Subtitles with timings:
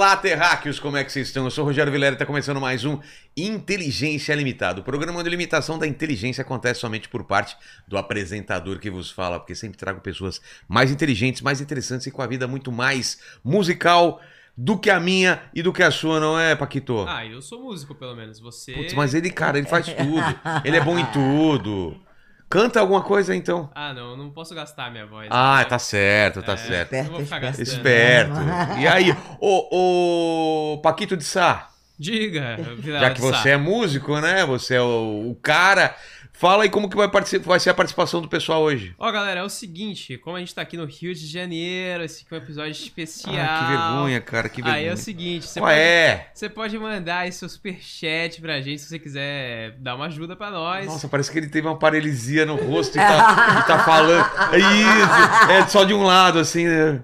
[0.00, 1.44] Olá, terráqueos, como é que vocês estão?
[1.44, 2.98] Eu sou o Rogério Vilera e está começando mais um
[3.36, 4.80] Inteligência Limitada.
[4.80, 7.54] O programa a limitação da inteligência acontece somente por parte
[7.86, 12.22] do apresentador que vos fala, porque sempre trago pessoas mais inteligentes, mais interessantes e com
[12.22, 14.22] a vida muito mais musical
[14.56, 17.04] do que a minha e do que a sua, não é, Paquito?
[17.06, 18.40] Ah, eu sou músico, pelo menos.
[18.40, 18.72] Você.
[18.72, 20.40] Putz, mas ele, cara, ele faz tudo.
[20.64, 22.00] Ele é bom em tudo.
[22.50, 23.70] Canta alguma coisa então.
[23.72, 25.28] Ah, não, eu não posso gastar minha voz.
[25.30, 25.64] Ah, né?
[25.66, 26.92] tá certo, tá É, certo.
[26.94, 27.62] eu não vou ficar gastando.
[27.62, 28.34] Esperto.
[28.80, 34.44] E aí, ô, ô Paquito de Sá, Diga, já que você é músico, né?
[34.46, 35.94] Você é o, o cara.
[36.40, 37.06] Fala aí como que vai,
[37.42, 38.94] vai ser a participação do pessoal hoje.
[38.98, 42.24] Ó, galera, é o seguinte, como a gente tá aqui no Rio de Janeiro, esse
[42.24, 43.34] aqui é um episódio especial.
[43.38, 44.74] Ah, que vergonha, cara, que vergonha.
[44.82, 46.30] Aí é o seguinte, você pode, é?
[46.32, 50.50] você pode mandar aí seu superchat pra gente se você quiser dar uma ajuda pra
[50.50, 50.86] nós.
[50.86, 54.24] Nossa, parece que ele teve uma paralisia no rosto e tá, e tá falando.
[54.54, 54.56] É
[55.44, 56.64] isso, é só de um lado, assim.
[56.66, 57.02] né?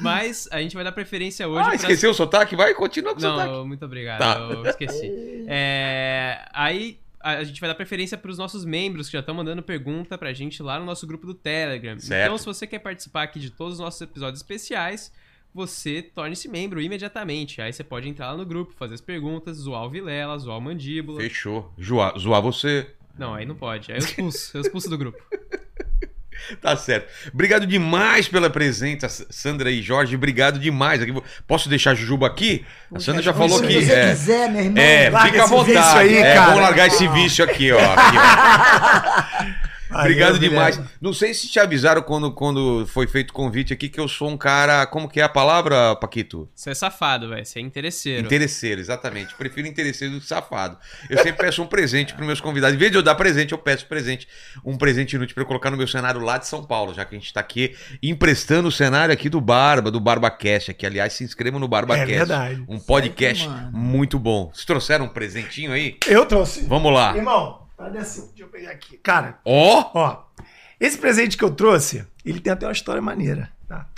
[0.00, 2.54] Mas a gente vai dar preferência hoje Ah, pra- esqueceu o sotaque?
[2.54, 3.50] Vai, continua com o sotaque.
[3.50, 4.20] Não, muito obrigado.
[4.20, 4.38] Tá.
[4.38, 5.44] Eu esqueci.
[5.48, 9.34] É, aí a a gente vai dar preferência para os nossos membros que já estão
[9.34, 11.98] mandando pergunta pra gente lá no nosso grupo do Telegram.
[11.98, 12.24] Certo.
[12.24, 15.12] Então, se você quer participar aqui de todos os nossos episódios especiais,
[15.52, 17.60] você torne-se membro imediatamente.
[17.60, 20.60] Aí você pode entrar lá no grupo, fazer as perguntas, zoar o Vilela, zoar o
[20.60, 21.20] Mandíbula.
[21.20, 21.72] Fechou.
[21.82, 22.94] Zoar, zoar você.
[23.18, 23.90] Não, aí não pode.
[23.90, 25.18] Aí eu expulso, eu expulso do grupo.
[26.60, 27.08] Tá certo.
[27.32, 30.14] Obrigado demais pela presença, Sandra e Jorge.
[30.16, 31.02] Obrigado demais.
[31.02, 31.12] Aqui,
[31.48, 32.64] Deixa deixar a Jujuba aqui.
[32.94, 33.84] A Sandra já falou Se que.
[33.84, 34.82] você É, quiser, meu irmão.
[34.82, 35.98] é fica à vontade.
[35.98, 36.34] aí, é.
[36.40, 37.78] Vamos largar esse vício aqui, ó.
[37.78, 38.16] Aqui,
[39.62, 39.65] ó.
[39.88, 40.48] Valeu, Obrigado Guilherme.
[40.48, 40.80] demais.
[41.00, 44.28] Não sei se te avisaram quando, quando foi feito o convite aqui que eu sou
[44.28, 44.86] um cara.
[44.86, 46.48] Como que é a palavra, Paquito?
[46.54, 47.44] Você é safado, velho.
[47.44, 48.24] Você é interesseiro.
[48.26, 49.34] Interesseiro, exatamente.
[49.34, 50.76] Prefiro interesseiro do que safado.
[51.08, 52.74] Eu sempre peço um presente para meus convidados.
[52.74, 54.26] Em vez de eu dar presente, eu peço presente.
[54.64, 57.14] Um presente inútil para eu colocar no meu cenário lá de São Paulo, já que
[57.14, 60.70] a gente está aqui emprestando o cenário aqui do Barba, do BarbaCast.
[60.70, 62.12] Aqui, aliás, se inscrevam no BarbaCast.
[62.12, 62.64] É verdade.
[62.68, 64.50] Um podcast muito bom.
[64.52, 65.96] Vocês trouxeram um presentinho aí?
[66.06, 66.64] Eu trouxe.
[66.66, 67.16] Vamos lá.
[67.16, 68.98] Irmão, olha assim, deixa eu pegar aqui.
[68.98, 69.90] Cara, Ó!
[69.94, 70.24] ó,
[70.78, 73.88] esse presente que eu trouxe, ele tem até uma história maneira, tá?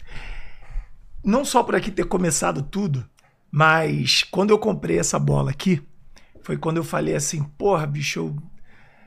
[1.25, 3.09] Não só por aqui ter começado tudo,
[3.51, 5.83] mas quando eu comprei essa bola aqui,
[6.43, 8.37] foi quando eu falei assim, porra, bicho, eu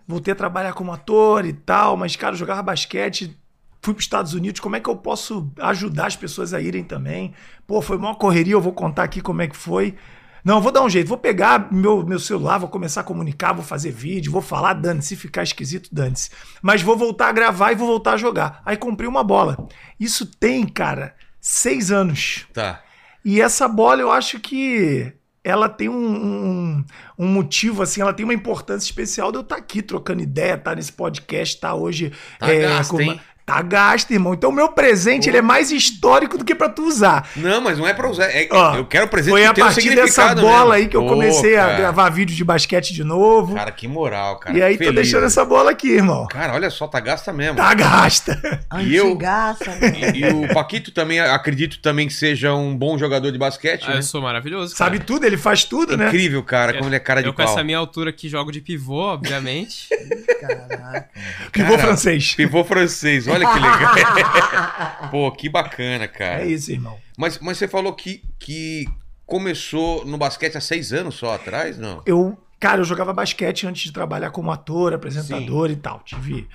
[0.07, 3.37] voltei a trabalhar como ator e tal, mas, cara, eu jogava basquete,
[3.81, 6.83] fui para os Estados Unidos, como é que eu posso ajudar as pessoas a irem
[6.83, 7.33] também?
[7.65, 9.95] Pô, foi uma correria, eu vou contar aqui como é que foi.
[10.43, 13.63] Não, vou dar um jeito, vou pegar meu, meu celular, vou começar a comunicar, vou
[13.63, 16.29] fazer vídeo, vou falar, dane se ficar esquisito, dane-se.
[16.61, 18.61] Mas vou voltar a gravar e vou voltar a jogar.
[18.65, 19.67] Aí comprei uma bola.
[19.99, 22.47] Isso tem, cara, seis anos.
[22.53, 22.81] Tá.
[23.23, 25.13] E essa bola, eu acho que
[25.43, 26.85] ela tem um, um,
[27.17, 30.75] um motivo, assim, ela tem uma importância especial de eu estar aqui trocando ideia, estar
[30.75, 32.11] nesse podcast, estar hoje.
[32.39, 32.47] Tá
[32.95, 33.21] uma- hein?
[33.51, 34.33] Tá gasto, irmão.
[34.33, 37.29] Então, o meu presente ele é mais histórico do que pra tu usar.
[37.35, 38.25] Não, mas não é pra usar.
[38.25, 40.71] é- Ó, eu quero presente Foi que a um partir dessa significado bola mesmo.
[40.73, 41.77] aí que eu Pô, comecei a cara.
[41.77, 43.55] gravar vídeo de basquete de novo.
[43.55, 44.57] Cara, que moral, cara.
[44.57, 44.95] e aí tô Feliz.
[44.95, 46.27] deixando essa bola aqui, irmão.
[46.27, 47.55] Cara, olha só, tá gasta mesmo.
[47.57, 48.39] Tá gasta.
[48.81, 49.71] E eu- Antigaça.
[50.13, 53.83] E, e o Paquito também, acredito também que seja um bom jogador de basquete.
[53.87, 53.97] Ah, né?
[53.97, 54.75] eu sou maravilhoso.
[54.75, 54.89] cara.
[54.91, 56.07] Sabe tudo, ele faz tudo, né?
[56.07, 57.51] Incrível, cara, como ele é cara de Eu com pau.
[57.51, 59.87] essa minha altura aqui jogo de pivô, obviamente.
[60.39, 61.09] Caraca.
[61.51, 62.33] Pivô Cara, francês.
[62.35, 65.09] Pivô francês, olha que legal.
[65.11, 66.43] Pô, que bacana, cara.
[66.43, 66.97] É isso, irmão.
[67.17, 68.87] Mas, mas você falou que, que
[69.25, 72.01] começou no basquete há seis anos só atrás, não?
[72.05, 76.01] Eu, cara, eu jogava basquete antes de trabalhar como ator, apresentador e tal.
[76.05, 76.47] Tive.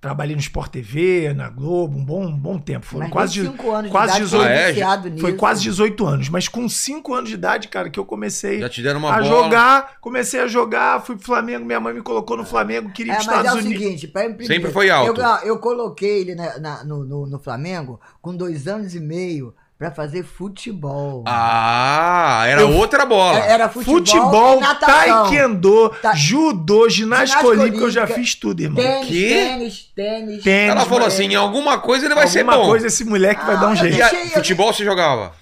[0.00, 2.86] Trabalhei no Sport TV, na Globo, um bom, um bom tempo.
[2.86, 5.10] Foram Mas quase, cinco anos quase de idade, 18 foi Ah, é?
[5.10, 5.20] nisso.
[5.20, 6.28] foi quase 18 anos.
[6.30, 9.20] Mas com 5 anos de idade, cara, que eu comecei Já te deram uma a
[9.20, 9.26] bola.
[9.26, 9.98] jogar.
[10.00, 13.16] Comecei a jogar, fui pro Flamengo, minha mãe me colocou no Flamengo, queria ir É,
[13.16, 13.82] pros mas é Estados o Unidos.
[13.84, 15.20] seguinte, pra primeiro, Sempre foi alto.
[15.20, 19.54] Eu, eu coloquei ele na- na- no, no- no Flamengo com dois anos e meio
[19.80, 21.24] pra fazer futebol.
[21.26, 23.38] Ah, era Eu- outra bola.
[23.38, 25.26] É, Era futebol, Futebol, natação.
[25.26, 28.76] taekwondo, Ta- judô, ginástica Ginástica olímpica, eu já fiz tudo, irmão.
[28.84, 29.28] Tênis, Quê?
[29.28, 30.42] tênis, tênis.
[30.44, 32.66] Tênis, Ela falou assim: em alguma coisa ele vai ser Alguma bom.
[32.66, 33.96] coisa esse moleque vai Ah, dar um eu jeito.
[33.96, 35.32] E a- deixei- eu futebol você jogava?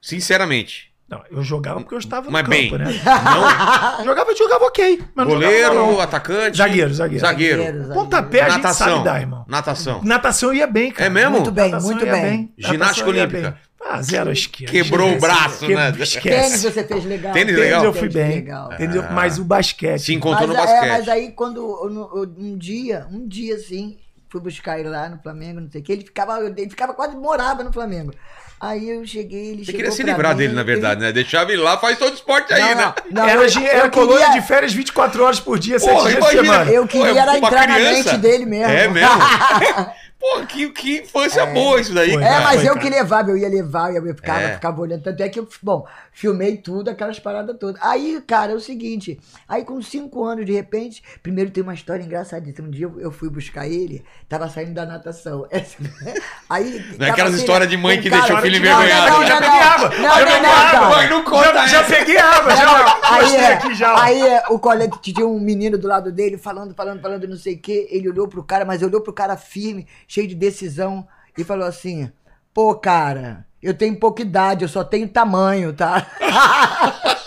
[0.00, 0.92] Sinceramente.
[1.06, 2.72] Não, eu jogava porque eu estava no Mas campo, bem.
[2.72, 2.84] né?
[3.98, 5.02] Não, Jogava, jogava ok.
[5.14, 6.00] Mas não goleiro, jogava, não.
[6.00, 6.56] atacante.
[6.56, 7.20] Zagueiro, zagueiro.
[7.20, 7.62] Zagueiro.
[7.62, 8.88] Zagueiro, Pontapé a gente Natação.
[8.88, 9.44] sabe dar, irmão.
[9.46, 10.00] Natação.
[10.02, 11.06] Natação ia bem, cara.
[11.06, 11.32] É mesmo?
[11.32, 12.52] Muito bem, Natação muito ia bem.
[12.56, 13.50] Ginástica Natação olímpica.
[13.50, 13.54] bem.
[13.86, 14.72] Ah, zero esquerda.
[14.72, 15.92] Quebrou o braço, Que- né?
[15.92, 16.58] Tênis Esquece.
[16.70, 17.32] você fez legal.
[17.34, 17.84] Tênis Tênis legal?
[17.84, 18.30] eu fui bem.
[18.36, 18.70] Legal.
[18.72, 19.12] Ah.
[19.12, 19.98] Mas o basquete.
[20.00, 20.88] Se encontrou no mas, basquete.
[20.88, 23.98] é, mas aí quando um dia, um dia assim,
[24.30, 27.14] fui buscar ele lá no Flamengo, não sei o que, ele ficava, ele ficava quase
[27.16, 28.12] morava no Flamengo.
[28.60, 31.12] Aí eu cheguei, ele Você queria se livrar mim, dele, na ele- verdade, né?
[31.12, 32.94] Deixava ele lá, faz todo esporte aí, Não, né?
[33.10, 36.08] não, era eu- era eu colônia queria- de férias 24 horas por dia, 7 Porra,
[36.10, 36.70] dias por semana.
[36.70, 38.12] Eu queria Pô, é era entrar na criança.
[38.12, 38.72] mente dele mesmo.
[38.72, 39.10] É mesmo?
[40.24, 42.14] Pô, que, que infância boa isso daí.
[42.14, 42.44] É, cara.
[42.44, 42.80] mas foi, eu cara.
[42.80, 44.54] que levava, eu ia levar, eu ficava, É.
[44.54, 45.02] ficava olhando.
[45.02, 47.78] Tanto é que eu, bom, filmei tudo, aquelas paradas todas.
[47.82, 52.02] Aí, cara, é o seguinte, aí com cinco anos, de repente, primeiro tem uma história
[52.02, 52.68] engraçadíssima.
[52.68, 55.46] Um dia eu, eu fui buscar ele, tava saindo da natação.
[56.48, 56.82] aí.
[56.98, 58.82] Não é aquelas assim, histórias de mãe um que cara- deixa o filho Não, não,
[58.82, 59.10] envergonhado.
[59.10, 59.88] Não, não, Já não, peguei água.
[59.90, 60.70] Não, Já não, peguei não, água.
[60.80, 60.88] cara.
[60.96, 62.64] Mãe, não conta Já, já peguei água, Não, já.
[62.64, 64.02] não, aí, é, aqui já.
[64.02, 67.54] aí é, o colega tinha um menino do lado dele falando, falando, falando, não sei
[67.56, 67.86] o quê.
[67.90, 71.06] Ele olhou pro cara, mas olhou pro cara firme, cheio de decisão,
[71.36, 72.10] e falou assim:
[72.52, 76.06] Pô, cara, eu tenho pouca idade, eu só tenho tamanho, tá?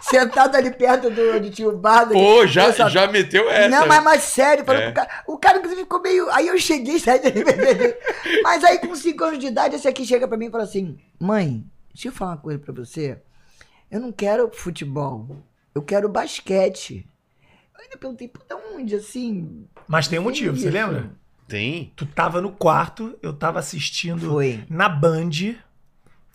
[0.00, 2.12] Sentado ali perto do, do tio Bardo.
[2.12, 3.68] Pô, já, só- já meteu essa.
[3.68, 4.84] não, mas, mas sério, falou É.
[4.86, 5.24] pro cara.
[5.26, 6.30] O cara, inclusive, ficou meio.
[6.30, 7.96] Aí eu cheguei, saí dele.
[8.42, 10.98] mas aí, com 5 anos de idade, esse aqui chega pra mim e fala assim:
[11.18, 13.18] Mãe, deixa eu falar uma coisa pra você.
[13.90, 15.26] Eu não quero futebol,
[15.74, 17.08] eu quero basquete.
[17.76, 19.66] Eu ainda perguntei, pô, da onde assim?
[19.88, 20.72] Mas tem um motivo, você Isso.
[20.76, 21.10] lembra?
[21.46, 21.92] Tem.
[21.94, 24.64] Tu tava no quarto, eu tava assistindo Foi.
[24.68, 25.30] na Band,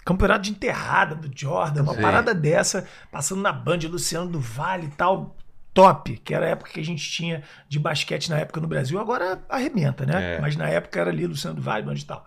[0.06, 2.02] campeonato de enterrada do Jordan, uma Sim.
[2.02, 5.36] parada dessa, passando na Band, Luciano do Vale e tal.
[5.72, 9.00] Top, que era a época que a gente tinha de basquete na época no Brasil,
[9.00, 10.36] agora arrebenta, né?
[10.36, 10.42] É.
[10.42, 12.26] Mas na época era ali Luciano do Vale, Band e tal.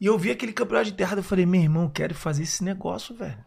[0.00, 3.14] E eu vi aquele campeonato de enterrada, eu falei, meu irmão, quero fazer esse negócio,
[3.14, 3.38] velho.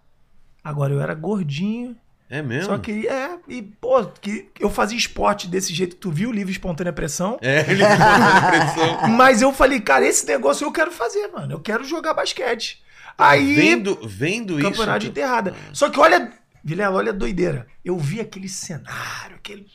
[0.64, 1.98] Agora eu era gordinho,
[2.30, 2.72] É mesmo?
[2.72, 6.52] só que é, e pô, que eu fazia esporte desse jeito, tu viu o livre
[6.52, 7.38] espontânea pressão?
[7.42, 9.08] É, ficou com pressão.
[9.10, 11.54] Mas eu falei, cara, esse negócio eu quero fazer, mano.
[11.54, 12.84] Eu quero jogar basquete.
[13.18, 14.70] Aí, Vendo, vendo isso.
[14.70, 15.56] campeonato de enterrada.
[15.72, 16.32] Só que olha,
[16.64, 17.68] Vilela, olha a doideira.
[17.84, 19.68] Eu vi aquele cenário, aquele.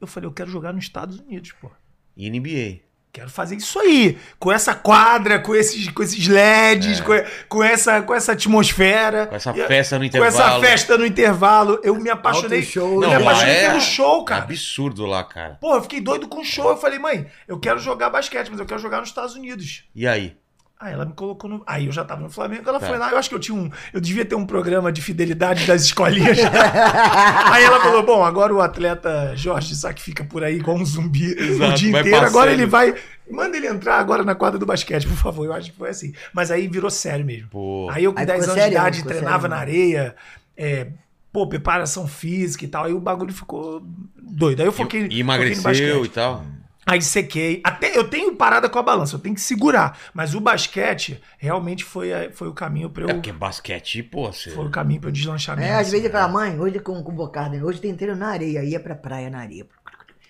[0.00, 1.70] Eu falei, eu quero jogar nos Estados Unidos, pô.
[2.16, 2.80] E NBA.
[3.12, 4.18] Quero fazer isso aí.
[4.38, 7.12] Com essa quadra, com esses, com esses LEDs, com,
[7.46, 9.24] com essa, com essa atmosfera.
[9.24, 9.26] É.
[9.26, 10.34] Com essa festa no Com intervalo.
[10.34, 11.80] essa festa no intervalo.
[11.82, 12.62] Eu me apaixonei.
[12.62, 13.02] Show.
[13.02, 14.44] eu me Não, apaixonei é pelo show, cara.
[14.44, 15.58] absurdo lá, cara.
[15.60, 16.70] Pô, eu fiquei doido com o show.
[16.70, 19.84] Eu falei, mãe, eu quero jogar basquete, mas eu quero jogar nos Estados Unidos.
[19.94, 20.34] E aí?
[20.82, 21.62] Aí ela me colocou no.
[21.64, 22.88] Aí eu já tava no Flamengo, ela Tá.
[22.88, 23.10] foi lá.
[23.12, 23.70] Eu acho que eu tinha um.
[23.92, 26.38] Eu devia ter um programa de fidelidade das escolinhas.
[27.52, 30.84] aí ela falou: bom, agora o atleta Jorge Sá que fica por aí igual um
[30.84, 32.10] zumbi Exato, o dia inteiro.
[32.10, 32.26] passando.
[32.26, 32.94] Agora ele vai.
[33.30, 35.46] Manda ele entrar agora na quadra do basquete, por favor.
[35.46, 36.12] Eu acho que foi assim.
[36.32, 37.48] Mas aí virou sério mesmo.
[37.48, 37.88] Pô.
[37.90, 39.56] Aí eu com Aí 10 ficou anos de serião, idade ficou treinava serião.
[39.56, 40.16] na areia.
[40.56, 40.86] é,
[41.32, 42.84] pô, preparação física e tal.
[42.86, 43.82] Aí o bagulho ficou
[44.20, 44.60] doido.
[44.60, 45.02] Aí eu foquei.
[45.02, 46.04] E foquei no emagreceu basquete.
[46.04, 46.44] e tal.
[46.84, 47.60] Aí sequei.
[47.62, 49.96] Até eu tenho parada com a balança, eu tenho que segurar.
[50.12, 53.10] Mas o basquete realmente foi, a- foi o caminho pra eu.
[53.10, 54.50] É porque basquete, pô, você...
[54.50, 55.70] Foi o caminho pra eu deslanchar mesmo.
[55.70, 58.28] É, às vezes ele fala, mãe, hoje com, com o Bocardo, hoje tem treino na
[58.28, 59.66] areia, ia pra praia na areia.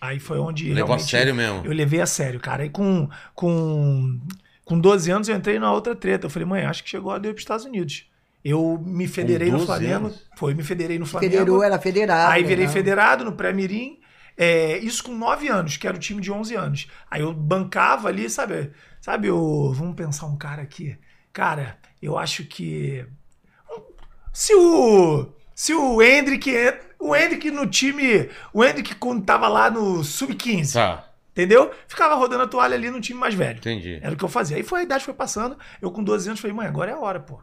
[0.00, 0.72] Aí foi onde.
[0.72, 1.62] Levou a sério mesmo.
[1.64, 2.64] Eu levei a sério, cara.
[2.64, 4.18] Aí com, com,
[4.64, 6.26] com 12 anos eu entrei na outra treta.
[6.26, 8.06] Eu falei, mãe, acho que chegou a hora de eu ir pros Estados Unidos.
[8.44, 9.94] Eu me federei no 12 Flamengo.
[9.94, 10.26] anos?
[10.36, 11.32] Foi, me federei no Flamengo.
[11.32, 12.32] Federou, era federado.
[12.32, 12.72] Aí virei né?
[12.72, 14.00] federado no pré-mirim.
[14.36, 16.86] É, isso com 9 anos, que era o time de 11 anos.
[17.10, 18.70] Aí eu bancava ali, sabe?
[19.00, 20.96] Sabe, o, vamos pensar um cara aqui.
[21.32, 23.04] Cara, eu acho que.
[24.32, 25.28] Se o.
[25.54, 26.50] Se o Hendrick.
[26.50, 28.28] en- O Hendrick no time.
[28.52, 30.72] O Hendrick quando tava lá no Sub-15.
[30.74, 31.72] Tá, Entendeu?
[31.88, 33.58] Ficava rodando a toalha ali no time mais velho.
[33.58, 33.98] entendi.
[34.02, 34.56] Era o que eu fazia.
[34.56, 35.56] Aí foi a idade foi passando.
[35.80, 37.40] Eu com 12 anos falei, mãe, agora é a hora, pô.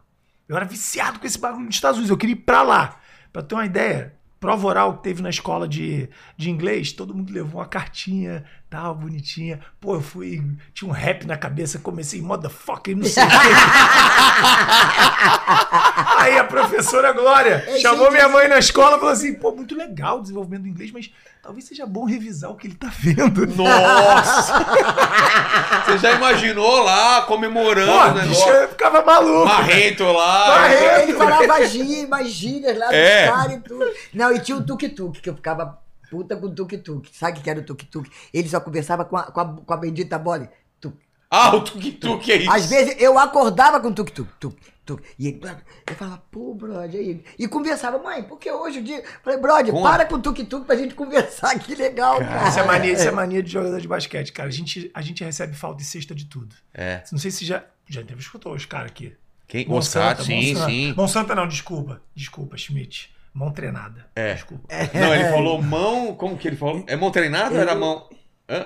[0.47, 2.09] Eu era viciado com esse bagulho dos Estados Unidos.
[2.11, 2.99] Eu queria ir pra lá.
[3.33, 7.33] Pra ter uma ideia, prova oral que teve na escola de, de inglês, todo mundo
[7.33, 9.59] levou uma cartinha, tal, bonitinha.
[9.81, 10.41] Pô, eu fui.
[10.73, 13.35] Tinha um rap na cabeça, comecei motherfucker, não sei o quê.
[16.19, 19.51] Aí a professora Glória É, chamou gente, minha mãe na escola e falou assim: pô,
[19.51, 21.09] muito legal o desenvolvimento do inglês, mas
[21.41, 23.45] talvez seja bom revisar o que ele tá vendo.
[23.47, 24.59] Nossa!
[25.85, 28.49] Você já imaginou lá, comemorando Pô, o bicho, negócio?
[28.53, 29.45] eu ficava maluco.
[29.45, 30.47] Marrento lá.
[30.59, 30.99] Marrento.
[31.09, 33.25] Ele falava gírias, mais gírias lá É.
[33.27, 33.85] dos caras e tudo.
[34.13, 37.09] Não, e tinha o tuk-tuk, que eu ficava puta com o tuk-tuk.
[37.13, 38.09] Sabe o que era o tuk-tuk?
[38.33, 40.49] Ele só conversava com a, com a, com a bendita bola.
[40.81, 40.97] Tuk.
[41.29, 42.51] Ah, o tuk-tuk é isso.
[42.51, 45.03] Às vezes eu acordava com tuk-tuk, tuk, tuk.
[45.19, 45.39] E ele,
[45.87, 47.23] eu falava, pô, brother, aí.
[47.37, 49.03] E conversava, mãe, porque hoje o dia.
[49.23, 52.49] Falei, brother, Com- para com o tuk-tuk pra gente conversar, que legal, cara.
[52.49, 54.49] Isso é mania, isso é mania de jogador de basquete, cara.
[54.49, 56.55] A gente, a gente recebe falta e cesta de tudo.
[56.73, 57.03] É.
[57.11, 57.63] Não sei se já.
[57.87, 59.15] Já teve escutou os caras aqui.
[59.47, 59.67] Quem?
[59.67, 60.69] Moscato, sim, Monsanto.
[60.71, 60.93] sim.
[60.95, 62.01] Monsanto não, desculpa.
[62.15, 63.11] Desculpa, Schmidt.
[63.39, 64.05] Mão treinada.
[64.17, 64.33] É.
[64.33, 64.65] Desculpa.
[64.93, 66.13] Não, ele falou mão.
[66.13, 66.83] Como que ele falou?
[66.87, 68.05] É mão treinada ou era mão.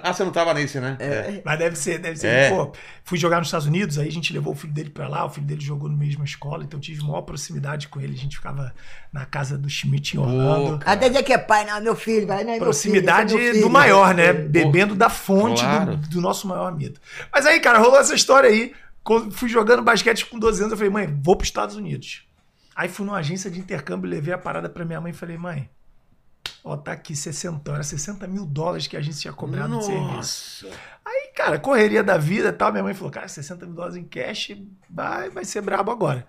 [0.01, 0.96] Ah, você não tava nesse, né?
[0.98, 1.42] É.
[1.44, 2.27] Mas deve ser, deve ser.
[2.27, 2.50] É.
[2.50, 2.72] Pô,
[3.03, 5.30] fui jogar nos Estados Unidos, aí a gente levou o filho dele pra lá, o
[5.30, 8.13] filho dele jogou na mesma escola, então eu tive maior proximidade com ele.
[8.13, 8.74] A gente ficava
[9.12, 10.80] na casa do Schmidt em Orlando.
[10.86, 13.44] Até dizer que é pai, não, meu filho, vai, não é meu proximidade filho, é
[13.44, 13.68] meu filho.
[13.68, 14.32] do maior, né?
[14.32, 15.98] Bebendo da fonte Claro.
[15.98, 17.00] do, do nosso maior mito.
[17.32, 18.74] Mas aí, cara, rolou essa história aí.
[19.03, 22.24] Quando fui jogando basquete com 12 anos, eu falei, mãe, vou pros Estados Unidos.
[22.75, 25.70] Aí fui numa agência de intercâmbio, levei a parada pra minha mãe e falei, mãe,
[26.63, 30.65] ó, tá aqui 60, era 60 mil dólares que a agência tinha cobrado de serviço.
[30.65, 30.80] Nossa.
[31.06, 32.72] Aí, cara, correria da vida e tal.
[32.72, 34.58] Minha mãe falou, cara, 60 mil dólares em cash
[34.89, 36.27] vai, vai ser brabo agora.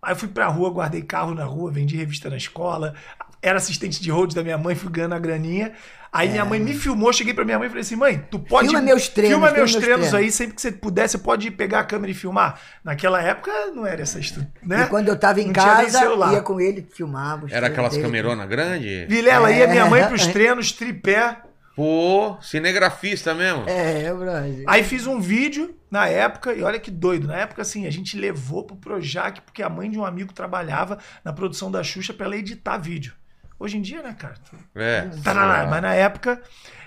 [0.00, 2.94] Aí fui pra rua, guardei carro na rua, vendi revista na escola.
[3.40, 5.74] Era assistente de road da minha mãe, fui ganhando a graninha.
[6.12, 8.68] Aí minha mãe me filmou, cheguei pra minha mãe e falei assim: mãe, tu pode.
[8.68, 11.50] Filma meus treinos, Filma meus meus treinos treinos." aí, sempre que você puder, você pode
[11.50, 12.60] pegar a câmera e filmar.
[12.84, 14.82] Naquela época não era essa estrutura, né?
[14.82, 17.46] E quando eu tava em Não casa, ia com ele, filmava.
[17.50, 19.08] Era aquelas cameronas grandes?
[19.08, 20.06] Vilela ia minha mãe É.
[20.06, 21.38] pros treinos, tripé.
[21.74, 23.64] Pô, cinegrafista mesmo.
[23.66, 24.64] É, brother.
[24.66, 27.26] Aí fiz um vídeo na época, e olha que doido.
[27.26, 30.98] Na época, assim, a gente levou pro Projac, porque a mãe de um amigo trabalhava
[31.24, 33.14] na produção da Xuxa pra ela editar vídeo.
[33.62, 34.34] Hoje em dia, né, cara?
[34.74, 35.02] É.
[35.22, 36.42] Tarará, mas na época.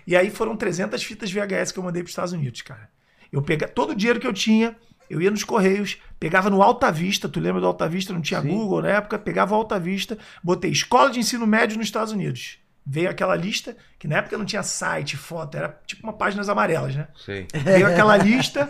[0.05, 2.89] E aí foram 300 fitas VHS que eu mandei para os Estados Unidos, cara.
[3.31, 4.75] Eu pegava todo o dinheiro que eu tinha,
[5.09, 8.11] eu ia nos Correios, pegava no Alta Vista, tu lembra do Alta Vista?
[8.11, 8.49] Não tinha Sim.
[8.49, 12.59] Google na época, pegava o Alta Vista, botei escola de ensino médio nos Estados Unidos.
[12.85, 16.93] Veio aquela lista, que na época não tinha site, foto, era tipo uma páginas amarelas,
[16.93, 17.07] né?
[17.15, 17.47] Sei.
[17.53, 18.69] Veio aquela lista,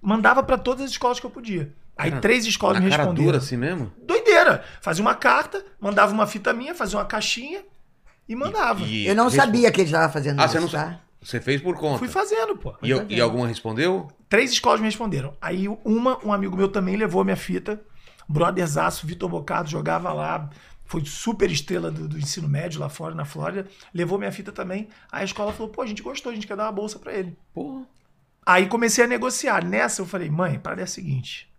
[0.00, 1.70] mandava para todas as escolas que eu podia.
[2.00, 3.26] Aí Cara, três escolas me cara responderam.
[3.26, 3.92] dura assim mesmo?
[4.06, 4.64] Doideira.
[4.80, 7.62] Fazia uma carta, mandava uma fita minha, fazia uma caixinha
[8.28, 8.82] e mandava.
[8.82, 11.00] E- Eu não sabia que ele estava fazendo Ah, isso, você não tá?
[11.22, 11.98] Você fez por conta.
[11.98, 12.74] Fui fazendo, pô.
[12.82, 14.08] E, eu- e alguma respondeu?
[14.28, 15.36] Três escolas me responderam.
[15.40, 17.78] Aí uma, um amigo meu também levou a minha fita.
[18.28, 20.48] Brotherzaço, Vitor Bocado, jogava lá.
[20.86, 23.68] Foi super estrela do, do ensino médio lá fora, na Flórida.
[23.92, 24.88] Levou minha fita também.
[25.12, 27.12] Aí a escola falou, pô, a gente gostou, a gente quer dar uma bolsa pra
[27.12, 27.36] ele.
[27.52, 27.84] Pô.
[28.46, 29.64] Aí comecei a negociar.
[29.64, 31.49] Nessa eu falei, mãe, a parada é a seguinte.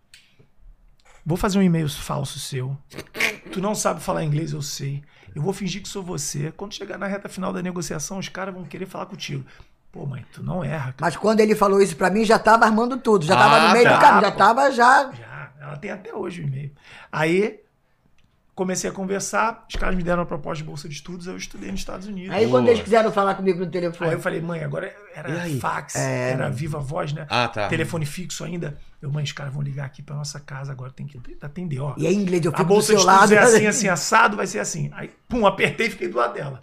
[1.25, 2.75] Vou fazer um e-mail falso seu.
[3.51, 5.03] Tu não sabe falar inglês, eu sei.
[5.35, 6.51] Eu vou fingir que sou você.
[6.57, 9.45] Quando chegar na reta final da negociação, os caras vão querer falar contigo.
[9.91, 10.95] Pô, mãe, tu não erra, cara.
[11.01, 13.25] Mas quando ele falou isso pra mim, já tava armando tudo.
[13.25, 14.37] Já tava Ah, no meio tá, do caminho, já pô.
[14.37, 15.11] tava já.
[15.11, 16.71] Já, ela tem até hoje o e-mail.
[17.11, 17.59] Aí
[18.55, 21.71] comecei a conversar, os caras me deram uma proposta de bolsa de estudos, eu estudei
[21.71, 22.31] nos Estados Unidos.
[22.35, 22.73] Aí Aí, quando Boa.
[22.73, 24.11] eles quiseram falar comigo no telefone.
[24.13, 25.59] eu falei, mãe, agora era aí?
[25.59, 27.25] fax, É, era viva voz, né?
[27.29, 27.67] Ah, tá.
[27.67, 28.77] Telefone fixo ainda.
[29.01, 31.95] Eu, mãe, os caras vão ligar aqui pra nossa casa, agora tem que atender, ó.
[31.97, 33.33] E aí, em inglês, eu A fico do bolsa de seu lado.
[33.33, 34.91] é assim, assim, assado, vai ser assim.
[34.93, 36.59] Aí, pum, apertei e fiquei do lado dela.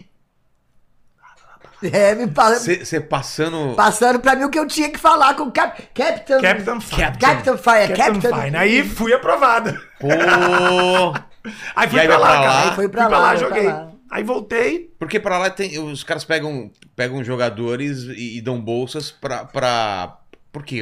[1.82, 3.74] É, me fala- Você passando.
[3.76, 5.80] passando pra mim o que eu tinha que falar com o Cap...
[5.94, 6.40] Captain...
[6.40, 7.02] Captain Fine.
[7.18, 8.56] Captain Fire, Captain Captain- Fine.
[8.56, 9.80] Aí fui aprovada.
[10.00, 10.08] Pô.
[11.76, 12.46] Aí fui aí pra lá, pra cara.
[12.52, 12.62] lá?
[12.70, 13.72] Aí foi pra fui pra lá, lá, foi pra joguei.
[13.72, 13.90] lá.
[14.10, 14.94] Aí voltei.
[14.98, 15.78] Porque pra lá tem.
[15.78, 19.44] Os caras pegam, pegam jogadores e, e dão bolsas pra.
[19.44, 20.17] pra...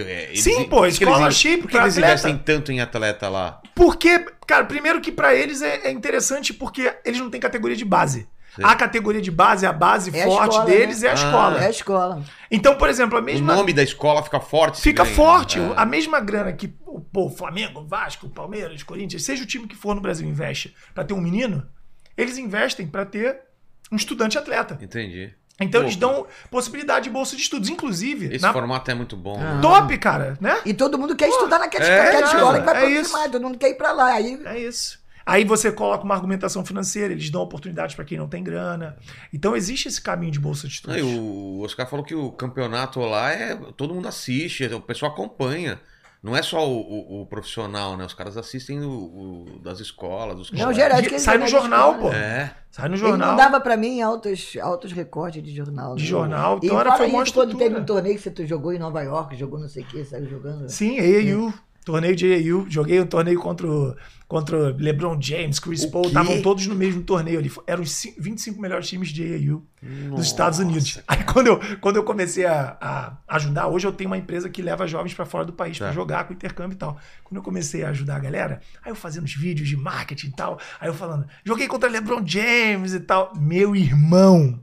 [0.06, 3.61] É, eles- Sim, pô, eles- scholarship Por que pra eles investem tanto em atleta lá?
[3.75, 7.85] Porque, cara, primeiro que pra eles é, é interessante porque eles não têm categoria de
[7.85, 8.26] base.
[8.54, 8.62] Sim.
[8.64, 11.08] A categoria de base, a base É a forte escola, deles né?
[11.08, 11.14] é a Ah.
[11.16, 11.61] escola.
[11.62, 12.25] É a escola.
[12.50, 13.54] Então, por exemplo, a O mesma.
[13.54, 14.80] nome da escola fica forte.
[14.80, 15.14] Fica ganha.
[15.14, 15.58] forte.
[15.61, 15.73] É.
[15.76, 19.94] A mesma grana que o pô, Flamengo, Vasco, Palmeiras, Corinthians, seja o time que for
[19.94, 21.66] no Brasil investe pra ter um menino,
[22.16, 23.40] eles investem pra ter
[23.92, 24.78] um estudante atleta.
[24.80, 25.35] Entendi.
[25.60, 27.70] Então Pô, eles dão possibilidade de bolsa de estudos.
[27.70, 29.40] Inclusive, Esse na formato é muito bom.
[29.40, 29.58] Ah.
[29.60, 30.60] top, cara, né?
[30.66, 33.12] E todo mundo quer estudar naquela, é, escola que vai é produzir isso.
[33.12, 34.12] mais, todo mundo quer ir pra lá.
[34.12, 34.98] Aí É isso.
[35.25, 38.96] Aí você coloca uma argumentação financeira, eles dão oportunidades para quem não tem grana.
[39.32, 40.96] Então existe esse caminho de bolsa de estudos.
[40.96, 43.56] e o Oscar falou que o campeonato lá é.
[43.76, 45.80] Todo mundo assiste, o pessoal acompanha.
[46.26, 48.04] Não é só o, o- o profissional, né?
[48.04, 52.11] Os caras assistem o, o- das escolas, os Não, geral, eles Sai no jornal, escola.
[52.11, 52.16] pô.
[52.16, 52.52] É.
[52.68, 53.30] Sai no Ele jornal.
[53.30, 55.95] mandava pra mim altos, altos recortes de jornal.
[55.95, 56.09] De né?
[56.09, 58.73] jornal, E então era- fala foi uma isso quando teve um torneio que você jogou
[58.73, 60.68] em Nova York, jogou não sei o que, saiu jogando.
[60.68, 61.54] Sim, AAU.
[61.87, 62.66] Torneio de AAU.
[62.69, 66.07] Joguei um torneio contra o, contra LeBron James, Chris O Paul.
[66.09, 67.49] Estavam todos no mesmo torneio ali.
[67.64, 69.23] Eram os ci- 25 melhores times de
[69.81, 71.00] Nossa, dos Estados Unidos.
[71.07, 74.61] Aí quando eu, quando eu comecei a, a ajudar, hoje eu tenho uma empresa que
[74.61, 75.85] leva jovens para fora do país Tá.
[75.85, 76.99] para jogar com intercâmbio e tal.
[77.23, 80.33] Quando eu comecei a ajudar a galera, aí eu fazendo os vídeos de marketing e
[80.33, 83.33] tal, aí eu falando, joguei contra LeBron James e tal.
[83.37, 84.59] Meu irmão,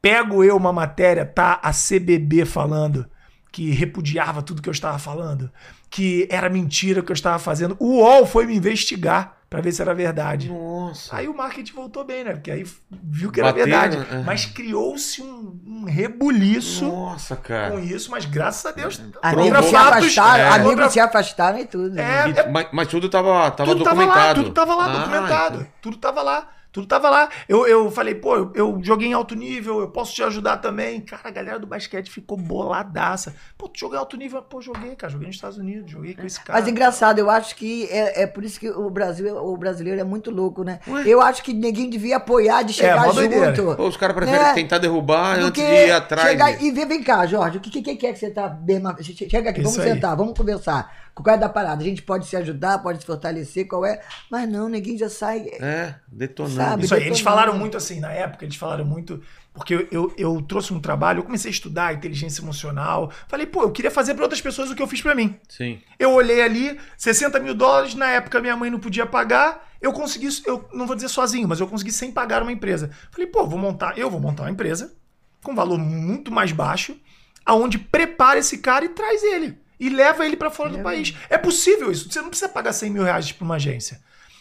[0.00, 3.04] pego eu uma matéria, tá a CBB falando
[3.50, 5.50] que repudiava tudo que eu estava falando,
[5.90, 7.76] que era mentira o que eu estava fazendo.
[7.78, 10.50] O UOL foi me investigar para ver se era verdade.
[10.50, 11.16] Nossa.
[11.16, 12.32] Aí o marketing voltou bem, né?
[12.32, 13.96] Porque aí viu que era Bateu, verdade.
[13.96, 14.22] né?
[14.26, 17.70] Mas criou-se um, um rebuliço Nossa, cara.
[17.72, 19.00] com isso, mas graças a Deus.
[19.22, 20.48] Amigos contra se afastaram, é.
[20.50, 21.90] amigos contra- se afastaram e tudo.
[21.94, 22.02] né?
[22.02, 24.26] É, E- mas, mas tudo tava, tava tudo tava documentado.
[24.28, 25.56] lá, tudo tava lá Ah, documentado.
[25.60, 25.72] então.
[25.80, 26.48] Tudo tava lá.
[26.70, 27.28] Tudo tava lá.
[27.48, 31.00] Eu, eu falei, pô, eu, eu joguei em alto nível, eu posso te ajudar também.
[31.00, 33.34] Cara, a galera do basquete ficou boladaça.
[33.56, 34.42] Pô, tu jogou em alto nível?
[34.42, 35.10] Pô, joguei, cara.
[35.10, 36.58] Joguei nos Estados Unidos, joguei com esse cara.
[36.58, 40.04] Mas engraçado, eu acho que é, é por isso que o Brasil, o brasileiro é
[40.04, 40.80] muito louco, né?
[40.86, 41.04] Ué?
[41.06, 43.54] Eu acho que ninguém devia apoiar de chegar É, mó doideira.
[43.54, 43.74] junto.
[43.76, 44.52] Pô, os caras preferem né?
[44.54, 46.28] tentar derrubar do antes que de ir atrás.
[46.28, 48.78] chegar e ver, vem cá, Jorge, o que, que, que é que você tá bem.
[49.02, 49.94] Chega aqui, Isso vamos aí.
[49.94, 51.08] sentar, vamos conversar.
[51.14, 51.82] Qual é da parada?
[51.82, 54.00] A gente pode se ajudar, pode se fortalecer, qual é?
[54.30, 55.46] Mas não, ninguém já sai.
[55.60, 56.57] É, detonando.
[56.64, 56.84] Sabe?
[56.84, 59.22] Isso aí, eles falaram muito assim, na época, eles falaram muito.
[59.52, 63.10] Porque eu, eu, eu trouxe um trabalho, eu comecei a estudar inteligência emocional.
[63.26, 65.34] Falei, pô, eu queria fazer para outras pessoas o que eu fiz para mim.
[65.48, 65.80] Sim.
[65.98, 70.28] Eu olhei ali, 60 mil dólares, na época minha mãe não podia pagar, eu consegui,
[70.46, 72.90] eu não vou dizer sozinho, mas eu consegui sem pagar uma empresa.
[73.10, 74.94] Falei, pô, vou montar, eu vou montar uma empresa
[75.42, 76.96] com valor muito mais baixo,
[77.44, 79.58] aonde prepara esse cara e traz ele.
[79.80, 81.14] E leva ele para fora do país.
[81.30, 82.10] É possível isso.
[82.10, 84.00] Você não precisa pagar 100 mil reais para uma agência.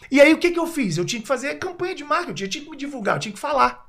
[0.09, 0.97] E aí o que, que eu fiz?
[0.97, 3.39] Eu tinha que fazer campanha de marketing, eu tinha que me divulgar, eu tinha que
[3.39, 3.87] falar.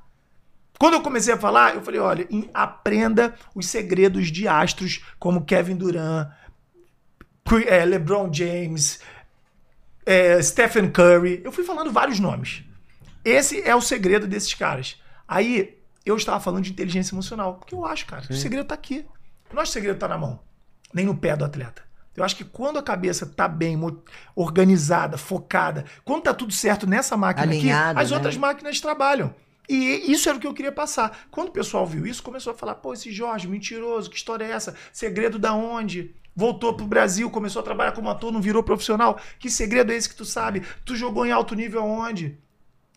[0.79, 5.75] Quando eu comecei a falar, eu falei: olha, aprenda os segredos de astros como Kevin
[5.75, 6.29] Durant,
[7.67, 8.99] eh, LeBron James,
[10.05, 11.41] eh, Stephen Curry.
[11.43, 12.63] Eu fui falando vários nomes.
[13.25, 15.01] Esse é o segredo desses caras.
[15.27, 18.75] Aí eu estava falando de inteligência emocional, porque eu acho, cara, que o segredo tá
[18.75, 19.05] aqui.
[19.53, 20.39] O segredo tá na mão,
[20.93, 21.88] nem no pé do atleta.
[22.19, 23.77] Eu acho que quando a cabeça tá bem
[24.35, 28.17] organizada, focada, quando tá tudo certo nessa máquina Alinhada, aqui, as né?
[28.17, 29.33] outras máquinas trabalham.
[29.67, 31.25] E isso era o que eu queria passar.
[31.29, 34.51] Quando o pessoal viu isso, começou a falar: pô, esse Jorge, mentiroso, que história é
[34.51, 34.75] essa?
[34.91, 36.13] Segredo da onde?
[36.35, 39.19] Voltou pro Brasil, começou a trabalhar como ator, não virou profissional.
[39.37, 40.63] Que segredo é esse que tu sabe?
[40.85, 42.37] Tu jogou em alto nível aonde?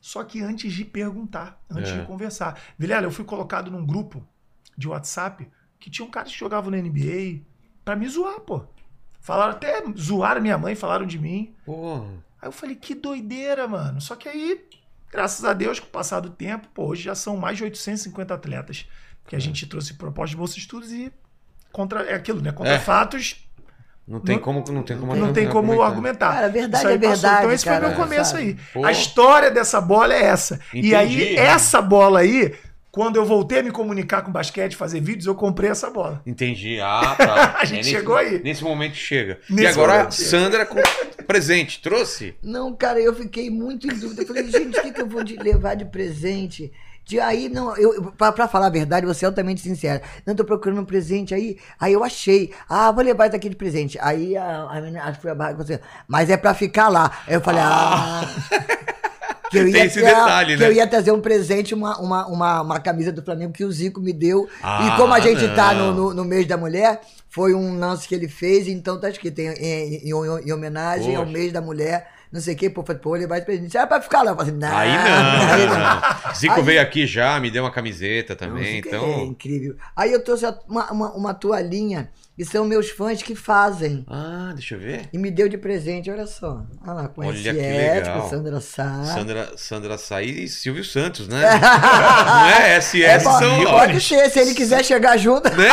[0.00, 2.00] Só que antes de perguntar, antes É.
[2.00, 2.58] de conversar.
[2.78, 4.26] Vilela, eu fui colocado num grupo
[4.76, 5.46] de WhatsApp
[5.78, 7.42] que tinham caras que jogavam na NBA
[7.84, 8.64] pra me zoar, pô.
[9.22, 11.54] Falaram até, zoaram minha mãe, falaram de mim.
[11.64, 12.04] Porra.
[12.40, 14.00] Aí eu falei, que doideira, mano.
[14.00, 14.60] Só que aí,
[15.10, 18.34] graças a Deus, com o passar do tempo, pô, hoje já são mais de 850
[18.34, 18.86] atletas.
[19.26, 21.12] Que a gente trouxe proposta de bolsa de estudos e
[21.70, 22.50] contra, é aquilo, né?
[22.52, 22.78] Contra É.
[22.78, 23.36] fatos,
[24.04, 26.32] Não tem Não- como, não tem como não tem como argumentar.
[26.34, 27.08] Cara, a verdade é passou.
[27.12, 28.42] verdade, Então esse cara, foi meu começo sabe?
[28.42, 28.56] aí.
[28.74, 28.84] Pô.
[28.84, 30.58] A história dessa bola é essa.
[30.74, 30.94] E Entendi.
[30.96, 32.52] aí, essa bola aí,
[32.92, 36.20] quando eu voltei a me comunicar com basquete, fazer vídeos, eu comprei essa bola.
[36.26, 36.78] Entendi.
[36.78, 37.56] Ah, tá.
[37.58, 38.40] A gente nesse- chegou aí.
[38.44, 39.40] Nesse momento chega.
[39.48, 40.12] e Nesse agora, momento.
[40.14, 40.76] Sandra com
[41.26, 41.80] presente.
[41.80, 42.34] Trouxe?
[42.42, 44.22] Não, cara, eu fiquei muito em dúvida.
[44.22, 46.70] Eu falei, gente, o que, que eu vou de levar de presente?
[47.04, 50.00] De aí, não, eu, pra, pra falar a verdade, vou ser altamente sincera.
[50.24, 51.58] Não tô procurando um presente aí.
[51.80, 53.98] Aí eu achei, ah, vou levar isso aqui de presente.
[54.00, 57.10] Aí a, a menina, acho que foi a barra, você, mas é pra ficar lá.
[57.26, 58.22] Aí eu falei, ah.
[59.52, 60.68] Que eu, ia Tem esse ter- detalhe, que né?
[60.68, 64.00] eu ia trazer um presente, uma, uma, uma, uma camisa do Flamengo que o Zico
[64.00, 64.48] me deu.
[64.62, 65.92] Ah, e como a gente tá não.
[65.92, 69.38] no, no, no mês da mulher, foi um lance que ele fez, então tá escrito
[69.38, 70.10] em, em, em-
[70.46, 71.32] em homenagem ao Poxa.
[71.38, 73.76] mês da mulher, não sei o que, pô, falei, pô, vou levar esse presente.
[73.76, 74.30] Ah, pra ficar lá.
[74.32, 76.34] Eu falei, não, Aí aí não.
[76.34, 79.04] Zico Aí- veio aqui já, me deu uma camiseta também, Zico então.
[79.04, 79.76] É incrível.
[79.94, 82.10] Aí eu trouxe uma, uma, uma toalhinha,
[82.42, 84.04] que são meus fãs que fazem.
[84.08, 85.08] Ah, deixa eu ver.
[85.12, 86.62] E me deu de presente, olha só.
[86.84, 88.30] Olha lá, com Olha esse que ético, legal.
[88.30, 89.04] Sandra Sá.
[89.04, 91.40] Sandra, Sandra Saí e Silvio Santos, né?
[91.60, 92.80] não é?
[92.80, 93.38] SS É, são.
[93.40, 95.48] pode, pode ser, se ele quiser chegar junto.
[95.56, 95.68] Né?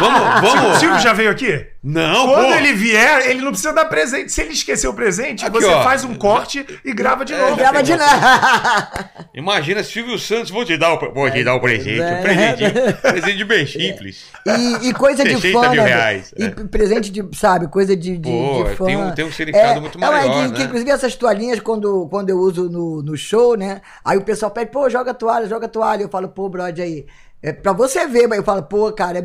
[0.00, 0.78] Vamos, O vamos.
[0.78, 1.66] Silvio já veio aqui?
[1.86, 2.54] Não, Quando pô.
[2.54, 4.32] ele vier, ele não precisa dar presente.
[4.32, 5.82] Se ele esquecer o presente, Aqui, você ó.
[5.82, 7.56] faz um corte e grava de É, novo.
[7.56, 9.10] Grava de nada.
[9.34, 12.00] Imagina, Silvio Santos, vou te dar o, vou te dar o presente.
[12.00, 12.18] é.
[12.18, 14.24] Um presente, presente bem simples.
[14.46, 15.88] E, e coisa de 60 fã, mil né?
[15.88, 16.50] reais, E é.
[16.50, 18.86] presente de, sabe, coisa de, de, Pô, de fã.
[18.86, 20.56] tem um- tem um significado muito não, maior, que, né?
[20.56, 23.82] que, inclusive essas toalhinhas, quando, quando eu uso no, no show, né?
[24.02, 26.02] Aí o pessoal pede, pô, joga toalha, joga toalha.
[26.04, 27.04] Eu falo, pô, brother, aí.
[27.42, 29.22] É pra você ver, mas eu falo, pô, cara, é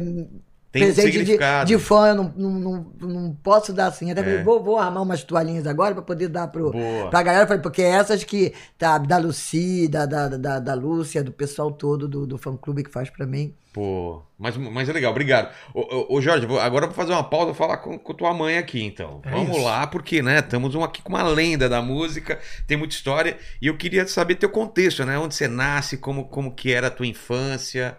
[0.71, 1.67] Tem um presente de, significado.
[1.67, 4.11] de fã, eu não, não, não, posso dar assim.
[4.11, 4.43] Até É.
[4.43, 7.09] vou, vou armar umas toalhinhas agora pra poder dar pro, Boa.
[7.09, 7.57] pra galera.
[7.59, 12.27] Porque essas que, tá, da Lucy, da, da, da, da Lúcia, do pessoal todo do,
[12.27, 13.53] do fã-clube que faz pra mim.
[13.73, 15.53] Pô, mas, mas é legal, obrigado.
[15.73, 18.57] Ô, ô, Jorge, agora eu vou fazer uma pausa e falar com, com tua mãe
[18.57, 19.21] aqui, então.
[19.23, 19.65] É Vamos isso.
[19.65, 23.67] lá, porque, né, estamos um aqui com uma lenda da música, tem muita história, e
[23.67, 25.17] eu queria saber teu contexto, né?
[25.19, 27.97] Onde você nasce, como, como que era a tua infância.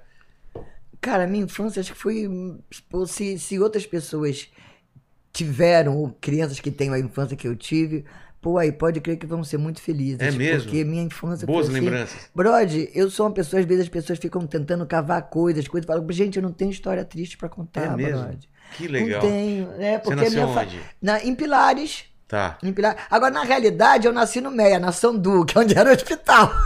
[1.01, 2.29] Cara, minha infância acho que foi.
[2.89, 4.49] pô, Se, se outras pessoas
[5.33, 8.05] tiveram, ou crianças que têm a infância que eu tive,
[8.41, 10.21] pô, aí pode crer que vão ser muito felizes.
[10.21, 10.65] É mesmo?
[10.71, 11.85] Porque minha infância Boas foi assim.
[11.85, 12.31] lembranças.
[12.35, 16.07] Brode, eu sou uma pessoa, às vezes as pessoas ficam tentando cavar coisas, coisas, falam,
[16.11, 18.23] gente, eu não tenho história triste pra contar, É mesmo?
[18.25, 18.49] Brode.
[18.77, 19.23] Que legal.
[19.23, 20.81] Não tenho, é, Você porque a nasceu minha fa- onde?
[21.01, 22.05] Na, em Pilares.
[22.31, 22.57] Tá.
[22.63, 23.03] Em Pilares.
[23.11, 26.51] Agora, na realidade, eu nasci no Meia, na São Duque, onde era o hospital.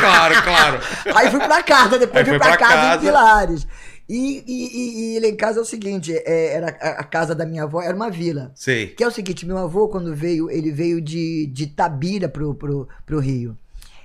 [0.00, 0.80] Claro, claro.
[1.14, 2.96] Aí fui pra casa, depois Aí fui pra, pra casa, casa.
[2.96, 3.66] em Pilares.
[4.08, 7.34] E, e, e, e lá em casa é o seguinte, é, era a, a casa
[7.34, 8.50] da minha avó, era uma vila.
[8.54, 8.88] Sei.
[8.88, 12.88] Que é o seguinte, meu avô, quando veio, ele veio de, de Tabira pro, pro,
[13.04, 13.56] pro Rio.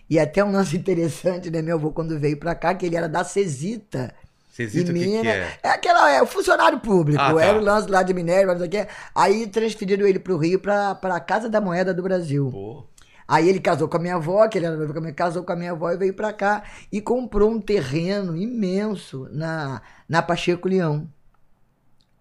[0.10, 3.08] E até um lance interessante, né, meu avô, quando veio pra cá, que ele era
[3.08, 4.14] da Cesita.
[4.56, 5.26] Vocês o que, que Minas.
[5.26, 5.60] é?
[5.62, 7.22] É aquela, é o funcionário público.
[7.22, 7.44] Ah, tá.
[7.44, 8.88] Era o lance lá de Minério, não sei o quê.
[9.14, 12.50] Aí transferiram ele pro Rio pra, pra Casa da Moeda do Brasil.
[12.50, 12.86] Pô.
[13.28, 15.44] Aí ele casou com a minha avó, que ele era noivo com a minha, casou
[15.44, 20.22] com a minha avó e veio pra cá e comprou um terreno imenso na, na
[20.22, 21.06] Pacheco Leão,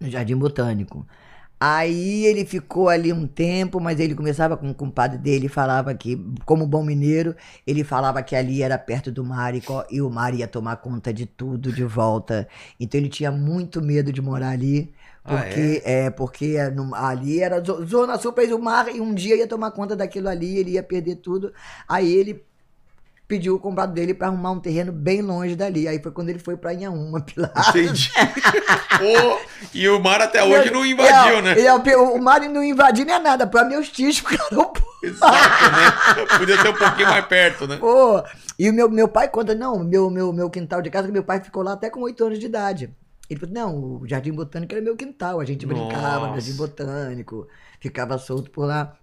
[0.00, 1.06] no Jardim Botânico.
[1.60, 6.16] Aí ele ficou ali um tempo, mas ele começava com o compadre dele, falava que,
[6.44, 7.34] como bom mineiro,
[7.66, 11.12] ele falava que ali era perto do mar e, e o mar ia tomar conta
[11.12, 12.46] de tudo de volta.
[12.78, 14.92] Então ele tinha muito medo de morar ali.
[15.24, 16.10] Ah, Porque, é?
[16.10, 19.70] porque no- ali era zo- Zona Sul, mas o mar, e um dia ia tomar
[19.70, 21.50] conta daquilo ali, ele ia perder tudo.
[21.88, 22.44] Aí ele
[23.26, 25.88] pediu o compadre dele para arrumar um terreno bem longe dali.
[25.88, 27.52] Aí foi quando ele foi para Inhaúma, Pilar.
[27.70, 28.10] Entendi.
[28.98, 29.40] Pô,
[29.72, 31.60] e o mar até hoje não invadiu, É, né?
[31.60, 36.38] é, o, mar não invadiu nem é nada, para meus tios ficaram Exato, né?
[36.38, 37.76] Podia ter um pouquinho mais perto, né?
[37.76, 38.22] Pô,
[38.58, 41.24] e o meu, meu pai conta, não, meu, meu, meu quintal de casa, que meu
[41.24, 42.90] pai ficou lá até com oito anos de idade.
[43.28, 46.34] Ele falou, não, o Jardim Botânico era meu quintal, a gente brincava no.
[46.34, 47.48] Jardim Botânico,
[47.80, 48.96] ficava solto por lá.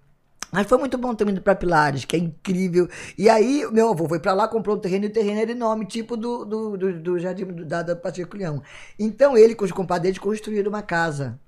[0.51, 2.89] Mas foi muito bom ter ido pra Pilares, que é incrível.
[3.17, 5.85] E aí, meu avô foi pra lá, comprou um terreno, e o terreno era enorme,
[5.85, 8.61] tipo do, do, do, do Jardim do, da, da Pacheco Leão.
[8.99, 11.39] Então ele, com os compadres construíram uma casa.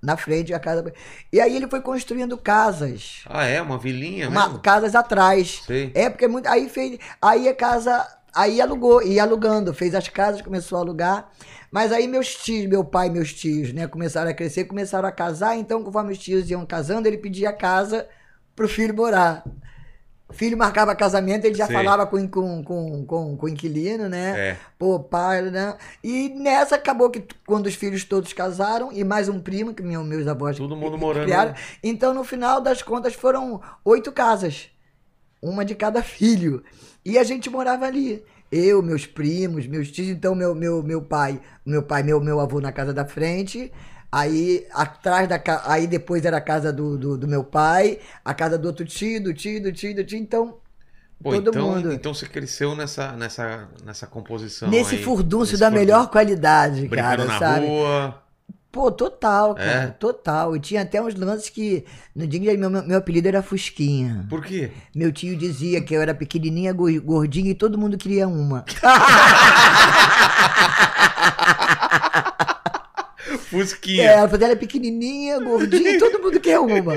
[0.00, 0.92] Na frente, a casa.
[1.32, 3.24] E aí ele foi construindo casas.
[3.26, 3.60] Ah, é?
[3.60, 4.60] Uma vilinha Uma- mesmo?
[4.60, 5.60] casas atrás.
[5.66, 5.90] Sei.
[5.92, 6.46] É, porque é muito.
[6.46, 6.98] Aí fez.
[7.20, 8.06] Aí a casa.
[8.32, 11.28] Aí alugou, ia alugando, fez as casas, começou a alugar.
[11.72, 15.10] Mas aí meus tios, meu pai e meus tios, né, começaram a crescer, começaram a
[15.12, 15.56] casar.
[15.56, 17.52] Então, conforme os tios iam casando, ele pedia a
[18.58, 19.44] casa pro filho morar.
[20.28, 21.74] O filho marcava casamento, ele já Sei.
[21.74, 24.50] falava com, com, com, com, com o inquilino, né?
[24.50, 24.56] É.
[24.78, 25.74] Pô, pai, né?
[26.04, 30.04] E nessa acabou que quando os filhos todos casaram, e mais um primo, que meu,
[30.04, 31.24] meus avós Todo mundo morando.
[31.24, 31.54] criaram.
[31.82, 34.68] Então, no final das contas, foram oito casas.
[35.40, 36.62] Uma de cada filho.
[37.02, 38.22] E a gente morava ali.
[38.52, 40.08] Eu, meus primos, meus tios.
[40.08, 43.72] Então, meu, meu, meu pai, meu pai, meu, meu avô na casa da frente.
[44.10, 45.62] Aí, atrás da casa.
[45.70, 49.22] Aí depois era a casa do, do, do meu pai, a casa do outro tio,
[49.22, 50.18] do tio, do tio, do tio.
[50.18, 50.56] Então,
[51.22, 51.92] Pô, todo então, mundo.
[51.92, 55.72] então você cresceu nessa, nessa, nessa composição nesse aí, furdúncio nesse da furdúncio.
[55.72, 57.66] melhor qualidade, Brincando cara, na sabe?
[57.66, 58.22] rua.
[58.70, 59.64] Pô, total, É?
[59.64, 60.54] cara, total.
[60.56, 61.84] E tinha até uns lances que.
[62.14, 64.26] No dia meu, meu, apelido era Fusquinha.
[64.28, 64.70] Por quê?
[64.94, 68.64] Meu tio dizia que eu era pequenininha, go- gordinha e todo mundo queria uma.
[73.50, 74.02] Fusquinha.
[74.02, 76.94] É, ela falou, ela é pequenininha, gordinha todo mundo quer uma.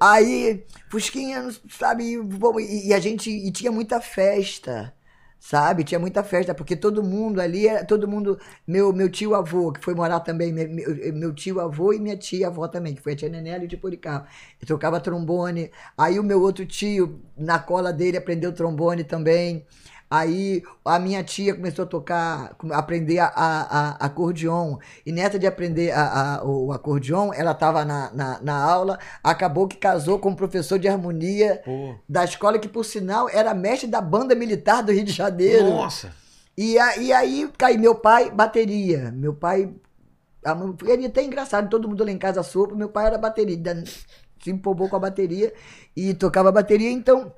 [0.00, 3.30] Aí, Fusquinha, sabe, e, e, a gente.
[3.30, 4.92] E tinha muita festa.
[5.38, 5.84] Sabe?
[5.84, 8.38] Tinha muita festa, porque todo mundo ali, todo mundo.
[8.66, 12.16] Meu, meu tio avô, que foi morar também, meu, meu- meu tio avô e minha
[12.16, 14.26] tia avó também, que foi a tia Nenela e o tio Policarpo.
[14.60, 15.70] Eu tocava trombone.
[15.98, 19.66] Aí o meu outro tio, na cola dele, aprendeu trombone também.
[20.16, 24.76] Aí a minha tia começou a tocar, a aprender a, a, a- acordeon.
[25.04, 29.66] E nessa de aprender a, a- o acordeon, ela estava na, na, na aula, acabou
[29.66, 31.94] que casou com um professor de harmonia Pô.
[32.08, 35.70] da escola, que por sinal era mestre da banda militar do Rio de Janeiro.
[35.70, 36.12] Nossa.
[36.56, 39.10] E, a- e aí cai meu pai, bateria.
[39.10, 39.74] Meu pai.
[40.44, 42.74] a mãe- Ele é até engraçado, todo mundo lá em casa sopa.
[42.76, 43.58] Meu pai era bateria,
[44.42, 45.52] se empolgou com a bateria
[45.96, 47.32] e tocava bateria, então.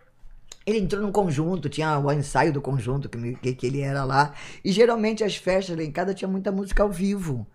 [0.66, 4.34] Ele entrou num conjunto, tinha o ensaio do conjunto que, que, que ele era lá.
[4.64, 7.46] E geralmente as festas lá em casa tinha muita música ao vivo.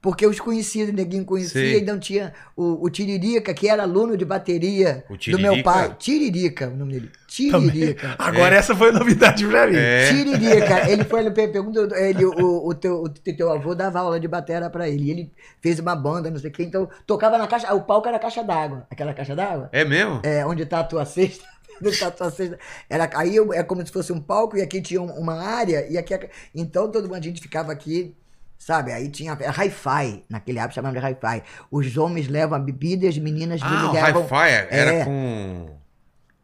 [0.00, 1.80] Porque os conhecidos, ninguém conhecia, Sei.
[1.80, 5.92] então tinha o, o Tiririca, que era aluno de bateria O do meu pai.
[5.98, 7.10] Tiririca, o nome dele.
[7.50, 7.70] Também.
[7.70, 8.14] Tiririca.
[8.16, 9.76] Agora essa foi novidade pra mim.
[9.76, 10.08] É.
[10.08, 10.68] Tiririca.
[10.88, 14.70] Ele foi, ele perguntou, ele, o, o, teu, o teu avô dava aula de batera
[14.70, 15.04] pra ele.
[15.04, 18.06] E ele fez uma banda, não sei o quê, então tocava na caixa, o palco
[18.08, 18.86] era a caixa d'água.
[18.90, 19.68] Aquela caixa d'água?
[19.72, 20.20] É mesmo?
[20.22, 21.44] É, onde tá a tua cesta.
[21.84, 22.58] Onde a tua cesta.
[22.88, 25.86] Era, aí eu- é como se fosse um palco e aqui tinha um- uma área
[25.88, 26.14] e aqui...
[26.14, 28.14] a- Então todo mundo, a gente ficava aqui...
[28.60, 31.44] Sabe, aí tinha hi-fi, naquele hábito chamavam de hi-fi.
[31.70, 34.22] Os homens levam a bebida e as meninas Ah, o levam...
[34.24, 35.04] hi-fi era É.
[35.04, 35.70] com...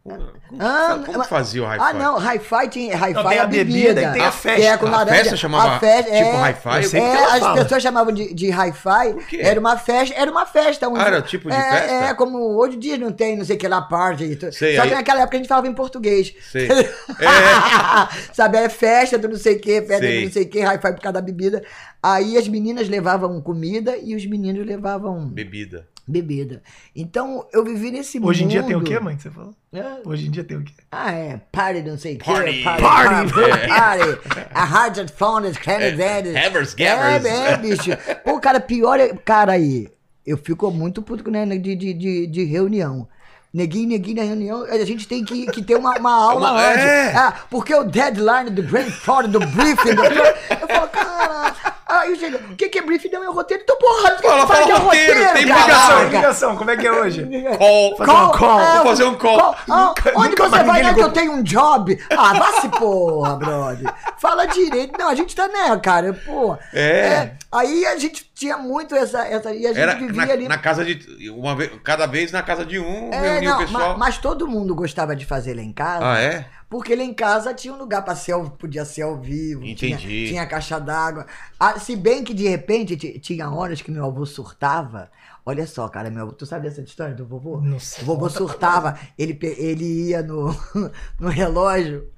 [0.07, 0.23] Como,
[0.61, 1.81] Ah, como mas- fazia o hi-fi?
[1.83, 4.63] Ah, não, hi-fi tinha hi-fi Não, tem é a bebida e tem a festa.
[4.63, 6.97] é com A festa chamava a festa, tipo é, hi-fi?
[6.99, 7.63] É, ela as fala.
[7.63, 9.39] pessoas chamavam de, de hi-fi.
[9.41, 10.91] Era uma festa, era uma festa.
[10.91, 11.93] Um, Ah, era tipo de é, festa?
[12.11, 14.39] É, como hoje em dia não tem, não sei o que lá, party.
[14.53, 16.35] Sei, Só aí- que naquela época a gente falava em português.
[16.53, 16.69] Sei.
[16.71, 16.85] É.
[18.35, 20.19] Sabe, é festa do não sei o que, festa Sei.
[20.21, 21.65] do não sei o que, hi-fi por causa da bebida.
[22.03, 25.89] Aí as meninas levavam comida e os meninos levavam Bebida.
[26.07, 26.63] Bebida.
[26.95, 28.29] Então eu vivi nesse mundo.
[28.31, 29.55] Hoje em dia tem o quê, mãe, que você falou?
[29.73, 30.73] É, Hoje em dia tem o quê?
[30.93, 31.41] ah, é.
[31.51, 32.25] Party, não sei o que.
[32.25, 32.63] Party.
[32.63, 32.83] Party.
[32.83, 33.33] Party.
[33.33, 33.69] Party.
[33.69, 34.49] party.
[34.55, 36.03] A Hard and Phone, Kennedy.
[36.03, 37.27] É, Havers, É, Gathers.
[37.35, 37.91] é, bicho.
[38.25, 39.09] Pô, cara, pior é.
[39.25, 39.89] Cara, aí.
[40.27, 43.07] Eu fico muito puto né, de, de, de, de reunião.
[43.53, 46.85] Neguinho, neguinho na reunião, a gente tem que, que ter uma, uma aula Uma- antes.
[46.85, 47.15] é.
[47.15, 50.03] Ah, porque o deadline do brainstorm, do briefing, do...
[50.61, 51.74] eu falo, cara,
[52.05, 53.09] Aí chega, o que, que é briefing?
[53.11, 53.63] Não, é roteiro.
[53.63, 55.33] Então, porra, o que Fala, que fala que é roteiro, roteiro?
[55.35, 55.43] tem.
[55.45, 57.27] Ligação, ligação, como é que é hoje?
[57.59, 57.97] Call.
[57.97, 58.61] Fazer uma call.
[58.61, 59.55] é, Vou fazer um call.
[59.71, 60.95] Ah, Nunca- onde nunca você vai, né?
[60.95, 61.99] Que eu tenho um job.
[62.11, 63.93] Ah, vá se porra, brother.
[64.19, 64.99] Fala direito.
[64.99, 66.13] Não, a gente tá, né, cara?
[66.13, 66.57] Pô.
[66.73, 67.33] É.
[67.53, 69.25] Aí a gente tinha muito essa.
[69.27, 70.49] essa e a gente Era vivia na, ali.
[70.49, 71.31] na casa de.
[71.31, 73.89] Uma vez, cada vez na casa de um, É, reunia o não, pessoal.
[73.91, 76.05] ma- mas, todo mundo gostava de fazer lá em casa.
[76.05, 76.45] Ah, é?
[76.69, 79.61] Porque lá em casa tinha um lugar para ser, ao- podia ser ao vivo.
[79.75, 80.29] Tinha, Entendi.
[80.29, 81.27] tinha caixa d'água.
[81.61, 85.11] Ah, se bem que de repente ti- tinha horas que meu avô surtava.
[85.47, 87.61] Olha só, cara, meu avô, tu sabe dessa história do vovô?
[87.61, 88.03] Não sei.
[88.03, 90.57] O vovô surtava, ele, ele ia no,
[91.21, 92.09] no relógio.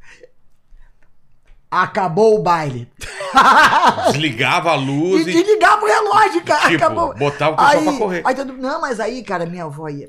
[1.70, 2.90] Acabou o baile.
[4.12, 5.32] Desligava a E luz e.
[5.32, 6.70] desligava o relógio, cara.
[6.70, 7.14] Tipo, acabou.
[7.14, 8.22] botava o pessoal aí, pra correr.
[8.24, 10.08] Aí todo, não, mas aí, cara, minha avó ia.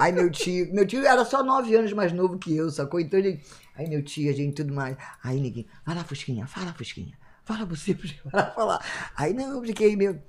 [0.00, 3.00] Aí meu tio, meu tio era só nove anos mais novo que eu, sacou?
[3.00, 3.40] Então ele.
[3.74, 4.96] Aí meu tio, a gente tudo mais.
[5.22, 7.18] Aí ninguém, vai lá, Fusquinha, fala, Fusquinha.
[7.44, 8.84] Fala você, Fusquinha, vai lá falar.
[9.16, 10.20] Aí não, eu fiquei meu.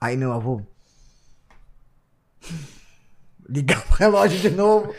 [0.00, 0.62] Aí meu avô.
[3.48, 4.94] Ligava o relógio de novo.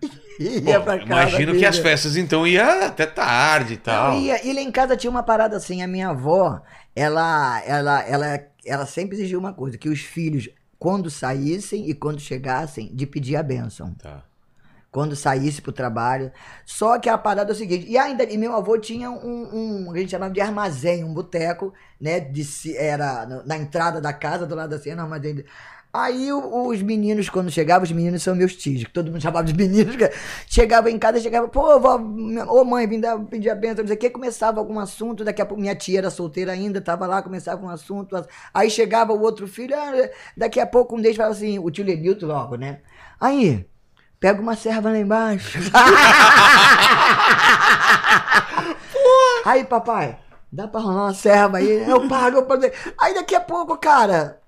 [0.40, 1.04] Ia pra casa.
[1.04, 4.14] imagino que as festas então ia até tarde e tal.
[4.14, 6.62] E, e lá em casa tinha uma parada assim, a minha avó,
[6.96, 10.48] ela, ela, ela, ela sempre exigiu uma coisa, que os filhos,
[10.80, 13.92] quando saíssem e quando chegassem, de pedir a bênção.
[13.94, 14.24] Tá.
[14.90, 16.32] Quando saísse pro trabalho.
[16.64, 19.92] Só que a parada é o seguinte, e ainda, e meu avô tinha um, um
[19.92, 22.42] a gente chamava de armazém, um boteco, né, de,
[22.76, 25.34] era na entrada da casa, do lado assim, no armazém.
[25.36, 25.44] de-
[25.92, 29.52] Aí os meninos, quando chegavam, os meninos são meus tios, que todo mundo chamava de
[29.52, 29.96] meninos,
[30.46, 31.96] chegava em casa, chegava, pô, vó,
[32.48, 35.42] ô mãe, vim dar, pedir a benção, não sei o que, começava algum assunto, daqui
[35.42, 38.24] a pouco minha tia era solteira ainda, tava lá, começava um assunto,
[38.54, 41.84] aí chegava o outro filho, ah, daqui a pouco um deles falava assim, o tio
[41.84, 42.78] Lenilton logo, né?
[43.20, 43.66] Aí,
[44.20, 45.58] pega uma serva lá embaixo.
[49.44, 50.16] aí, papai,
[50.52, 51.88] dá pra rolar uma serva aí?
[51.88, 52.62] Eu pago, eu pago.
[52.96, 54.39] Aí daqui a pouco, cara.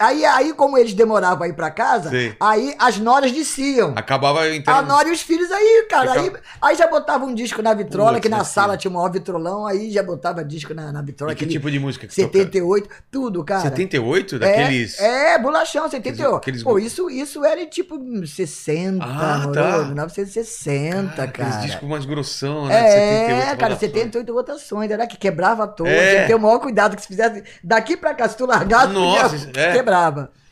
[0.00, 2.32] Aí, aí como eles demoravam a ir pra casa, Sim.
[2.38, 3.94] aí as noras desciam.
[3.96, 4.86] Acabava A entrando.
[4.86, 6.12] Nora e os filhos aí, cara.
[6.12, 6.32] Aí,
[6.62, 9.10] aí já botava um disco na vitrola, Putz, que na meu sala tinha um maior
[9.10, 11.32] vitrolão, aí já botava disco na, na vitrola.
[11.32, 12.32] E que tipo de música que tocava?
[12.32, 13.60] 78, tudo, cara.
[13.62, 14.38] 78?
[14.38, 15.00] Daqueles.
[15.00, 16.36] É, é, bolachão, 78.
[16.36, 19.52] aqueles- Pô, isso, isso era tipo 60, Ah, moro?
[19.52, 19.78] tá.
[19.86, 21.66] 1960, Aqueles cara.
[21.66, 22.78] discos mais grossão, né?
[22.78, 23.78] É, 78 cara, rotações.
[23.80, 25.88] 78 rotações, era que quebrava todo.
[25.88, 26.10] É.
[26.10, 28.92] Tinha que ter o maior cuidado que se fizesse daqui pra cá, se tu largasse,
[28.92, 29.87] Nossa, podia- é.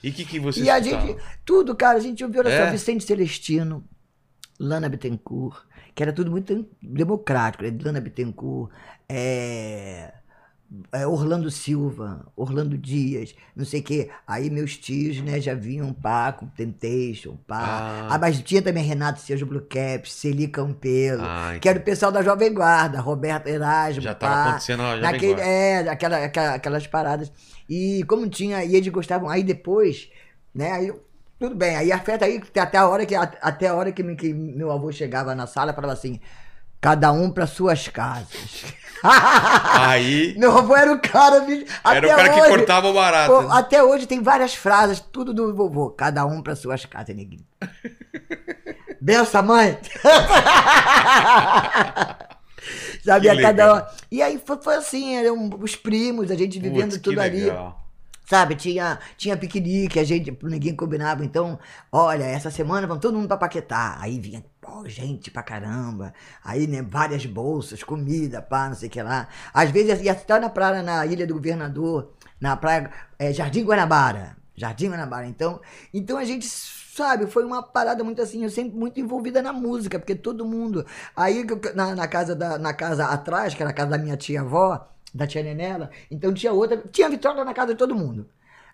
[0.03, 1.07] E o que, que você E a escutava?
[1.07, 2.57] gente, tudo, cara, a gente ouviu, olha É.
[2.57, 3.85] só, Vicente Celestino,
[4.59, 7.77] Lana Bittencourt, que era tudo muito democrático, né?
[7.83, 8.72] Lana Bittencourt,
[9.09, 10.12] é,
[11.07, 14.11] Orlando Silva, Orlando Dias, não sei o quê.
[14.26, 17.59] Aí meus tios, né, já vinham pá, com Temptation, pá.
[17.61, 18.09] Ah.
[18.14, 18.18] Ah.
[18.18, 22.22] mas tinha também Renato Sérgio Blue Caps, Celi Campelo, Ah, que era o pessoal da
[22.22, 24.42] Jovem Guarda, Roberto Erasmo, Já tava pá.
[24.48, 25.50] acontecendo a Jovem Naquele, Guarda.
[25.50, 27.33] é, aquela, aquela- aquelas paradas.
[27.68, 30.09] E como tinha, e eles gostavam, aí depois,
[30.55, 30.92] né, aí
[31.38, 34.33] tudo bem, aí a festa aí, até a hora que, até a hora que, que
[34.33, 36.18] meu avô chegava na sala, falava assim,
[36.87, 38.64] cada um para suas casas.
[39.03, 43.33] Aí meu avô era o cara, bicho, era o cara que hoje, cortava o barato.
[43.33, 47.44] pô, até hoje tem várias frases, tudo do vovô, cada um para suas casas, neguinho.
[49.03, 49.77] Benção, mãe.
[53.05, 53.83] Sabia Que cada um.
[54.11, 57.46] E aí foi, foi assim, eram os primos, a gente vivendo Putz, que tudo ali.
[57.46, 57.86] legal.
[58.28, 61.24] Sabe, tinha, tinha piquenique, a gente, ninguém combinava.
[61.24, 61.58] Então,
[61.92, 63.98] olha, essa semana vamos todo mundo pra Paquetá.
[64.00, 66.12] Aí vinha, pô, gente pra caramba.
[66.44, 69.28] Aí, né, várias bolsas, comida, pá, não sei o que lá.
[69.54, 74.36] Às vezes ia até na praia, na Ilha do Governador, na praia, é, Jardim Guanabara.
[74.56, 75.26] Jardim Guanabara.
[75.26, 75.60] Então,
[75.94, 80.00] então a gente, sabe, foi uma parada muito assim, eu sempre muito envolvida na música,
[80.00, 80.84] porque todo mundo.
[81.14, 84.95] Aí na, na casa, da, na casa atrás, que era a casa da minha tia-avó,
[85.14, 88.28] da tia Nenela, então tinha outra, tinha vitrola na casa de todo mundo.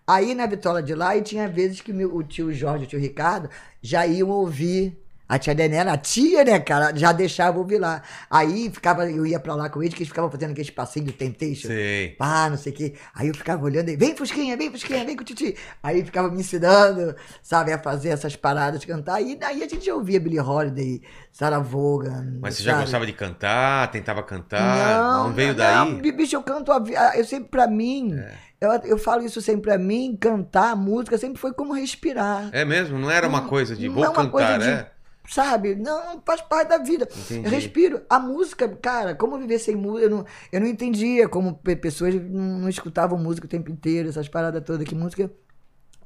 [0.06, 2.90] Aí na vitrola de lá, e tinha vezes que meu, o tio Jorge e o
[2.90, 3.48] tio Ricardo
[3.80, 5.01] já iam ouvir
[5.34, 8.02] a tia Nenela, a tia, né, cara, já deixava ouvir lá.
[8.30, 11.12] Aí ficava, eu ia pra lá com eles, que eles ficavam fazendo aquele passinho do
[11.12, 11.68] Temptation.
[11.68, 12.10] Sei.
[12.10, 12.94] Pá, não sei o quê.
[13.14, 15.56] Aí eu ficava olhando e, vem Fusquinha, vem Fusquinha, vem com o Titi.
[15.82, 19.22] Aí ficava me ensinando, sabe, a fazer essas paradas, cantar.
[19.22, 21.00] E daí a gente ouvia Billie Holiday,
[21.32, 22.38] Sarah Vaughan.
[22.40, 22.82] Mas você já sabe?
[22.84, 25.74] gostava de cantar, tentava cantar, não, veio daí?
[25.74, 26.70] Não, bicho, eu canto,
[27.14, 28.34] eu sempre pra mim, É.
[28.60, 32.50] eu, eu falo isso sempre pra mim, cantar música sempre foi como respirar.
[32.52, 32.98] É mesmo?
[32.98, 34.91] Não era uma coisa de Não vou é uma coisa cantar, de- é?
[35.32, 35.74] Sabe?
[35.74, 37.08] Não, faz parte da vida.
[37.10, 37.46] Entendi.
[37.46, 38.02] Eu respiro.
[38.10, 40.04] A música, cara, como viver sem música?
[40.06, 44.10] Eu não, eu não entendia como pe- pessoas não, não escutavam música o tempo inteiro,
[44.10, 44.86] essas paradas todas.
[44.86, 45.30] Que música.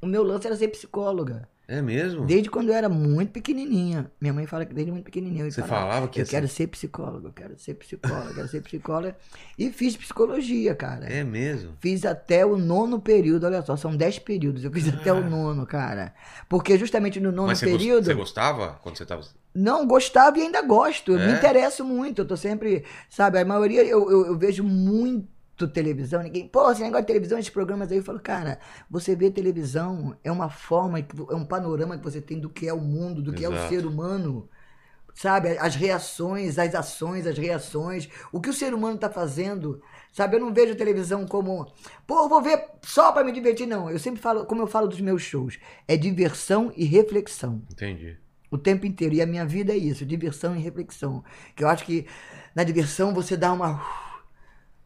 [0.01, 1.49] O meu lance era ser psicóloga.
[1.69, 2.25] É mesmo?
[2.25, 4.09] Desde quando eu era muito pequenininha.
[4.21, 5.45] Minha mãe fala que desde muito pequenininha.
[5.45, 8.49] eu Você falava, falava que Eu quero ser psicólogo, eu quero ser psicólogo, eu quero
[8.49, 9.17] ser psicóloga.
[9.59, 11.07] E fiz psicologia, cara.
[11.07, 11.73] É mesmo?
[11.81, 14.63] Fiz até o nono período, olha só, são dez períodos.
[14.63, 16.15] Eu fiz até o nono, cara.
[16.49, 17.49] Porque justamente no nono Ah.
[17.49, 18.05] Mas você, período.
[18.05, 19.23] você gostava quando você tava.
[19.53, 21.17] Não, gostava e ainda gosto.
[21.17, 21.27] É?
[21.27, 22.23] me interesso muito.
[22.23, 22.85] Eu tô sempre.
[23.11, 25.36] Sabe, a maioria eu, eu, eu vejo muito
[25.69, 26.23] televisão.
[26.23, 26.49] Ninguém.
[26.49, 27.99] Pô, esse negócio de televisão, esses programas aí.
[27.99, 28.59] Eu falo, cara,
[28.91, 32.73] você vê televisão é uma forma, é um panorama que você tem do que é
[32.73, 33.69] o mundo, do que é o Exato.
[33.69, 34.49] ser humano.
[35.15, 39.81] Sabe, as reações, as ações, as reações, o que o ser humano tá fazendo.
[40.13, 41.73] Sabe, eu não vejo televisão como,
[42.07, 43.91] pô, vou ver só pra me divertir, não.
[43.91, 48.19] Eu sempre falo, como eu falo dos meus shows, é diversão e reflexão Entendi.
[48.51, 49.15] o tempo inteiro.
[49.15, 51.25] E a minha vida é isso, diversão e reflexão.
[51.55, 52.07] Que eu acho que
[52.55, 53.83] na diversão você dá uma.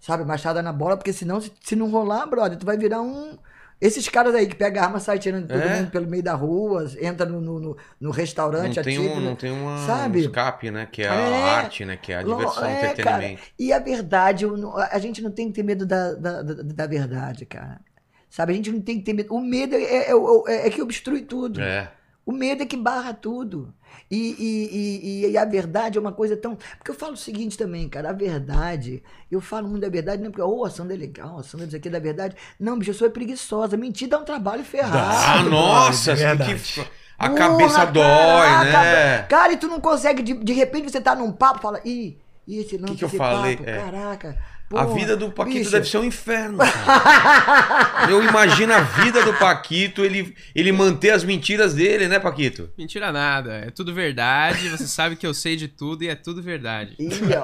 [0.01, 3.37] Sabe, machada na bola, porque senão, se, se não rolar, brother, tu vai virar um.
[3.81, 5.77] Esses caras aí que pegam a arma, sai tirando todo É.
[5.79, 9.35] mundo pelo meio da rua, entra no, no, no- no restaurante, Não tem, um, não
[9.37, 10.19] tem uma, sabe?
[10.19, 10.87] um escape, né?
[10.91, 11.43] Que é a É.
[11.51, 11.97] arte, né?
[11.97, 12.93] Que é a diversão, é, cara.
[12.93, 13.43] entretenimento.
[13.59, 16.87] E a verdade, eu a gente não tem que ter medo da, da, da, da
[16.87, 17.81] verdade, cara.
[18.29, 19.35] Sabe, a gente não tem que ter medo.
[19.35, 20.13] O medo é, é,
[20.47, 21.61] é- é que obstrui tudo.
[21.61, 21.91] É.
[22.31, 23.75] O medo é que barra tudo.
[24.09, 26.57] E, e, e, e a verdade é uma coisa tão.
[26.79, 30.29] Porque eu falo o seguinte também, cara, a verdade, eu falo muito da verdade, não
[30.29, 32.37] é porque, oh, a Sandra é legal, a Sandra diz aqui da verdade.
[32.59, 33.77] Não, bicho, eu sou preguiçosa.
[33.77, 34.97] Mentir dá um trabalho ferrado.
[34.97, 36.12] Ah, nossa!
[36.12, 36.81] é que-
[37.19, 39.23] a Porra, cabeça dói, caraca, né?
[39.25, 42.16] Cara, e tu não consegue, de, de repente você tá num papo, fala, ih,
[42.47, 43.57] e esse lance, Que que eu esse falei?
[43.57, 43.77] papo, É.
[43.79, 44.38] caraca.
[44.73, 46.59] A porra, vida do Paquito bicho, deve ser um inferno.
[46.59, 48.07] cara.
[48.09, 52.71] Eu imagino a vida do Paquito, ele, ele manter as mentiras dele, né, Paquito?
[52.79, 56.41] Mentira nada, é tudo verdade, você sabe que eu sei de tudo e é tudo
[56.41, 56.97] verdade.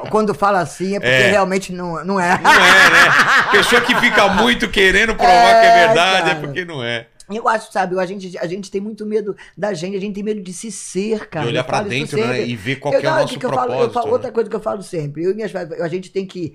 [0.04, 1.30] Ó, quando fala assim é porque É.
[1.30, 2.40] realmente não, não é.
[2.40, 3.50] Não é, né?
[3.50, 6.46] Pessoa que fica muito querendo provar que é É, verdade é cara.
[6.46, 7.08] porque não é.
[7.28, 10.22] Eu acho, sabe, a gente, a gente tem muito medo da gente, a gente tem
[10.22, 11.44] medo de se ser, cara.
[11.44, 12.46] De olhar Eu pra dentro, né?
[12.46, 13.92] E ver qual Eu- que é o nosso que eu falo- eu propósito.
[13.94, 14.12] falo- né?
[14.12, 16.54] outra coisa que eu falo sempre, eu e minhas a gente tem que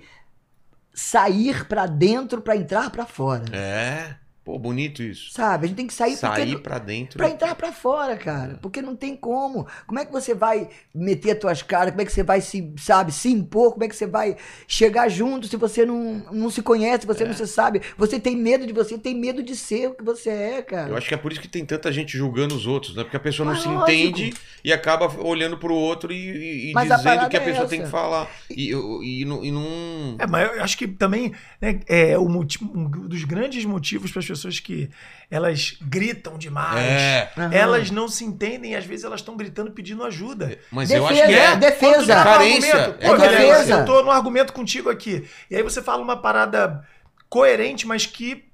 [0.94, 3.44] sair pra dentro pra entrar pra fora.
[3.52, 4.21] É.
[4.44, 5.30] Pô, bonito isso.
[5.32, 5.66] Sabe?
[5.66, 7.16] A gente tem que sair, Sair pra dentro.
[7.16, 8.58] Pra entrar pra fora, cara.
[8.60, 9.66] Porque não tem como.
[9.86, 11.90] Como é que você vai meter as tuas caras?
[11.90, 13.70] Como é que você vai se, sabe, se impor?
[13.72, 17.26] Como é que você vai chegar junto se você não, não se conhece, você É.
[17.28, 17.82] não se sabe?
[17.96, 20.88] Você tem medo de você, tem medo de ser o que você é, cara.
[20.90, 23.04] Eu acho que é por isso que tem tanta gente julgando os outros, né?
[23.04, 23.90] Porque a pessoa não Mas se lógico.
[23.92, 27.58] entende e acaba olhando pro outro e, e- e dizendo o que a é pessoa
[27.64, 27.68] essa.
[27.68, 28.28] tem que falar.
[28.50, 30.16] E, e, e não- e não.
[30.18, 34.18] É, mas eu acho que também né, é o motivo, um dos grandes motivos para
[34.20, 34.88] as pessoas que
[35.30, 36.80] elas gritam demais.
[36.80, 37.32] É.
[37.52, 40.58] Elas não se entendem, às vezes elas estão gritando pedindo ajuda.
[40.70, 41.56] Mas Defesa, eu acho que é.
[41.56, 41.94] defesa.
[41.94, 43.74] Quando tu tá Carência, argumento, é pô, galera, defesa.
[43.74, 45.28] Eu tô no argumento contigo aqui.
[45.50, 46.86] E aí você fala uma parada
[47.28, 48.44] coerente, mas que,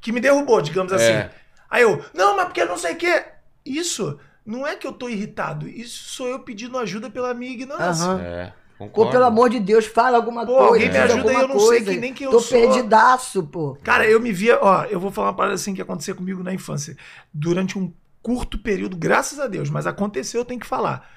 [0.00, 1.12] que me derrubou, digamos assim.
[1.12, 1.30] É.
[1.70, 3.24] Aí eu, não, mas porque não sei o quê.
[3.64, 5.68] Isso não é que eu tô irritado.
[5.68, 8.06] Isso sou eu pedindo ajuda pela minha ignorância.
[8.06, 8.20] Aham.
[8.20, 8.52] É.
[8.78, 9.10] Pô, Concordo.
[9.10, 10.68] pelo amor de Deus, fala alguma Pô, coisa.
[10.74, 11.92] alguém me ajuda aí, eu não sei coisa.
[11.92, 12.56] que nem quem eu Tô sou.
[12.60, 13.76] perdidaço, pô.
[13.82, 16.54] Cara, eu me via, ó, eu vou falar uma parada assim que aconteceu comigo na
[16.54, 16.96] infância.
[17.34, 21.08] Durante um curto período, graças a Deus, mas aconteceu, eu tenho que falar.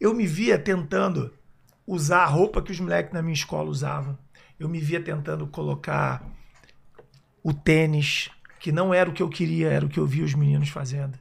[0.00, 1.32] Eu me via tentando
[1.84, 4.16] usar a roupa que os moleques na minha escola usavam.
[4.58, 6.24] Eu me via tentando colocar
[7.42, 10.34] o tênis, que não era o que eu queria, era o que eu via os
[10.34, 11.18] meninos fazendo.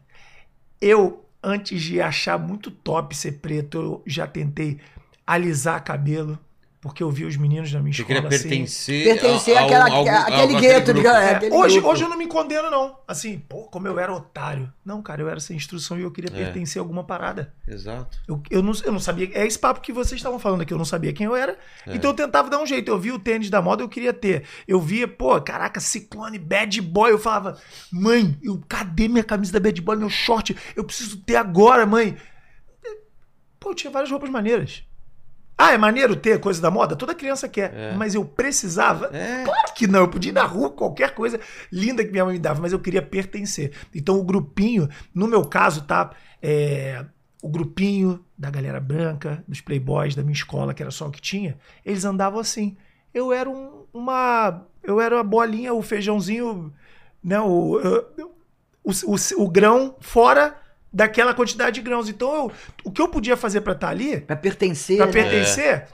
[0.80, 4.80] Eu, antes de achar muito top ser preto, eu já tentei
[5.26, 6.38] alisar cabelo,
[6.82, 8.50] porque eu vi os meninos na minha Você escola queria assim.
[8.50, 9.04] pertencer.
[9.04, 11.02] Pertencer a- a- àquela, a algum- a- àquele gueto, grupo.
[11.02, 11.94] de, É, aquele hoje, grupo.
[11.94, 12.98] hoje eu não me condeno, não.
[13.08, 14.74] Assim, pô, como eu era otário.
[14.84, 16.44] Não, cara, eu era sem instrução e eu queria É.
[16.44, 17.54] pertencer a alguma parada.
[17.68, 18.18] Exato.
[18.28, 19.30] Eu, eu, não, eu não sabia.
[19.32, 20.74] É esse papo que vocês estavam falando aqui.
[20.74, 21.56] Eu não sabia quem eu era.
[21.86, 21.96] É.
[21.96, 22.90] Então eu tentava dar um jeito.
[22.90, 24.44] Eu via o tênis da moda, eu queria ter.
[24.68, 27.12] Eu via, pô, caraca, ciclone, bad boy.
[27.12, 27.60] Eu falava,
[27.92, 30.58] mãe, eu, cadê minha camisa da bad boy, meu short?
[30.76, 32.18] Eu preciso ter agora, mãe.
[33.60, 34.84] Pô, eu tinha várias roupas maneiras.
[35.58, 36.96] Ah, é maneiro ter coisa da moda?
[36.96, 37.74] Toda criança quer.
[37.74, 37.94] É.
[37.96, 39.10] Mas eu precisava.
[39.16, 39.44] É.
[39.44, 41.40] Claro que não, eu podia ir na rua, qualquer coisa
[41.72, 43.72] linda que minha mãe me dava, mas eu queria pertencer.
[43.94, 46.12] Então o grupinho, no meu caso, tá?
[46.42, 47.06] É,
[47.44, 51.22] o grupinho da galera branca, dos playboys da minha escola, que era só o que
[51.22, 52.76] tinha, eles andavam assim.
[53.14, 54.66] Eu era um- uma.
[54.84, 56.74] Eu era a bolinha, o feijãozinho,
[57.24, 57.40] né?
[57.40, 58.32] O, eu-
[58.84, 60.56] o, o, o grão fora
[60.92, 62.10] daquela quantidade de grãos.
[62.10, 62.52] Então eu,
[62.84, 64.98] o que eu podia fazer pra estar ali Pra pertencer.
[64.98, 65.12] Pra né?
[65.12, 65.88] pertencer,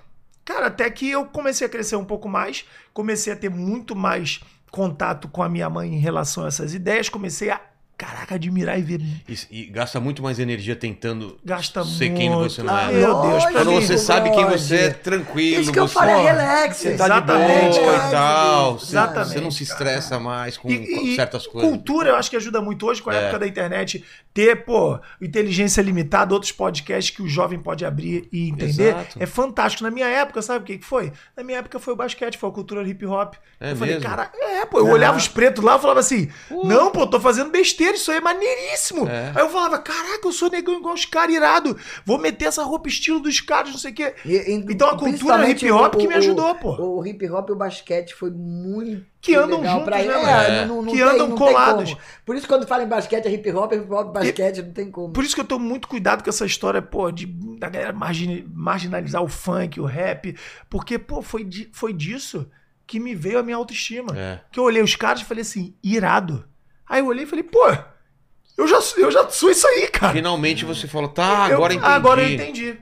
[0.44, 4.40] cara, até que eu comecei a crescer um pouco mais, comecei a ter muito mais
[4.72, 7.60] contato com a minha mãe em relação a essas ideias, comecei a
[7.98, 9.02] caraca, admirar e ver.
[9.28, 12.18] E, e gasta muito mais energia tentando Gasta ser muito.
[12.20, 12.94] quem você não Ah, é.
[12.94, 15.62] meu Deus, Quando você sabe quem você é, tranquilo.
[15.64, 16.78] Isso que eu você, é Pô, relax.
[16.78, 18.08] você tá de Exatamente, boa cara.
[18.08, 18.78] e tal.
[18.80, 21.68] Você, Exatamente, você não se estressa mais com, E- com certas coisas.
[21.72, 23.24] Cultura, eu acho que ajuda muito hoje com a É.
[23.24, 24.06] época da internet.
[24.38, 28.90] Ter, pô, inteligência limitada, outros podcasts que o jovem pode abrir e entender.
[28.90, 29.18] Exato.
[29.20, 29.84] É fantástico.
[29.84, 31.12] Na minha época, sabe o que foi?
[31.36, 33.34] Na minha época foi o basquete, foi a cultura hip hop.
[33.60, 34.08] É eu falei, mesmo?
[34.08, 34.92] cara, é, pô, eu Ah.
[34.92, 36.30] olhava os pretos lá e falava assim:
[36.66, 39.08] não, pô, tô fazendo besteira, isso aí é maneiríssimo.
[39.08, 39.32] É.
[39.36, 41.76] Aí eu falava, caraca, eu sou negão igual os caras, irado.
[42.06, 44.14] Vou meter essa roupa estilo dos caras, não sei o quê.
[44.24, 46.76] E- e- Então a cultura hip hop o- que me o- ajudou, pô.
[46.80, 50.04] O hip hop e o basquete foi muito Que andam legal juntos, pra né?
[50.58, 50.66] É, É.
[50.66, 51.90] não- não Que tem- andam não tem colados.
[51.94, 52.02] como.
[52.26, 55.14] Por isso quando fala em basquete é hip hop, hip hop, basquete, não tem como.
[55.14, 57.26] Por isso que eu tô muito cuidado com essa história, pô, de,
[57.60, 60.36] da galera margin- marginalizar o funk, o rap.
[60.70, 62.50] Porque, pô, foi, foi disso
[62.86, 64.18] que me veio a minha autoestima.
[64.18, 64.40] É.
[64.52, 66.46] Que eu olhei os caras e falei assim, irado.
[66.88, 67.66] Aí eu olhei e falei, pô,
[68.58, 70.14] eu já, eu já sou isso aí, cara.
[70.14, 71.92] Finalmente você falou, tá, Eu- agora entendi.
[71.92, 72.78] Agora eu entendi.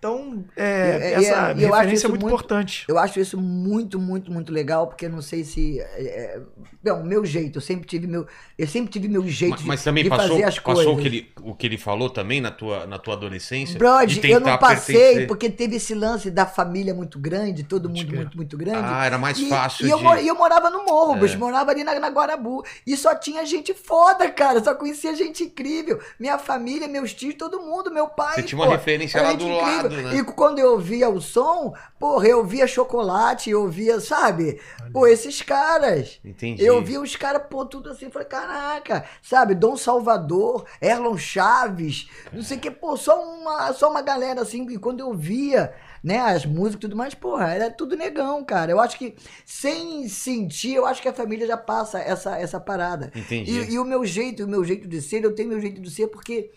[0.00, 2.84] Então, é, E- e- essa e eu acho referência isso é muito muito- importante.
[2.88, 5.78] Eu acho isso muito, muito, muito legal, porque eu não sei se.
[5.78, 6.40] É, é,
[6.82, 8.26] não, meu jeito, eu sempre tive meu.
[8.58, 10.92] Eu sempre tive meu jeito Mas, de, mas também de passou, fazer as passou coisas.
[10.94, 13.78] o, que ele, o que ele falou também na tua, na tua adolescência?
[13.78, 15.26] Brod, de eu não passei, pertencer.
[15.26, 18.16] porque teve esse lance da família muito grande, todo mundo crer.
[18.20, 18.80] muito, muito grande.
[18.82, 21.20] Ah, era mais E- fácil E, eu, de- mor- e eu morava no Morro, É.
[21.20, 22.64] bicho, morava ali na, na Guarabu.
[22.86, 24.64] E só tinha gente foda, cara.
[24.64, 26.00] Só conhecia gente incrível.
[26.18, 28.36] Minha família, meus tios, todo mundo, meu pai.
[28.36, 29.56] Você tinha uma pô, referência lá do incrível.
[29.62, 30.16] lado, né?
[30.16, 34.60] E quando eu ouvia o som, porra, eu via chocolate, eu via, sabe?
[34.92, 36.20] Pô, esses caras.
[36.24, 36.64] Entendi.
[36.64, 39.54] Eu vi os caras, pô, tudo assim, falei, caraca, sabe?
[39.54, 44.66] Dom Salvador, Erlon Chaves, não sei o que, pô, só uma, só uma galera assim,
[44.70, 45.72] e quando eu via,
[46.02, 48.72] né, as músicas e tudo mais, porra, era tudo negão, cara.
[48.72, 49.14] Eu acho que,
[49.44, 53.12] sem sentir, eu acho que a família já passa essa, essa parada.
[53.14, 53.50] Entendi.
[53.50, 55.90] E, e o meu jeito, o meu jeito de ser, eu tenho meu jeito de
[55.90, 56.50] ser porque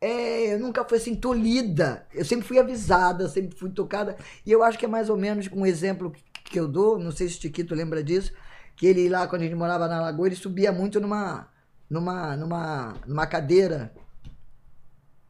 [0.00, 2.06] é, eu nunca fui assim tolhida.
[2.12, 4.16] Eu sempre fui avisada, sempre fui tocada.
[4.44, 6.12] E eu acho que é mais ou menos um exemplo
[6.44, 8.32] que eu dou, não sei se o Tiquito lembra disso,
[8.76, 11.48] que ele lá, quando a gente morava na Lagoa, ele subia muito numa,
[11.88, 13.92] numa, numa, numa cadeira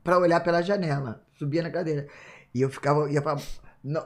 [0.02, 1.22] para olhar pela janela.
[1.38, 2.08] Subia na cadeira.
[2.54, 3.36] E eu ficava, ia "Não,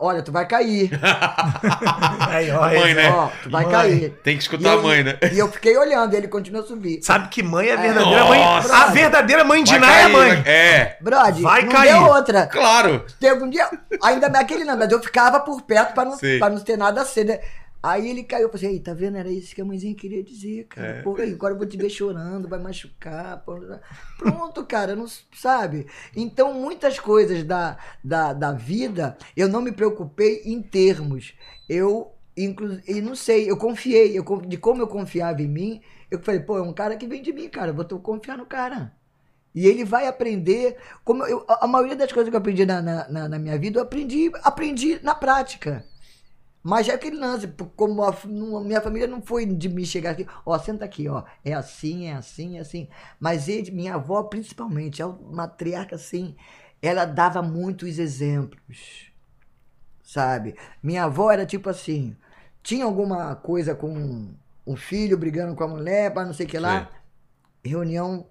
[0.01, 0.91] olha, tu vai cair.
[2.29, 3.11] Aí, ó, Mãe, né?
[3.11, 3.73] Ó, tu vai Mãe.
[3.73, 4.11] cair.
[4.25, 5.19] Tem que escutar eu- a mãe, né?
[5.33, 7.01] E eu fiquei olhando, e ele continuou a subir.
[7.03, 8.39] Sabe que mãe é a verdadeira mãe.
[8.41, 8.77] Nossa!
[8.77, 10.29] A verdadeira mãe de Ná é a mãe.
[10.29, 11.93] vai- É, Brody, Vai não cair.
[11.93, 12.47] deu outra.
[12.47, 13.05] claro.
[13.21, 13.69] Teve um dia,
[14.03, 17.03] ainda bem aquele não, mas eu ficava por perto pra não, pra não ter nada
[17.03, 17.39] a ser, né?
[17.83, 19.17] Aí ele caiu, eu falei, ei, tá vendo?
[19.17, 20.89] Era isso que a mãezinha queria dizer, cara.
[20.89, 21.03] É.
[21.03, 23.43] Pô, agora eu vou te ver chorando, vai machucar.
[23.45, 23.57] pô.
[24.19, 25.87] Pronto, cara, não sabe?
[26.17, 31.35] Então, muitas coisas da, da, da vida, eu não me preocupei em termos.
[31.69, 36.41] Eu, inclusive, não sei, eu confiei, eu, de como eu confiava em mim, eu falei,
[36.41, 38.93] pô, é um cara que vem de mim, cara, vou confiar no cara.
[39.55, 40.77] E ele vai aprender.
[41.05, 43.79] Como eu, a maioria das coisas que eu aprendi na, na, na- na minha vida,
[43.79, 45.85] eu aprendi, aprendi na prática.
[46.63, 47.47] Mas é aquele lance,
[47.77, 48.15] como a,
[48.63, 52.15] minha família não foi de me chegar aqui, ó, senta aqui, ó, é assim, é
[52.15, 52.89] assim, é assim.
[53.19, 56.35] Mas ele, minha avó, principalmente, é uma matriarca assim,
[56.83, 59.13] ela dava muitos exemplos,
[60.03, 60.57] sabe?
[60.83, 62.17] Minha avó era tipo assim,
[62.63, 64.29] tinha alguma coisa com
[64.67, 66.91] um filho brigando com a mulher, para não sei o que lá,
[67.65, 68.27] reunião,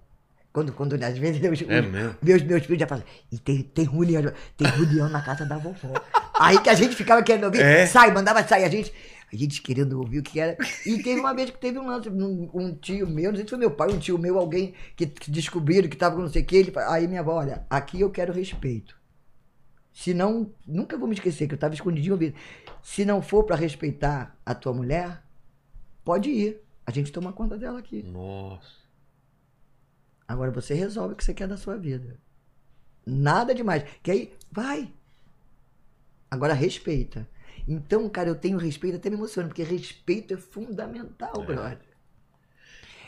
[0.52, 3.84] quando, quando às vezes os, É os- meus, meus filhos já falam, e tem, tem
[3.84, 5.92] reunião, tem reunião na casa da vovó.
[6.38, 7.86] Aí que a gente ficava querendo ouvir, É.
[7.86, 8.92] sai, mandava sair, a gente,
[9.32, 10.56] a gente querendo ouvir o que era.
[10.86, 13.50] E teve uma vez que teve um lance, um, um tio meu, não sei se
[13.50, 16.42] foi meu pai, um tio meu, alguém que, que descobriram que tava com não sei
[16.42, 18.96] o que, ele, aí minha avó, olha, aqui eu quero respeito.
[19.92, 22.34] Se não, nunca vou me esquecer que eu tava escondidinho ouvindo.
[22.82, 25.20] Se não for pra respeitar a tua mulher,
[26.04, 26.60] pode ir.
[26.86, 28.02] A gente toma conta dela aqui.
[28.04, 28.77] Nossa.
[30.28, 32.20] Agora você resolve o que você quer da sua vida.
[33.06, 33.82] Nada demais.
[34.02, 34.92] Que aí, vai.
[36.30, 37.26] Agora respeita.
[37.66, 41.78] Então, cara, eu tenho respeito, até me emociona, porque respeito é fundamental, brother.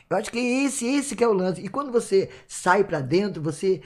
[0.09, 1.61] Eu acho que esse, esse que é o lance.
[1.61, 3.81] E quando você sai pra dentro, você.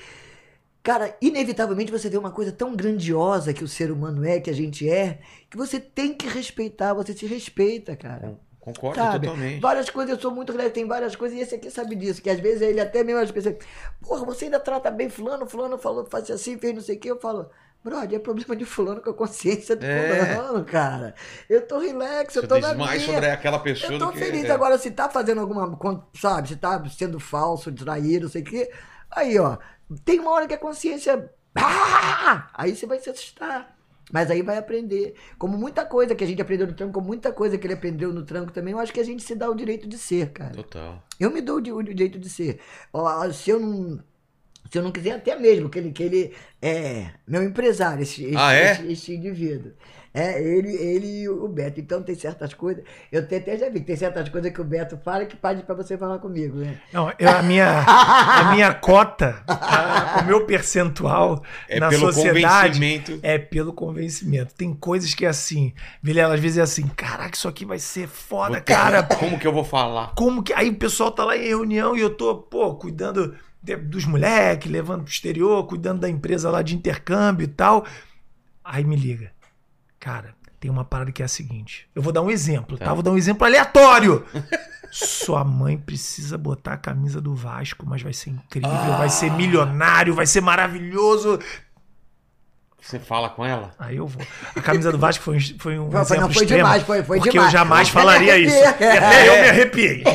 [0.82, 4.54] Cara, inevitavelmente você vê uma coisa tão grandiosa que o ser humano é, que a
[4.54, 5.20] gente é,
[5.50, 8.38] que você tem que respeitar, você se respeita, cara.
[8.64, 9.26] Concordo Sabe?
[9.26, 9.60] totalmente.
[9.60, 12.30] Várias coisas, eu sou muito relax, tem várias coisas, e esse aqui sabe disso, que
[12.30, 13.56] às vezes ele até mesmo as pessoas,
[14.00, 17.10] porra, você ainda trata bem fulano, fulano falou, faz assim, fez não sei o que,
[17.10, 17.50] eu falo,
[17.84, 20.34] brother, é problema de fulano com a consciência do É.
[20.34, 21.14] fulano, cara.
[21.50, 23.12] Eu tô relax, eu tô diz na mais minha.
[23.14, 24.18] sobre aquela pessoa Eu tô que...
[24.18, 24.44] feliz.
[24.46, 24.50] é.
[24.52, 25.78] Agora, se tá fazendo alguma.
[26.18, 28.70] Sabe, se tá sendo falso, traído, não sei o quê.
[29.10, 29.58] Aí, ó.
[30.02, 31.30] Tem uma hora que a consciência.
[31.54, 32.48] Ah!
[32.54, 33.76] Aí você vai se assustar.
[34.14, 35.14] Mas aí vai aprender.
[35.36, 38.12] Como muita coisa que a gente aprendeu no tranco, como muita coisa que ele aprendeu
[38.12, 40.52] no tranco também, eu acho que a gente se dá o direito de ser, cara.
[40.54, 41.02] Total.
[41.18, 42.60] Eu me dou o di- o direito de ser.
[43.32, 43.98] Se eu não.
[44.70, 48.36] Se eu não quiser, até mesmo, que ele, que ele é meu empresário, esse, esse,
[48.36, 48.72] Ah, é?
[48.72, 49.72] esse, esse indivíduo.
[50.16, 51.80] É, ele, ele e o Beto.
[51.80, 52.84] Então tem certas coisas.
[53.10, 55.64] Eu até, até já vi que tem certas coisas que o Beto fala que pede
[55.64, 56.78] pra você falar comigo, né?
[56.92, 62.74] Não, eu, a, minha, a minha cota, a- o meu percentual É na pelo sociedade
[62.78, 63.18] convencimento.
[63.24, 64.54] é pelo convencimento.
[64.54, 68.06] Tem coisas que é assim, Vilela, às vezes é assim, caraca, isso aqui vai ser
[68.06, 69.02] foda, Vou- cara.
[69.02, 70.12] Como que eu vou falar?
[70.14, 70.52] Como que.
[70.52, 74.70] Aí o pessoal tá lá em reunião e eu tô, pô, cuidando de- dos moleques,
[74.70, 77.84] levando pro exterior, cuidando da empresa lá de intercâmbio e tal.
[78.62, 79.33] Aí me liga.
[80.04, 81.88] Cara, tem uma parada que é a seguinte.
[81.94, 82.84] Eu vou dar um exemplo, tá?
[82.84, 82.92] Tá.
[82.92, 84.22] Vou dar um exemplo aleatório.
[84.90, 90.12] Sua mãe precisa botar a camisa do Vasco, mas vai ser incrível, vai ser milionário,
[90.14, 91.38] vai ser maravilhoso.
[92.82, 93.70] Você fala com ela?
[93.78, 94.20] Aí eu vou.
[94.54, 97.02] A camisa do Vasco foi, um- foi um Foi- exemplo não, foi extremo, demais, foi-
[97.02, 97.48] foi porque demais.
[97.54, 98.54] eu jamais falaria isso.
[98.54, 100.04] E até eu me arrepiei.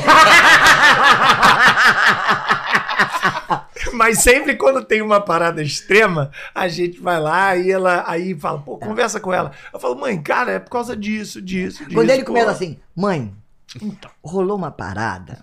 [3.93, 8.59] Mas sempre quando tem uma parada extrema, a gente vai lá e ela aí fala,
[8.59, 9.51] pô, conversa com ela.
[9.73, 11.93] Eu falo, mãe, cara, é por causa disso, disso, disso.
[11.95, 12.27] Quando ele pô.
[12.27, 13.33] começa assim, mãe,
[13.81, 14.11] Então.
[14.23, 15.41] rolou uma parada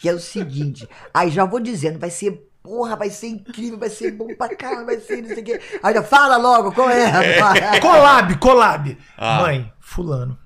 [0.00, 0.88] que é o seguinte.
[1.12, 2.44] Aí já vou dizendo, vai ser.
[2.62, 5.60] Porra, vai ser incrível, vai ser bom pra caramba, vai ser não sei o quê.
[5.82, 7.40] Aí já fala logo, qual é?
[7.80, 8.98] Collab, collab.
[9.16, 9.40] Ah.
[9.40, 10.38] Mãe, fulano,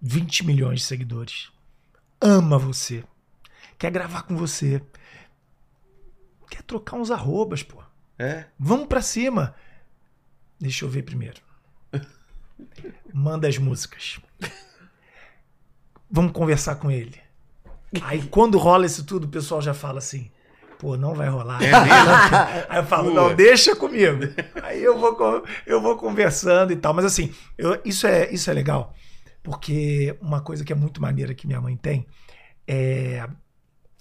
[0.00, 1.48] 20 milhões de seguidores.
[2.20, 3.02] Ama você.
[3.76, 4.80] Quer gravar com você.
[6.50, 7.82] Quer trocar uns arrobas, pô.
[8.18, 8.44] É.
[8.58, 9.54] Vamos pra cima.
[10.60, 11.40] Deixa eu ver primeiro.
[13.12, 14.20] Manda as músicas.
[16.10, 17.18] Vamos conversar com ele.
[18.02, 20.30] Aí quando rola isso tudo, o pessoal já fala assim:
[20.78, 21.60] pô, não vai rolar.
[21.62, 21.70] É?
[22.68, 24.22] Aí eu falo, não, deixa comigo.
[24.62, 26.92] Aí eu vou, eu vou conversando e tal.
[26.94, 28.94] Mas assim, eu- isso, é, isso é legal,
[29.42, 32.06] porque uma coisa que é muito maneira que minha mãe tem
[32.66, 33.26] é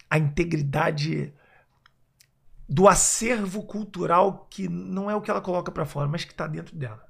[0.09, 1.33] a integridade
[2.73, 6.47] do acervo cultural que não é o que ela coloca pra fora, mas que tá
[6.47, 7.03] dentro dela.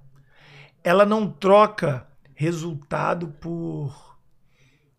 [0.83, 4.11] Ela não troca resultado por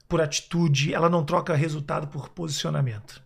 [0.08, 3.22] por atitude, ela não troca resultado por posicionamento.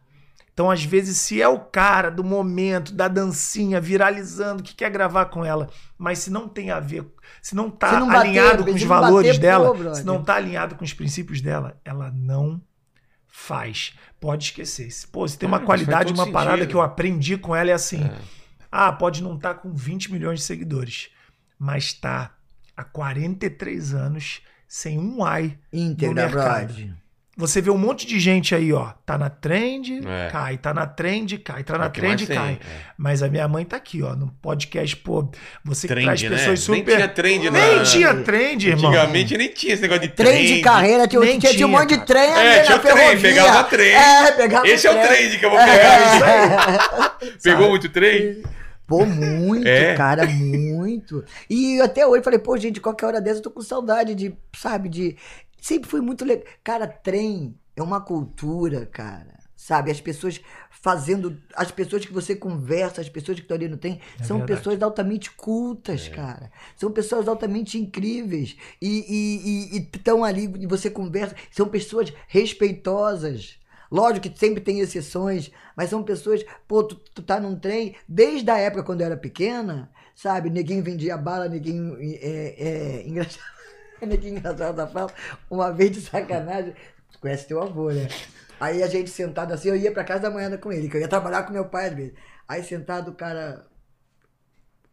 [0.52, 5.26] Então, às vezes, se é o cara do momento, da dancinha, viralizando, que quer gravar
[5.26, 7.06] com ela, mas se não tem a ver,
[7.40, 10.24] se não tá Se não bater, alinhado com os valores bater, dela, pô, se não
[10.24, 12.60] tá alinhado com os princípios dela, ela não
[13.38, 13.94] faz.
[14.20, 14.90] Pode esquecer.
[14.90, 16.70] Se, Pô, se tem Ah, uma mas qualidade, uma parada sentido.
[16.70, 18.18] que eu aprendi com ela é assim: É.
[18.70, 21.10] ah, pode não estar com 20 milhões de seguidores,
[21.58, 22.34] mas tá
[22.76, 26.66] há 43 anos sem um ai no mercado.
[26.74, 26.94] brother.
[27.38, 28.86] Você vê um monte de gente aí, ó.
[29.06, 30.28] Tá na trend, É.
[30.28, 30.58] cai.
[30.58, 31.62] Tá na trend, cai.
[31.62, 32.52] Tá É na que mais trend, tem, cai.
[32.54, 32.58] é.
[32.98, 34.16] Mas a minha mãe tá aqui, ó.
[34.16, 35.30] No podcast, pô.
[35.64, 36.30] Você que Trend, traz né?
[36.30, 36.84] pessoas super.
[36.84, 38.90] Nem tinha trend, Nem na- tinha trend, irmão.
[38.90, 40.54] Antigamente nem tinha esse negócio de Trem trend.
[40.56, 42.96] de carreira, tinha, Nem tinha, tinha um monte de trem É, ali tinha na trem,
[42.96, 43.20] ferrovia.
[43.30, 43.92] pegava trem.
[43.94, 46.14] É, pegava Esse é o trend que eu vou É, pegar.
[46.16, 47.38] isso aí.
[47.40, 48.42] Pegou muito trem?
[48.86, 49.94] Pô, muito, É.
[49.94, 51.22] cara, muito.
[51.48, 54.88] E até hoje falei, pô, gente, qualquer hora dessa eu tô com saudade de, sabe,
[54.88, 55.14] de.
[55.60, 56.44] Sempre foi muito legal.
[56.62, 59.36] Cara, trem é uma cultura, cara.
[59.56, 60.40] Sabe, as pessoas
[60.70, 61.36] fazendo.
[61.54, 64.58] As pessoas que você conversa, as pessoas que estão ali no trem, É são verdade.
[64.60, 66.50] pessoas altamente cultas, cara.
[66.76, 68.56] São pessoas altamente incríveis.
[68.80, 71.34] E estão ali, e você conversa.
[71.50, 73.58] São pessoas respeitosas.
[73.90, 78.50] Lógico que sempre tem exceções, mas são pessoas, pô, tu, tu tá num trem, desde
[78.50, 80.50] a época quando eu era pequena, sabe?
[80.50, 83.57] Neguinho vendia bala, neguinho é, é, engraçado.
[84.06, 85.12] Neguinho engraçado da fala,
[85.50, 86.74] uma vez de sacanagem,
[87.20, 88.08] conhece teu avô, né?
[88.60, 91.00] Aí a gente sentado assim, eu ia pra casa da manhã com ele, que eu
[91.00, 92.14] ia trabalhar com meu pai às vezes.
[92.46, 93.66] Aí sentado o cara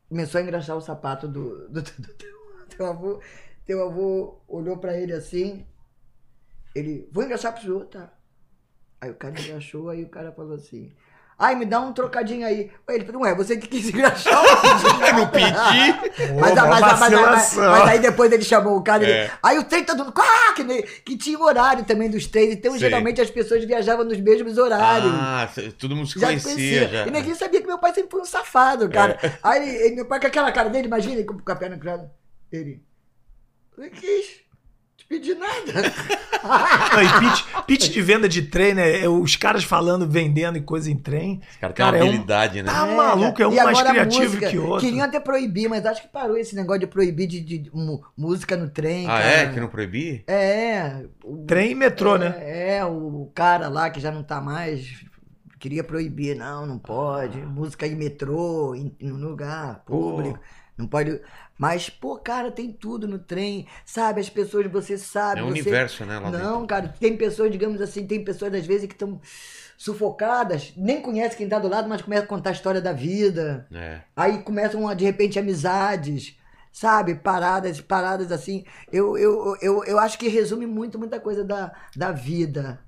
[0.09, 3.21] começou a engraxar o sapato do, do, do- do teu, teu avô.
[3.65, 5.65] Teu avô olhou pra ele assim,
[6.75, 8.13] ele, vou engraxar pro senhor, tá?
[9.01, 10.93] Aí o cara engraxou, aí o cara falou assim,
[11.37, 12.71] ai, me dá um trocadinho aí.
[12.89, 14.45] Ele falou, ué, você que quis engraxar o
[15.07, 15.51] Eu não pedi.
[16.39, 19.03] Mas, mas- mas- mas- mas- aí depois ele chamou o cara.
[19.03, 19.31] ele- É.
[19.43, 20.13] aí o trem tá dando.
[20.17, 20.63] Ah, que,
[21.03, 22.53] que tinha o horário também dos trens.
[22.53, 22.79] Então, Sei.
[22.81, 25.11] geralmente, as pessoas viajavam nos mesmos horários.
[25.13, 26.53] Ah, todo mundo se já conhecia.
[26.53, 26.87] conhecia.
[26.89, 27.07] já.
[27.07, 29.17] E ninguém sabia que meu pai sempre foi um safado, cara.
[29.43, 31.77] Aí ele- ele- meu pai com aquela cara dele, imagina, ele com o café na
[31.77, 32.11] cara.
[32.51, 32.81] Ele.
[33.77, 34.39] Não quis
[35.07, 35.93] te pedir nada.
[36.45, 39.01] Não, pitch, pitch de venda de trem, né?
[39.01, 41.41] é Os caras falando, vendendo e coisa em trem.
[41.49, 42.71] Esse cara tem Cara, uma é um- habilidade, né?
[42.71, 44.85] Tá maluco, é um E mais agora a criativo música, que outro.
[44.87, 47.71] Queriam até proibir, mas acho que parou esse negócio de proibir de, de- de
[48.17, 49.05] música no trem.
[49.05, 49.25] Ah, cara.
[49.25, 49.49] é?
[49.53, 50.23] Que não proibir?
[50.27, 51.05] É.
[51.23, 52.35] o- Trem e metrô, né?
[52.39, 55.03] É, é, o cara lá que já não tá mais.
[55.59, 57.39] queria proibir, não, não pode.
[57.39, 60.39] Música em metrô, em, em lugar público.
[60.77, 61.21] Não pode.
[61.57, 63.67] Mas, pô, cara, tem tudo no trem.
[63.85, 65.39] Sabe, as pessoas, você sabe.
[65.39, 65.61] É um você...
[65.61, 66.19] universo, né?
[66.19, 66.67] Lá Não, dentro.
[66.67, 69.21] cara, tem pessoas, digamos assim, tem pessoas às vezes que estão
[69.77, 73.67] sufocadas, nem conhece quem tá do lado, mas começa a contar a história da vida.
[73.73, 74.01] É.
[74.15, 76.37] Aí começam, de repente, amizades,
[76.71, 77.15] sabe?
[77.15, 78.65] Paradas, paradas assim.
[78.91, 82.79] Eu, eu, eu, eu acho que resume muito, muita coisa da, da vida.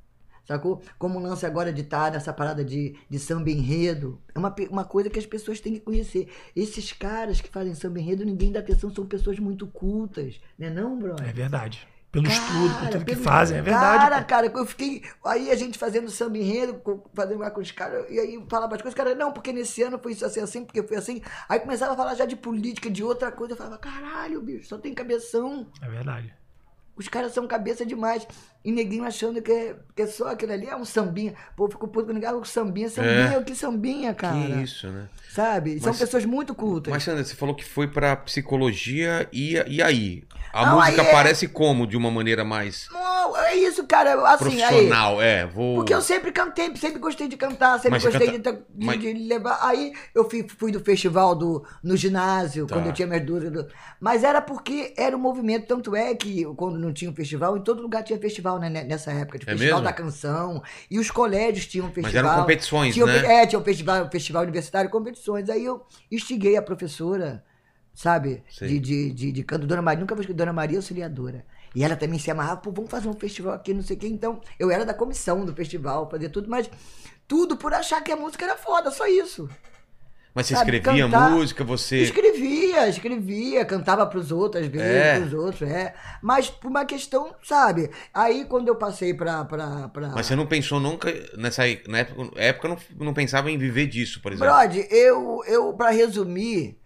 [0.48, 0.82] Sacou?
[0.98, 4.20] Como o lance agora de estar nessa parada de, de samba enredo.
[4.34, 6.30] É uma, uma coisa que as pessoas têm que conhecer.
[6.56, 10.40] Esses caras que fazem samba enredo, ninguém dá atenção, são pessoas muito cultas.
[10.58, 11.28] Né não, brother?
[11.28, 11.86] É verdade.
[12.10, 13.98] Pelo Cara, estudo, por tudo que pelo- fazem, é verdade.
[14.00, 14.28] Cara, pô.
[14.28, 15.04] cara, eu fiquei.
[15.26, 16.82] Aí a gente fazendo samba enredo,
[17.14, 20.00] fazendo lá com os caras, e aí falava as coisas, cara, não, porque nesse ano
[20.00, 21.22] foi isso assim, assim, porque foi assim.
[21.50, 23.52] Aí começava a falar já de política, de outra coisa.
[23.54, 25.68] Eu falava, caralho, bicho, só tem cabeção.
[25.82, 26.34] É verdade.
[26.96, 28.26] Os caras são cabeça demais.
[28.68, 31.34] E neguinho achando que é, que é só aquilo ali, é um sambinha.
[31.56, 33.38] Pô, ficou puto com ah, sambinha, sambinha, É.
[33.38, 34.36] o que sambinha, cara.
[34.36, 35.08] Que isso, né?
[35.34, 35.80] Sabe?
[35.80, 36.92] São Mas- pessoas muito cultas.
[36.92, 40.24] Mas, Sandra, você falou que foi pra psicologia e, e aí?
[40.52, 41.86] A Não, música aí é- parece como?
[41.86, 44.14] De uma maneira mais Não, é isso, cara.
[44.34, 44.68] Assim, aí.
[44.70, 45.46] profissional, é.
[45.46, 45.76] Vou...
[45.76, 49.00] Porque eu sempre cantei, sempre gostei de cantar, sempre Mas gostei canta- de, de- mas-
[49.00, 49.60] de levar.
[49.62, 52.76] Aí eu fui, fui do festival do, no ginásio, Tá.
[52.76, 53.68] quando eu tinha minhas dúvidas.
[54.00, 57.62] Mas era porque era um movimento, tanto é que quando não tinha um festival, em
[57.62, 59.84] todo lugar tinha festival né, nessa época, de É festival mesmo?
[59.84, 60.64] da canção.
[60.90, 62.24] E os colégios tinham festival.
[62.24, 63.44] Mas eram competições, tinha, né?
[63.44, 65.50] É, tinha um festival, festival universitário, competições.
[65.50, 67.44] Aí eu instiguei a professora,
[67.94, 71.46] sabe, de, de, de, de canto, Dona Maria, nunca vou esquecer, Dona Maria Auxiliadora.
[71.76, 74.08] E ela também se amarrava, pô, vamos fazer um festival aqui, não sei o quê.
[74.08, 76.70] Então, eu era da comissão do festival, fazia tudo, mas
[77.28, 79.50] tudo por achar que a música era foda, só isso.
[80.38, 81.98] Mas você sabe, escrevia cantar- música, você.
[82.04, 85.20] Escrevia, escrevia, cantava pros outros, às vezes, É.
[85.20, 85.96] pros outros, é.
[86.22, 87.90] Mas por uma questão, sabe?
[88.14, 89.44] Aí quando eu passei pra.
[89.46, 90.10] pra, pra...
[90.10, 92.78] Mas você não pensou nunca, nessa na época, época não,
[93.08, 94.54] não pensava em viver disso, por exemplo.
[94.54, 96.78] Brode, eu, eu, pra resumir,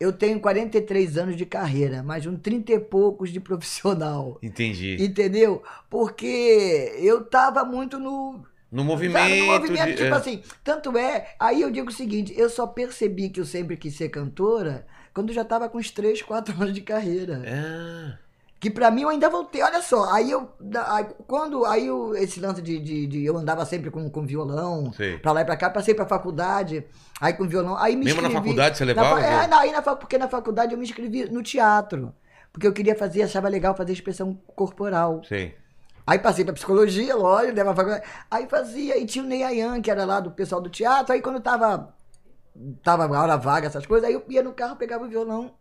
[0.00, 4.38] eu tenho 43 anos de carreira, mas uns 30 e poucos de profissional.
[4.42, 4.96] Entendi.
[4.98, 5.62] Entendeu?
[5.90, 8.42] Porque eu tava muito no.
[8.74, 9.38] No sabe, movimento.
[9.46, 10.18] no movimento, de- tipo é.
[10.18, 10.42] assim.
[10.64, 11.34] Tanto é.
[11.38, 15.28] Aí eu digo o seguinte: eu só percebi que eu sempre quis ser cantora quando
[15.30, 17.42] eu já tava com uns 3, 4 anos de carreira.
[17.46, 18.18] Ah,
[18.58, 20.10] Que pra mim eu ainda voltei, olha só.
[20.12, 20.50] Aí eu.
[20.86, 21.64] aí quando.
[21.66, 24.92] Aí eu, esse lance de, de, de- Eu andava sempre com, com violão.
[24.92, 25.18] sei.
[25.18, 26.84] Pra lá e pra cá, passei pra faculdade,
[27.20, 29.20] aí com violão, aí me Mesmo na inscrevi- faculdade você na levava?
[29.20, 32.12] fa- é, na- aí na, porque na faculdade eu me inscrevi no teatro,
[32.52, 35.22] porque eu queria fazer, achava legal fazer expressão corporal.
[35.28, 35.54] Sei.
[36.06, 39.90] Aí passei pra psicologia, lógico, leva faculdade, aí fazia, e tinha o Ney Ayan, que
[39.90, 41.94] era lá do pessoal do teatro, aí quando tava,
[42.82, 45.52] tava hora vaga, essas coisas, aí eu ia no carro, pegava o violão,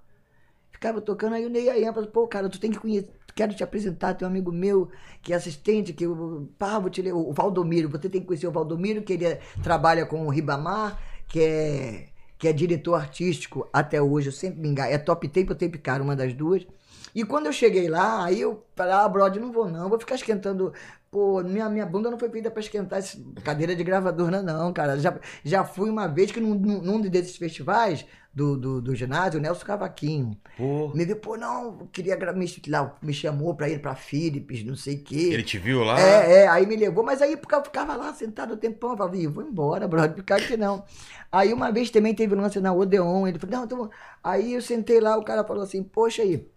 [0.69, 3.63] ficava tocando, aí o Ney Ayan falou, pô, cara, tu tem que conhecer, quero te
[3.63, 4.89] apresentar, tem um amigo meu
[5.21, 8.47] que é assistente, que o pá, vou te ler, o Valdomiro, você tem que conhecer
[8.47, 13.69] o Valdomiro, que ele é- trabalha com o Ribamar, que é, que é diretor artístico
[13.71, 16.67] até hoje, eu sempre me engano, é Top Tape ou Tape Cara, uma das duas.
[17.13, 20.15] E quando eu cheguei lá, aí eu falei, ah, brother, não vou não, vou ficar
[20.15, 20.73] esquentando.
[21.11, 24.97] Pô, minha, minha bunda não foi feita pra esquentar esse cadeira de gravadora, não, cara.
[24.97, 28.03] Já, já fui uma vez que num, num desses festivais
[28.33, 30.35] do, do, do ginásio, o Nelson Cavaquinho.
[30.57, 30.89] Pô.
[30.95, 34.95] Me viu, pô, não, queria me, lá, me chamou pra ir pra Philips, não sei
[34.95, 35.29] o quê.
[35.31, 35.99] Ele te viu lá?
[35.99, 38.97] É, é, aí me levou, mas aí porque eu ficava lá sentado o tempão, eu
[38.97, 40.83] falava, "Ih, vou embora, brother, ficar aqui não.
[41.31, 43.89] Aí uma vez também teve um lance na Odeon, ele falou, não, então,
[44.23, 46.47] aí eu sentei lá, o cara falou assim, poxa aí,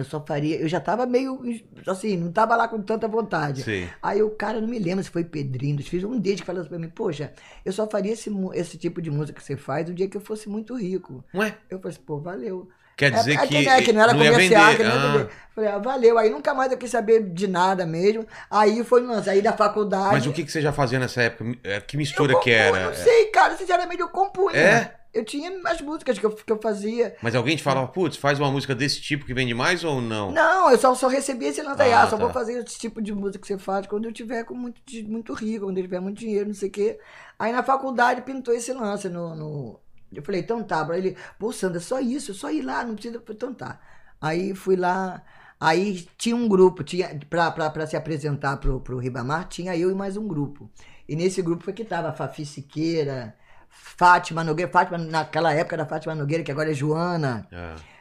[0.00, 1.40] eu só faria, eu já tava meio,
[1.86, 3.62] assim, não tava lá com tanta vontade.
[3.62, 3.88] Sei.
[4.02, 6.70] Aí o cara, não me lembro se foi Pedrinho, fiz um deles que falou assim
[6.70, 7.32] pra mim, poxa,
[7.64, 10.20] eu só faria esse, esse tipo de música que você faz um dia que eu
[10.20, 11.24] fosse muito rico.
[11.34, 12.68] Ué, Eu falei assim, pô, valeu.
[12.96, 15.28] quer dizer É, é que, né, que não era ia comercial, que não era Ah.
[15.54, 16.16] Falei, ah, valeu.
[16.18, 18.26] Aí nunca mais eu quis saber de nada mesmo.
[18.50, 20.12] Aí foi lance, aí da faculdade.
[20.12, 21.58] Mas o que, que você já fazia nessa época?
[21.64, 22.86] É, Que mistura eu que era?
[22.86, 24.56] Não sei, cara, sinceramente eu compunha.
[24.56, 24.99] É?
[25.12, 27.16] Eu tinha as músicas que eu, que eu fazia.
[27.20, 30.30] Mas alguém te falava, putz, faz uma música desse tipo que vende mais ou não?
[30.30, 31.92] Não, eu só, só recebia esse lance aí.
[31.92, 32.24] Ah, Ah, só tá.
[32.24, 35.32] vou fazer esse tipo de música que você faz quando eu tiver com muito, muito
[35.34, 36.98] rico, quando eu tiver muito dinheiro, não sei o quê.
[37.38, 39.34] Aí na faculdade pintou esse lance no.
[39.34, 39.80] no-
[40.12, 43.22] Eu falei, então tá, pra ele, pô, Sandra, só isso, só ir lá, não precisa.
[43.28, 43.80] Então tá.
[44.20, 45.22] Aí fui lá.
[45.58, 49.90] Aí tinha um grupo, tinha pra, pra, pra se apresentar pro, pro Ribamar, tinha eu
[49.90, 50.70] e mais um grupo.
[51.08, 53.34] E nesse grupo foi que tava a Fafi Siqueira,
[53.70, 57.48] Fátima Nogueira, Fátima, naquela época era Fátima Nogueira, que agora é Joana.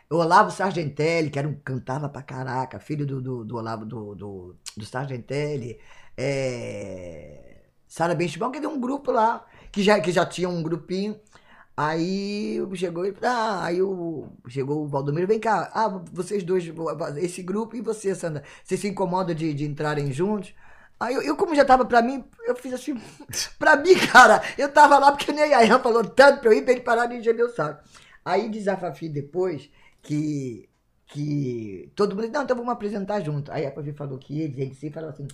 [0.10, 4.16] O Olavo Sargentelli, que era um, cantava pra caraca, filho do, do, do Olavo do,
[4.16, 5.80] do, do Sargentelli.
[6.18, 7.62] É...
[7.88, 11.20] Sara Benchimol, que deu um grupo lá, que já, que já tinha um grupinho.
[11.78, 16.70] Aí chegou e ah, aí o, chegou o Valdomiro, vem cá, ah, vocês dois,
[17.18, 20.54] esse grupo e você, Sandra, vocês se incomodam de, de entrarem juntos?
[21.00, 23.00] Aí eu, eu, como já tava pra mim, eu fiz assim,
[23.58, 26.64] pra mim, cara, eu tava lá porque nem a Ian falou tanto pra eu ir
[26.64, 27.82] pra ele parar de encher meu saco.
[28.26, 29.70] Aí diz a Fafi depois
[30.02, 30.68] que,
[31.08, 33.52] que todo mundo, não, então vamos apresentar junto.
[33.52, 35.26] Aí a Fafi falou que ele, ele se falou assim,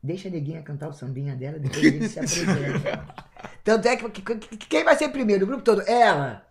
[0.00, 3.32] deixa a neguinha cantar o sambinha dela, depois a gente se apresenta.
[3.64, 5.44] Tanto é que, que, que, quem vai ser primeiro?
[5.44, 5.82] O grupo todo?
[5.82, 6.46] Ela.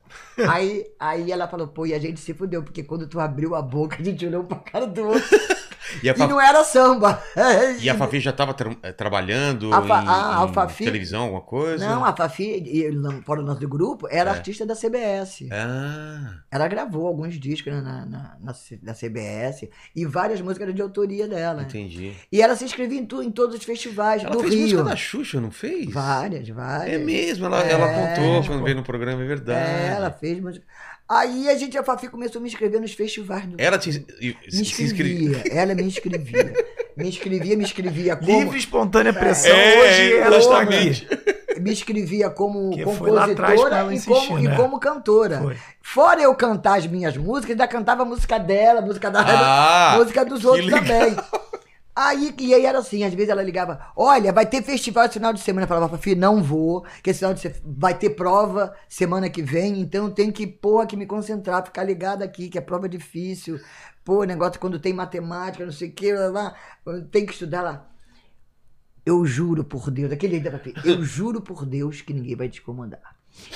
[0.50, 3.62] Aí, aí ela falou, pô, e a gente se fudeu, porque quando tu abriu a
[3.62, 5.22] boca, a gente olhou pra cara do outro.
[6.04, 7.22] E, e, não era samba.
[7.80, 10.84] E a Fafi já estava tra eh, trabalhando a Fa em, a, a Fafi...
[10.84, 11.88] televisão, alguma coisa?
[11.88, 12.64] Não, a Fafi,
[13.26, 14.34] fora do nosso grupo, era é.
[14.34, 15.48] artista da CBS.
[15.52, 16.42] Ah.
[16.52, 21.64] Ela gravou alguns discos na, na, na, na CBS e várias músicas de autoria dela.
[21.64, 22.14] Entendi.
[22.32, 24.62] E ela se inscrevia em, tu, em todos os festivais ela do fez Rio.
[24.64, 25.92] música da Xuxa, não fez?
[25.92, 26.96] Várias, várias.
[26.96, 29.60] É mesmo, ela, é, ela contou quando veio no programa, é verdade.
[29.60, 30.66] É, ela fez música.
[31.12, 33.90] Aí a gente, a Fafi começou a me inscrever nos festivais do Ela te
[34.22, 35.44] me inscrevia.
[35.52, 36.54] Ela me inscrevia.
[36.96, 38.40] Me inscrevia, me inscrevia como.
[38.40, 39.52] Livre, espontânea pressão.
[39.52, 41.08] É, hoje ela está aqui.
[41.60, 44.54] Me inscrevia como que compositora e, como, né?
[44.54, 45.42] e como cantora.
[45.42, 45.58] Foi.
[45.82, 49.98] Fora eu cantar as minhas músicas, ainda cantava a música dela, a música da ah,
[50.00, 51.14] música dos outros também.
[51.94, 55.34] Aí, e aí era assim, às vezes ela ligava, olha, vai ter festival esse final
[55.34, 55.66] de semana.
[55.66, 57.54] Eu falava, Fafi, não vou, que esse final de se...
[57.66, 61.84] vai ter prova semana que vem, então eu tenho que, porra, que me concentrar, ficar
[61.84, 63.60] ligado aqui, que a prova é difícil.
[64.06, 66.56] Pô, negócio quando tem matemática, não sei o que, lá,
[67.12, 67.88] tem que estudar lá.
[69.06, 72.62] Eu juro por Deus, aquele da Fafi, eu juro por Deus que ninguém vai te
[72.62, 73.11] incomodar.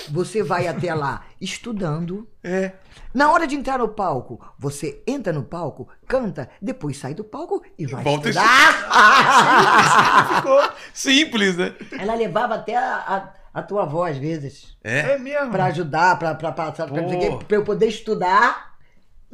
[0.10, 2.28] Você vai até lá estudando.
[2.44, 2.74] É.
[3.14, 7.64] Na hora de entrar no palco, você entra no palco, canta, depois sai do palco
[7.78, 10.30] e vai Volta estudar.
[10.36, 11.74] Ficou simples, né?
[11.98, 14.78] Ela levava até a, a, a, tua avó, às vezes.
[14.84, 15.52] É, é mesmo?
[15.52, 18.75] Pra ajudar, pra, pra, pra, pra, pra eu poder estudar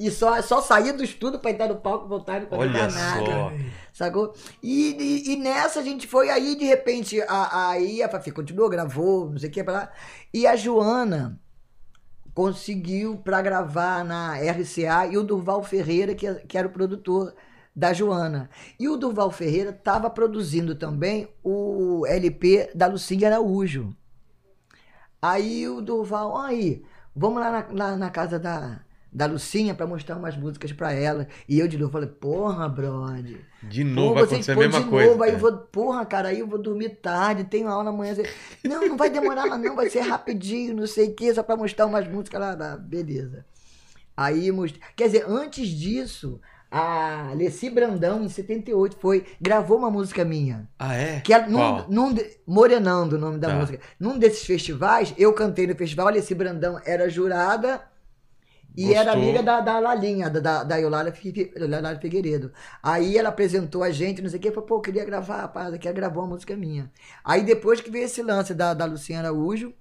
[0.02, 3.26] e só, só sair do estudo pra entrar no palco e voltar e Olha nada.
[3.26, 3.52] Só.
[3.94, 4.34] Sacou?
[4.64, 8.68] E, e, e, nessa a gente foi aí, de repente, a, aí a Fafi continuou,
[8.68, 9.92] gravou, não sei o que, pra lá.
[10.34, 11.40] E a Joana
[12.34, 17.36] conseguiu para gravar na RCA e o Durval Ferreira, que, que era o produtor
[17.76, 18.50] da Joana.
[18.80, 23.96] E o Durval Ferreira estava produzindo também o LP da Lucinha Araújo.
[25.22, 26.84] Aí o Durval, aí,
[27.16, 28.82] vamos lá na, na, na casa da,
[29.12, 31.28] da Lucinha para mostrar umas músicas para ela.
[31.48, 33.42] E eu de novo falei, porra, brother.
[33.62, 35.12] De novo vai acontecer a mesma coisa.
[35.12, 38.16] Novo, aí eu vou, porra, cara, aí eu vou dormir tarde, tenho aula amanhã.
[38.64, 41.86] Não, não vai demorar não, vai ser rapidinho, não sei o que, só para mostrar
[41.86, 42.78] umas músicas lá, lá.
[42.78, 43.46] beleza.
[44.16, 44.50] Aí,
[44.96, 46.40] quer dizer, antes disso,
[46.70, 50.70] a Leci Brandão, em 78, foi, gravou uma música minha.
[50.80, 51.20] Ah, é?
[51.20, 52.16] Que é num, num,
[52.48, 53.56] Morenando, o nome da tá.
[53.56, 53.80] música.
[54.00, 57.82] Num desses festivais, eu cantei no festival, a Leci Brandão era jurada
[58.76, 59.02] e Gostou.
[59.02, 62.52] era amiga da, da Lalinha, da, da Yolanda Figueiredo.
[62.82, 65.92] Aí ela apresentou a gente, não sei o que, falou, pô, queria gravar, rapaz, queria
[65.92, 66.90] gravar uma música minha.
[67.24, 69.74] Aí depois que veio esse lance da, da Lucinha Araújo,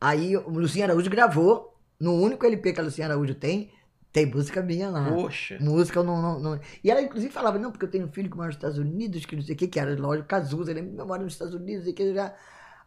[0.00, 3.70] aí o Lucinha Araújo gravou, no único LP que a Lucinha Araújo tem,
[4.12, 5.08] tem música minha lá.
[5.08, 5.56] Poxa.
[5.60, 6.60] Música não, não, não.
[6.82, 9.24] E ela, inclusive, falava, não, porque eu tenho um filho que mora nos Estados Unidos,
[9.24, 11.92] que não sei o que, que era, lógico, Cazuza, ele mora nos Estados Unidos, e
[11.92, 12.34] que já.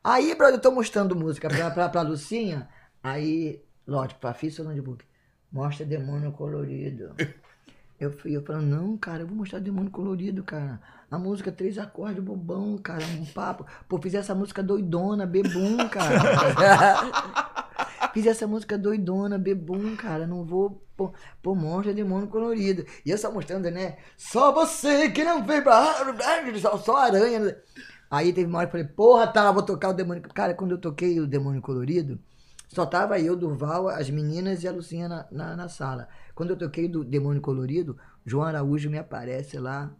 [0.04, 2.68] Aí, brother, eu tô mostrando música pra, pra, pra Lucinha,
[3.02, 5.03] aí Lógico, pra Fissa Landbook.
[5.51, 7.15] Mostra demônio colorido.
[7.99, 10.79] Eu fui, eu falando, não, cara, eu vou mostrar demônio colorido, cara.
[11.11, 13.65] A música, três acordes, bobão, cara, um papo.
[13.89, 16.17] Pô, fiz essa música doidona, bebum, cara.
[18.13, 20.25] fiz essa música doidona, bebum, cara.
[20.25, 20.81] Não vou.
[20.95, 21.11] Pô,
[21.43, 22.85] pô, mostra demônio colorido.
[23.05, 23.97] E eu só mostrando, né?
[24.15, 25.93] Só você que não veio pra.
[26.61, 27.57] Só, só aranha.
[28.09, 30.23] Aí teve uma hora que eu falei, porra, tá, vou tocar o demônio.
[30.33, 32.17] Cara, quando eu toquei o demônio colorido.
[32.70, 36.07] Só tava eu, Durval, as meninas e a Lucinha na, na, na, sala.
[36.36, 39.91] Quando eu toquei do Demônio Colorido, João Araújo me aparece lá.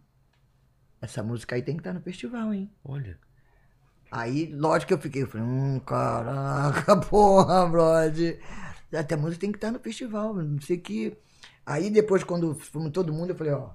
[1.02, 2.70] Essa música aí tem que estar tá no festival, hein?
[2.84, 3.18] Olha.
[4.08, 8.40] Aí, lógico que eu fiquei, eu falei, hum, caraca, porra, brother.
[8.92, 11.18] Até a música tem que estar tá no festival, não sei que.
[11.66, 13.70] Aí depois, quando fomos todo mundo, eu falei, ó.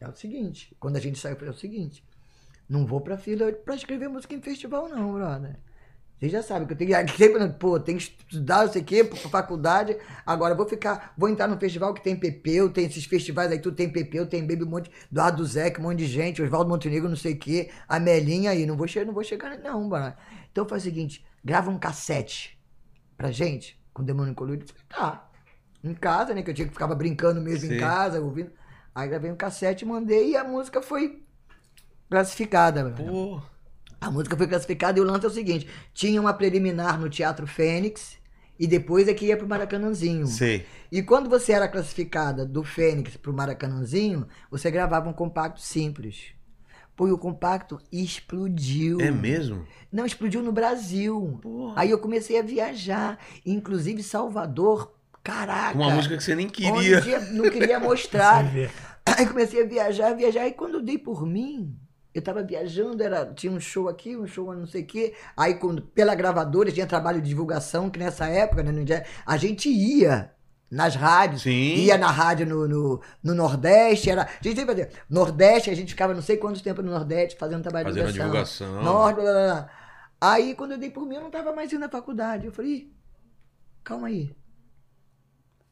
[0.00, 2.02] É o seguinte, quando a gente saiu, eu falei, é o seguinte.
[2.66, 5.58] Não vou pra fila pra escrever música em festival, não, brother.
[6.18, 8.84] Vocês já sabem que eu tenho que sempre, pô, tem que estudar, não sei o
[8.84, 9.96] quê, pra faculdade.
[10.24, 13.58] Agora eu vou ficar, vou entrar num festival que tem Pepeu, tem esses festivais aí,
[13.58, 16.70] tudo tem Pepeu, tem Baby um monte, do Ado Zeca, um monte de gente, Oswaldo
[16.70, 20.14] Montenegro, não sei o quê, a Melinha aí, não vou, não vou chegar, não, mano.
[20.50, 22.58] Então faz o seguinte, grava um cassete
[23.16, 24.72] pra gente, com Demônio Colorido.
[24.88, 25.28] Tá,
[25.84, 27.76] em casa, né, que eu tinha que ficava brincando mesmo Sim.
[27.76, 28.50] em casa, ouvindo.
[28.94, 31.22] Aí gravei um cassete, mandei e a música foi
[32.08, 32.96] classificada, mano.
[32.96, 33.55] Pô.
[34.00, 37.46] A música foi classificada e o lance é o seguinte: tinha uma preliminar no Teatro
[37.46, 38.16] Fênix
[38.58, 40.26] e depois é que ia pro Maracanãzinho.
[40.26, 40.62] Sim.
[40.90, 46.36] E quando você era classificada do Fênix pro Maracanãzinho, você gravava um compacto simples.
[46.94, 48.98] Pô, e o compacto explodiu.
[49.00, 49.66] É mesmo?
[49.92, 51.38] Não, explodiu no Brasil.
[51.76, 53.18] Aí eu comecei a viajar.
[53.44, 55.76] Inclusive Salvador, caraca.
[55.76, 57.02] Uma música que você nem queria.
[57.32, 58.46] não queria mostrar.
[59.04, 60.46] Aí comecei a viajar, viajar.
[60.46, 61.76] E quando eu dei por mim,
[62.18, 65.14] eu tava viajando, era, tinha um show aqui, um show não sei o quê.
[65.36, 68.72] Aí quando, pela gravadora tinha trabalho de divulgação, que nessa época, né,
[69.24, 70.32] a gente ia
[70.70, 71.42] nas rádios.
[71.42, 71.74] Sim.
[71.74, 74.22] Ia na rádio no, no, no Nordeste, era.
[74.24, 74.90] A gente fazia.
[75.08, 78.66] Nordeste, a gente ficava não sei quanto tempo no Nordeste fazendo trabalho Fazendo de divulgação.
[78.66, 78.92] divulgação.
[78.92, 79.70] Norte, blá, blá, blá.
[80.20, 82.46] Aí quando eu dei por mim, eu não tava mais indo na faculdade.
[82.46, 82.92] Eu falei, "Ih,
[83.84, 84.34] calma aí.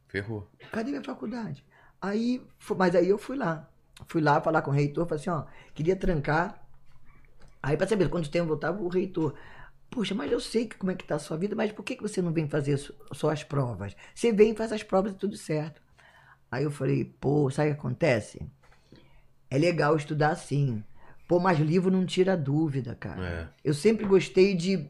[0.08, 0.48] Ferrou.
[0.70, 1.64] Cadê minha faculdade?
[2.00, 2.40] Aí,
[2.76, 3.68] mas aí eu fui lá.
[4.06, 6.60] Fui lá falar com o reitor, falei assim, ó, queria trancar.
[7.62, 9.34] Aí pra saber quanto tempo voltava o reitor.
[9.90, 11.96] Poxa, mas eu sei que como é que tá a sua vida, mas por que,
[11.96, 12.78] que você não vem fazer
[13.12, 13.94] só as provas?
[14.14, 15.80] Você vem e faz as provas e tudo certo.
[16.50, 18.44] Aí eu falei, pô, sabe o que acontece?
[19.48, 20.82] É legal estudar assim.
[21.28, 23.24] Pô, mas livro não tira dúvida, cara.
[23.24, 23.48] É.
[23.64, 24.88] Eu sempre gostei de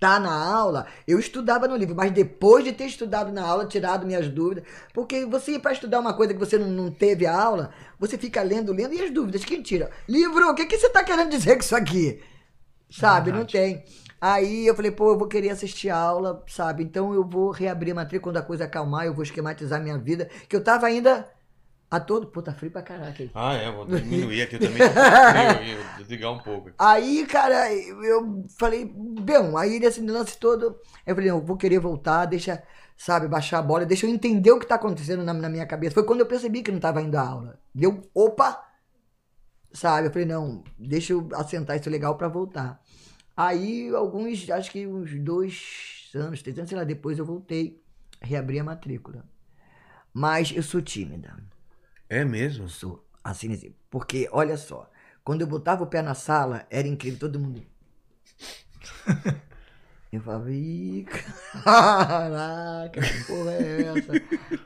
[0.00, 0.86] estar na aula.
[1.06, 4.64] Eu estudava no livro, mas depois de ter estudado na aula, tirado minhas dúvidas.
[4.94, 8.16] Porque você ir para estudar uma coisa que você não, não teve a aula, você
[8.16, 9.90] fica lendo, lendo, e as dúvidas, quem tira?
[10.08, 12.22] Livro, o que, que você está querendo dizer com isso aqui?
[12.90, 13.84] Sabe, não tem.
[14.20, 16.82] Aí eu falei, pô, eu vou querer assistir a aula, sabe?
[16.82, 20.28] Então eu vou reabrir a matrícula quando a coisa acalmar, eu vou esquematizar minha vida,
[20.48, 21.26] que eu tava ainda
[21.90, 22.28] a todo.
[22.28, 23.30] Pô, tá frio pra caraca aí.
[23.34, 24.78] Ah, é, vou diminuir aqui também.
[25.96, 26.70] Vou desligar um pouco.
[26.78, 32.26] Aí, cara, eu falei, bem, aí nesse lance todo, eu falei, eu vou querer voltar,
[32.26, 32.62] deixa,
[32.96, 35.94] sabe, baixar a bola, deixa eu entender o que tá acontecendo na, na minha cabeça.
[35.94, 37.58] Foi quando eu percebi que não tava indo à aula.
[37.74, 38.64] Deu, opa!
[39.72, 42.80] Sabe, eu falei, não, deixa eu assentar isso legal pra voltar.
[43.36, 47.82] Aí, alguns, acho que uns dois anos, três anos, sei lá, depois eu voltei,
[48.20, 49.24] reabri a matrícula.
[50.12, 51.49] Mas eu sou tímida.
[52.10, 52.68] É mesmo?
[52.68, 53.72] Sou assim, assim.
[53.88, 54.90] Porque, olha só,
[55.22, 57.62] quando eu botava o pé na sala, era incrível, todo mundo.
[60.12, 61.06] Eu falava, ih,
[61.62, 64.12] caraca, que porra é essa?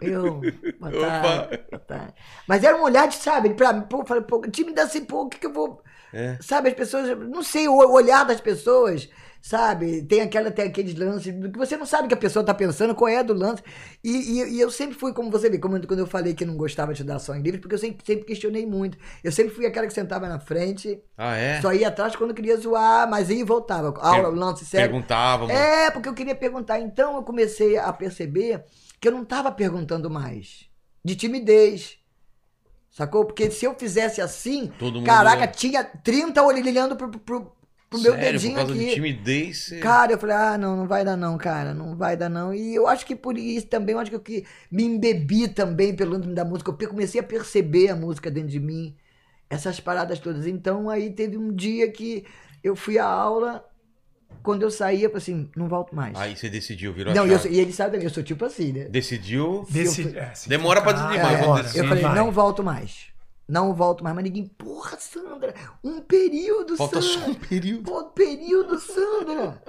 [0.00, 0.40] Eu,
[0.80, 2.14] boa tarde, boa tarde.
[2.48, 5.24] Mas era um olhar de, sabe, pra mim, pô, eu falei, pô, tímida assim, pô,
[5.24, 5.82] o que que eu vou.
[6.14, 6.38] É.
[6.40, 9.06] Sabe, as pessoas, não sei, o olhar das pessoas,
[9.44, 10.00] sabe?
[10.00, 12.94] Tem aquela, tem aqueles lances que você não sabe o que a pessoa tá pensando,
[12.94, 13.62] qual é do lance.
[14.02, 16.56] E, e, e eu sempre fui, como você vê, como quando eu falei que não
[16.56, 18.96] gostava de estudar só em livros, porque eu sempre, sempre questionei muito.
[19.22, 21.60] Eu sempre fui aquela que sentava na frente, Ah, é?
[21.60, 23.92] só ia atrás quando queria zoar, mas aí voltava.
[24.00, 24.90] Aula, Per- lance sério.
[24.90, 25.58] Perguntava, mano.
[25.58, 26.80] É, porque eu queria perguntar.
[26.80, 28.64] Então eu comecei a perceber
[28.98, 30.70] que eu não estava perguntando mais.
[31.04, 31.98] De timidez.
[32.90, 33.24] Sacou?
[33.26, 34.72] Porque se eu fizesse assim,
[35.04, 37.53] caraca, tinha 30 olhando pro, pro,
[37.94, 38.84] pro meu Sério, dedinho por causa aqui.
[38.86, 39.58] de timidez.
[39.58, 42.52] você- Cara, eu falei, ah, não, não vai dar não, cara, não vai dar não.
[42.52, 45.94] E eu acho que por isso também, eu acho que eu que me embebi também
[45.94, 48.94] pelo nome da música, eu comecei a perceber a música dentro de mim,
[49.48, 50.46] essas paradas todas.
[50.46, 52.24] Então aí teve um dia que
[52.62, 53.64] eu fui à aula,
[54.42, 56.18] quando eu saí, eu falei assim, não volto mais.
[56.18, 57.48] Aí você decidiu, virou a não, e, eu chave.
[57.48, 58.84] sou- e ele sabe também, eu sou tipo assim, né?
[58.84, 59.66] Decidiu.
[59.70, 63.13] Desse, é, se Demora pra demora, quando Eu Sim, falei, não volto mais.
[63.46, 64.14] Não volto mais.
[64.14, 67.30] Mas ninguém, porra, Sandra, um período, Falta só Sandra.
[67.30, 67.82] um período.
[67.84, 69.62] Pô, período, Sandra.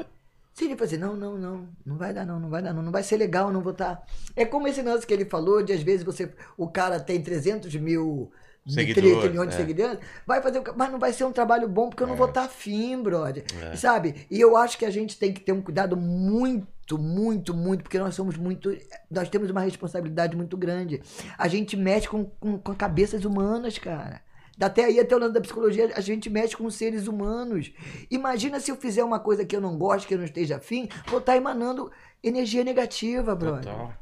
[0.53, 2.91] Se ele fazer, não, não, não, não vai dar não, não vai dar não, não
[2.91, 4.01] vai ser legal, não vou estar.
[4.38, 7.76] É como esse lance que ele falou, de às vezes você, o cara tem 300
[7.76, 8.32] mil
[8.68, 9.57] Seguidores, 30 milhões de é.
[9.57, 12.18] seguidores, vai fazer, mas não vai ser um trabalho bom porque eu não É.
[12.18, 13.43] vou estar afim, brother.
[13.61, 13.76] É.
[13.76, 14.26] Sabe?
[14.30, 17.99] E eu acho que a gente tem que ter um cuidado muito, muito, muito, porque
[17.99, 18.76] nós somos muito,
[19.09, 21.01] nós temos uma responsabilidade muito grande.
[21.38, 24.22] A gente mexe com, com, com cabeças humanas, cara.
[24.59, 27.72] Até aí, até o lance da psicologia, a gente mexe com seres humanos.
[28.09, 30.88] Imagina se eu fizer uma coisa que eu não gosto, que eu não esteja afim,
[31.07, 31.91] vou estar emanando
[32.24, 33.72] energia negativa, brother.
[33.74, 33.93] Total.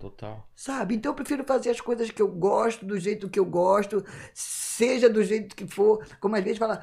[0.00, 0.48] Total.
[0.56, 0.94] Sabe?
[0.94, 5.08] Então eu prefiro fazer as coisas que eu gosto, do jeito que eu gosto, seja
[5.10, 6.04] do jeito que for.
[6.18, 6.80] Como às vezes fala,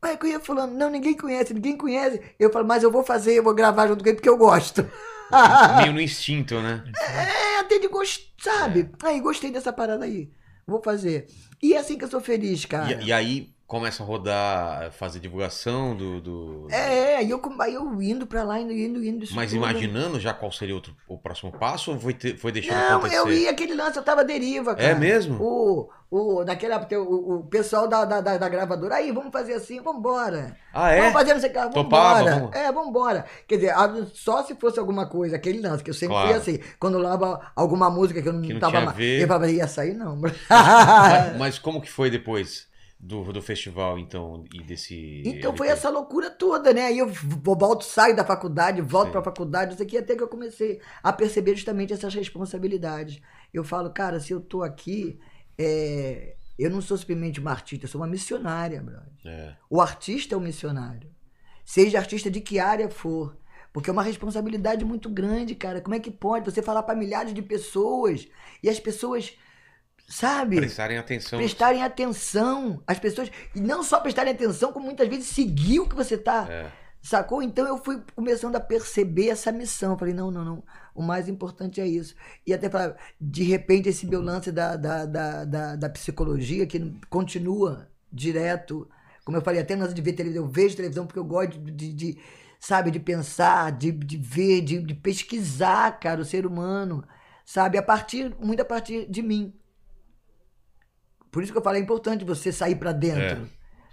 [0.00, 0.72] mas conheço fulano.
[0.72, 2.20] Não, ninguém conhece, ninguém conhece.
[2.38, 4.88] Eu falo, mas eu vou fazer, eu vou gravar junto com ele porque eu gosto.
[5.78, 6.84] Meio no instinto, né?
[7.00, 8.90] É, até de gostar, sabe?
[9.02, 10.30] Aí, gostei dessa parada aí.
[10.66, 11.26] Vou fazer.
[11.62, 13.02] E é assim que eu sou feliz, cara.
[13.02, 16.20] E, e aí começa a rodar, fazer divulgação do.
[16.20, 19.24] do- É, aí eu, com- aí eu indo pra lá, indo, indo, indo.
[19.32, 19.58] Mas tudo.
[19.58, 23.16] imaginando já qual seria outro- o próximo passo ou foi, ter- foi deixando Não, acontecer?
[23.18, 24.88] eu ia aquele lance, eu tava deriva, cara.
[24.88, 25.40] É mesmo?
[25.40, 30.56] O, o, naquela o, o pessoal da, da, da, gravadora, aí, vamos fazer assim, vambora.
[30.74, 30.98] Ah, é?
[30.98, 32.34] Vamos fazer não sei o que, Topava, vambora.
[32.40, 32.56] vamos.
[32.56, 33.24] É, vambora.
[33.46, 33.74] Quer dizer,
[34.12, 36.28] só se fosse alguma coisa, aquele lance, que eu sempre Claro.
[36.28, 38.92] fui assim, quando eu lava alguma música que eu não, Que não tava tinha a
[38.92, 39.20] ver.
[39.22, 40.16] Eu falava, ia sair não.
[40.50, 42.68] Mas, mas como que foi depois
[43.00, 45.22] do, do festival, então, e desse.
[45.24, 45.78] Então foi LP?
[45.78, 46.86] essa loucura toda, né?
[46.86, 49.12] Aí eu volto, saio da faculdade, volto Sim.
[49.12, 53.22] pra faculdade, isso aqui, até que eu comecei a perceber justamente essas responsabilidades.
[53.54, 55.18] Eu falo, cara, se eu tô aqui,
[55.58, 59.12] é, Eu não sou simplesmente uma artista, eu sou uma missionária, brother.
[59.24, 59.56] É.
[59.70, 61.10] O artista é o missionário.
[61.64, 63.38] Seja artista de que área for.
[63.72, 65.80] Porque é uma responsabilidade muito grande, cara.
[65.80, 68.28] Como é que pode você falar para milhares de pessoas
[68.62, 69.32] e as pessoas,
[70.10, 71.38] sabe, Prestarem atenção.
[71.38, 72.82] prestarem atenção.
[72.86, 76.46] As pessoas, e não só prestarem atenção, como muitas vezes seguir o que você tá.
[76.50, 76.72] É.
[77.02, 77.42] Sacou?
[77.42, 79.96] Então eu fui começando a perceber essa missão.
[79.96, 80.62] Falei, não, não, não.
[80.94, 82.14] O mais importante é isso.
[82.46, 86.92] E até falar, de repente, esse meu lance da, da, da, da, da psicologia, que
[87.08, 88.86] continua direto.
[89.24, 91.70] Como eu falei, até lance de ver televisão, eu vejo televisão porque eu gosto de,
[91.72, 92.18] de- de,
[92.58, 97.02] sabe, de pensar, de, de ver, de, de pesquisar, cara, o ser humano.
[97.46, 97.78] Sabe?
[97.78, 99.54] A partir, muito a partir de mim.
[101.30, 103.48] Por isso que eu falei, é importante você sair pra dentro.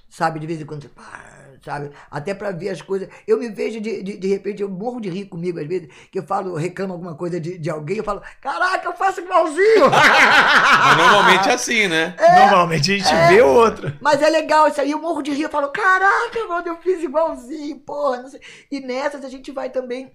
[0.10, 0.40] Sabe?
[0.40, 0.90] De vez em quando você.
[0.90, 1.92] pá, Sabe?
[2.10, 3.10] Até pra ver as coisas.
[3.28, 6.20] Eu me vejo de, de, de repente, eu morro de rir comigo, às vezes, que
[6.20, 9.90] eu falo, reclamo alguma coisa de, de alguém, eu falo, caraca, eu faço igualzinho!
[9.92, 12.16] Mas normalmente é assim, né?
[12.40, 13.98] Normalmente a gente vê outra.
[14.00, 17.04] Mas é legal isso aí, eu morro de rir, eu falo, caraca, mano, eu fiz
[17.04, 18.40] igualzinho, porra, não sei.
[18.72, 20.12] E nessas a gente vai também,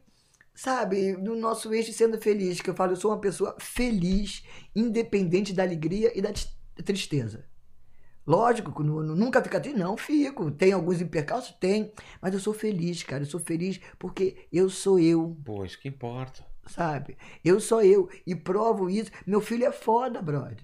[0.55, 4.43] sabe, no nosso eixo sendo feliz, que eu falo, eu sou uma pessoa feliz,
[4.75, 6.33] independente da alegria e da
[6.85, 7.45] tristeza.
[8.25, 10.51] Lógico, nunca fica triste, não fico.
[10.53, 11.57] Tem alguns impercalços?
[11.59, 11.93] Tem.
[12.21, 13.23] Mas eu sou feliz, cara.
[13.25, 16.45] Eu sou feliz porque eu sou eu, Pô, isso que importa.
[16.67, 17.17] sabe?
[17.45, 18.09] Eu sou eu.
[18.25, 19.11] E provo isso.
[19.27, 20.57] Meu filho é foda, brother.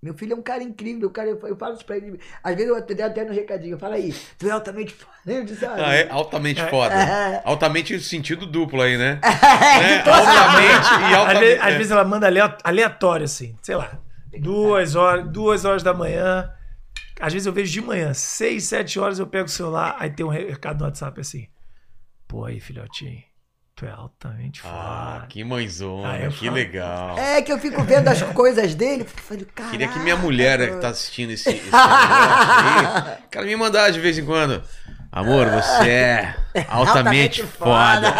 [0.00, 1.08] Meu filho é um cara incrível.
[1.08, 2.20] O cara, eu, eu falo isso pra ele.
[2.42, 3.72] Às vezes eu até, até no recadinho.
[3.74, 5.12] Eu falo aí, tu é altamente foda.
[5.26, 6.94] Eu disse, "Ah, Ah, é altamente foda.
[6.94, 7.42] É.
[7.44, 9.18] Altamente sentido duplo aí, né?
[9.24, 9.98] É, né?
[10.08, 11.40] Altamente e Às altamente.
[11.40, 11.76] vezes, às é.
[11.78, 13.98] vezes ela manda alea- aleatório, assim, sei lá.
[14.40, 16.50] Duas horas, duas horas da manhã.
[17.20, 20.26] Às vezes eu vejo de manhã, seis, sete horas, eu pego o celular, aí tem
[20.26, 21.46] um recado no WhatsApp assim.
[22.26, 23.22] Pô aí, filhotinho,
[23.76, 25.26] tu é altamente Ah, foda.
[25.28, 26.52] que mãezona, Ah, que falo.
[26.52, 27.16] legal.
[27.18, 29.04] É que eu fico vendo as coisas dele.
[29.04, 33.54] Falei, "Caraca, Queria que minha mulher que bro." tá assistindo esse, esse aí, cara me
[33.56, 34.62] mandar de vez em quando.
[35.12, 36.34] Amor, você é
[36.68, 38.12] altamente Altamente foda.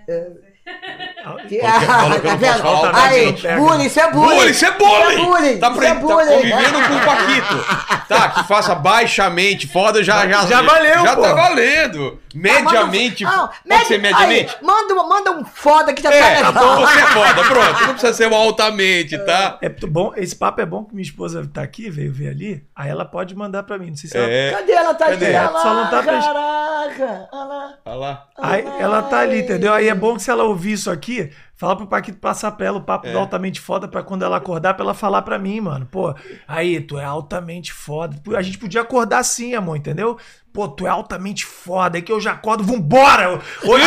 [1.33, 1.45] né?
[1.49, 2.59] Que- tá vendo?
[2.63, 4.35] falar Aí, bullying, isso é bullying.
[4.37, 5.25] Bullying, isso é bullying!
[5.25, 6.27] bullying, Tá, isso pre- é tá bullying.
[6.29, 7.95] convivendo com o Paquito.
[8.07, 11.23] Tá, que faça baixamente foda, já, já, Já valeu, Já pô.
[11.23, 12.21] tá valendo.
[12.35, 13.25] Mediamente.
[13.25, 14.51] Ah, manda um- pode mede- ser mediamente?
[14.61, 16.77] aí, manda, um- manda um foda que já É, tá tá legal.
[16.77, 17.81] bom, você é foda, pronto.
[17.81, 19.59] Não precisa ser um altamente, tá?
[19.63, 22.63] É muito bom, esse papo é bom que minha esposa tá aqui, veio ver ali,
[22.77, 23.89] aí ela pode mandar pra mim.
[23.89, 24.27] Não sei se ela.
[24.29, 24.51] É.
[24.51, 24.95] Cadê ela?
[24.95, 25.27] Tá Cadê?
[25.27, 27.75] ali, olha lá, Só não tá Caraca, olha lá.
[27.87, 28.25] Olha lá.
[28.39, 29.73] Aí ela tá ali, entendeu?
[29.73, 31.14] Aí é bom que se ela ouvir isso aqui,
[31.55, 33.13] fala pro Paquito passar pra ela o papo É.
[33.13, 35.87] do altamente foda pra quando ela acordar, pra ela falar pra mim, mano.
[35.87, 36.15] Pô,
[36.47, 38.17] aí, tu é altamente foda.
[38.37, 40.19] A gente podia acordar assim, amor, entendeu?
[40.55, 41.99] Pô, tu é altamente foda.
[41.99, 43.41] Aí que eu já acordo, vambora!
[43.65, 43.85] Hoje,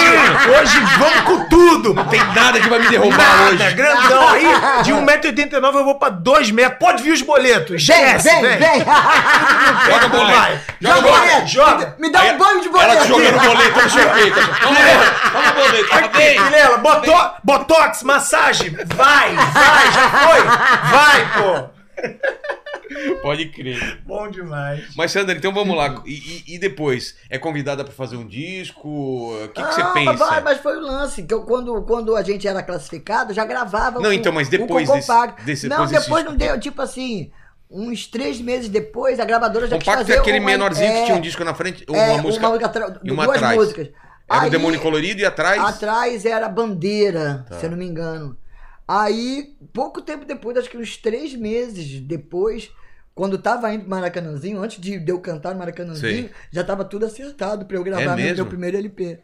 [0.60, 1.94] hoje vamos com tudo!
[1.94, 3.74] Não tem nada que vai me derrubar Nada, hoje.
[3.74, 4.28] grandão.
[4.28, 4.44] Aí,
[4.84, 6.78] de 1,89m eu vou pra 2 metros.
[6.78, 7.88] Pode vir os boletos.
[7.88, 8.80] Vem, Esquece, vem, vem.
[8.80, 10.40] Joga boleto.
[10.40, 10.60] Vai.
[10.82, 11.48] Joga Joga boleto.
[11.48, 11.96] joga.
[12.00, 13.02] Me dá Aí, um banho de Ela boleto.
[13.02, 14.32] te jogando boleto, eu choquei.
[14.32, 15.96] Toma boleto, toma boleto.
[15.96, 16.40] Aqui.
[16.44, 17.12] Vilela, boto,
[17.46, 18.72] botox, massagem.
[18.94, 20.44] Vai, vai, já foi.
[20.92, 22.57] Vai, pô.
[23.22, 24.02] Pode crer.
[24.06, 24.86] Bom demais.
[24.96, 26.02] Mas, Sandra, então vamos lá.
[26.06, 26.14] E,
[26.48, 27.16] e- e depois?
[27.30, 28.88] É convidada pra fazer um disco?
[28.88, 30.26] O que, que você Não, pensa?
[30.26, 34.00] Mas, mas foi o lance, que eu, quando, quando a gente era classificado, já gravava
[34.00, 35.08] Não, com- então, mas com depois o desse-
[35.46, 36.52] desse- não, depois desse depois não disco.
[36.54, 37.32] deu, tipo assim,
[37.70, 40.98] uns três meses depois, a gravadora já quis Compacto é fazer aquele uma- menorzinho que
[41.00, 42.48] é, tinha um disco na frente, uma é, música.
[42.66, 43.58] atra- e uma duas atrás.
[43.58, 43.90] músicas.
[44.30, 45.62] Era o Aí, Demônio Colorido e atrás.
[45.64, 47.60] Atrás era Bandeira, Tá.
[47.60, 48.38] se eu não me engano.
[48.88, 52.72] Aí, pouco tempo depois, acho que uns três meses depois,
[53.14, 56.32] quando tava indo pro Maracanãzinho, antes de eu cantar no Maracanãzinho, Sei.
[56.52, 58.36] já tava tudo acertado pra eu É gravar meu, mesmo?
[58.38, 59.20] meu primeiro LP.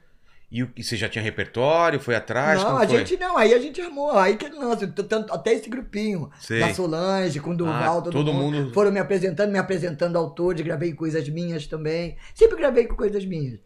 [0.51, 1.99] E, e você já tinha repertório?
[1.99, 2.61] Foi atrás?
[2.61, 2.97] não, a foi?
[2.99, 6.59] gente não, aí a gente armou, aí que lance, tanto- até esse grupinho, Sei.
[6.59, 10.15] da Solange, com o Durval, Ah, todo, todo mundo, mundo- foram me apresentando, me apresentando
[10.17, 13.59] autores, gravei coisas minhas também, sempre gravei com coisas minhas.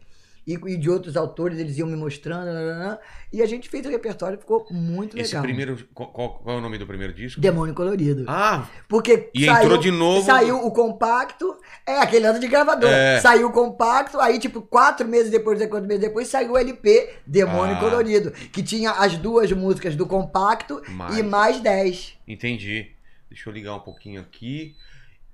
[0.48, 2.98] E, e de outros autores, eles iam me mostrando, nananã,
[3.30, 5.42] e a gente fez o repertório, ficou muito Esse legal.
[5.42, 5.76] primeiro.
[5.92, 7.38] Qual, qual- é o nome do primeiro disco?
[7.38, 8.24] Demônio Colorido.
[8.26, 11.54] Ah, Porque E entrou de novo- Saiu o compacto,
[11.86, 12.88] é aquele ano de gravador.
[12.88, 13.20] É.
[13.20, 17.76] Saiu o compacto, aí, tipo, quatro meses depois, quatro meses depois, saiu o LP Demônio
[17.76, 17.80] Ah.
[17.80, 18.30] Colorido.
[18.30, 21.18] Que tinha as duas músicas do compacto Mais.
[21.18, 22.14] e mais dez.
[22.26, 22.92] entendi.
[23.30, 24.74] Deixa eu ligar um pouquinho aqui.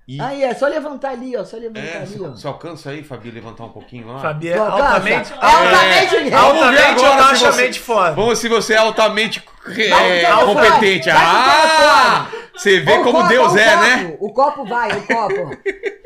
[0.06, 0.20] E.
[0.20, 1.44] Aí é só levantar ali, ó.
[1.44, 2.28] Só levantar é, ali, ó.
[2.28, 4.18] você alcança aí, Fabi, levantar um pouquinho lá?
[4.20, 5.30] Fabi é altamente.
[5.30, 5.34] cansa.
[5.34, 6.14] É altamente.
[6.28, 6.34] É.
[6.34, 8.12] Altamente ou agora se você- baixamente foda.
[8.12, 9.42] Vamos se você é altamente
[9.78, 11.08] é, competente.
[11.08, 12.26] o Ah!
[12.54, 14.16] Você vê o como copo, Deus é, copo, né?
[14.20, 15.56] O copo vai, o copo.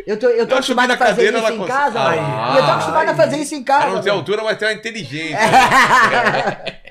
[0.07, 1.67] Eu tô, eu tô Ela acostumado a fazer isso em consegue.
[1.67, 2.01] casa.
[2.01, 3.85] Ah, e eu tô acostumado a fazer isso em casa.
[3.85, 5.39] Ela não tem altura, mas tem uma inteligência.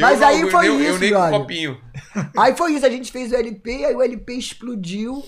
[0.00, 1.40] Mas aí eu foi nem- Eu isso, nem com brother.
[1.40, 1.80] copinho.
[2.38, 5.22] Aí foi isso, a gente fez o LP, aí o LP explodiu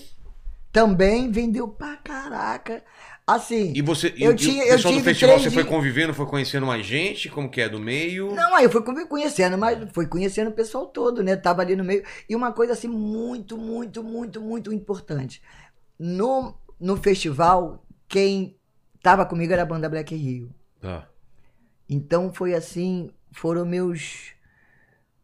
[0.71, 2.83] também, vendeu pra caraca.
[3.25, 6.13] Assim, E você, Eu e tinha- o eu pessoal do festival, você foi di- convivendo,
[6.15, 8.33] foi conhecendo mais gente, como que é, do meio?
[8.33, 11.35] Não, aí eu fui conhe- conhecendo, mas foi conhecendo o pessoal todo, né?
[11.35, 12.03] Tava ali no meio.
[12.27, 15.41] E uma coisa assim muito, muito, muito, muito importante.
[15.99, 18.57] No, no festival, quem
[19.03, 20.49] tava comigo era a banda Black Rio.
[20.81, 21.07] Tá.
[21.87, 24.33] Então foi assim, foram meus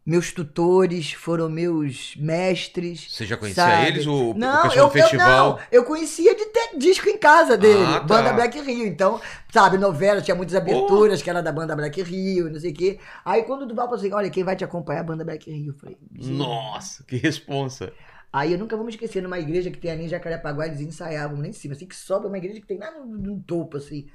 [0.06, 3.08] meus tutores, foram meus mestres.
[3.10, 3.88] Você já conhecia sabe?
[3.88, 5.48] eles o não, pessoal eu, do festival?
[5.48, 8.00] Eu, não, eu conhecia de ter disco em casa dele, Ah, tá.
[8.02, 8.86] banda Black Rio.
[8.86, 9.20] Então,
[9.52, 13.00] sabe, novela, tinha muitas aberturas que era da banda Black Rio, não sei o quê.
[13.26, 15.50] Aí quando o Duval falou assim: olha, quem vai te acompanhar é a banda Black
[15.50, 15.74] Rio.
[15.74, 15.98] Eu falei.
[16.12, 17.92] Nossa, que responsa.
[18.32, 21.40] Aí eu nunca vou me esquecer, numa igreja que tem ali em Jacarepaguá, eles ensaiavam
[21.40, 24.08] lá em cima, assim, que sobe uma igreja que tem lá no, no topo, assim.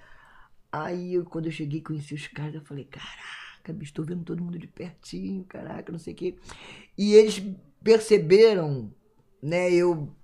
[0.71, 3.09] Aí eu, quando eu cheguei e conheci os caras, eu falei, caraca,
[3.73, 6.37] bicho, tô vendo todo mundo de pertinho, caraca, não sei o quê.
[6.97, 7.43] E eles
[7.83, 8.93] perceberam,
[9.43, 10.15] né, eu,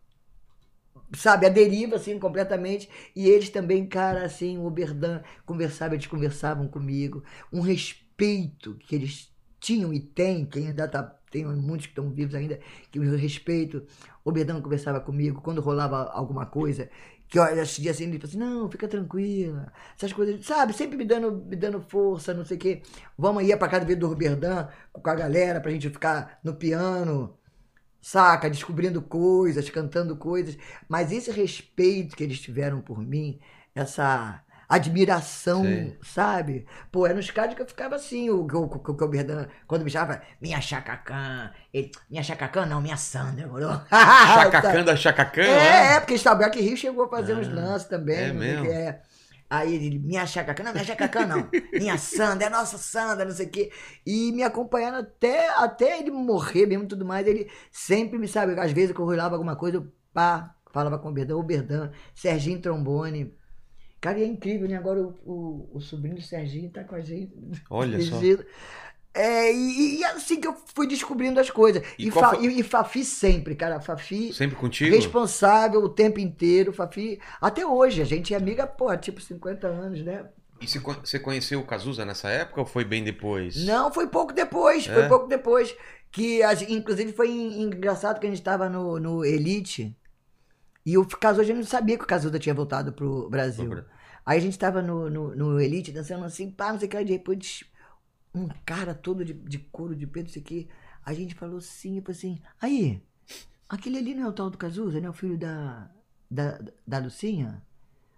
[1.15, 2.89] sabe, a deriva, assim, completamente.
[3.15, 7.23] E eles também, cara, assim, o Oberdan conversava, eles conversavam comigo.
[7.53, 12.35] Um respeito que eles tinham e têm, quem ainda tá, tem muitos que estão vivos
[12.35, 12.61] ainda,
[12.91, 13.87] que o respeito.
[14.25, 16.91] O Oberdan conversava comigo quando rolava alguma coisa.
[17.29, 19.73] Que eu assistia assim, falou assim, não, fica tranquila.
[19.97, 22.83] Essas coisas, sabe, sempre me dando, me dando força, não sei o quê.
[23.19, 27.37] Vamos ir pra casa ver do Roberdan com a galera pra gente ficar no piano
[28.07, 28.49] saca?
[28.49, 30.57] Descobrindo coisas, cantando coisas.
[30.89, 33.41] Mas esse respeito que eles tiveram por mim,
[33.75, 35.99] essa admiração, Sei.
[36.03, 36.67] sabe?
[36.91, 39.91] Pô, era nos caras que eu ficava assim, o, o, o, o Berdan, quando me
[39.91, 43.69] chamava, minha chacacã, ele, minha chacacã não, minha Sandra, moro?
[44.25, 48.17] Chacacã da Chacacã, É, é, porque Stabak Rio chegou a fazer uns Ah, lances também.
[48.17, 48.63] é mesmo?
[48.63, 49.03] que é.
[49.49, 53.47] Aí ele, minha chacacã, não, minha chacacã não, minha Sandra, é nossa Sandra, não sei
[53.47, 53.73] o quê.
[54.05, 58.59] E me acompanhando até, até ele morrer mesmo e tudo mais, ele sempre me sabe,
[58.59, 61.93] às vezes que eu rolava alguma coisa, eu pá, falava com o Berdan, o Berdan,
[62.15, 63.33] Serginho Trombone.
[64.07, 64.77] Cara, e é incrível, né?
[64.77, 67.33] Agora o, o, o sobrinho do Serginho tá com a gente.
[67.69, 68.21] Olha só.
[69.13, 71.83] É, e, e assim que eu fui descobrindo as coisas.
[71.99, 73.81] E E, Fa- foi- e- e Fafi sempre, cara.
[73.81, 74.95] Fafi Sempre contigo?
[74.95, 76.73] responsável o tempo inteiro.
[76.73, 80.27] Fafi, até hoje, a gente é amiga, pô, tipo 50 anos, né?
[80.61, 83.65] E você con- você conheceu o Cazuza nessa época ou foi bem depois?
[83.65, 84.93] Não, foi pouco depois, É?
[84.95, 85.75] foi pouco depois.
[86.13, 89.97] Que, inclusive, foi en- engraçado que a gente tava no, no Elite
[90.85, 93.65] e o Cazuza, a gente não sabia que o Cazuza tinha voltado pro Brasil.
[93.65, 93.87] Dobra.
[94.27, 96.97] Aí a gente tava no, no, no Elite dançando assim, pá, não sei o que,
[96.97, 97.63] aí depois
[98.35, 100.69] um cara todo de, de couro de peito, não sei o que.
[101.05, 103.01] A gente falou assim, falei assim, aí,
[103.69, 105.09] aquele ali não é o tal do Cazuza, né?
[105.09, 105.89] O filho da,
[106.29, 107.63] da, da Lucinha?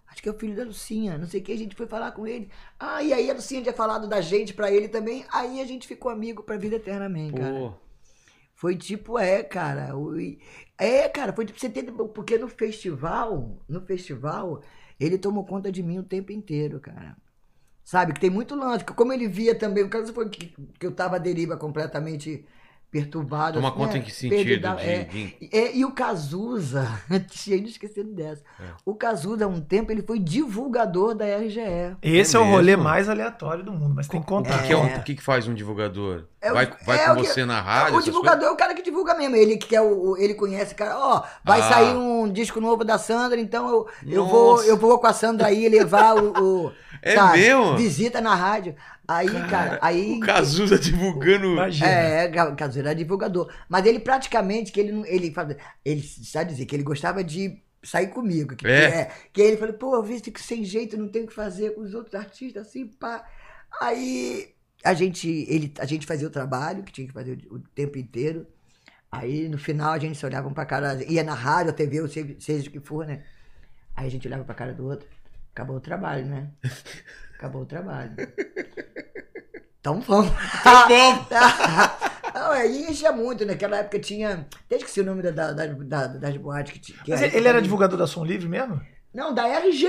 [0.07, 2.11] Acho que é o filho da Lucinha, não sei o que, a gente foi falar
[2.11, 2.49] com ele.
[2.79, 5.87] Ah, e aí a Lucinha tinha falado da gente pra ele também, aí a gente
[5.87, 7.53] ficou amigo pra vida eternamente, cara.
[7.53, 7.73] Pô,
[8.55, 9.91] Foi tipo, é, cara.
[10.77, 11.85] É, cara, foi tipo, você tem.
[11.85, 14.61] Porque no festival, no festival,
[14.99, 17.15] ele tomou conta de mim o tempo inteiro, cara.
[17.83, 18.85] Sabe, que tem muito lance.
[18.85, 22.45] Como ele via também, o caso foi que, que eu tava à deriva completamente
[22.91, 23.55] perturbado.
[23.55, 23.99] toma assim, conta né?
[23.99, 24.35] em que sentido?
[24.37, 26.87] Perdida- de- é, de- é, e o Cazuza,
[27.31, 28.41] cheio de esquecendo dessa.
[28.59, 28.63] É.
[28.85, 31.95] O Cazuza, há um tempo, ele foi divulgador da RGE.
[32.01, 34.59] Esse É é, o rolê mais aleatório do mundo, mas tem que contar.
[34.61, 34.97] que, que é um- É.
[34.97, 36.23] o que, que faz um divulgador?
[36.41, 37.97] É vai vai é com o que- você na rádio?
[37.97, 39.35] o divulgador é o cara que divulga mesmo.
[39.35, 40.97] Ele que é o, ele conhece, cara.
[40.97, 41.63] Ó, vai Ah.
[41.69, 45.47] sair um disco novo da Sandra, então eu, eu vou eu vou com a Sandra
[45.47, 46.31] aí levar o,
[46.67, 46.71] o-
[47.01, 47.77] É mesmo?
[47.77, 48.75] visita na rádio.
[49.09, 51.47] Aí, cara, aí O Cazuza divulgando.
[51.53, 51.87] Imagina.
[51.89, 53.51] é, Ga- Cazuza era divulgador.
[53.67, 55.33] Mas ele praticamente, que ele não- ele
[55.83, 58.55] ele sabe dizer que ele gostava de sair comigo.
[58.55, 59.05] Que, É.
[59.05, 61.73] que, que ele falou, pô, eu visto que sem jeito, não tem o que fazer
[61.73, 63.25] com os outros artistas, assim, pá.
[63.81, 64.53] Aí
[64.83, 67.97] a gente, ele, a gente fazia o trabalho, que tinha que fazer o, o tempo
[67.97, 68.45] inteiro.
[69.11, 72.07] Aí no final a gente se olhava um pra cara, ia na rádio, TV, ou
[72.07, 73.23] seja, seja o que for, né?
[73.95, 75.07] Aí a gente olhava pra cara do outro,
[75.51, 76.51] acabou o trabalho, né?
[77.39, 78.11] Acabou o trabalho.
[79.81, 80.29] Então vamos.
[80.61, 81.27] Vamos!
[82.35, 84.45] Não, é, e enchia muito, naquela época tinha.
[84.65, 86.97] Até esqueci o nome da, da, da- da- das boates que tinha.
[87.01, 88.81] que Mas aí- ele era divulgador da Som Livre mesmo?
[89.13, 89.87] Não, da RGE.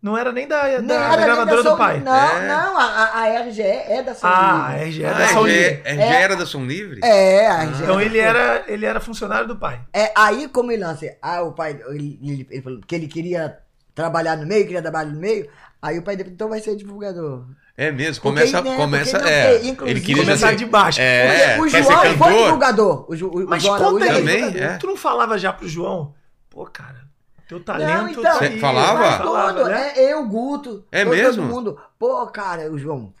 [0.00, 1.98] Não era nem da, da, Não da era nem gravadora da do pai.
[2.00, 2.46] Não, É.
[2.46, 4.88] não, a, a- a RGE é da Som Ah, a Livre.
[4.88, 5.82] RGE é Ah, da Som RG Livre.
[5.88, 7.00] RG era da Som Livre?
[7.02, 7.82] É, a RGE.
[7.82, 9.80] Então é ele da- era, ele era funcionário do pai.
[9.92, 13.58] É, aí como ele lança, ah, o pai, ele, ele- ele falou que ele queria
[13.96, 15.50] trabalhar no meio, queria trabalhar no meio,
[15.80, 17.46] aí o pai dele, então vai ser divulgador.
[17.76, 18.62] É mesmo, Porque, começa.
[18.62, 21.00] né, começa porque não, é, porque, ele queria Começar ser- de baixo.
[21.00, 22.44] É, o João foi cantor?
[22.44, 23.06] divulgador.
[23.10, 24.76] O, Ju- o, Mas o João conta aí, Também, é.
[24.78, 26.14] tu não falava já pro João?
[26.48, 27.04] Pô, cara,
[27.46, 28.98] teu talento Não, então, tá falava?
[29.00, 29.92] Mas Falava, né?
[29.94, 31.42] é eu, Guto, É todo, mesmo?
[31.42, 31.78] todo mundo.
[31.98, 33.12] Pô, cara, o João,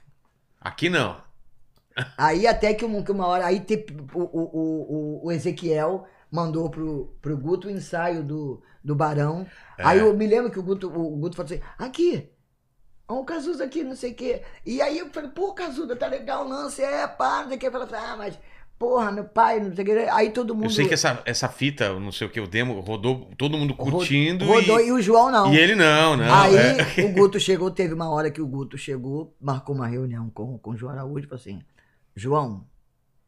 [0.60, 1.16] Aqui não.
[2.18, 3.46] Aí até que uma, que uma hora.
[3.46, 8.94] Aí te- o, o, o, o Ezequiel mandou pro, pro Guto o ensaio do, do
[8.94, 9.46] Barão.
[9.78, 9.82] É.
[9.86, 12.30] Aí eu me lembro que o Guto, o Guto falou assim: aqui.
[13.08, 14.42] Ó, o Cazuza aqui, não sei o quê.
[14.64, 17.60] E aí eu falei, pô, Cazuza, tá legal o lance, é, pá, não sei o
[17.60, 17.66] quê.
[17.68, 18.38] Eu falei, ah, mas,
[18.78, 20.08] porra, meu pai, não sei o quê.
[20.10, 20.66] Aí todo mundo.
[20.66, 23.74] Eu sei que essa, essa fita, não sei o que, o demo, rodou todo mundo
[23.74, 24.44] curtindo.
[24.44, 25.52] rodou e, e o João não.
[25.52, 26.34] e ele não, não.
[26.34, 27.04] Aí é.
[27.04, 30.70] o Guto chegou, teve uma hora que o Guto chegou, marcou uma reunião com, com
[30.70, 31.60] o João Araújo e falou assim:
[32.14, 32.66] João,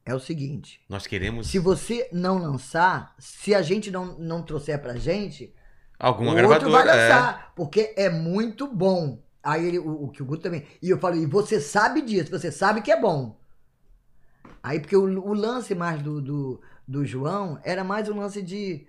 [0.08, 4.80] é o seguinte, Nós queremos se você não lançar, se a gente não, não trouxer
[4.80, 5.54] pra gente,
[5.98, 6.90] alguma o outro vai gravadora.
[6.90, 7.08] é.
[7.08, 9.22] lançar, porque é muito bom.
[9.42, 10.66] Aí ele, o, o que o Guto também.
[10.82, 13.38] E eu falei, e você sabe disso, você sabe que é bom.
[14.62, 18.86] Aí, porque o, o lance mais do, do, do João era mais um lance de.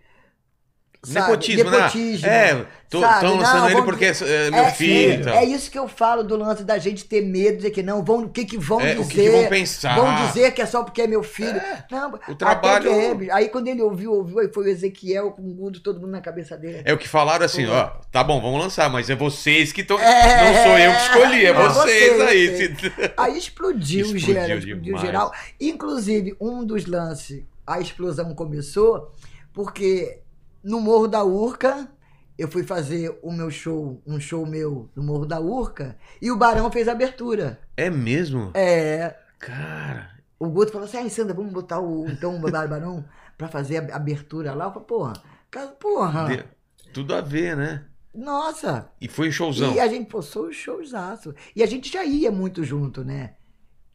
[1.03, 2.49] Sabe, Nepotismo, nepotismo, né?
[2.51, 3.19] É, tô, sabe?
[3.21, 5.11] tão Não, lançando ele porque é, é meu é, filho.
[5.11, 5.33] é, e tal.
[5.35, 8.23] é isso que eu falo do lance da gente ter medo, dizer que não, vão,
[8.23, 8.99] o que que vão É, dizer?
[9.01, 9.95] o que que vão pensar?
[9.95, 11.61] Vão dizer que é só porque é meu filho.
[11.89, 15.41] Não, o trabalho- que é, aí quando ele ouviu, ouviu, aí foi o Ezequiel com
[15.41, 16.81] o Guto, todo mundo na cabeça dele.
[16.83, 19.97] É o que falaram assim, ó, tá bom, vamos lançar, mas é vocês que estão.
[19.99, 22.47] É, não sou eu que escolhi, é, é vocês vocês, aí.
[22.55, 22.69] vocês.
[23.17, 25.33] Aí explodiu, Explodiu geral, explodiu geral.
[25.59, 29.13] Inclusive, um dos lances, a explosão começou
[29.53, 30.19] porque
[30.63, 31.89] no Morro da Urca,
[32.37, 36.37] eu fui fazer o meu show, um show meu no Morro da Urca, e o
[36.37, 37.59] Barão fez a abertura.
[37.75, 38.51] É mesmo?
[38.53, 40.11] É, Cara.
[40.39, 43.05] o Guto falou assim, ai, Sandra, vamos botar o então o Barão
[43.37, 44.65] pra fazer a abertura lá.
[44.65, 45.13] Eu falei, porra,
[45.49, 47.85] cara, porra, de- Tudo a ver, né?
[48.13, 48.89] nossa.
[48.99, 49.73] E foi um showzão.
[49.73, 51.33] E a gente, pô, sou showzaço.
[51.55, 53.35] E a gente já ia muito junto, né?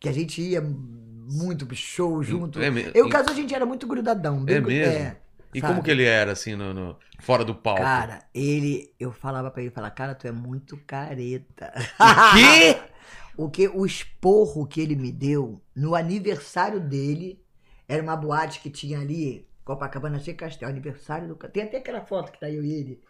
[0.00, 2.60] Que a gente ia muito show junto.
[2.60, 4.44] É Eu, caso, a gente era muito grudadão.
[4.44, 5.16] bem É mesmo?
[5.54, 5.72] E sabe?
[5.74, 7.80] como que ele era, assim, no, no- fora do palco?
[7.82, 11.72] Cara, ele, eu falava pra ele, falava, cara, tu é muito careta.
[11.98, 12.80] O quê?
[13.36, 17.42] o que o esporro que ele me deu no aniversário dele
[17.88, 21.34] era uma boate que tinha ali, Copacabana Cheio Castel, aniversário do.
[21.36, 23.00] Tem até aquela foto que tá eu e ele,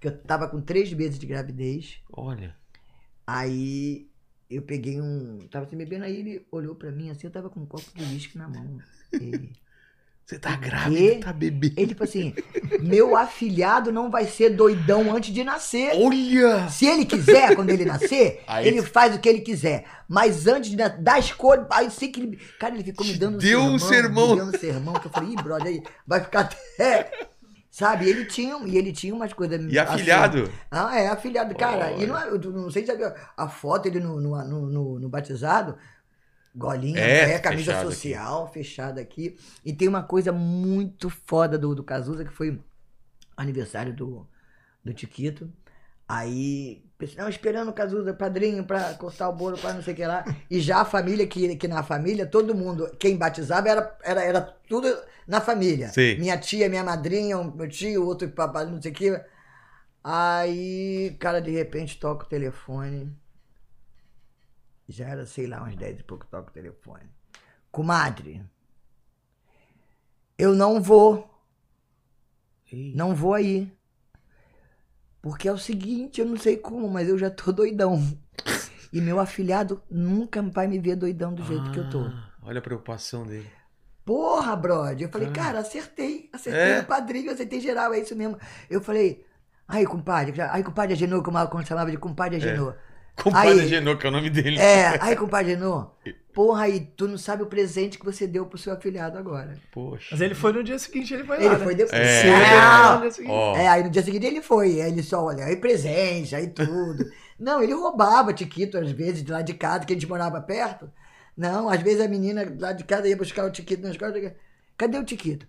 [0.00, 2.00] que eu tava com três meses de gravidez.
[2.12, 2.56] Olha.
[3.26, 4.08] Aí
[4.48, 5.38] eu peguei um.
[5.50, 8.02] Tava se bebendo, aí ele olhou pra mim assim, eu tava com um copo de
[8.02, 8.78] uísque na mão.
[9.18, 9.59] Ele,
[10.30, 11.74] Você tá grávida, tá bebendo.
[11.76, 12.32] ele falou assim:
[12.80, 15.90] meu afilhado não vai ser doidão antes de nascer.
[15.96, 16.68] Olha!
[16.68, 19.84] Se ele quiser, quando ele nascer, Aí- ele faz o que ele quiser.
[20.08, 22.38] Mas antes de na- da escolha, aí sei que ele.
[22.60, 24.30] Cara, ele ficou me dando Deu um sermão.
[24.30, 27.10] Me dando sermão, que eu falei, ih, brother, aí vai ficar até.
[27.68, 29.60] Sabe, ele tinha, e ele tinha umas coisas.
[29.72, 30.42] E afilhado?
[30.42, 30.52] assim.
[30.70, 31.54] ah, é, afilhado.
[31.56, 33.02] Cara, e não, é- eu não sei se sabe
[33.36, 35.76] a foto ele no, no, no, no- no batizado.
[36.54, 38.12] Golinha, É, é, camisa fechado aqui.
[38.12, 39.36] social, fechada aqui.
[39.64, 42.60] E tem uma coisa muito foda do, do Cazuza, que foi
[43.36, 44.26] aniversário do,
[44.84, 45.52] do Tiquito.
[46.08, 46.84] Aí,
[47.16, 50.24] não, esperando o Cazuza, padrinho, pra cortar o bolo, pra não sei o que lá.
[50.50, 54.40] E já a família, que, que na família, todo mundo, quem batizava era, era, era
[54.68, 54.88] tudo
[55.26, 55.88] na família.
[55.90, 56.16] Sim.
[56.18, 59.20] Minha tia, minha madrinha, meu tio, o outro papai, não sei o que.
[60.02, 63.14] Aí, cara, de repente toca o telefone.
[64.90, 67.04] Já era, sei lá, umas 10 e pouco toca o telefone.
[67.70, 68.42] Comadre,
[70.38, 71.28] eu não vou.
[72.72, 73.72] Não vou aí.
[75.22, 78.00] Porque é o seguinte, eu não sei como, mas eu já tô doidão.
[78.92, 82.00] E meu afilhado nunca vai me ver doidão do jeito que eu tô.
[82.00, 83.48] Ah, Olha a preocupação dele.
[84.04, 85.02] Porra, brother.
[85.06, 85.32] Eu falei, Ah.
[85.32, 86.28] cara, acertei.
[86.32, 86.80] Acertei É?
[86.80, 88.38] o padrinho, acertei geral, é isso mesmo.
[88.68, 89.24] Eu falei,
[89.68, 92.76] ai, compadre, ai, compadre Agenor, como quando chamava de compadre Agenor.
[93.22, 94.58] Compadre Aí- Genô, que é o nome dele.
[94.58, 95.90] É, ai, compadre Agenor,
[96.32, 99.58] porra, aí, tu não sabe o presente que você deu pro seu afilhado agora.
[99.72, 100.08] Poxa.
[100.12, 101.44] Mas ele foi no dia seguinte, ele foi lá.
[101.44, 101.64] Ele né?
[101.64, 102.00] foi depois.
[102.00, 102.22] É.
[103.02, 103.32] Sim, seguinte.
[103.32, 106.48] Ó, É, aí no dia seguinte ele foi, aí ele só, olha, aí presente, aí
[106.48, 107.04] tudo.
[107.38, 110.90] Não, ele roubava Tiquito às vezes de lá de casa, que a gente morava perto.
[111.36, 114.12] Não, às vezes a menina lá de casa ia buscar o Tiquito na escola.
[114.76, 115.46] Cadê o Tiquito?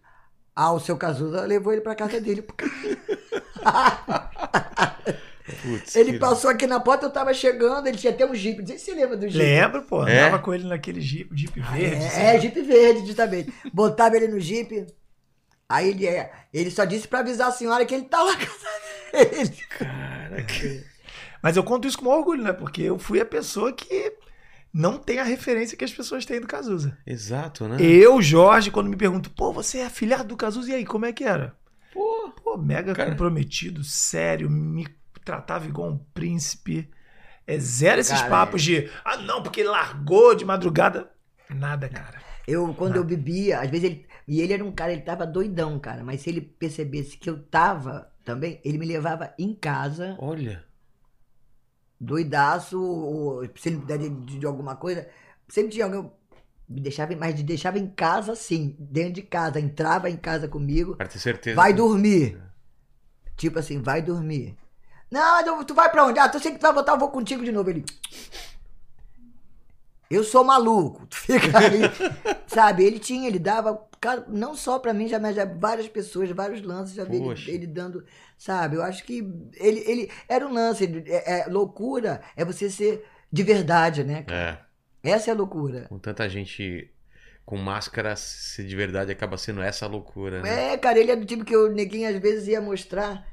[0.56, 2.46] Ah, o seu Cazuza levou ele pra casa dele.
[5.62, 8.60] putz, Ele passou aqui na porta, eu tava chegando, ele tinha até um Jeep.
[8.60, 9.38] Não sei se você lembra do Jeep.
[9.38, 10.08] Lembro, pô.
[10.08, 10.20] É?
[10.22, 12.06] Andava com ele naquele Jeep, Jeep verde.
[12.06, 12.22] assim.
[12.22, 13.54] É, é, Jeep verde, justamente.
[13.74, 14.88] Botava ele no Jeep.
[15.68, 19.30] Aí ele, é, ele só disse pra avisar a senhora que ele tá lá casa
[19.30, 19.58] dele.
[19.78, 20.84] Cara, que...
[21.42, 22.54] Mas eu conto isso com orgulho, né?
[22.54, 24.14] Porque eu fui a pessoa que
[24.74, 26.98] não tem a referência que as pessoas têm do Cazuza.
[27.06, 27.78] Exato, né?
[27.80, 31.12] Eu, Jorge, quando me pergunto, pô, você é afilhado do Cazuza, e aí, como é
[31.14, 31.56] que era?
[31.94, 33.12] Pô, Pô, mega Cara.
[33.12, 34.88] comprometido, sério, me
[35.24, 36.90] tratava igual um príncipe.
[37.48, 41.12] É zero esses Cara, papos de, ah, não, porque ele largou de madrugada.
[41.50, 42.22] Nada, cara.
[42.48, 44.06] Eu, quando eu bebia, às vezes ele.
[44.28, 46.04] E ele era um cara, ele tava doidão, cara.
[46.04, 50.64] Mas se ele percebesse que eu tava também, ele me levava em casa, olha.
[52.00, 55.08] doidaço, ou se ele me der de, de alguma coisa.
[55.48, 56.10] Sempre tinha alguém.
[56.70, 59.60] Me deixava, mas me deixava em casa, sim, dentro de casa.
[59.60, 60.96] Entrava em casa comigo.
[60.96, 61.56] Pra ter certeza.
[61.56, 62.42] Vai que- dormir.
[63.36, 64.56] Tipo assim, vai dormir.
[65.12, 66.18] Não, tu- vai pra onde?
[66.20, 67.70] Ah, tu sei que tu vai voltar, eu vou contigo de novo.
[67.70, 67.84] Ele.
[70.10, 71.06] Eu sou maluco.
[71.08, 71.82] Tu fica aí.
[72.48, 72.84] sabe?
[72.84, 73.88] Ele tinha, ele dava.
[74.28, 77.68] não só pra mim, já, mas já várias pessoas, vários lances, já vi ele, ele
[77.68, 78.06] dando.
[78.38, 78.76] Sabe?
[78.78, 79.20] Eu acho que
[79.56, 80.84] ele, ele era um lance.
[80.84, 84.24] ele- É, é- loucura é você ser de verdade, né?
[84.24, 84.68] cara?
[85.04, 85.12] É.
[85.12, 85.86] Essa é a loucura.
[85.90, 86.90] Com tanta gente
[87.46, 90.74] com máscara, se de verdade acaba sendo essa loucura, né?
[90.74, 93.26] É, cara, ele é do tipo que o neguinho às vezes ia mostrar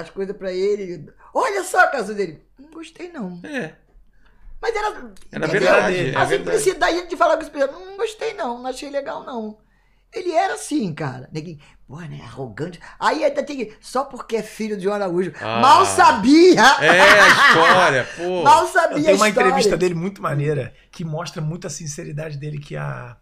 [0.00, 1.10] as coisas pra ele.
[1.34, 2.42] Olha só, caso dele.
[2.58, 3.40] Não gostei, não.
[3.44, 3.74] É.
[4.60, 5.12] Mas era.
[5.30, 6.58] Era verdade, é A verdade.
[6.58, 7.72] simplicidade de falar com as pessoas.
[7.72, 8.58] Não gostei, não.
[8.58, 9.58] Não achei legal, não.
[10.12, 11.28] Ele era assim, cara.
[11.30, 12.20] Neguinho, pô, né?
[12.22, 12.80] Arrogante.
[12.98, 13.76] Aí ainda tem que.
[13.80, 15.32] Só porque é filho de João Araújo.
[15.40, 15.60] Ah.
[15.60, 16.62] Mal sabia!
[16.80, 18.42] É a história, pô.
[18.44, 19.48] Mal sabia Eu tenho uma a história.
[19.48, 23.16] entrevista dele muito maneira que mostra muito a sinceridade dele que a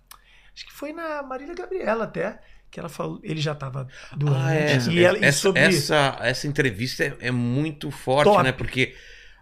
[0.55, 2.41] acho que foi na Marília Gabriela até
[2.77, 4.77] que ela falou ele já estava doente Ah, é.
[4.91, 8.43] e ela e essa, sobre essa, essa entrevista é, é muito forte, Top.
[8.43, 8.53] né?
[8.53, 8.95] Porque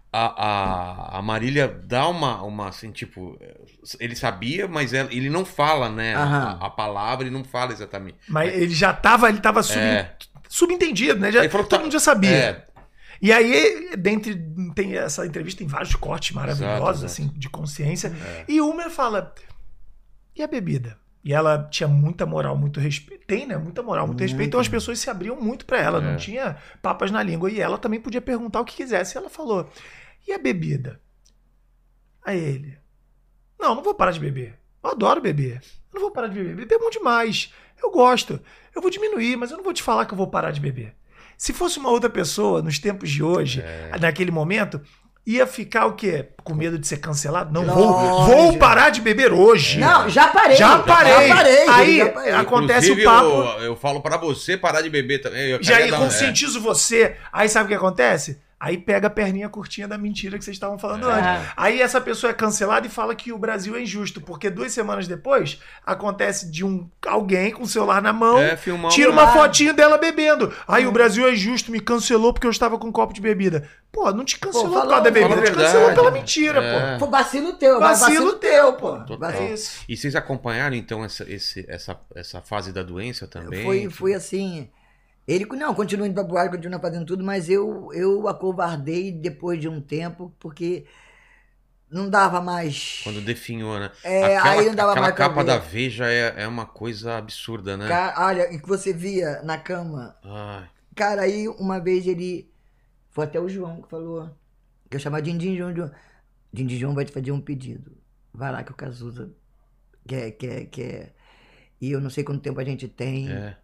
[0.09, 3.37] a, a, a Marília dá uma, uma, assim, tipo...
[3.99, 6.15] Ele sabia, mas ela- ele não fala, né?
[6.15, 8.17] A, a palavra, ele não fala exatamente.
[8.29, 10.15] mas ele já estava ele estava sub, É.
[10.47, 12.65] subentendido né já, Ele falou que todo tá- mundo já sabia É,
[13.21, 14.41] e aí dentre
[14.73, 18.45] tem essa entrevista tem vários cortes maravilhosos Exato, assim de consciência É.
[18.47, 19.33] e uma fala
[20.33, 23.25] e a bebida e ela tinha muita moral, muito respeito.
[23.25, 23.57] Tem, né?
[23.57, 24.29] Muita moral, muito, Muito.
[24.29, 24.47] respeito.
[24.47, 26.01] Então as pessoas se abriam muito pra ela, É.
[26.01, 27.49] não tinha papas na língua.
[27.51, 29.15] E ela também podia perguntar o que quisesse.
[29.15, 29.67] E ela falou:
[30.27, 31.01] E a bebida?
[32.23, 32.77] Aí ele:
[33.59, 34.59] Não, não vou parar de beber.
[34.83, 35.61] Eu adoro beber.
[35.91, 36.55] Eu não vou parar de beber.
[36.55, 37.51] Beber é bom demais.
[37.81, 38.39] Eu gosto.
[38.75, 40.93] Eu vou diminuir, mas eu não vou te falar que eu vou parar de beber.
[41.37, 43.97] Se fosse uma outra pessoa nos tempos de hoje, É.
[43.99, 44.79] naquele momento,
[45.25, 46.27] ia ficar o quê?
[46.43, 47.51] Com medo de ser cancelado?
[47.51, 47.83] Não, Lógico.
[47.83, 49.79] vou, vou parar de beber hoje.
[49.79, 50.55] Não, já parei.
[50.55, 51.11] Já parei.
[51.29, 51.67] Já parei.
[51.69, 52.31] Aí, já parei.
[52.33, 53.27] acontece Inclusive, o papo-
[53.59, 55.49] Eu, eu falo pra você parar de beber também.
[55.49, 57.15] Eu Já aí dar- conscientizo você.
[57.33, 58.39] Aí sabe o que acontece?
[58.57, 61.13] Aí pega a perninha curtinha da mentira que vocês estavam falando É.
[61.37, 61.51] antes.
[61.57, 65.07] Aí essa pessoa é cancelada e fala que o Brasil é injusto, porque duas semanas
[65.07, 68.55] depois acontece de um alguém com o celular na mão, É,
[68.89, 70.53] tira um- uma fotinha dela bebendo.
[70.67, 73.67] Aí o Brasil é injusto, me cancelou porque eu estava com um copo de bebida.
[73.91, 76.99] Pô, não te cancelou Pô, por causa da bebida, te cancelou pela mentira, É.
[76.99, 77.79] Foi vacilo teu.
[77.79, 78.93] Vacilo Vacilo, teu, teu, pô.
[78.97, 79.03] pô.
[79.05, 79.31] Total.
[79.33, 79.37] pô.
[79.37, 79.81] É isso.
[79.87, 83.63] E vocês acompanharam, então, essa, esse- essa, essa fase da doença também?
[83.63, 84.69] Foi, foi assim.
[85.27, 89.67] Ele, não, continua indo pra boate, continua fazendo tudo, mas eu, eu acovardei depois de
[89.67, 90.85] um tempo, porque
[91.89, 93.01] não dava mais.
[93.03, 93.91] Quando definhou, né?
[94.03, 97.75] É, aquela aí não dava aquela mais capa da Veja é, é uma coisa absurda,
[97.75, 97.87] né?
[97.87, 100.15] Cara, olha, e que você via na cama.
[100.23, 102.51] Ai, Cara, aí uma vez ele.
[103.09, 104.29] Foi até o João que falou.
[104.89, 105.75] Que eu chamava Dindim João.
[105.75, 105.91] João.
[106.53, 107.97] João vai te fazer um pedido.
[108.33, 109.31] Vai lá que o Cazuza
[110.07, 111.15] quer, quer, quer.
[111.81, 113.31] E eu não sei quanto tempo a gente tem.
[113.31, 113.57] é.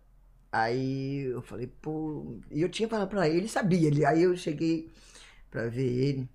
[0.52, 2.38] Aí eu falei, pô.
[2.52, 3.88] E eu tinha falado pra ele, ele sabia.
[3.88, 4.92] Ele, aí eu cheguei
[5.50, 6.30] pra ver ele.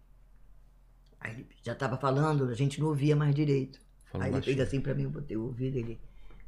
[1.21, 3.79] Aí ele já tava falando, a gente não ouvia mais direito.
[4.11, 4.57] Falou aí ele baixinho.
[4.57, 6.01] fez assim pra mim, eu botei o ouvido ele.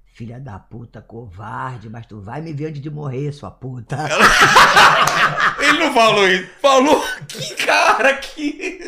[0.06, 3.96] Filha da puta, covarde, mas tu vai me ver antes de morrer, sua puta.
[5.60, 6.50] Ele não falou isso.
[6.60, 8.80] Falou que cara que.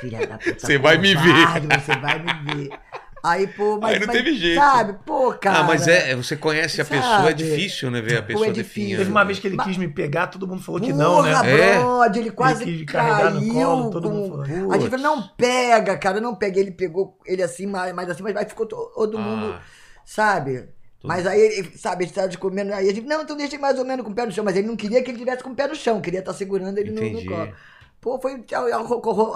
[0.00, 0.58] Filha da puta.
[0.58, 1.46] Você vai me ver.
[1.80, 2.78] Você vai me ver.
[3.24, 3.94] Aí, pô, mas.
[3.94, 4.60] Aí não mas, teve jeito.
[4.60, 5.60] Sabe, pô, cara.
[5.60, 7.00] ah, mas é, é- você conhece a sabe?
[7.00, 8.02] pessoa, é difícil, né?
[8.02, 8.64] Ver a Pô, pessoa é difícil.
[8.82, 8.98] definhando.
[8.98, 11.22] Teve uma vez que ele Mas- quis me pegar, todo mundo falou que Porra, não,
[11.22, 11.30] né?
[11.32, 11.78] É.
[11.78, 13.52] brother, ele quase quis carregar no caiu.
[13.54, 14.72] colo, todo com- mundo falou.
[14.72, 16.60] A gente falou, não pega, cara, não pega.
[16.60, 19.60] Ele pegou ele assim, mais, mais assim, mas aí ficou to- todo mundo, Ah,
[20.04, 20.68] sabe?
[21.02, 23.62] Mas aí ele, sabe, ele estava de comendo, aí a gente, não, então deixa ele
[23.62, 25.42] mais ou menos com o pé no chão, mas ele não queria que ele tivesse
[25.42, 27.52] com o pé no chão, queria estar segurando ele no, no colo.
[28.00, 28.42] Pô, foi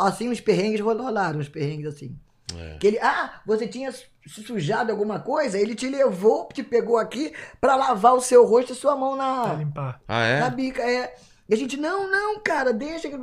[0.00, 2.14] assim, uns perrengues rolaram, uns perrengues assim.
[2.56, 2.78] É.
[2.78, 4.06] Que ele, ah, você tinha se
[4.46, 8.76] sujado alguma coisa, ele te levou, te pegou aqui pra lavar o seu rosto e
[8.76, 10.00] sua mão Pra na, limpar.
[10.08, 10.50] Ah, na é?
[10.50, 11.14] bica, é.
[11.48, 13.08] E a gente, não, não, cara, deixa.
[13.08, 13.16] que-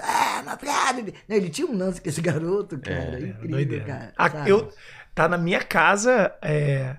[0.00, 1.02] Ah, piada.
[1.28, 2.96] Não, ele tinha um lance com esse garoto, cara.
[2.96, 3.84] É, incrível, doideira.
[3.84, 4.12] cara.
[4.16, 4.50] Ah, sabe?
[4.50, 4.72] eu,
[5.14, 6.96] tá na minha casa é,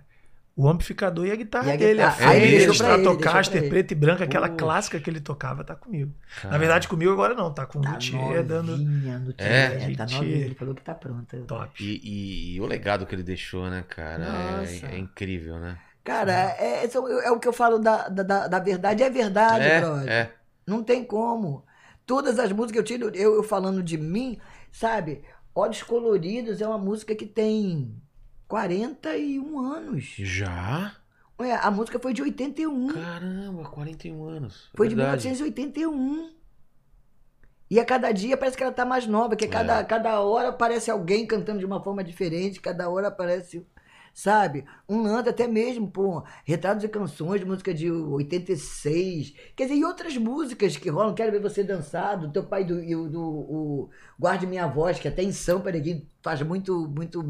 [0.57, 2.01] o amplificador e a guitarra E a dele.
[2.01, 2.31] A guitarra.
[2.31, 6.11] Aí ele Fender, Stratocaster, preta e branca, aquela clássica que ele tocava, tá comigo.
[6.37, 9.65] Na Cara, verdade, comigo agora não, tá com o Tá luthier dando novinha no É?
[9.91, 10.09] é, tá Luthier.
[10.21, 11.37] novinha, ele falou que tá pronta.
[11.47, 11.83] top.
[11.83, 14.25] E, e- e o legado que ele deixou, né, cara?
[14.25, 14.85] É, Nossa.
[14.87, 15.77] é incrível, né?
[16.03, 16.89] Cara, é, é,
[17.25, 20.09] é o que eu falo da, da, da- da verdade, é verdade, é, brother.
[20.11, 20.31] é.
[20.65, 21.63] Não tem como.
[22.05, 24.39] Todas as músicas eu tiro, eu, eu falando de mim,
[24.71, 25.21] sabe?
[25.53, 27.93] Olhos Coloridos é uma música que tem
[28.47, 30.03] 41 anos.
[30.17, 30.95] Já?
[31.39, 32.87] Ué, a música foi de 81.
[32.93, 34.69] Caramba, 41 anos.
[34.75, 35.23] Foi de Verdade.
[35.27, 36.31] 1981.
[37.69, 39.83] E a cada dia parece que ela tá mais nova, que cada, É.
[39.83, 43.67] cada hora aparece alguém cantando de uma forma diferente, cada hora aparece,
[44.17, 44.65] sabe?
[44.89, 49.35] Um lança até mesmo, pô, retratos e canções de música de 86.
[49.55, 52.83] Quer dizer, e outras músicas que rolam, Quero Ver Você Dançar, do teu pai do,
[52.83, 53.89] e o do o
[54.19, 57.23] Guarde Minha Voz, que até em Sampa ninguém faz muito, muito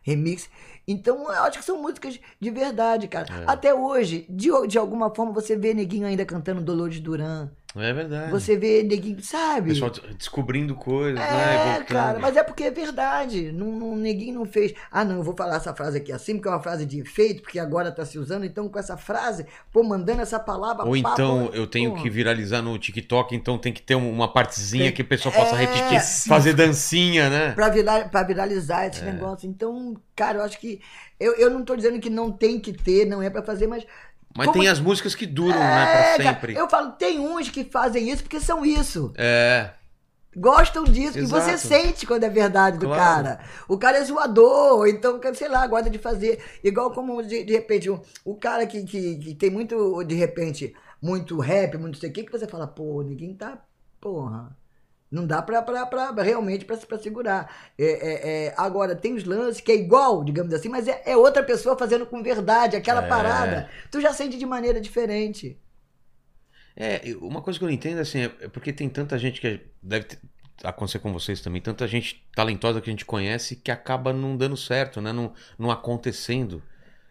[0.00, 0.48] remix.
[0.86, 3.26] Então, eu acho que são músicas de verdade, cara.
[3.34, 3.44] É.
[3.44, 7.50] Até hoje, de, de alguma forma, você vê neguinho ainda cantando Dolores Duran.
[7.80, 8.30] É verdade.
[8.30, 9.70] Você vê neguinho, sabe?
[9.70, 11.76] Pessoal descobrindo coisas, né?
[11.78, 13.52] É, cara, mas é porque é verdade.
[13.52, 14.74] Não, não, ninguém não fez.
[14.90, 17.42] Ah, não, eu vou falar essa frase aqui assim, porque é uma frase de efeito,
[17.42, 18.44] porque agora tá se usando.
[18.44, 20.84] Então, com essa frase, pô, mandando essa palavra.
[20.84, 22.02] Ou pá, então pô, eu tenho pô.
[22.02, 25.34] que viralizar no TikTok, então tem que ter um- uma partezinha Tem- que o pessoal
[25.34, 25.58] possa É.
[25.66, 27.52] repetir, fazer dancinha, né?
[27.52, 28.88] Pra, virar, pra viralizar É.
[28.88, 29.48] esse negócio.
[29.48, 30.80] Então, cara, eu acho que.
[31.20, 33.84] Eu, eu não tô dizendo que não tem que ter, não é pra fazer, mas.
[34.38, 35.64] Mas Como- tem as músicas que duram, né?
[35.82, 36.54] É, Pra cara, sempre.
[36.54, 39.12] eu falo, tem uns que fazem isso porque são isso.
[39.16, 39.70] É.
[40.36, 41.18] Gostam disso.
[41.18, 41.42] Exato.
[41.42, 43.24] E você sente quando é verdade do Claro.
[43.24, 43.40] cara.
[43.66, 46.40] O cara é zoador, então, sei lá, gosta de fazer.
[46.62, 50.72] Igual como, de, de repente, o, o cara que, que, que tem muito, de repente,
[51.02, 53.58] muito rap, muito não sei o que, que você fala, pô, ninguém tá.
[54.00, 54.56] Porra.
[55.10, 57.70] Não dá pra, pra, pra realmente pra, pra segurar.
[57.78, 61.16] É, é, é, agora, tem os lances que é igual, digamos assim, mas é, é
[61.16, 63.08] outra pessoa fazendo com verdade, aquela É.
[63.08, 63.70] parada.
[63.90, 65.58] Tu já sente de maneira diferente.
[66.76, 69.60] É, uma coisa que eu não entendo assim, é é porque tem tanta gente que
[69.82, 70.18] deve ter-
[70.62, 74.56] acontecer com vocês também, tanta gente talentosa que a gente conhece que acaba não dando
[74.56, 75.12] certo, né?
[75.12, 76.62] Não, não acontecendo.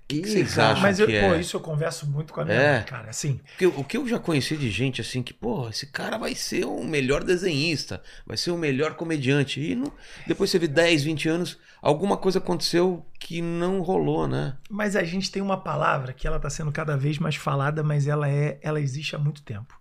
[0.07, 1.39] Que, que vocês acham Mas eu, que pô, é?
[1.41, 2.73] isso eu converso muito com a minha É.
[2.77, 3.09] mãe, cara.
[3.09, 6.33] Assim, Porque o que eu já conheci de gente assim que, pô, esse cara vai
[6.33, 9.59] ser o melhor desenhista, vai ser o melhor comediante.
[9.59, 9.91] E não-
[10.25, 14.55] depois você vê 10, 20 anos, alguma coisa aconteceu que não rolou, né?
[14.69, 18.07] mas a gente tem uma palavra que ela tá sendo cada vez mais falada, mas
[18.07, 19.77] ela é, ela existe há muito tempo,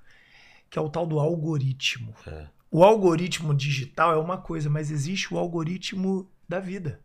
[0.69, 2.13] que é o tal do algoritmo.
[2.27, 2.47] É.
[2.69, 7.01] O algoritmo digital é uma coisa, mas existe o algoritmo da vida.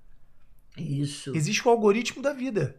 [0.75, 1.35] Isso.
[1.35, 2.77] Existe o algoritmo da vida.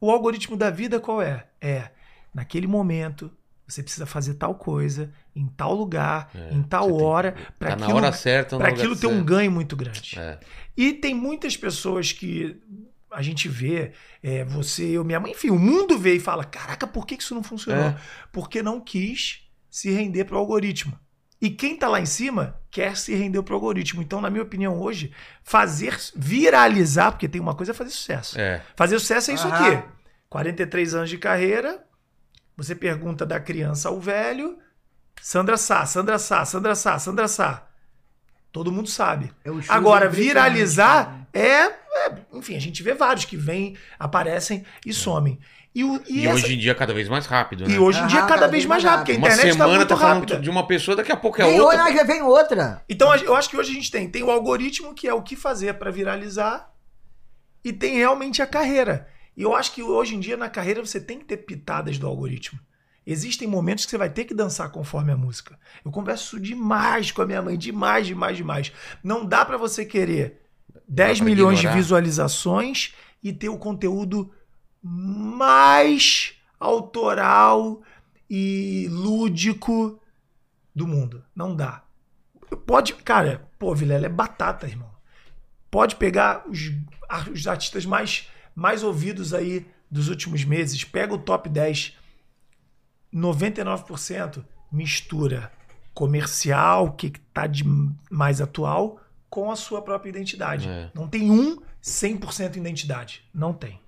[0.00, 1.46] O algoritmo da vida qual é?
[1.60, 1.90] É,
[2.34, 3.30] naquele momento,
[3.66, 7.84] você precisa fazer tal coisa, em tal lugar, É, em tal hora, Tá para na
[7.84, 9.24] aquilo, hora certa, pra aquilo ter um certo.
[9.24, 10.18] ganho muito grande.
[10.18, 10.38] É.
[10.76, 12.60] E tem muitas pessoas que
[13.10, 13.92] a gente vê,
[14.22, 17.22] é, você, eu, minha mãe, enfim, o mundo vê e fala: caraca, por que que
[17.22, 17.84] isso não funcionou?
[17.84, 17.96] É.
[18.32, 20.98] Porque não quis se render pro algoritmo.
[21.44, 24.00] E quem tá lá em cima quer se render pro algoritmo.
[24.00, 25.12] Então, na minha opinião, hoje,
[25.42, 28.40] fazer viralizar, porque tem uma coisa é fazer sucesso.
[28.40, 28.62] É.
[28.74, 29.76] Fazer sucesso é isso Aham.
[29.76, 29.88] aqui.
[30.30, 31.84] 43 anos de carreira,
[32.56, 34.58] você pergunta da criança ao velho,
[35.20, 37.66] Sandra Sá, Sandra Sá, Sandra Sá, Sandra Sá.
[38.50, 39.30] Todo mundo sabe.
[39.44, 41.28] É o Agora, viralizar cara.
[41.34, 41.66] é,
[42.06, 45.38] é- Enfim, a gente vê vários que vêm, aparecem e somem.
[45.74, 47.74] E, o- e E, essa- hoje em dia cada vez mais rápido, né?
[47.74, 49.76] e hoje em dia é Ah, cada vez mais rápido, porque a internet está semana
[49.78, 50.38] muito tá rápida.
[50.38, 51.78] de uma pessoa, daqui a pouco é Vem outra.
[51.82, 52.82] outra, já vem outra.
[52.88, 55.34] Então eu acho que hoje a gente tem, tem o algoritmo, que é o que
[55.34, 56.72] fazer para viralizar,
[57.64, 59.08] e tem realmente a carreira.
[59.36, 62.06] E eu acho que hoje em dia na carreira você tem que ter pitadas do
[62.06, 62.60] algoritmo.
[63.04, 65.58] Existem momentos que você vai ter que dançar conforme a música.
[65.84, 68.72] Eu converso demais com a minha mãe, demais, demais, demais.
[69.02, 70.40] Não dá para você querer
[70.88, 71.74] 10 pra milhões ignorar.
[71.76, 74.30] de visualizações e ter o conteúdo
[74.86, 77.80] mais autoral
[78.28, 79.98] e lúdico
[80.74, 81.24] do mundo.
[81.34, 81.82] Não dá.
[82.66, 84.90] Pode, cara, pô, Vilela é batata, irmão.
[85.70, 86.70] Pode pegar os,
[87.32, 91.96] os artistas mais, mais ouvidos aí dos últimos meses, pega o top 10,
[93.12, 95.50] 99% mistura
[95.94, 97.64] comercial, que tá de
[98.10, 99.00] mais atual,
[99.30, 100.68] com a sua própria identidade.
[100.68, 100.90] É.
[100.92, 103.24] Não tem um 100% identidade.
[103.32, 103.80] Não tem.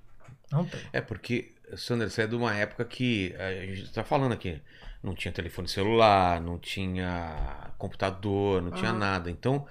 [0.50, 0.80] Não tem.
[0.92, 4.60] É porque, Sandra, você é de uma época que a gente tá falando aqui,
[5.02, 8.94] não tinha telefone celular, não tinha computador, não tinha Ah.
[8.94, 9.30] nada.
[9.30, 9.66] Então,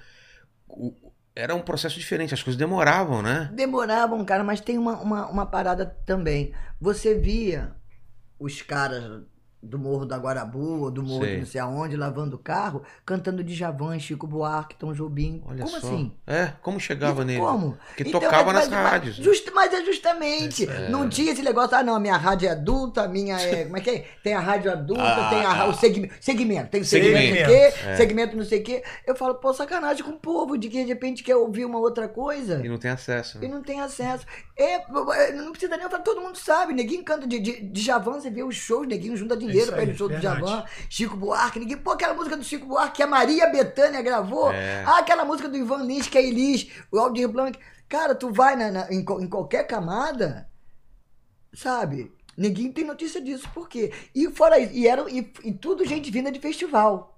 [0.67, 0.93] o-
[1.35, 3.49] era um processo diferente, as coisas demoravam, né?
[3.53, 6.53] Demoravam, cara, mas tem uma, uma, uma parada também.
[6.79, 7.73] Você via
[8.39, 9.23] os caras
[9.65, 13.43] do Morro da Guarabu, ou do Morro de não sei aonde, lavando o carro, cantando
[13.43, 15.41] Djavan, Chico Buarque, Tom Jobim.
[15.45, 15.87] Olha Como só.
[15.87, 16.11] assim?
[16.27, 17.39] É, como chegava E nele?
[17.39, 17.77] Como?
[17.87, 19.17] Porque Então, tocava mas- nas mas- rádios.
[19.17, 19.23] né?
[19.25, 20.69] Just, mas é justamente.
[20.69, 20.89] É.
[20.89, 23.63] Não tinha esse negócio, ah, não, a minha rádio é adulta, a minha é.
[23.65, 24.05] Como é que é?
[24.23, 25.67] Tem a rádio adulta, Ah, tem a, ah.
[25.67, 26.13] o segmento.
[26.21, 27.95] Segmento, tem o segmento, Segmento, não sei o quê, é.
[27.95, 28.83] segmento não sei o quê.
[29.05, 32.07] Eu falo, pô, sacanagem com o povo, de que de repente quer ouvir uma outra
[32.07, 32.61] coisa.
[32.63, 33.37] E não tem acesso.
[33.39, 33.53] E Né?
[33.53, 34.25] não tem acesso.
[34.57, 34.79] É,
[35.33, 36.73] não precisa nem falar, todo mundo sabe.
[36.73, 39.95] Neguinho canta de, de, de Javan, você vê os shows, neguinho junta dinheiro aí, no
[39.95, 40.19] show do.
[40.19, 40.65] Javan.
[40.89, 41.77] Chico Buarque, ninguém.
[41.77, 44.51] Pô, aquela música do Chico Buarque que a Maria Bethânia gravou.
[44.51, 44.83] É.
[44.85, 47.57] Ah, aquela música do Ivan Lins, que é Elis, o Aldir Blanc.
[47.87, 50.49] Cara, tu vai na, na- em, em qualquer camada,
[51.53, 52.11] sabe?
[52.37, 53.47] Ninguém tem notícia disso.
[53.53, 53.93] Por quê?
[54.13, 57.17] E fora isso, e, era, e, e tudo gente vinda de festival.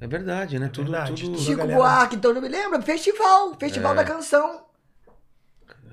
[0.00, 0.68] É verdade, né?
[0.68, 1.32] Tudo, verdade, tudo...
[1.32, 1.38] tudo.
[1.42, 2.80] Chico galera- Buarque, então não me lembra?
[2.82, 3.96] Festival, Festival É.
[3.96, 4.64] da Canção.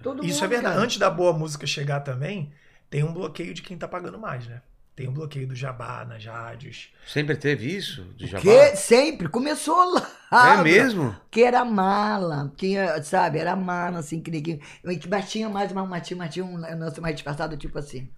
[0.04, 0.74] Todo Isso mundo, é verdade.
[0.76, 0.86] cara.
[0.86, 2.54] Antes da boa música chegar também,
[2.92, 4.62] tem um bloqueio de quem tá pagando mais, né?
[4.96, 6.90] Tem um bloqueio do jabá nas rádios.
[7.06, 8.06] Sempre teve isso?
[8.16, 8.42] De jabá?
[8.42, 10.58] Que sempre, começou lá.
[10.60, 11.16] É mesmo?
[11.30, 14.62] Que era mala, tinha, sabe, era mala, assim, que ninguém.
[15.10, 18.10] Mas tinha mais uma, uma, tinha, tinha um lance mais disfarçado, tipo assim.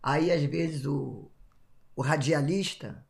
[0.00, 1.28] Aí, às vezes, o,
[1.96, 3.04] o radialista.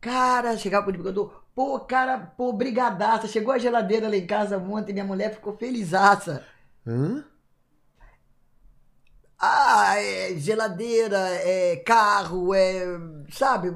[0.00, 3.28] Cara, chegava pro divulgador, pô, cara, pô, brigadaça.
[3.28, 6.44] Chegou a geladeira lá em casa ontem, minha mulher ficou felizaça.
[6.84, 7.24] Hã?
[9.44, 12.84] Ah, é geladeira, é carro, é.
[13.30, 13.74] Sabe?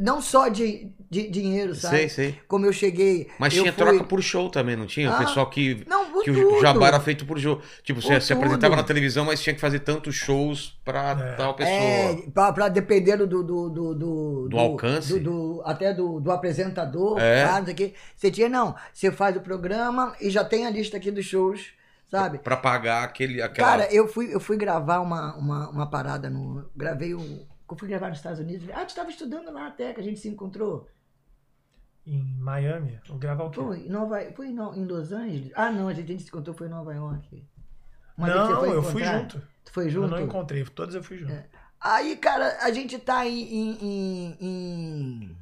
[0.00, 1.96] Não só de, de dinheiro, sabe?
[1.96, 2.38] Sei, sei.
[2.48, 3.28] Como eu cheguei.
[3.38, 5.08] Mas eu tinha fui- troca por show também, não tinha?
[5.10, 6.54] O Ah, pessoal que, Não, por que tudo.
[6.56, 7.62] o jabá era feito por jogo.
[7.84, 11.32] Tipo, você Por se apresentava na televisão, mas tinha que fazer tantos shows pra É.
[11.36, 11.76] tal pessoa.
[11.76, 13.44] É, pra, pra dependendo do.
[13.44, 15.12] Do, do, do, Do alcance?
[15.20, 17.42] do- do- até do, do apresentador, É.
[17.44, 17.94] claro, não sei o quê.
[18.16, 18.74] Você tinha, não.
[18.92, 21.66] Você faz o programa e já tem a lista aqui dos shows,
[22.18, 22.38] sabe?
[22.38, 23.68] Pra pagar aquele, aquela...
[23.68, 26.70] Cara, eu fui, eu fui gravar uma, uma, uma parada no.
[26.76, 27.46] Gravei um.
[27.70, 28.68] Eu fui gravar nos Estados Unidos.
[28.72, 30.88] Ah, tu estava estudando lá até que a gente se encontrou.
[32.06, 33.60] Em Miami, vou gravar o quê?
[33.60, 35.50] Foi em, Nova, foi em No- em Los Angeles?
[35.56, 37.46] Ah, não, a gente, a gente se encontrou foi em Nova York.
[38.16, 39.42] Uma Não, eu fui junto.
[39.64, 40.08] Tu foi Eu junto?
[40.10, 41.32] não encontrei, todos eu fui junto.
[41.32, 41.46] É.
[41.80, 45.36] Aí, cara, a gente tá em, em, em, em,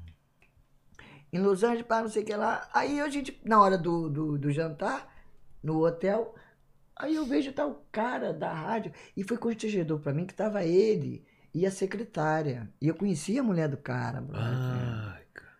[1.33, 2.69] em Los Angeles, para não sei o que lá.
[2.73, 5.09] Aí a gente, na hora do, do, do jantar,
[5.63, 6.35] no hotel,
[6.97, 8.93] aí eu vejo tá o cara da rádio.
[9.17, 11.25] E foi constrangedor pra mim que tava ele
[11.55, 12.69] e a secretária.
[12.81, 14.49] E eu conhecia a mulher do cara, brother.
[14.49, 15.53] Ai, cara.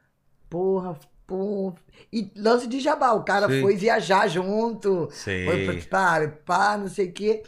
[0.49, 1.77] Porra, porra.
[2.13, 3.61] E lance de jabá, o cara Sei.
[3.61, 5.09] foi viajar junto.
[5.11, 5.45] Sei.
[5.45, 7.43] Foi pra, pá, pá, não sei o quê.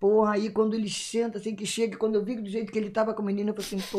[0.00, 2.88] Porra, aí quando ele senta, assim, que chega, quando eu vi do jeito que ele
[2.88, 3.98] tava com a menina, eu falei assim, pô.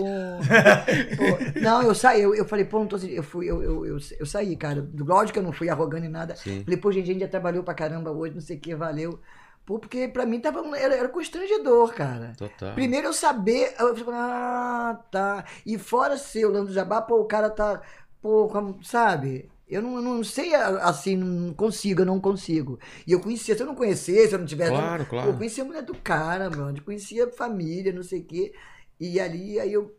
[1.17, 1.59] pô.
[1.59, 2.95] Não, eu saí, eu, eu falei, pô, não tô.
[2.97, 4.87] Eu fui, eu, eu, eu, eu saí, cara.
[4.97, 6.35] Lógico que eu não fui arrogante nem nada.
[6.37, 6.63] Sim.
[6.63, 9.19] Falei, pô, gente, a gente já trabalhou pra caramba hoje, não sei o que, valeu.
[9.65, 12.33] Pô, porque pra mim tava, era, era constrangedor, cara.
[12.37, 12.73] Total.
[12.73, 15.45] Primeiro eu saber, eu falei, ah, tá.
[15.65, 17.81] E fora ser o Lando Jabá, pô, o cara tá,
[18.21, 19.49] pô, como- sabe?
[19.69, 22.79] Eu não, não sei assim, não consigo, eu não consigo.
[23.05, 24.71] E eu conhecia, se eu não conhecesse, se eu não tivesse.
[24.71, 25.29] Claro, Pô, claro.
[25.29, 26.79] eu conhecia a mulher do cara, mano.
[26.79, 28.53] Eu conhecia a família, não sei o quê.
[28.99, 29.95] E ali, aí eu.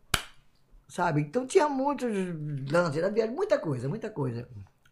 [0.88, 1.20] Sabe?
[1.20, 2.10] Então tinha muitos
[2.68, 4.48] lances, muita coisa, muita coisa.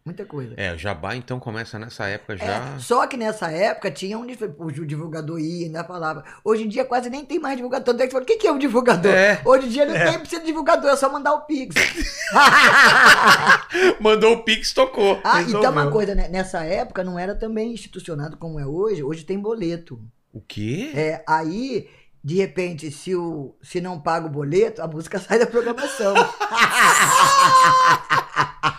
[0.09, 0.55] Muita coisa.
[0.57, 2.79] É, o jabá então começa nessa época É, já.
[2.79, 4.25] só que nessa época tinha um
[4.57, 6.23] o divulgador ia, ainda falava.
[6.43, 7.85] Hoje em dia quase nem tem mais divulgador.
[7.85, 9.11] Tanto é que o que, que é um divulgador?
[9.11, 9.39] É.
[9.45, 11.75] Hoje em dia não tem precisa de divulgador, é só mandar o Pix.
[14.01, 15.19] Mandou o Pix, tocou.
[15.23, 15.59] ah, Resolveu.
[15.59, 16.27] então uma coisa, né?
[16.27, 19.03] nessa época não era também institucionado como é hoje.
[19.03, 20.01] Hoje tem boleto.
[20.33, 20.91] O quê?
[20.95, 21.87] É, aí,
[22.23, 26.15] de repente, se, o, se não paga o boleto, a música sai da programação.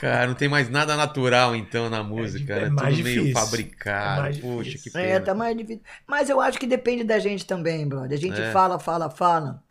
[0.00, 2.68] Cara, não tem mais nada natural então na música, é né?
[2.70, 3.40] mais Tudo meio difícil.
[3.40, 4.18] fabricado.
[4.18, 4.92] É mais Poxa, difícil.
[4.92, 5.06] que pena.
[5.12, 5.82] É, tá mais difícil.
[6.06, 8.16] Mas eu acho que depende da gente também, brother.
[8.16, 8.50] A gente É.
[8.50, 9.62] fala, fala, fala.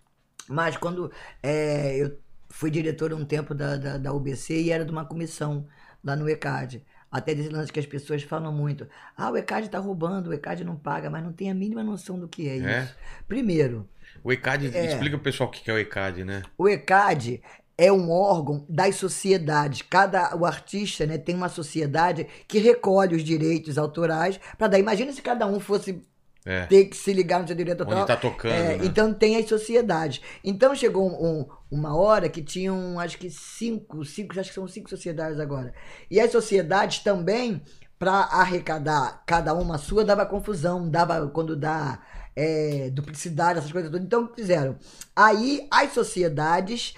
[0.48, 1.12] Mas quando
[1.42, 2.18] é, eu
[2.50, 5.68] fui diretor um tempo da, da, da UBC e era de uma comissão
[6.04, 6.84] lá no ECAD.
[7.12, 8.88] Até desse lance que as pessoas falam muito.
[9.18, 12.20] Ah, o ECAD tá roubando, o ECAD não paga, mas não tem a mínima noção
[12.20, 12.68] do que é isso.
[12.68, 12.88] É?
[13.28, 13.90] Primeiro,
[14.24, 14.86] O ECAD, É.
[14.86, 16.44] explica pro pessoal o que é o ECAD, né?
[16.58, 17.42] o ECAD
[17.82, 19.82] é um órgão das sociedades.
[19.82, 24.80] Cada o artista né, tem uma sociedade que recolhe os direitos autorais para dar.
[24.80, 26.02] Imagina se cada um fosse
[26.46, 26.66] É.
[26.66, 28.06] ter que se ligar no seu direito Onde autoral.
[28.08, 28.86] tá tocando, É, né?
[28.86, 30.22] Então tem as sociedades.
[30.44, 34.90] Então chegou um- uma hora que tinham, acho que cinco, cinco, acho que são cinco
[34.90, 35.74] sociedades agora.
[36.12, 37.62] E as sociedades também,
[37.98, 42.00] para arrecadar cada uma sua, dava confusão, dava quando dá
[42.40, 44.06] é, duplicidade, essas coisas todas.
[44.06, 44.78] Então o fizeram?
[45.14, 46.95] Aí as sociedades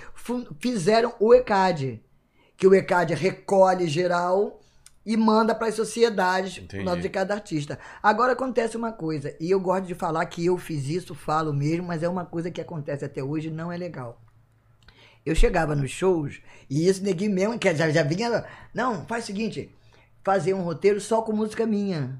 [0.59, 1.99] fizeram o ECAD,
[2.55, 4.61] que o ECAD recolhe geral
[5.03, 6.83] e manda para as sociedades Entendi.
[6.83, 7.79] do lado de cada artista.
[8.03, 11.87] Agora acontece uma coisa, e eu gosto de falar que eu fiz isso, falo mesmo,
[11.87, 14.21] mas é uma coisa que acontece até hoje e não é legal.
[15.25, 16.39] Eu chegava nos shows
[16.69, 18.45] e isso neguinho mesmo, que já, já vinha.
[18.73, 19.75] Não, faz o seguinte:
[20.23, 22.19] fazer um roteiro só com música minha.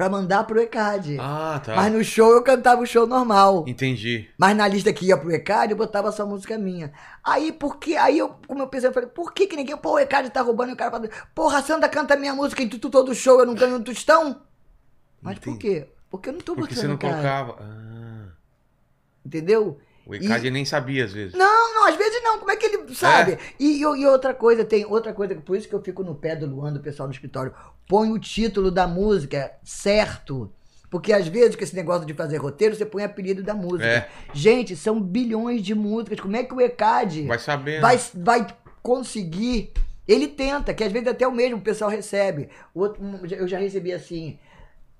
[0.00, 1.18] Pra mandar pro ECAD.
[1.20, 1.76] Ah, tá.
[1.76, 3.66] Mas no show eu cantava o show normal.
[3.68, 4.30] Entendi.
[4.38, 6.90] Mas na lista que ia pro ECAD, eu botava só música minha.
[7.22, 7.98] Aí, por que?
[7.98, 9.76] Aí eu, como eu pensei, eu falei, por que que ninguém.
[9.76, 12.62] Pô, o ECAD tá roubando e o cara fala, porra, a Sandra canta minha música
[12.62, 14.40] em tu, tu- todo show, eu não ganho um tostão?
[15.20, 15.58] Mas por Entendi.
[15.82, 15.88] quê?
[16.08, 17.12] Porque eu não tô Porque botando você não cara.
[17.12, 17.56] colocava.
[17.60, 18.28] Ah,
[19.26, 19.78] Entendeu?
[20.10, 21.34] O ECAD nem sabia às vezes.
[21.34, 22.38] Não, não, às vezes não.
[22.38, 23.38] Como é que ele sabe?
[23.58, 26.34] E, e, e outra coisa, tem outra coisa, por isso que eu fico no pé
[26.36, 27.54] do Luan, do pessoal no escritório.
[27.88, 30.52] Põe o título da música certo.
[30.90, 33.86] Porque às vezes, com esse negócio de fazer roteiro, você põe apelido da música.
[33.86, 34.08] É.
[34.34, 36.18] Gente, são bilhões de músicas.
[36.18, 37.80] Como é que o ECAD Vai saber.
[37.80, 38.46] vai, vai
[38.82, 39.72] conseguir.
[40.08, 42.48] Ele tenta, que às vezes até o mesmo pessoal recebe.
[42.74, 43.00] Outro-
[43.30, 44.38] eu já recebi assim.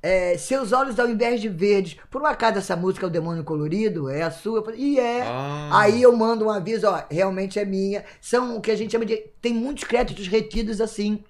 [0.02, 1.96] É, seus olhos ao invés de verdes.
[2.10, 4.08] Por um acaso essa música é o Demônio Colorido?
[4.08, 4.64] É a sua?
[4.76, 5.22] E é.
[5.22, 5.70] Ah.
[5.80, 8.04] Aí eu mando um aviso, ó, realmente é minha.
[8.20, 9.16] São o que a gente chama de.
[9.40, 11.22] Tem muitos créditos retidos assim.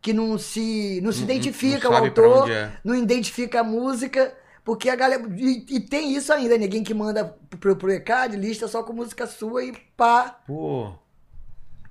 [0.00, 2.72] Que não se, não se Não- identifica não o autor, é.
[2.84, 4.32] não identifica a música,
[4.64, 5.24] porque a galera.
[5.36, 9.26] E, e tem isso ainda, ninguém que manda pro, pro ECAD, lista só com música
[9.26, 10.38] sua e pá.
[10.46, 10.92] Pô.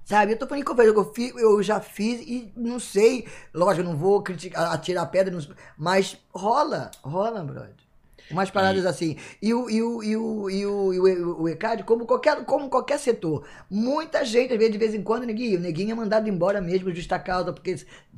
[0.08, 0.32] Sabe?
[0.32, 3.28] Eu tô falando que eu, eu, fiz- eu já fiz e não sei.
[3.54, 7.76] Lógico, eu não vou criticar, atirar pedra, não- mas rola, rola, brother.
[8.32, 9.18] Umas paradas assim.
[9.42, 12.70] E o, e o, e o, e o, e o, o ECAD, como qualquer, como
[12.70, 16.30] qualquer setor, muita gente, às vezes, de vez em quando, neguinho, o neguinho é mandado
[16.30, 17.76] embora mesmo, justa causa, porque,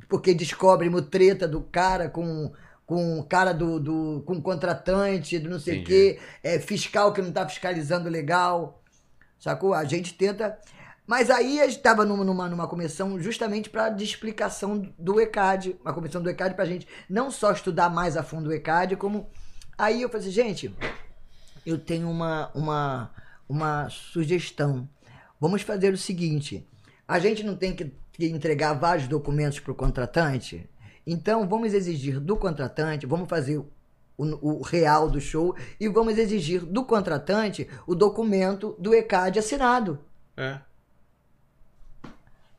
[0.08, 2.52] porque descobre uma treta do cara com.
[2.86, 4.22] Com o cara do, do.
[4.26, 8.82] com contratante, do não sei o quê, é, fiscal que não tá fiscalizando legal.
[9.38, 9.74] Sacou?
[9.74, 10.58] A gente tenta.
[11.10, 15.76] Mas aí a gente estava numa, numa, numa comissão justamente para de explicação do ECAD,
[15.80, 18.94] uma comissão do ECAD para a gente não só estudar mais a fundo o ECAD,
[18.94, 19.28] como.
[19.76, 20.72] Aí eu falei assim, gente,
[21.66, 23.10] eu tenho uma, uma,
[23.48, 24.88] uma sugestão.
[25.40, 26.64] Vamos fazer o seguinte:
[27.08, 30.70] a gente não tem que, que entregar vários documentos para o contratante,
[31.04, 33.68] então vamos exigir do contratante, vamos fazer o,
[34.16, 39.98] o real do show e vamos exigir do contratante o documento do ECAD assinado.
[40.36, 40.69] É.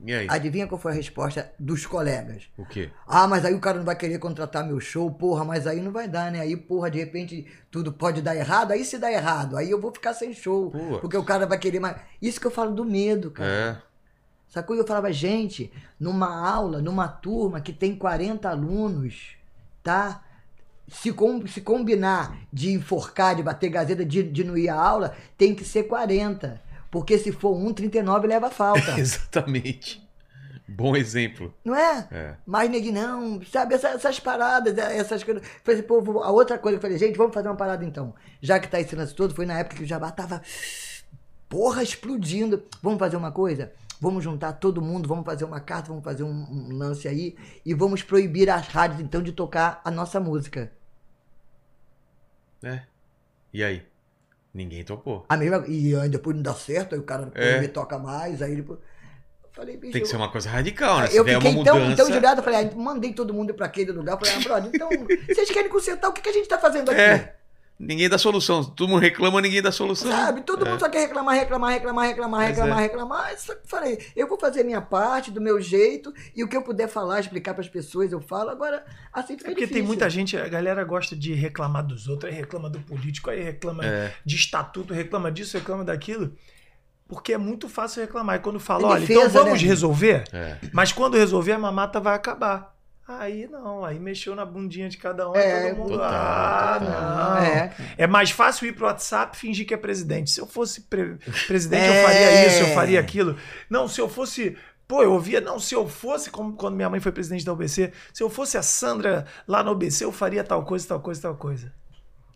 [0.03, 0.27] E aí?
[0.29, 2.43] Adivinha qual foi a resposta dos colegas?
[2.57, 2.89] O quê?
[3.07, 5.91] Ah, mas aí o cara não vai querer contratar meu show, porra, mas aí não
[5.91, 6.39] vai dar, né?
[6.39, 9.91] Aí, porra, de repente tudo pode dar errado, aí se dá errado, aí eu vou
[9.91, 10.71] ficar sem show.
[10.71, 11.01] Putz.
[11.01, 11.97] Porque o cara vai querer mais.
[12.21, 13.49] Isso que eu falo do medo, cara.
[13.49, 13.77] É.
[14.47, 14.75] Sacou?
[14.75, 19.35] E eu falava, gente, numa aula, numa turma que tem 40 alunos,
[19.81, 20.23] tá?
[20.89, 25.15] Se, com- se combinar de enforcar, de bater gazeta, de, de não ir à aula,
[25.37, 26.61] tem que ser 40.
[26.91, 28.91] Porque se for um, 39 leva falta.
[28.99, 30.05] Exatamente.
[30.67, 31.53] Bom exemplo.
[31.65, 32.07] não é?
[32.11, 32.35] É.
[32.45, 35.43] Mas neguinho, não, sabe, essa- essas, paradas, essas coisas.
[35.63, 38.13] Falei assim, vou- a outra coisa que eu falei, gente, vamos fazer uma parada então.
[38.41, 40.41] Já que tá esse lance todo, foi na época que o Jabá tava,
[41.49, 42.63] porra, explodindo.
[42.81, 43.71] Vamos fazer uma coisa?
[43.99, 47.35] Vamos juntar todo mundo, vamos fazer uma carta, vamos fazer um, um lance aí
[47.65, 50.71] e vamos proibir as rádios então de tocar a nossa música.
[52.63, 52.81] É.
[53.53, 53.83] E aí?
[54.53, 55.25] Ninguém topou.
[55.29, 57.59] A mesma, e aí depois não dá certo, aí o cara É.
[57.59, 58.79] me toca mais, aí depois.
[59.43, 59.93] Eu falei, bicho.
[59.93, 61.07] Tem que ser uma coisa radical, né?
[61.07, 61.95] Se eu fiquei uma tão, mudança.
[61.97, 64.13] tão injuriado, eu falei, ah, mandei todo mundo pra aquele lugar.
[64.13, 64.89] Eu falei, ah, brother, então,
[65.27, 66.99] vocês querem consertar, o que, que a gente tá fazendo aqui?
[67.01, 67.35] É.
[67.83, 68.63] Ninguém dá solução.
[68.63, 70.11] Todo mundo reclama, ninguém dá solução.
[70.11, 70.41] Sabe?
[70.41, 70.69] Todo É.
[70.69, 72.81] mundo só quer reclamar, reclamar, reclamar, reclamar, Mas reclamar, é.
[72.83, 73.37] reclamar.
[73.39, 76.55] Só que falei, eu vou fazer a minha parte, do meu jeito, e o que
[76.55, 78.51] eu puder falar, explicar pras pessoas, eu falo.
[78.51, 79.87] Agora, assim fica É porque tem difícil.
[79.87, 83.83] muita gente, a galera gosta de reclamar dos outros, aí reclama do político, aí reclama
[83.83, 84.13] É.
[84.23, 86.33] de estatuto, reclama disso, reclama daquilo.
[87.07, 88.37] Porque é muito fácil reclamar.
[88.37, 89.67] E quando fala, olha, então vamos né?
[89.67, 90.57] resolver, É.
[90.71, 92.73] mas quando resolver, a mamata vai acabar.
[93.07, 95.89] Aí não, aí mexeu na bundinha de cada um, É, aí todo mundo.
[95.93, 97.01] total, ah, total.
[97.35, 97.37] não.
[97.39, 97.75] É.
[97.97, 100.31] É mais fácil ir pro WhatsApp e fingir que é presidente.
[100.31, 101.17] Se eu fosse pre-
[101.47, 101.99] presidente, É.
[102.01, 103.35] eu faria isso, eu faria aquilo.
[103.69, 104.55] Não, se eu fosse.
[104.87, 107.91] Pô, eu ouvia, não, se eu fosse, como quando minha mãe foi presidente da UBC,
[108.13, 111.35] se eu fosse a Sandra lá na UBC, eu faria tal coisa, tal coisa, tal
[111.35, 111.73] coisa.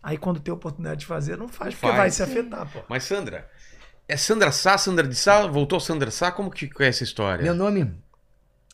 [0.02, 1.96] Aí quando tem oportunidade de fazer, não faz, porque Faz.
[1.98, 2.80] vai se afetar, pô.
[2.88, 3.48] Mas, Sandra,
[4.08, 5.46] é Sandra Sá, Sandra de Sá?
[5.46, 6.30] Voltou Sandra Sá?
[6.32, 7.42] Como que é essa história?
[7.42, 7.92] Meu nome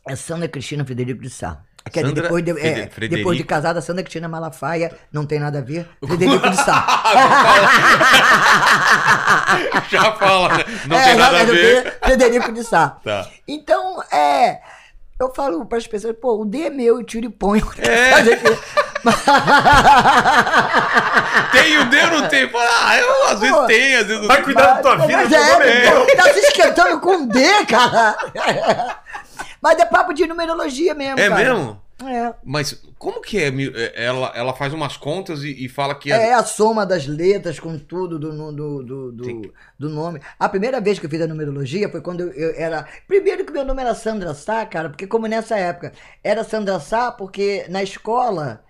[0.09, 1.65] é Sandra Cristina Federico de Sá.
[1.91, 3.17] Quer dizer, Sandra depois de, é, Frederico.
[3.17, 5.89] depois de casada, Sandra Cristina Malafaia, não tem nada a ver.
[6.07, 6.87] Federico de Sá.
[9.91, 10.65] Já fala, né?
[10.87, 11.99] Não É, tem nada a ver.
[12.05, 12.97] Federico de Sá.
[13.05, 13.27] Tá.
[13.47, 14.59] Então, é.
[15.21, 17.65] Eu falo para as pessoas, pô, o D é meu, eu tiro e ponho.
[17.79, 18.11] É.
[21.53, 22.51] Tem o D ou não tem?
[22.55, 23.67] Ah, eu às vezes Pô.
[23.67, 24.45] tem, às vezes não Vai tem.
[24.45, 28.17] cuidar da tua vida, Mas é é, tá se esquentando com D, cara.
[29.63, 31.55] Mas é papo de numerologia mesmo, É cara.
[31.55, 31.81] mesmo?
[32.05, 32.35] É.
[32.43, 33.49] Mas como que é?
[33.49, 37.61] é, Ela, ela faz umas contas e, e fala que É a soma das letras
[37.61, 40.21] com tudo do, do, do, do, do nome.
[40.37, 42.89] A primeira vez que eu fiz a numerologia foi quando eu, eu era.
[43.07, 45.93] Primeiro que meu nome era Sandra Sá, cara, porque como nessa época
[46.25, 48.65] era Sandra Sá, porque na escola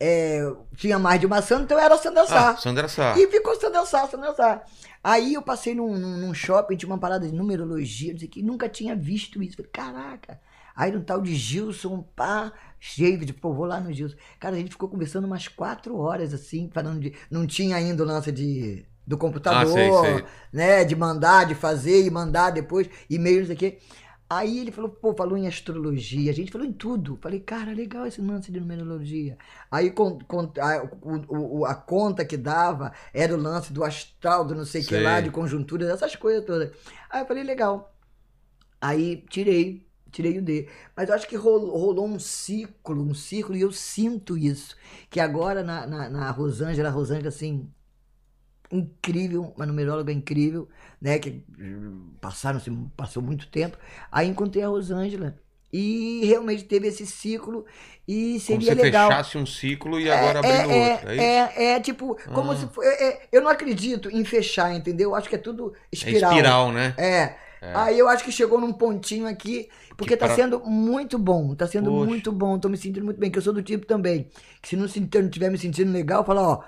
[0.00, 0.40] é,
[0.76, 2.50] tinha mais de uma Sandra, então era Sandra Sá.
[2.50, 3.14] Ah, Sandra Sá.
[3.18, 4.62] E ficou Sandra Sá, Sandra Sá.
[5.08, 8.42] Aí eu passei num, num, shopping, tinha uma parada de numerologia, não sei o que,
[8.42, 9.56] nunca tinha visto isso.
[9.56, 10.38] Falei, caraca.
[10.76, 12.52] Aí um tal de Gilson, pá,
[12.98, 14.16] David, pô, vou lá no Gilson.
[14.38, 17.14] Cara, a gente ficou conversando umas quatro horas, assim, falando de.
[17.30, 18.84] Não tinha ainda o lance de.
[19.06, 20.24] Do computador, Ah, sei, sei.
[20.52, 20.84] né?
[20.84, 23.78] De mandar, de fazer e mandar depois, e-mail, não sei o quê.
[24.30, 27.16] Aí ele falou, pô, falou em astrologia, a gente falou em tudo.
[27.22, 29.38] Falei, cara, legal esse lance de numerologia.
[29.70, 34.44] Aí con- con- a, o- o- a conta que dava era o lance do astral,
[34.44, 36.70] do não sei o que lá, de conjuntura, essas coisas todas.
[37.10, 37.94] Aí eu falei, legal.
[38.80, 40.68] Aí tirei, tirei o D.
[40.96, 44.76] Mas eu acho que rolou, rolou um ciclo, um ciclo, e eu sinto isso.
[45.10, 47.72] Que agora na, na, na Rosângela, a Rosângela, assim,
[48.70, 50.68] incrível, uma numeróloga incrível,
[51.00, 51.18] né?
[51.18, 51.42] Que
[52.20, 52.60] passaram,
[52.96, 53.76] passou muito tempo.
[54.10, 55.36] Aí encontrei a Rosângela.
[55.70, 57.66] E realmente teve esse ciclo
[58.06, 59.08] e Como seria se legal.
[59.10, 61.08] fechasse um ciclo e agora abrindo é, outro.
[61.10, 61.22] É, isso?
[61.60, 62.56] é, é, tipo, como Ah.
[62.56, 65.10] se for, é, é, eu não acredito em fechar, entendeu?
[65.10, 66.30] Eu acho que é tudo É espiral.
[66.32, 66.94] espiral, né?
[66.96, 67.34] É.
[67.74, 71.66] Aí eu acho que chegou num pontinho aqui, porque tá para- sendo muito bom, tá
[71.66, 72.06] sendo Poxa.
[72.06, 74.28] muito bom, tô me sentindo muito bem, que eu sou do tipo também,
[74.62, 76.62] que se não, se, não tiver me sentindo legal, fala, ó,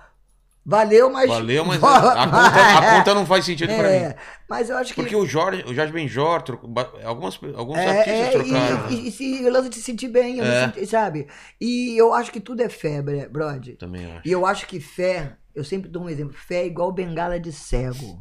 [0.64, 1.28] valeu, mas...
[1.28, 4.14] Valeu, mas a, a conta, a conta não faz sentido pra É, mim.
[4.48, 5.00] mas eu acho que...
[5.00, 6.70] Porque o Jorge, o Jorge Benjor, trocou
[7.04, 8.90] algumas, alguns É, artistas é, trocaram.
[8.90, 10.64] e, e, e lance de se sentir bem, É.
[10.66, 11.26] senti- sabe?
[11.60, 13.00] E eu acho que tudo é fé,
[13.30, 13.76] brother.
[13.76, 14.22] Também acho.
[14.28, 17.52] E eu acho que fé, eu sempre dou um exemplo, fé é igual bengala de
[17.52, 18.18] cego.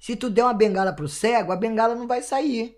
[0.00, 2.76] Se tu der uma bengala pro cego, a bengala não vai sair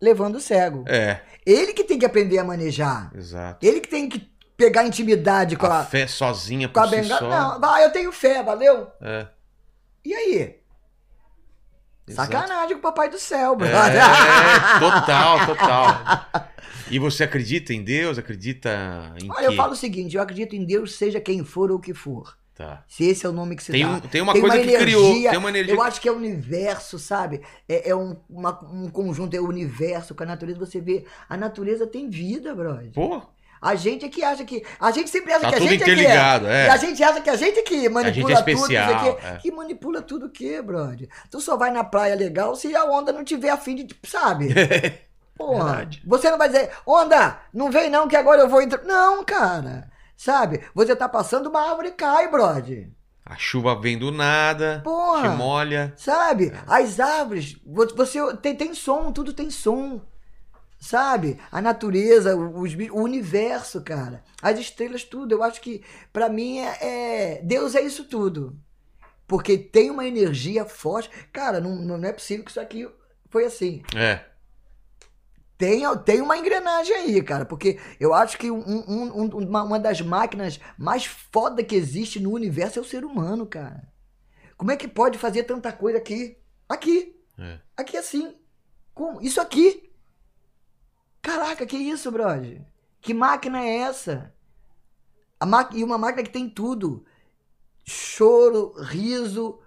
[0.00, 0.84] levando o cego.
[0.88, 3.10] É, Ele que tem que aprender a manejar.
[3.14, 3.64] exato.
[3.64, 4.31] Ele que tem que
[4.64, 7.18] pegar intimidade com A a, fé sozinha com por a si bengala.
[7.20, 7.28] só.
[7.28, 8.88] Não, vai, eu tenho fé, valeu?
[9.00, 9.26] É,
[10.04, 10.56] E aí?
[12.06, 12.32] exato.
[12.32, 13.76] Sacanagem com o papai do céu, brother.
[14.02, 16.48] É, total, total.
[16.90, 18.18] E você acredita em Deus?
[18.18, 19.56] Acredita em Olha, eu quê?
[19.56, 22.36] falo o seguinte, eu acredito em Deus, seja quem for ou o que for.
[22.54, 22.84] Tá.
[22.86, 23.92] Se esse é o nome que se Tem, dá.
[23.92, 25.14] um- tem uma coisa que criou.
[25.22, 25.72] Tem uma energia.
[25.74, 27.40] Eu acho que é o universo, sabe?
[27.66, 30.58] É, é um, uma- um conjunto, é o universo com a natureza.
[30.58, 32.90] Você vê, a natureza tem vida, brother.
[32.92, 33.22] Pô,
[33.62, 34.62] A gente é que acha que.
[34.80, 35.92] A gente sempre acha Tá que a tudo gente é.
[35.92, 35.94] é.
[35.94, 36.66] que é.
[36.66, 39.10] E a gente acha que a gente é que manipula é tudo, não especial, sei
[39.10, 39.26] o quê.
[39.26, 39.36] é.
[39.36, 41.08] Que manipula tudo o quê, brother?
[41.30, 43.86] Tu só vai na praia legal se a onda não tiver afim de.
[44.04, 44.48] Sabe?
[45.38, 45.64] Porra.
[45.64, 46.02] Verdade.
[46.06, 48.82] Você não vai dizer, onda, não vem não que agora eu vou entrar.
[48.84, 49.88] Não, cara.
[50.16, 50.60] Sabe?
[50.74, 52.90] Você tá passando uma árvore e cai, brother.
[53.24, 55.30] a chuva vem do nada, Porra.
[55.30, 55.92] te molha.
[55.96, 56.52] Sabe?
[56.66, 60.00] As árvores, vo- você tem, tem som, tudo tem som.
[60.82, 61.38] Sabe?
[61.52, 64.24] A natureza, os, o universo, cara.
[64.42, 65.30] As estrelas, tudo.
[65.32, 65.80] Eu acho que,
[66.12, 66.78] pra mim, é,
[67.36, 68.58] é- Deus é isso tudo.
[69.28, 71.08] Porque tem uma energia forte.
[71.32, 72.90] Cara, não, não é possível que isso aqui
[73.30, 73.80] foi assim.
[73.94, 74.24] É.
[75.56, 77.44] Tem, tem uma engrenagem aí, cara.
[77.44, 82.18] Porque eu acho que um- um- um- uma, uma das máquinas mais foda que existe
[82.18, 83.88] no universo é o ser humano, cara.
[84.56, 86.36] Como é que pode fazer tanta coisa aqui?
[86.68, 87.14] Aqui.
[87.38, 87.60] É.
[87.76, 88.34] Aqui assim.
[88.92, 89.22] Como?
[89.22, 89.91] Isso aqui.
[91.22, 92.60] Caraca, que isso, brother?
[93.00, 94.34] Que máquina é essa?
[95.44, 95.68] Ma...
[95.72, 97.04] E uma máquina que tem tudo.
[97.84, 99.58] Choro, riso,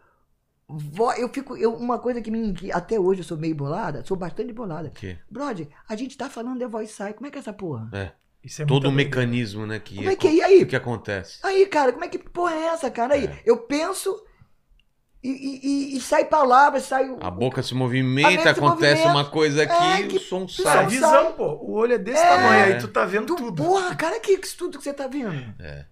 [0.67, 1.11] vo...
[1.13, 1.55] Eu fico.
[1.57, 4.89] Eu, uma coisa que, me, que até hoje eu sou meio bolada, sou bastante bolada.
[4.89, 5.17] Que?
[5.29, 7.13] Brother, a gente tá falando de voice sai.
[7.13, 7.89] Como é que é essa porra?
[7.93, 8.11] É.
[8.43, 9.79] Isso é Todo o mecanismo, né?
[9.79, 10.33] Que Como é que é?
[10.35, 10.63] E aí?
[10.63, 11.39] O que acontece?
[11.41, 13.15] Aí, cara, como é que porra é essa, cara?
[13.15, 13.41] Aí, É.
[13.43, 14.23] eu penso
[15.27, 15.59] e,
[15.93, 17.09] e, e- sai palavras, sai.
[17.09, 19.09] o- A boca se A movimenta, se acontece movimenta.
[19.09, 20.87] uma coisa aqui É, que o som é sai.
[20.87, 21.53] visão, pô.
[21.61, 23.63] O olho é desse tamanho, aí tu tá vendo tudo.
[23.63, 25.33] Porra, cara, que que isso tudo que você tá vendo?
[25.59, 25.85] É.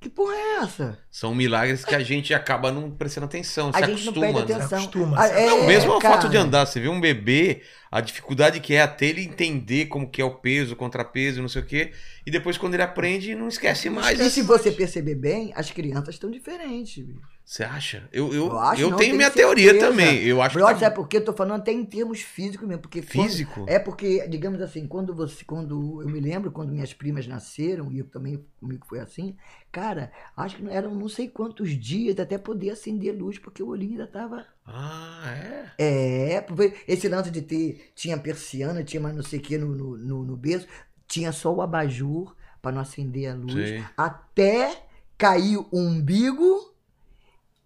[0.00, 0.98] Que porra é essa?
[1.08, 4.52] São milagres que a gente acaba não prestando atenção, A se gente não acostuma, perde
[4.52, 4.58] né?
[4.58, 4.78] atenção.
[4.80, 6.14] acostuma, Ah, se é, Não, mesmo o cara.
[6.14, 10.10] fato de andar, você vê um bebê, a dificuldade que é até ele entender como
[10.10, 11.92] que é o peso, o contrapeso, não sei o quê,
[12.26, 14.18] e depois quando ele aprende, não esquece mais.
[14.18, 17.04] E se você perceber bem, as crianças estão diferentes.
[17.04, 17.20] bicho.
[17.44, 18.08] Você acha?
[18.12, 19.90] Eu, eu, Eu acho, eu não, tenho minha teoria certeza.
[19.90, 20.22] também.
[20.22, 21.16] Eu acho Brother, que sabe por quê?
[21.18, 22.80] Eu tô falando até em termos físicos mesmo.
[22.82, 23.64] Porque quando- físico.
[23.68, 27.98] É porque, digamos assim, quando você, quando eu me lembro quando minhas primas nasceram e
[27.98, 29.36] eu também comigo foi assim,
[29.70, 33.92] cara, acho que eram não sei quantos dias até poder acender luz porque o olhinho
[34.00, 35.34] ainda tava Ah,
[35.78, 36.34] é.
[36.36, 39.74] é, porque esse lance de ter tinha persiana, tinha mais não sei o que no,
[39.74, 40.66] no, no, no berço,
[41.08, 43.84] tinha só o abajur para não acender a luz, Sei.
[43.96, 44.84] até
[45.18, 46.71] cair o umbigo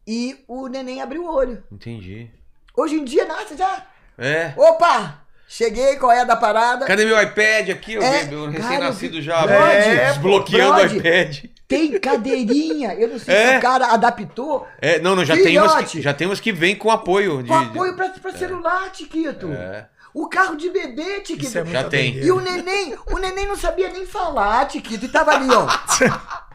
[0.07, 1.63] e o neném abriu o olho.
[1.71, 2.31] Entendi.
[2.77, 3.85] Hoje em dia, nossa, já.
[4.19, 4.53] É.
[4.57, 5.23] Opa!
[5.49, 6.87] Cheguei, qual é a da parada?
[6.87, 7.97] Cadê meu iPad aqui?
[7.97, 9.47] É, vi- eu cara, recém-nascido já.
[9.47, 11.45] Brode, desbloqueando o iPad.
[11.69, 12.95] Tem cadeirinha.
[12.95, 13.53] Eu não sei É.
[13.53, 16.51] se o cara adaptou É, não, não, já tem, umas que, já tem umas que
[16.53, 17.43] vem com apoio.
[17.43, 19.53] De, com apoio pra, pra celular, Tiquito.
[19.53, 21.45] É, O carro de bebê, Tiquito.
[21.47, 22.17] Isso é Já tem.
[22.17, 25.67] E o neném, o neném não sabia nem falar, Tiquito, e tava ali, ó.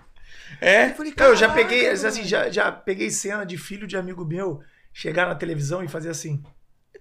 [0.61, 0.89] é.
[0.91, 3.97] Eu, falei, eu já "Caraca, peguei, mano." assim, já, já peguei cena de filho de
[3.97, 4.61] amigo meu
[4.93, 6.41] chegar na televisão e fazer assim.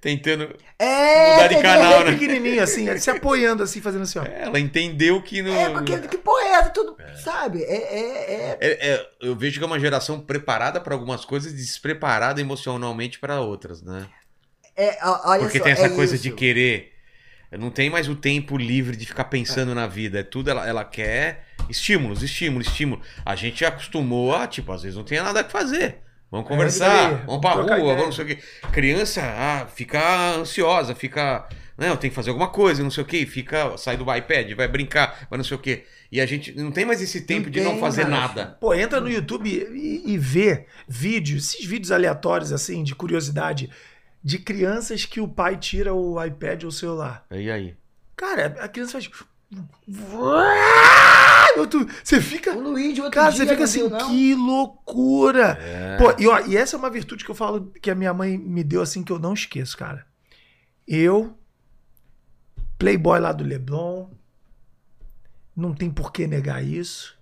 [0.01, 0.57] tentando.
[0.79, 2.13] É, Mudar de canal, né?
[2.13, 4.25] Pequenininho, assim, ele se apoiando assim, fazendo assim, ó.
[4.25, 5.53] Ela entendeu que não.
[5.55, 6.71] É, porque que porra é essa?
[6.71, 7.63] Tudo, sabe?
[7.65, 8.59] É, é, é.
[8.61, 13.19] É- é, eu vejo que é uma geração preparada para algumas coisas e despreparada emocionalmente
[13.19, 14.09] para outras, né?
[14.77, 16.23] é olha Porque só, tem essa é coisa isso.
[16.23, 16.93] de querer.
[17.59, 20.21] Não tem mais o tempo livre de ficar pensando na vida.
[20.21, 23.03] É tudo, ela, ela quer estímulos, estímulo, estímulo.
[23.25, 25.99] A gente acostumou a, tipo, às vezes não tem nada que fazer.
[26.31, 27.83] Vamos É, conversar, aí, vamos pra rua, ideia.
[27.85, 28.39] vamos não sei o quê.
[28.71, 31.49] Criança, ah, fica ansiosa, fica.
[31.77, 33.77] Não, tem que fazer alguma coisa, não sei o quê, fica.
[33.77, 35.85] Sai do iPad, vai brincar, vai não sei o quê.
[36.13, 38.29] E a gente não tem mais esse tempo de não tem fazer mais.
[38.29, 38.57] nada.
[38.61, 43.71] Pô, entra no YouTube e, e vê vídeos, esses vídeos aleatórios, assim, de curiosidade,
[44.23, 47.25] de crianças que o pai tira o iPad ou o celular.
[47.31, 47.77] E aí?
[48.17, 49.11] Cara, a criança faz.
[52.05, 52.55] Você fica.
[52.55, 55.59] O Luigi, outro Cara, dia, você fica assim, viu, que loucura!
[55.61, 55.97] É.
[55.97, 58.39] Pô, e, ó, e essa é uma virtude que eu falo que a minha mãe
[58.39, 60.07] me deu assim que eu não esqueço, cara.
[60.87, 61.37] Eu,
[62.79, 64.09] playboy lá do Leblon,
[65.57, 67.19] não tem por que negar isso.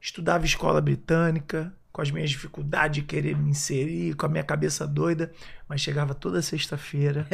[0.00, 4.86] Estudava escola britânica, com as minhas dificuldades de querer me inserir, com a minha cabeça
[4.86, 5.30] doida,
[5.68, 7.26] mas chegava toda sexta-feira,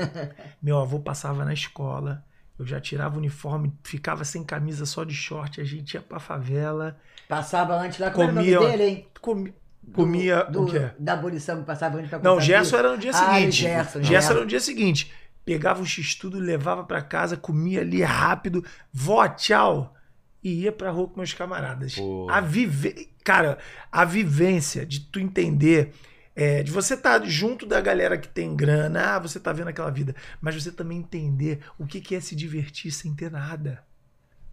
[0.62, 2.24] meu avô passava na escola,
[2.58, 6.18] eu já tirava o uniforme, ficava sem camisa, só de short, a gente ia pra
[6.18, 6.96] favela,
[7.28, 9.08] Passava antes lá, como o nome Comia- dele, hein?
[9.20, 10.90] comi- Do- comia do, o quê?
[10.98, 13.52] Da abolição que passava antes pra Não, Gerson era no dia Ah, seguinte.
[13.62, 14.30] Gerson, Gerson Gerson.
[14.32, 15.12] era no dia seguinte.
[15.44, 19.94] Pegava um x-tudo, levava pra casa, comia ali rápido, vó, tchau.
[20.42, 21.94] E ia pra rua com meus camaradas.
[21.96, 22.26] Pô.
[22.30, 23.10] A vive...
[23.26, 23.58] Cara,
[23.90, 25.92] a vivência de tu entender,
[26.36, 29.90] é, de você estar junto da galera que tem grana, ah, você tá vendo aquela
[29.90, 33.82] vida, mas você também entender o que, que é se divertir sem ter nada.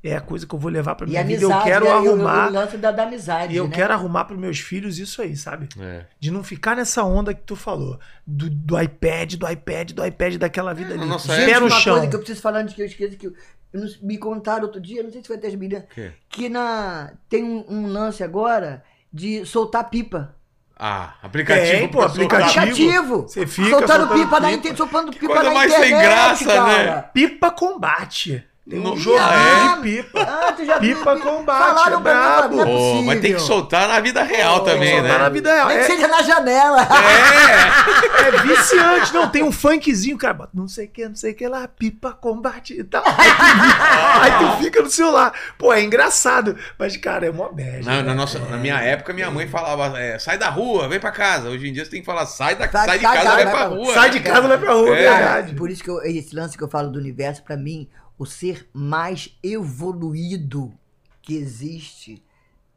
[0.06, 1.45] É a coisa que eu vou levar pra E minha vida.
[1.45, 2.50] amizade, Eu quero o- arrumar.
[2.50, 3.74] O, lance da, da amizade, E eu né?
[3.74, 5.70] quero arrumar pros meus filhos isso aí, sabe?
[5.80, 6.06] É.
[6.20, 7.98] De não ficar nessa onda que tu falou.
[8.28, 11.06] Do, do iPad, do iPad, do iPad daquela vida É, ali.
[11.06, 11.94] nossa Gente, Pé no uma chão.
[11.94, 13.32] coisa que eu preciso falar antes que eu esqueça, que
[13.74, 15.84] não- me contaram outro dia, não sei se foi até as meninas,
[16.30, 20.36] que na, tem um, um lance agora de soltar pipa.
[20.78, 21.72] Ah, aplicativo.
[21.72, 22.62] Tem, pô, aplicativo.
[22.62, 23.22] Aplicativo!
[23.24, 24.52] Você fica soltando soltando pipa, na pipa.
[24.58, 26.95] internet, soltando pipa coisa na mais sem internet, graça, cara.
[26.95, 27.02] né?
[27.14, 28.45] Pipa combate.
[28.69, 30.22] Tem um Não- jogo Ah, de pipa.
[30.22, 30.95] Ah, tu já viu?
[30.95, 32.61] Pipa combate, Falaram é pra mim, brabo.
[32.61, 35.18] é Pô, mas tem que soltar na vida real também, Soltar né?
[35.18, 35.68] na vida real.
[35.68, 36.81] Nem que É, seja na janela.
[36.81, 38.27] É!
[38.27, 39.14] é viciante.
[39.14, 40.34] Não, tem um funkzinho, cara.
[40.34, 41.68] bota Não sei o que, não sei o que lá.
[41.68, 43.03] Pipa combate e tal.
[43.06, 45.34] Aí tu, aí tu fica no celular.
[45.57, 46.56] Pô, é engraçado.
[46.80, 47.84] Mas, cara, é uma bad.
[47.85, 48.14] Na, na né?
[48.14, 51.49] nossa, na minha época, minha mãe falava, é, sai da rua, vem pra casa.
[51.49, 53.45] Hoje em dia você tem que falar, sai, da, Sai- sai de casa, vai vai
[53.53, 53.94] pra pra- rua.
[53.94, 55.02] Sai de casa, vai pra rua, É.
[55.11, 55.53] verdade.
[55.56, 58.69] Por isso que eu- esse lance que eu falo do universo, pra mim, o ser
[58.73, 60.73] mais evoluído
[61.22, 62.23] que existe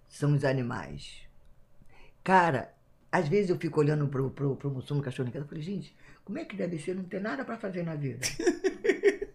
[0.09, 1.23] são os animais.
[2.25, 2.75] Cara,
[3.11, 5.95] às vezes eu fico olhando pro, pro, pro Mussum, cachorro em e falei, gente,
[6.25, 8.27] como é que deve ser não ter nada pra fazer na vida?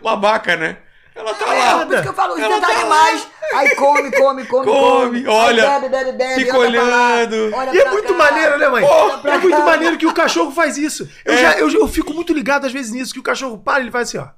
[0.00, 0.82] Uma vaca, né?
[1.18, 1.84] Ela tá É, lá.
[1.84, 5.80] por isso que eu falo, Ela tá animais, aí come, come, come, Come, olha, aí
[5.80, 7.54] bebe, bebe, bebe, fica olha pra lá, olhando.
[7.56, 8.18] olha E é muito cá.
[8.18, 8.84] maneiro, né, mãe?
[8.84, 9.64] Olha pra é muito cá.
[9.64, 11.10] maneiro que o cachorro faz isso.
[11.24, 11.36] Eu, É.
[11.38, 13.90] já, eu, eu fico muito ligado às vezes nisso, que o cachorro para e ele
[13.90, 14.28] faz assim, ó.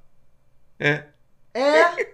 [0.79, 1.05] É.
[1.53, 2.07] É,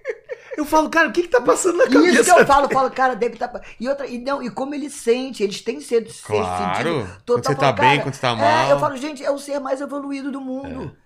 [0.56, 2.24] Eu falo, cara, o que que tá passando na Isso cabeça?
[2.34, 3.52] que eu falo, eu falo, cara, deve estar.
[3.78, 6.78] E outra, e não, e como ele sente, eles têm sentido, Claro.
[6.78, 8.70] sentido Quando você tá Falo, bem, cara, quando você tá é, mal.
[8.70, 10.97] eu falo, gente, é o ser mais evoluído do mundo.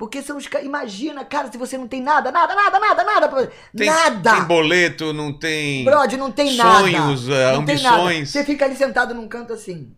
[0.00, 0.66] Porque são os caras.
[0.66, 3.28] Imagina, cara, se você não tem nada, nada, nada, nada, nada.
[3.28, 3.46] pra-
[3.76, 4.32] Tem, nada!
[4.32, 5.84] Tem boleto, não tem.
[5.84, 6.78] Brode, não tem nada.
[6.80, 7.96] Sonhos, eh, não tem nada.
[7.98, 8.30] ambições.
[8.30, 9.92] Você fica ali sentado num canto assim.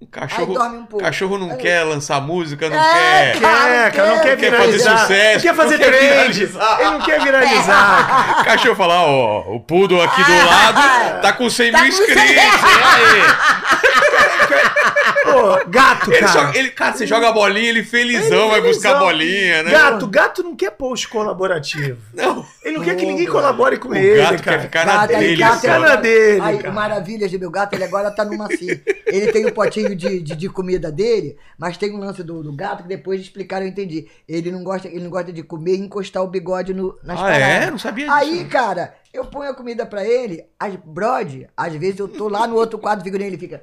[0.00, 1.04] O Cachorro, Aí dorme um pouco.
[1.04, 3.40] cachorro não Aí- quer lançar música, não É, quer.
[3.40, 3.90] cara.
[3.90, 4.98] Quer, cara, não quer Quer fazer viralizar.
[4.98, 6.10] sucesso, não quer fazer não quer trend.
[6.32, 6.80] viralizar.
[6.80, 8.36] Ele não quer viralizar.
[8.40, 11.96] O cachorro fala, ó, o Poodle aqui do lado tá com 100 Tá mil com
[11.96, 12.64] 100 inscritos.
[12.64, 14.13] Aí.
[15.22, 16.32] Pô, gato, Ele cara.
[16.32, 19.00] joga, ele, cara, você joga a bolinha, ele felizão, vai buscar a felizão.
[19.00, 19.70] bolinha, né?
[19.70, 21.98] Gato, gato não quer post colaborativo.
[22.12, 22.44] Não.
[22.62, 23.32] Ele não quer que ninguém cara.
[23.38, 24.58] colabore com O ele, gato cara.
[24.58, 25.36] quer ficar na Gato, dele.
[25.36, 25.80] gato, cara.
[25.80, 25.88] só.
[25.88, 26.70] na dele, Aí, cara.
[26.70, 28.68] o maravilhas do meu gato, ele agora tá numa assim.
[29.06, 32.52] Ele tem o potinho de, de, de comida dele, mas tem um lance do, do
[32.52, 34.08] gato que depois de explicar eu entendi.
[34.28, 37.30] Ele não gosta, ele não gosta de comer e encostar o bigode no, nas Ah,
[37.30, 37.40] é?
[37.40, 37.70] paradas.
[37.70, 38.16] Não sabia disso.
[38.16, 42.46] Aí, cara, eu ponho a comida pra ele, as brode, às vezes eu tô lá
[42.46, 43.62] no outro quadro, figurinha, ele fica.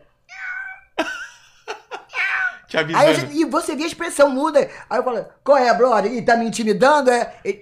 [2.72, 3.06] Te Aí avisando.
[3.06, 4.62] a gente- e você vê a expressão muda.
[4.90, 6.10] Aí eu falo, qual é, brother?
[6.14, 7.12] Ih, tá me intimidando?
[7.12, 7.36] É?
[7.44, 7.60] Ele,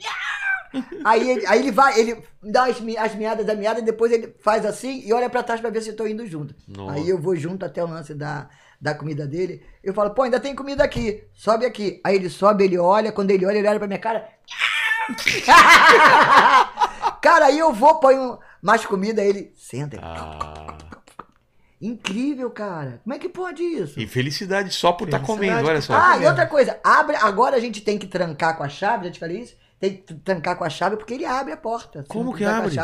[1.03, 4.35] aí, ele, aí ele vai, ele dá as, as miadas da miada, e depois ele
[4.39, 6.53] faz assim e olha pra trás pra ver se eu tô indo junto.
[6.67, 6.93] Nossa.
[6.93, 8.49] Aí eu vou junto até o lance da,
[8.79, 9.65] da comida dele.
[9.83, 11.99] Eu falo, pô, ainda tem comida aqui, sobe aqui.
[12.05, 14.29] Aí ele sobe, ele olha, quando ele olha, ele olha pra minha cara.
[17.19, 19.97] cara, aí eu vou, ponho mais comida, aí ele senta.
[19.99, 20.77] Ah.
[21.81, 22.99] Incrível, cara.
[23.03, 23.99] Como é que pode isso?
[23.99, 25.93] E felicidade só por estar Felicidade comendo, olha só.
[25.93, 29.05] tá Ah, e outra coisa, abre, agora a gente tem que trancar com a chave,
[29.05, 29.55] já te falei isso?
[29.79, 32.03] Tem que trancar com a chave porque ele abre a porta.
[32.07, 32.77] Como que abre?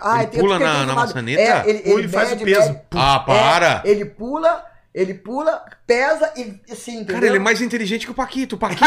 [0.00, 1.40] ah, Ele pula na- na maçaneta?
[1.40, 2.76] É, ele, Ou ele faz o peso.
[2.90, 3.82] Ah, para!
[3.84, 4.64] É, ele pula,
[4.98, 7.14] Ele pula, pesa e assim, entendeu?
[7.14, 8.56] Cara, ele é mais inteligente que o Paquito.
[8.56, 8.84] O Paquito,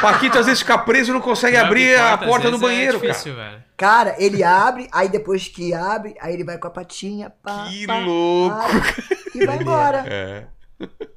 [0.00, 2.96] Paquito às vezes fica preso e não consegue abrir a Às porta do vezes banheiro,
[2.96, 3.62] é difícil, velho.
[3.76, 7.86] Cara, ele abre, aí depois que abre, aí ele vai com a patinha, pá, Que
[7.86, 8.94] pá, louco, abre,
[9.34, 9.98] e vai embora.
[9.98, 10.08] cara.
[10.14, 10.46] É.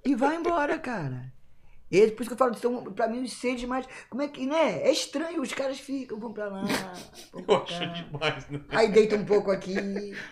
[0.03, 1.31] E vai embora, cara.
[1.91, 3.85] Ele, por isso que eu falo, são, pra mim, os seres mais.
[4.09, 4.81] Como é que, né?
[4.81, 6.63] É estranho, os caras ficam, vão pra lá,
[7.31, 8.59] vão pra Eu acho demais, né?
[8.71, 9.75] Aí deita um pouco aqui.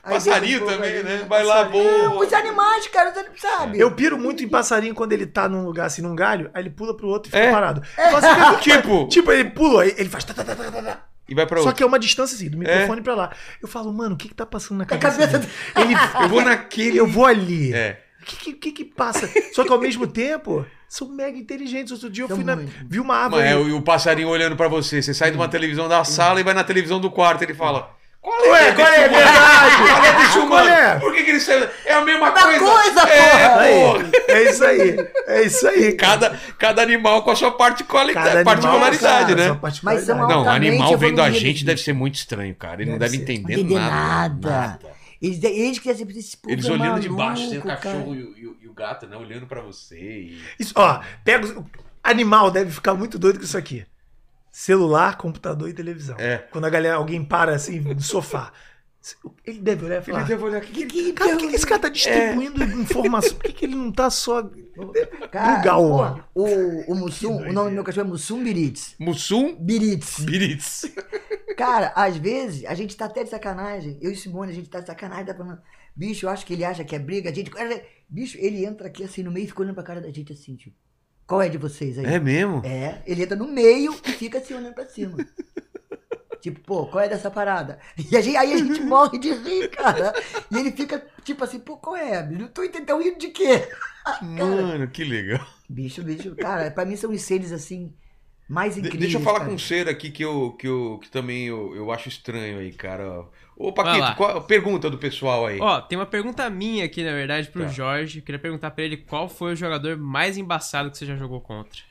[0.04, 1.04] Passarinho um pouco também, ali.
[1.04, 1.26] né?
[1.30, 2.18] Vai lá, voa.
[2.26, 3.80] Os animais, cara, você sabe?
[3.80, 6.70] Eu piro muito em passarinho quando ele tá num lugar assim, num galho, aí ele
[6.72, 7.52] pula pro outro e fica É.
[7.52, 7.82] parado.
[7.82, 10.24] Que- Tipo, tipo, ele pula, aí ele faz.
[10.24, 11.06] tá, tá, tá, tá, tá, tá.
[11.30, 11.78] e vai pra Só outro.
[11.78, 13.32] que é uma distância assim, do microfone pra lá.
[13.62, 15.12] Eu falo, mano, o que que tá passando na A cabeça?
[15.20, 15.52] cabeça dele?
[15.78, 15.94] Ele,
[16.24, 16.98] Eu vou naquele.
[16.98, 17.74] eu vou ali.
[17.74, 18.03] É.
[18.24, 19.30] O que, que, que que passa?
[19.54, 21.92] Só que ao mesmo tempo, são mega inteligentes.
[21.92, 23.48] Outro dia eu fui na, vi uma Mas árvore.
[23.48, 25.02] é o, passarinho olhando pra você.
[25.02, 27.42] Você sai de uma televisão da sala e vai na televisão do quarto.
[27.44, 27.90] Ele fala:
[28.22, 28.50] Qual é?
[28.50, 29.08] Ué, qual é?
[29.08, 29.14] humano?
[29.18, 29.76] Verdade.
[29.84, 30.70] Qual é, bicho humano?
[30.70, 31.00] é?
[31.00, 31.68] Por que, que eles são.
[31.86, 33.02] É a mesma Mesma coisa.
[33.02, 34.10] coisa, é, porra.
[34.30, 35.08] é isso aí.
[35.28, 35.92] É isso aí.
[35.94, 39.46] Cada, cada animal com a sua particulari- Cada animal, particularidade, cara, né?
[39.48, 40.08] sua particularidade.
[40.20, 42.82] Mas são Não, animal vendo a gente deve ser muito estranho, cara.
[42.82, 43.34] Ele não Deve deve ser.
[43.34, 44.50] entender Não entender nada.
[44.50, 44.93] nada.
[45.24, 48.24] Eles, eles que assim, esse Eles é olhando de maluco, baixo, tem o cachorro e
[48.24, 49.16] o, e o- e o gato, né?
[49.16, 49.98] Olhando pra você.
[49.98, 50.42] E...
[50.60, 51.46] Isso, ó, pega.
[51.46, 51.56] os-
[52.04, 53.86] Animal deve ficar muito doido com isso aqui.
[54.52, 56.18] Celular, computador e televisão.
[56.20, 56.40] É.
[56.52, 58.52] Quando a galera, alguém para assim no sofá.
[59.46, 60.20] Ele deve olhar e falar.
[60.20, 60.72] Ele deve olhar aqui.
[60.72, 63.36] Que, que, Cara, por que, que esse cara tá distribuindo informação?
[63.36, 64.50] Por que, que ele não tá só.
[65.30, 68.96] Cara, Lugar o pô, o, o Mussum, o nome do meu cachorro é Mussum Biritz.
[68.98, 70.20] Mussum Biritz.
[70.20, 70.86] Biritz.
[71.58, 73.98] Cara, às vezes, a gente tá até de sacanagem.
[74.02, 75.62] Eu e Simone, a gente tá de sacanagem, tá falando.
[75.96, 77.30] Bicho, eu acho que ele acha que é briga.
[77.30, 77.52] A gente.
[78.08, 80.56] Bicho, ele entra aqui assim no meio e fica olhando pra cara da gente assim,
[80.56, 80.76] tipo.
[81.28, 82.06] Qual é de vocês aí?
[82.06, 82.62] É mesmo?
[82.66, 85.18] É, ele entra no meio e fica assim olhando pra cima.
[86.44, 87.80] tipo, pô, qual é dessa parada?
[88.12, 90.14] E a gente- aí a gente morre de rir, cara.
[90.52, 92.22] E ele fica, tipo assim, pô, qual é?
[92.30, 93.68] Não tô entendendo rindo de quê?
[94.22, 95.46] Mano, que legal.
[95.70, 97.94] Bicho, bicho, cara, pra mim são os seres assim,
[98.50, 99.00] mais incríveis.
[99.02, 99.50] deixa eu falar cara.
[99.50, 102.74] com um ser aqui que eu, que eu que também eu, eu acho estranho aí,
[102.74, 103.26] cara.
[103.56, 103.72] Ô.
[103.72, 105.58] Paquito, qual, pergunta do pessoal aí.
[105.62, 107.70] Ó, tem uma pergunta minha aqui, na verdade, pro Tá.
[107.70, 108.22] Jorge.
[108.22, 111.82] Queria perguntar pra ele qual foi o jogador mais embaçado que você já jogou contra.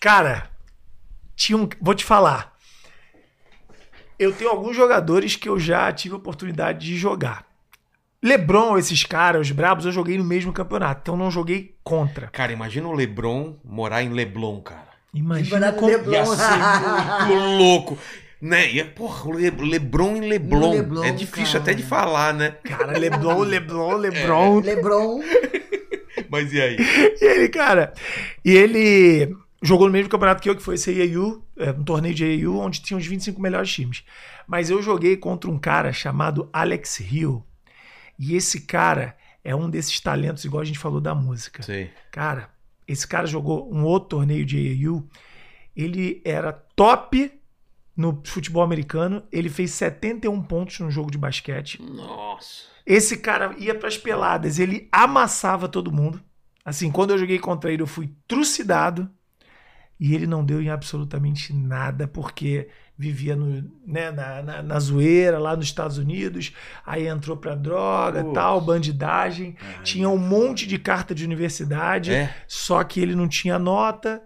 [0.00, 0.50] Cara,
[1.34, 1.66] tinha um.
[1.80, 2.57] Vou te falar.
[4.18, 7.46] Eu tenho alguns jogadores que eu já tive a oportunidade de jogar.
[8.22, 11.00] Lebron, esses caras, os brabos, eu joguei no mesmo campeonato.
[11.02, 12.26] Então não joguei contra.
[12.28, 14.88] Cara, imagina o Lebron morar em Leblon, cara.
[15.14, 15.86] Imagina como.
[15.86, 16.12] Leblon.
[16.12, 17.98] Ia ser muito louco.
[18.42, 18.70] Né?
[18.72, 20.72] Ia, porra, o Le- Lebron em Leblon.
[20.72, 21.58] Leblon, é difícil cara.
[21.62, 22.56] até de falar, né?
[22.64, 24.60] Cara, Leblon, Leblon, Lebron.
[24.60, 25.20] Lebron.
[26.28, 26.76] Mas e aí?
[27.20, 27.92] E ele, cara.
[28.44, 32.14] E ele jogou no mesmo campeonato que eu, que foi esse AAU, é, um torneio
[32.14, 34.04] de AAU, onde tinha os 25 melhores times.
[34.46, 37.44] Mas eu joguei contra um cara chamado Alex Hill.
[38.18, 41.62] E esse cara é um desses talentos, igual a gente falou da música.
[41.62, 41.90] Sei.
[42.10, 42.50] Cara,
[42.86, 45.06] esse cara jogou um outro torneio de AAU.
[45.76, 47.32] Ele era top
[47.96, 49.22] no futebol americano.
[49.30, 51.80] Ele fez 71 pontos no jogo de basquete.
[51.82, 52.64] Nossa.
[52.86, 56.22] Esse cara ia pras peladas, ele amassava todo mundo.
[56.64, 59.10] Assim, quando eu joguei contra ele, eu fui trucidado.
[59.98, 65.38] E ele não deu em absolutamente nada, porque vivia no, né, na, na, na zoeira
[65.38, 66.52] lá nos Estados Unidos.
[66.84, 69.56] Aí entrou pra droga, tal, bandidagem.
[69.84, 72.12] Tinha um monte de carta de universidade.
[72.12, 72.34] É?
[72.46, 74.20] Só que ele não tinha nota.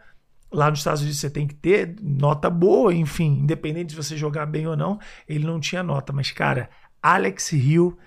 [0.51, 4.44] Lá nos Estados Unidos você tem que ter nota boa, enfim, independente de você jogar
[4.44, 6.12] bem ou não, ele não tinha nota.
[6.12, 6.69] Mas, cara,
[7.03, 7.99] Alex Hill.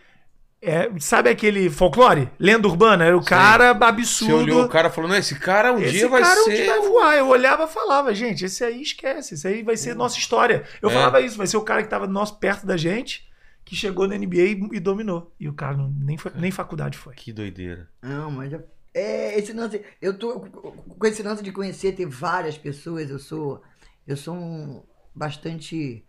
[0.65, 2.29] É- sabe aquele folclore?
[2.39, 3.05] Lenda urbana?
[3.05, 3.29] Era o Sei.
[3.29, 4.35] cara Você absurdo.
[4.35, 6.55] olhou o cara e falou, não, esse cara um esse dia vai cara um ser...
[6.55, 7.15] dia vai voar.
[7.17, 10.63] Eu olhava e falava, gente, esse aí esquece, esse aí vai ser nossa história.
[10.81, 10.93] Eu É.
[10.93, 13.27] falava isso, vai ser o cara que tava nosso, perto da gente,
[13.63, 15.33] que chegou na NBA e, e dominou.
[15.39, 17.13] E o cara não- nem, foi- nem faculdade foi.
[17.15, 17.89] Que doideira.
[18.01, 18.63] Não, mas eu-
[18.93, 19.81] é esse lance.
[20.01, 23.09] Eu tô com esse lance de conhecer, ter várias pessoas.
[23.09, 23.61] Eu sou,
[24.07, 24.83] eu sou um
[25.13, 26.05] bastante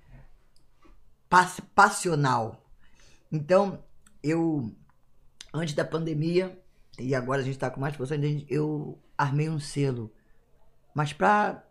[1.28, 2.62] pass- passional.
[3.32, 3.82] Então,
[4.28, 4.72] eu
[5.52, 6.58] antes da pandemia
[6.98, 10.12] e agora a gente tá com mais pessoas, a gente- eu armei um selo,
[10.94, 11.62] mas pra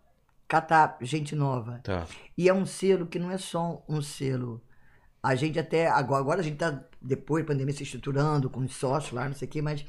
[0.47, 1.79] catar gente nova.
[1.83, 2.05] Tá.
[2.37, 4.61] E é um selo que não é só um selo.
[5.21, 5.87] A gente até.
[5.87, 9.33] Agora, agora a gente tá, depois da pandemia, se estruturando com os sócios lá, não
[9.35, 9.83] sei o quê, mas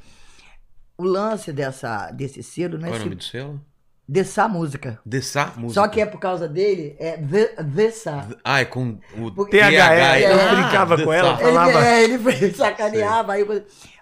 [0.96, 3.60] o lance dessa, desse selo não Qual é é o nome do selo?
[4.08, 5.00] Dessa música.
[5.04, 5.80] Dessa música.
[5.80, 8.28] Só que é por causa dele, é the- dessa.
[8.44, 11.32] Ah, é com o THE, eu Ah, brincava com ela.
[11.34, 11.42] Dessa.
[11.48, 13.44] Ele, falava- é, ele sacaneava, aí,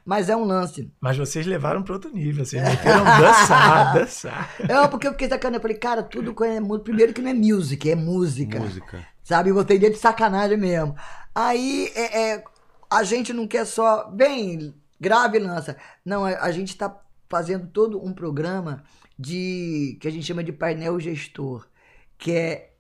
[0.05, 0.93] mas é um lance.
[1.01, 4.51] Mas vocês levaram para outro nível, vocês meteram dançar, dançar.
[4.69, 5.57] É, porque eu fiquei sacaneando.
[5.59, 8.59] Eu falei, cara, tudo com é Primeiro que não é music, é música.
[8.61, 9.07] Música.
[9.23, 9.49] Sabe?
[9.51, 10.95] Eu botei de sacanagem mesmo.
[11.35, 12.45] Aí é, é,
[12.91, 14.11] a gente não quer só.
[14.11, 15.77] Bem, grava e lança.
[16.05, 16.95] Não, a, a gente tá
[17.31, 18.85] fazendo todo um programa
[19.19, 21.67] de que a gente chama de painel gestor,
[22.19, 22.71] que é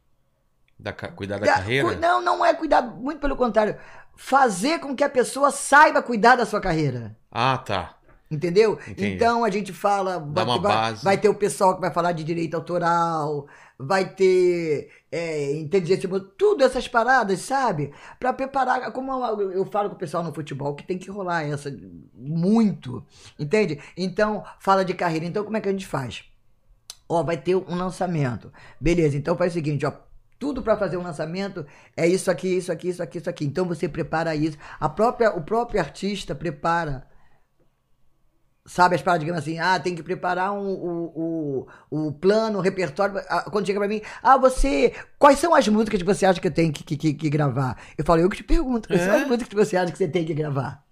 [0.78, 1.96] Da Cuidar da Da- carreira?
[1.96, 3.76] Não, não é cuidar, muito pelo contrário.
[4.16, 7.16] Fazer com que a pessoa saiba cuidar da sua carreira.
[7.30, 7.96] Ah, tá.
[8.30, 8.78] Entendeu?
[8.88, 9.14] Entendi.
[9.14, 10.18] Então a gente fala.
[10.18, 11.04] Dá vai, uma vai- base.
[11.04, 13.46] vai ter o pessoal que vai falar de direito autoral,
[13.78, 17.92] vai ter é, inteligência tudo essas paradas, sabe?
[18.18, 18.92] Pra preparar.
[18.92, 21.74] Como eu, eu falo com o pessoal no futebol, que tem que rolar essa
[22.14, 23.04] muito.
[23.38, 23.80] Entende?
[23.96, 25.26] Então, fala de carreira.
[25.26, 26.24] Então, como é que a gente faz?
[27.08, 28.52] Ó, vai ter um lançamento.
[28.80, 29.92] Beleza, então faz o seguinte, ó.
[30.38, 31.64] Tudo para fazer um lançamento
[31.96, 33.44] é isso aqui, isso aqui, isso aqui, isso aqui.
[33.44, 34.58] Então você prepara isso.
[34.80, 37.06] A própria, o próprio artista prepara.
[38.66, 42.62] Sabe as paradas, digamos assim, ah, tem que preparar um, o, o, o plano, o
[42.62, 43.18] repertório.
[43.28, 44.94] Ah, Quando chega pra mim, ah, você.
[45.18, 47.78] Quais são as músicas que você acha que eu tenho que, que, que- que gravar?
[47.98, 49.20] Eu falo, eu que te pergunto, quais são É?
[49.20, 50.82] as músicas que você acha que você tem que gravar?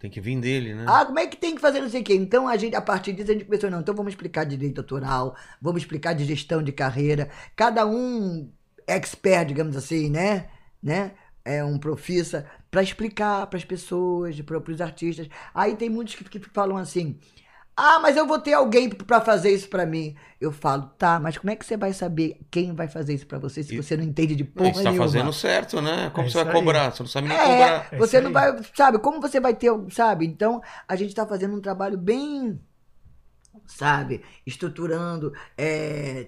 [0.00, 0.84] Tem que vir dele, né?
[0.88, 2.14] Ah, como é que tem que fazer não sei o quê?
[2.14, 5.36] Então, a, gente, a partir disso, a gente pensou, não, então vamos explicar direito autoral,
[5.60, 7.30] vamos explicar de gestão de carreira.
[7.54, 8.50] Cada um
[8.84, 10.48] expert, digamos assim, né?
[10.82, 11.12] né?
[11.44, 15.28] É um profissa, para explicar para as pessoas, para os artistas.
[15.54, 17.20] Aí tem muitos que, que falam assim,
[17.76, 20.16] ah, mas eu vou ter alguém para fazer isso para mim.
[20.40, 23.38] Eu falo, tá, mas como é que você vai saber quem vai fazer isso para
[23.38, 24.92] você se E- você não entende de porra você tá nenhuma?
[24.94, 26.10] fazendo certo, né?
[26.10, 26.52] Como É você vai aí.
[26.52, 26.90] cobrar?
[26.92, 27.88] Você não sabe nem É, cobrar.
[27.92, 28.32] É você isso não aí.
[28.32, 30.26] vai, sabe, como você vai ter, sabe?
[30.26, 32.60] Então, a gente tá fazendo um trabalho bem,
[33.66, 36.26] sabe, estruturando, é,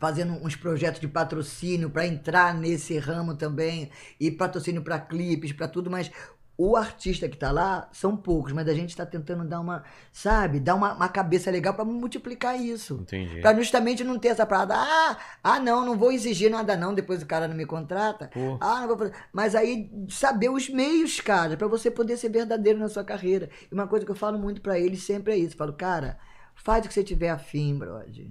[0.00, 5.68] fazendo uns projetos de patrocínio para entrar nesse ramo também, e patrocínio para clipes, para
[5.68, 6.10] tudo, mas
[6.58, 10.58] o artista que tá lá são poucos, mas a gente tá tentando dar uma, sabe,
[10.58, 13.00] dar uma, uma cabeça legal para multiplicar isso.
[13.02, 13.40] Entendi.
[13.42, 17.22] Pra justamente não ter essa parada, ah, ah, não, não vou exigir nada não, depois
[17.22, 18.30] o cara não me contrata.
[18.32, 18.56] Pô.
[18.58, 19.12] Ah, não vou fazer.
[19.32, 23.50] Mas aí saber os meios, cara, pra você poder ser verdadeiro na sua carreira.
[23.70, 26.18] E uma coisa que eu falo muito pra eles sempre é isso, eu falo, cara,
[26.56, 28.26] faz o que você tiver afim, brother.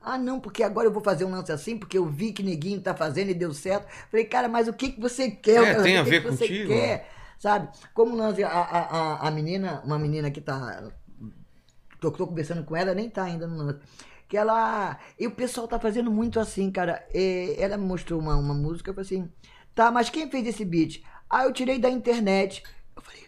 [0.00, 2.80] Ah, não, porque agora eu vou fazer um lance assim, porque eu vi que neguinho
[2.80, 3.86] tá fazendo e deu certo.
[4.08, 5.62] Falei, cara, mas o que, que você quer?
[5.62, 5.82] É, cara?
[5.82, 6.68] tem a ver que você contigo.
[6.68, 7.10] quer?
[7.38, 7.68] Sabe?
[7.92, 10.90] Como lance, a, a, a, menina, uma menina que tá
[12.00, 13.80] tô, tô conversando com ela, nem tá ainda no lance.
[14.28, 14.98] Que ela.
[15.18, 17.06] E o pessoal tá fazendo muito assim, cara.
[17.12, 19.30] É, ela me mostrou uma, uma música, eu falei assim,
[19.74, 21.02] tá, mas quem fez esse beat?
[21.28, 22.62] Ah, eu tirei da internet.
[22.94, 23.25] Eu falei,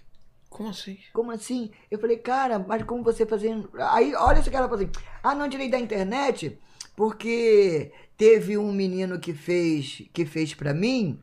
[0.58, 0.98] Como assim?
[1.12, 1.70] como assim?
[1.88, 3.70] Eu falei, cara, mas como você fazendo.
[3.78, 4.90] Aí, olha esse cara falou assim:
[5.22, 6.58] ah, não tirei da internet
[6.96, 11.22] porque teve um menino que fez que fez para mim,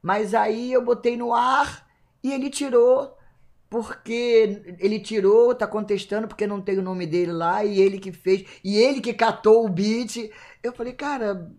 [0.00, 1.84] mas aí eu botei no ar
[2.22, 3.18] e ele tirou
[3.68, 8.12] porque ele tirou, tá contestando porque não tem o nome dele lá e ele que
[8.12, 10.30] fez e ele que catou o beat.
[10.62, 11.50] Eu falei, cara,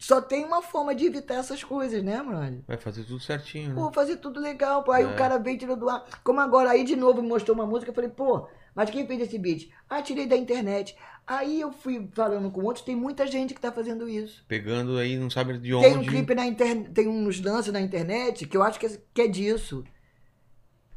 [0.00, 2.64] só tem uma forma de evitar essas coisas, né, mano?
[2.66, 3.74] Vai fazer tudo certinho, né?
[3.74, 4.92] Pô, fazer tudo legal, pô.
[4.92, 5.06] Aí É.
[5.06, 6.04] o cara veio e tirou do ar.
[6.24, 9.20] Como agora, aí de novo me mostrou uma música, eu falei, pô, mas quem fez
[9.20, 9.68] esse beat?
[9.88, 10.96] Ah, tirei da internet.
[11.26, 14.42] Aí eu fui falando com outros, tem muita gente que tá fazendo isso.
[14.48, 16.08] Pegando aí, não sabe de Tem um onde.
[16.08, 19.28] clipe na internet, tem uns lances na internet que eu acho que é, que é
[19.28, 19.84] disso.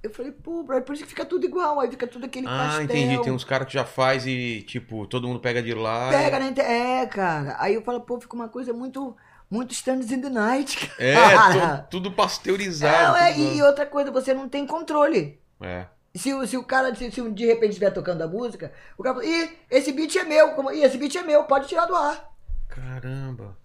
[0.04, 2.50] Eu falei, pô, bro, por isso que fica tudo igual, aí fica tudo aquele Ah,
[2.68, 2.84] pastel.
[2.84, 3.24] entendi.
[3.24, 6.10] Tem uns caras que já faz e, tipo, todo mundo pega de lá.
[6.10, 6.60] Pega internet.
[6.60, 7.56] É, cara.
[7.58, 9.16] Aí eu falo, pô, fica uma coisa muito,
[9.50, 11.02] muito stands in the night, cara.
[11.02, 13.16] É, tu- tudo É, pasteurizado.
[13.18, 15.40] é, tudo- e outra coisa, você não tem controle.
[15.62, 15.86] É.
[16.14, 19.16] Se, o- se o cara, se, se de repente estiver tocando a música, o cara
[19.16, 21.96] fala, ih, esse beat é meu, como, ih, esse beat é meu, pode tirar do
[21.96, 22.30] ar.
[22.68, 23.58] Caramba.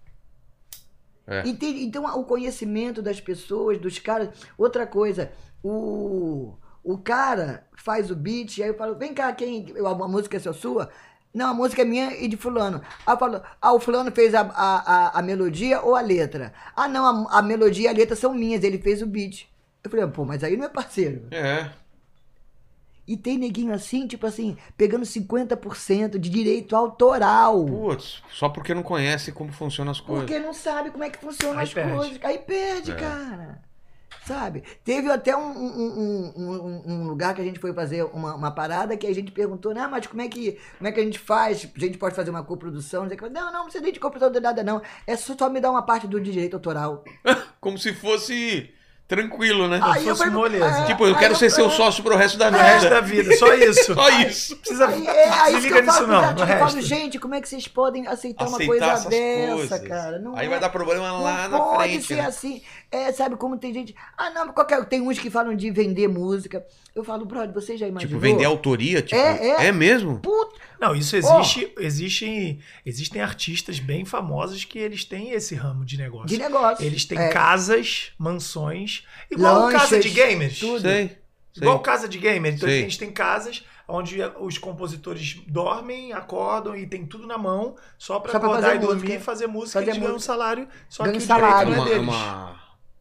[1.29, 1.43] É.
[1.45, 4.29] Então, o conhecimento das pessoas, dos caras.
[4.57, 5.31] Outra coisa,
[5.63, 9.73] o, o cara faz o beat, aí eu falo, vem cá, quem.
[9.85, 10.89] A, a música é só sua?
[11.31, 12.81] Não, a música é minha e de fulano.
[13.05, 16.51] Aí eu falo, ah, o fulano fez a, a, a, a melodia ou a letra?
[16.75, 19.47] Ah, não, a, a melodia e a letra são minhas, ele fez o beat.
[19.83, 21.27] Eu falei, pô, mas aí não é parceiro.
[21.29, 21.69] É.
[23.09, 27.65] E tem neguinho assim, tipo assim, pegando 50% de direito autoral.
[27.65, 30.25] Putz, só porque não conhece como funcionam as coisas.
[30.25, 31.91] Porque não sabe como é que funcionam Aí as perde.
[31.97, 32.19] coisas.
[32.23, 32.95] Aí perde, É.
[32.95, 33.61] cara.
[34.25, 34.63] Sabe?
[34.83, 38.95] Teve até um, um, um, um- lugar que a gente foi fazer uma, uma parada
[38.95, 41.67] que a gente perguntou, né, mas como é, que, como é que a gente faz?
[41.75, 43.01] A gente pode fazer uma coprodução?
[43.01, 43.29] Não, sei o que.
[43.29, 44.83] não, não, não precisa nem de coprodução de nada, não.
[45.07, 47.03] É só, só me dar uma parte do direito autoral.
[47.59, 48.69] Como se fosse
[49.09, 49.79] tranquilo, né?
[49.83, 50.85] Aí fosse pergunto- moleza.
[50.85, 51.69] tipo, eu quero ser seu é.
[51.71, 52.89] sócio pro resto da No resto vida.
[52.95, 53.93] da vida, só isso.
[53.95, 54.55] Só isso.
[54.57, 56.81] Precisa, Aí, é, aí se liga eu nisso não, cara, eu falo, resto.
[56.83, 59.87] gente, como é que vocês podem aceitar, uma Aceitar coisa essas dessa, coisas.
[59.87, 60.19] cara?
[60.19, 62.05] Não Aí é- vai dar problema lá não na pode frente.
[62.05, 62.25] ser né?
[62.27, 62.61] assim.
[62.91, 63.95] É, sabe como tem gente.
[64.15, 64.85] Ah, não, qualquer.
[64.85, 66.63] Tem uns que falam de vender música.
[66.95, 68.09] Eu falo, brother, você já imaginou?
[68.19, 69.15] Tipo, vender autoria, tipo.
[69.19, 69.71] É, é.
[69.71, 70.19] mesmo?
[70.19, 72.59] Puta, Não, isso existe, existe.
[72.85, 76.27] Existem artistas bem famosos que eles têm esse ramo de negócio.
[76.27, 76.85] de negócio.
[76.85, 77.29] Eles têm É.
[77.29, 80.59] casas, mansões, igual Lanchas, casa de gamers.
[80.59, 80.81] tudo.
[80.81, 81.07] Sei.
[81.07, 81.17] Sei.
[81.63, 82.53] Igual casa de gamer.
[82.53, 82.79] Então Sei.
[82.79, 88.19] a gente tem casas onde os compositores dormem, acordam e tem tudo na mão, só
[88.19, 89.19] pra Só pra acordar fazer e dormir, música.
[89.23, 91.73] fazer música, Fazer eles ganham um salário, só Ganha que o salário.
[91.73, 92.23] É direito não é uma, deles.
[92.23, 92.58] uma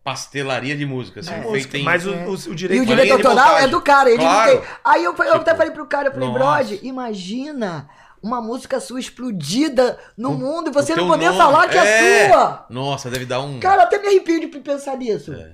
[0.09, 1.83] pastelaria de música, assim, É feita música, em...
[1.83, 2.27] mas o, É.
[2.27, 4.53] o, o E direito o Mas direito autoral é do cara, ele Claro.
[4.55, 4.69] não tem.
[4.85, 6.31] Aí eu, eu Tipo, até falei pro cara, eu falei.
[6.31, 7.89] Brod, imagina
[8.23, 11.77] uma música sua explodida no O- mundo e você o não poder nome, falar que
[11.79, 12.29] é, é.
[12.33, 12.67] sua.
[12.71, 13.61] Nossa, deve dar um...
[13.61, 15.33] Cara, até me arrepio de pensar nisso.
[15.35, 15.53] É.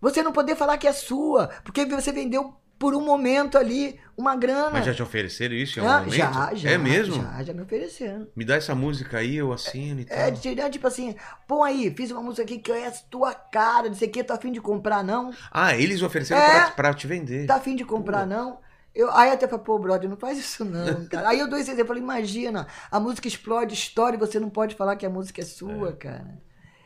[0.00, 4.34] Você não poder falar que é sua, porque você vendeu por um momento ali uma
[4.34, 4.70] grana.
[4.70, 6.16] Mas já te ofereceram isso em Ah, algum momento?
[6.34, 6.70] já, já.
[6.70, 7.14] É mesmo?
[7.22, 8.26] Já, já me ofereceram.
[8.34, 10.16] Me dá essa música aí, eu assino e tal.
[10.18, 11.14] É, de tirar, tipo assim,
[11.46, 14.24] pô aí, fiz uma música aqui que é a tua cara, não sei o que,
[14.24, 15.30] tá afim de comprar, não?
[15.52, 16.60] Ah, eles ofereceram É.
[16.62, 17.46] pra, pra te vender.
[17.46, 18.58] Tá afim de comprar, não?
[18.94, 21.28] Eu, aí até falei, pô, brother, não faz isso não, cara.
[21.28, 24.96] Aí eu dou esse exemplo, falei, imagina, a música explode, e você não pode falar
[24.96, 26.38] que a música é sua, cara.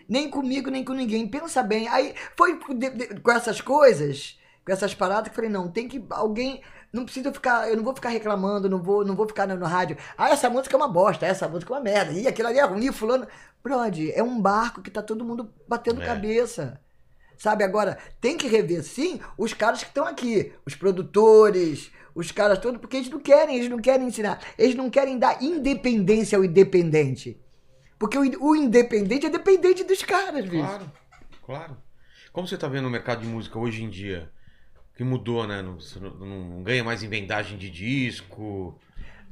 [0.09, 1.27] Nem comigo, nem com ninguém.
[1.29, 1.87] Pensa bem.
[1.89, 5.89] Aí foi de- de- com essas coisas, com essas paradas, que eu falei, não, tem
[5.89, 6.63] que alguém.
[6.93, 7.69] Não precisa ficar.
[7.69, 9.97] Eu não vou ficar reclamando, não vou, não vou ficar no, no rádio.
[10.17, 12.13] Ah, essa música é uma bosta, essa música é uma merda.
[12.13, 13.27] Ih, aquilo ali é ruim, fulano.
[13.63, 16.07] Brother, é um barco que tá todo mundo batendo É.
[16.07, 16.81] cabeça.
[17.37, 22.61] Sabe, agora, tem que rever sim os caras que estão aqui, os produtores, os caras
[22.61, 26.45] todos, porque eles não querem, eles não querem ensinar, eles não querem dar independência ao
[26.45, 27.41] independente.
[27.99, 30.65] Porque o, o independente é dependente dos caras, bicho.
[30.65, 30.93] Claro,
[31.45, 31.77] claro.
[32.33, 34.31] Como você tá vendo o mercado de música hoje em dia?
[34.97, 35.61] Que mudou, né?
[35.63, 35.77] Não,
[36.21, 38.79] não, ganha mais em vendagem de disco.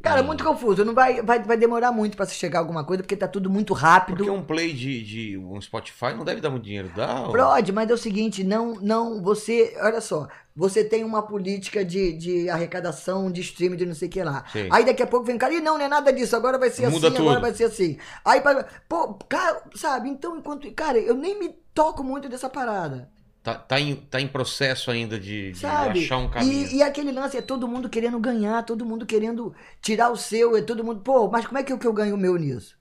[0.02, 2.82] Cara, é muito confuso, não vai, vai, vai demorar muito pra se chegar a alguma
[2.84, 4.16] coisa, porque tá tudo muito rápido.
[4.16, 7.20] Porque um play de, de um Spotify não deve dar muito dinheiro, dá?
[7.22, 10.26] ou- Brode, mas é o seguinte, não, não, você, olha só,
[10.56, 14.44] você tem uma política de, de arrecadação, de streaming, de não sei o que lá.
[14.52, 14.66] Sim.
[14.72, 16.70] Aí daqui a pouco vem um cara, e não, não é nada disso, agora vai
[16.70, 17.43] ser Muda assim, agora tudo.
[17.43, 17.97] vai ser assim.
[18.24, 18.43] Aí,
[18.89, 23.09] pô, cara, sabe, então enquanto, cara, eu nem me toco muito dessa parada,
[23.43, 25.98] Tá, tá, em, tá em processo ainda de, de sabe?
[26.05, 26.69] achar um caminho.
[26.69, 30.56] E, e aquele lance é todo mundo querendo ganhar, todo mundo querendo tirar o seu,
[30.56, 32.77] é todo mundo, pô, mas como é que eu, que eu ganho o meu nisso?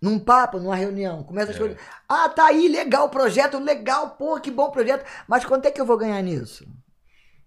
[0.00, 1.58] Num papo, numa reunião, começa as É.
[1.58, 1.76] coisas.
[2.08, 5.04] Ah, tá aí, legal o projeto, legal, pô, que bom projeto.
[5.28, 6.66] Mas quanto é que eu vou ganhar nisso?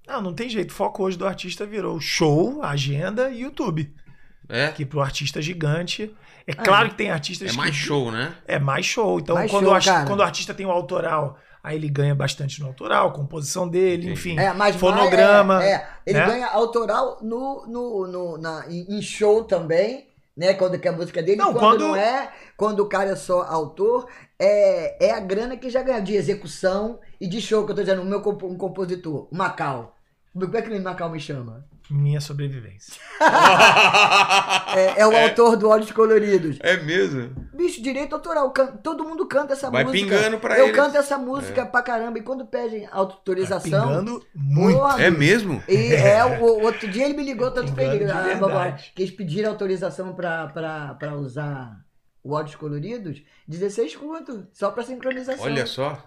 [0.07, 0.71] Não, não tem jeito.
[0.71, 3.93] O foco hoje do artista virou show, agenda e YouTube.
[4.47, 4.69] É?
[4.71, 6.15] Que pro artista gigante.
[6.45, 8.35] É claro que tem artistas É que- mais show, né?
[8.47, 9.19] É mais show.
[9.19, 12.67] Então, Mais quando, show, quando o artista tem o autoral, aí ele ganha bastante no
[12.67, 14.39] autoral, composição dele, enfim.
[14.39, 15.63] É, mas fonograma.
[15.63, 15.87] É, é.
[16.05, 16.25] ele né?
[16.25, 20.53] ganha autoral no, no, no, na, em show também, né?
[20.53, 23.15] Quando que é a música dele, Não, quando, quando- não é, quando o cara é
[23.15, 24.07] só autor,
[24.39, 27.81] é, é a grana que já ganha de execução e de show, que eu tô
[27.81, 29.93] dizendo, o meu compo- um compositor, o Macau.
[30.33, 31.65] Como é que o Macau me chama?
[31.89, 32.93] Minha sobrevivência.
[34.75, 36.57] É, é o autor do Olhos Coloridos.
[36.61, 37.33] É mesmo?
[37.53, 38.51] Bicho, direito autoral.
[38.51, 40.03] can- Todo mundo canta essa Vai música.
[40.05, 40.75] pingando pra Eu eles.
[40.75, 42.19] canto essa música pra caramba.
[42.19, 43.87] E quando pedem autorização.
[43.87, 44.77] Pingando muito.
[44.77, 45.63] Porra, É mesmo?
[45.67, 49.11] E é, o, o outro dia ele me ligou tanto de Ah, babá, que eles
[49.15, 51.75] pediram autorização pra, pra, pra usar
[52.23, 53.23] o Olhos Coloridos.
[53.47, 55.43] 16 conto, só pra sincronização.
[55.45, 55.97] Olha só.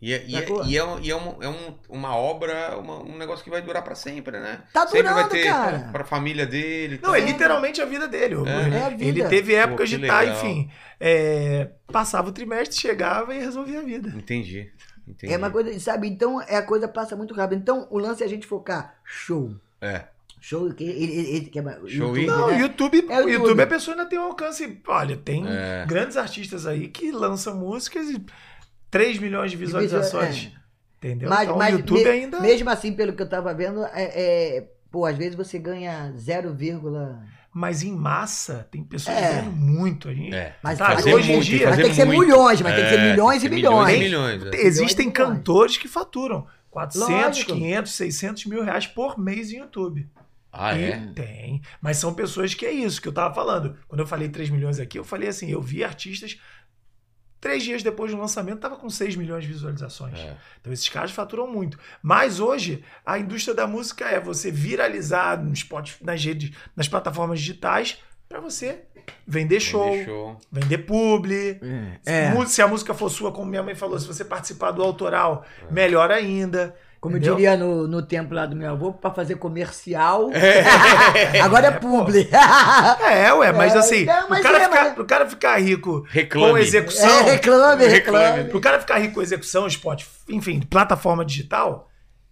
[0.00, 3.02] E é, e é, e é, um- e é um- é um- uma obra, uma-
[3.02, 4.60] um negócio que vai durar pra sempre, né?
[4.72, 5.88] Tá sempre vai durando, ter cara.
[5.90, 6.96] pra família dele.
[7.02, 7.14] Não, tal.
[7.16, 8.34] é literalmente a vida dele.
[8.46, 8.78] É.
[8.78, 9.04] É a vida.
[9.04, 10.36] Ele teve épocas de estar, legal.
[10.36, 10.70] enfim.
[11.00, 14.08] é, passava o trimestre, chegava e resolvia a vida.
[14.16, 14.70] Entendi.
[15.06, 15.32] Entendi.
[15.32, 16.08] É uma coisa, sabe?
[16.08, 17.58] Então é a coisa passa muito rápido.
[17.60, 18.96] Então o lance é a gente focar.
[19.04, 19.54] Show.
[19.80, 20.04] É.
[20.40, 22.56] Show, que ele, que é Show YouTube, e- Não, né?
[22.56, 23.62] o YouTube, É o YouTube, YouTube.
[23.62, 24.80] a pessoa ainda tem um alcance.
[24.86, 25.84] Olha, tem É.
[25.86, 28.24] grandes artistas aí que lançam músicas e
[28.98, 30.50] 3 milhões de visualizações.
[30.98, 31.28] Entendeu?
[31.28, 32.40] Mas, então mas o YouTube me- ainda.
[32.40, 33.90] mesmo assim, pelo que eu tava vendo, é,
[34.56, 36.56] é- pô, às vezes você ganha 0,
[37.52, 39.30] Mas em massa, tem pessoas É.
[39.30, 40.08] ganhando muito.
[40.08, 40.54] A gente, É.
[40.62, 42.20] mas Tá, fazer hoje em dia- mas tem que ser muito.
[42.20, 43.94] milhões, mas tem que ser É, milhões e tem milhões.
[43.96, 44.42] e milhões.
[44.44, 44.56] é.
[44.66, 45.28] Existem milhões.
[45.36, 47.08] cantores que faturam 400,
[47.38, 47.52] Lógico.
[47.52, 50.06] 500, 600 mil reais por mês em YouTube.
[50.52, 50.96] Ah, E é?
[51.14, 51.60] Tem.
[51.82, 53.76] Mas são pessoas que é isso que eu tava falando.
[53.88, 56.38] Quando eu falei 3 milhões aqui, eu falei assim: eu vi artistas.
[57.40, 60.18] Três dias depois do lançamento, tava com 6 milhões de visualizações.
[60.18, 60.36] É.
[60.60, 61.78] Então esses caras faturam muito.
[62.02, 67.38] Mas hoje, a indústria da música é você viralizar no Spotify, nas redes, nas plataformas
[67.40, 67.98] digitais,
[68.28, 68.80] para você
[69.26, 70.40] vender show, Vender show.
[70.50, 71.60] vender publi.
[72.04, 72.30] É.
[72.30, 75.44] Mu- Se a música for sua, como minha mãe falou, se você participar do autoral,
[75.70, 76.74] melhor ainda.
[77.06, 77.32] Como entendeu?
[77.32, 80.30] eu diria no, no tempo lá do meu avô, pra fazer comercial.
[80.34, 81.40] É.
[81.40, 82.28] Agora é publi.
[83.10, 85.60] É, ué, mas É, assim, não, mas o, cara é, ficar, mas- o cara ficar
[85.60, 86.50] rico Reclame.
[86.52, 87.08] com execução.
[87.08, 88.24] É, reclame, Reclame.
[88.26, 88.50] reclame.
[88.50, 91.88] Pro cara ficar rico com execução, Spotify, enfim, plataforma digital,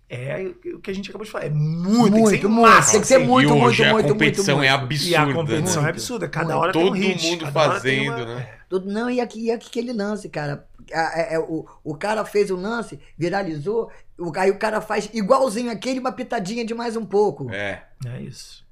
[0.09, 1.47] é o que a gente acabou de falar.
[1.47, 2.63] É muito, tem que ser Muito, muito.
[2.71, 3.25] massa, Tem que ser assim.
[3.25, 4.85] muito, e muito, muito, a competição muito, é muito.
[4.85, 5.11] absurda.
[5.11, 5.89] E a competição né?
[5.89, 6.29] é absurda.
[6.29, 6.59] Cada Muito.
[6.61, 7.31] hora tem um Todo hit.
[7.31, 8.49] mundo fazendo, uma- né?
[8.81, 10.67] Tudo, não, e, aqui, e aquele lance, cara.
[10.93, 13.89] A- é- é o, o cara fez o lance, viralizou,
[14.19, 17.49] o, aí o cara faz igualzinho aquele, uma pitadinha de mais um pouco.
[17.53, 17.85] É.
[18.05, 18.65] É isso.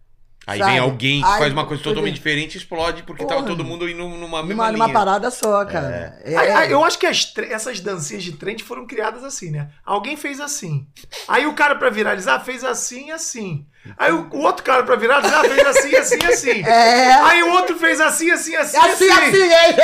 [0.45, 0.73] Aí Sabe?
[0.73, 3.37] vem alguém que Aí, faz uma coisa totalmente diferente e explode porque Porra.
[3.37, 6.19] tava todo mundo indo numa mesma Numa, parada só, cara.
[6.25, 9.71] É, Aí- aí eu acho que essas dancinhas de trend foram criadas assim, né?
[9.87, 10.85] Alguém fez assim.
[11.29, 13.65] Aí o cara pra viralizar fez assim e assim.
[13.99, 16.63] Aí o, o outro cara pra viralizar fez assim, assim, assim.
[16.67, 17.15] É.
[17.15, 19.77] Aí o outro fez assim, assim, assim, assim, assim, hein?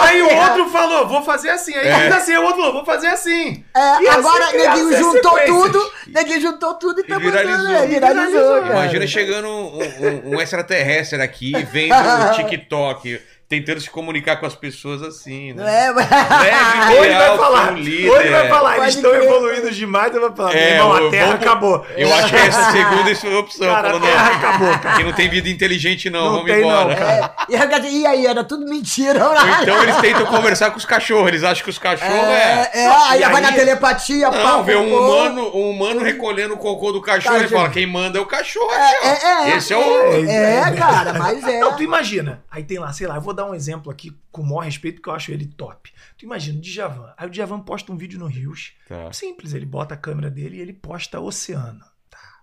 [0.00, 1.72] Aí o outro falou, vou fazer assim.
[1.74, 2.08] Aí É.
[2.08, 3.64] assim, o outro falou, vou fazer assim.
[3.72, 7.74] É, E assim agora criaram neguinho juntou tudo, neguinho juntou tudo e tá viralizou.
[7.74, 8.66] é, viralizou, Viralizou.
[8.66, 13.20] Imagina chegando um, um- um extraterrestre aqui vendo o TikTok,
[13.54, 15.86] tentando se comunicar com as pessoas assim, Não né?
[15.86, 18.10] é, mas- Leve Ou ele vai falar, seu líder.
[18.10, 21.26] ou ele vai falar, eles estão evoluindo demais, eu vou falar, É, irmão, a Terra
[21.26, 21.86] vamos- acabou.
[21.96, 23.66] Eu acho que segunda foi a opção.
[23.68, 24.96] Cara, falou, a Terra não, acabou, cara.
[24.96, 26.96] que não tem vida inteligente não, Não vamos tem, não, embora.
[26.96, 27.34] cara.
[27.48, 29.24] É, e, aí, era tudo mentira.
[29.26, 32.70] Ou então eles tentam conversar com os cachorros, eles acham que os cachorros é...
[32.74, 36.56] É, é, aí vai na telepatia, Não, pau, vê um humano, um humano recolhendo o
[36.58, 39.56] cocô do cachorro e fala, quem manda é o cachorro É, é, é.
[39.56, 40.28] Esse é o...
[40.28, 41.58] É, cara, mas é.
[41.60, 42.42] Não, tu imagina.
[42.50, 44.96] Aí tem lá, sei lá, eu vou dar um exemplo aqui com o maior respeito,
[44.96, 45.92] porque eu acho ele top.
[46.16, 47.14] Tu imagina o Djavan.
[47.16, 48.74] Aí o Djavan posta um vídeo no Rios.
[48.88, 49.12] Tá.
[49.12, 51.84] Simples, ele bota a câmera dele e ele posta oceano.
[52.10, 52.40] Tá.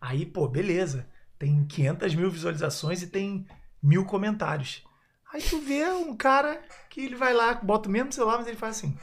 [0.00, 1.08] Aí, pô, beleza.
[1.38, 3.46] Tem 500 mil visualizações e tem
[3.82, 4.84] mil comentários.
[5.32, 8.56] Aí tu vê um cara que ele vai lá, bota o mesmo celular, mas ele
[8.56, 8.96] faz assim.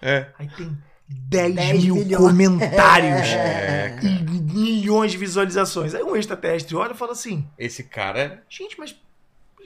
[0.00, 0.32] É.
[0.38, 0.78] Aí tem
[1.08, 2.22] 10, 10 mil milhões.
[2.22, 5.94] comentários É, e milhões de visualizações.
[5.94, 8.42] Aí um extraterrestre olha e fala assim: Esse cara...
[8.48, 8.94] Gente, mas.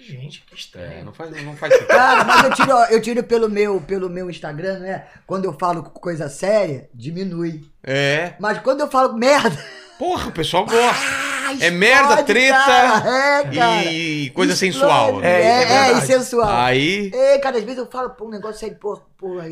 [0.07, 1.05] Gente, que É, estranho.
[1.05, 1.89] não faz, não faz sentido.
[1.89, 5.05] Cara, mas eu tiro, eu tiro pelo meu, pelo meu Instagram, né?
[5.27, 7.63] Quando eu falo coisa séria, diminui.
[7.83, 8.35] É.
[8.39, 9.57] Mas quando eu falo merda.
[9.99, 10.77] Porra, o pessoal gosta.
[11.49, 13.41] ah, É merda, treta cara.
[13.41, 13.85] É, cara.
[13.85, 14.73] E coisa Explode.
[14.75, 15.21] sensual.
[15.21, 15.29] né?
[15.29, 16.51] É, É, é, é e sensual.
[16.55, 17.11] Aí...
[17.15, 19.01] É, cara, às vezes eu falo, pô, um negócio sério, pô,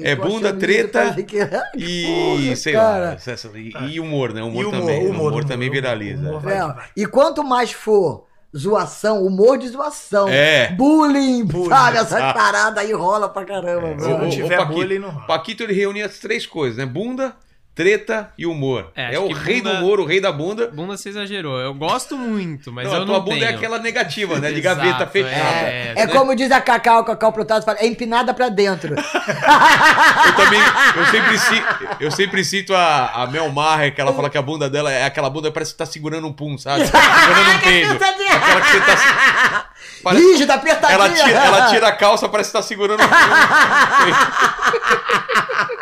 [0.03, 1.39] É bunda, treta que-
[1.79, 2.05] E,
[2.45, 3.19] Porra, sei cara.
[3.27, 4.43] lá, e, e humor, né?
[4.43, 4.99] Humor, E humor, também.
[5.01, 6.39] humor, Humor, humor, também humor, viraliza.
[6.41, 6.89] vai.
[6.95, 8.27] E quanto mais for
[8.57, 10.29] zoação, humor de zoação.
[10.29, 10.73] É.
[10.73, 11.69] Bullying, Bullying.
[11.69, 11.97] sabe?
[11.99, 12.33] Essas Ah.
[12.33, 13.89] paradas aí rola pra caramba.
[13.89, 14.19] É, Se mano.
[14.25, 14.73] não tiver Paquito.
[14.79, 15.27] bullying, não rola.
[15.27, 16.87] Paquito ele reunia as três coisas, né?
[16.87, 17.35] Bunda,
[17.75, 18.93] treta e humor.
[18.95, 20.69] É, É, o rei bunda- do humor, o rei da bunda.
[20.69, 21.59] Bunda você exagerou.
[21.61, 23.51] Eu gosto muito, mas não, eu a não tua bunda tenho.
[23.51, 24.53] é aquela negativa, né?
[24.53, 25.35] De Exato, gaveta fechada.
[25.37, 25.93] é.
[25.97, 28.95] É como diz a Cacau, o Cacau Protásio fala, é empinada pra dentro.
[28.95, 30.61] Eu também,
[30.97, 31.65] eu sempre, ci-
[32.01, 35.05] eu sempre cito a, a Mel Maher, que ela fala que a bunda dela é
[35.05, 36.87] aquela bunda que parece que tá segurando um pum, sabe?
[36.87, 37.93] segurando um peido.
[37.95, 39.67] Aquela que você tá.
[40.03, 40.95] Parece- Rígida, apertadinha.
[40.95, 43.15] ela, tira, ela tira a calça, parece que tá segurando um pum.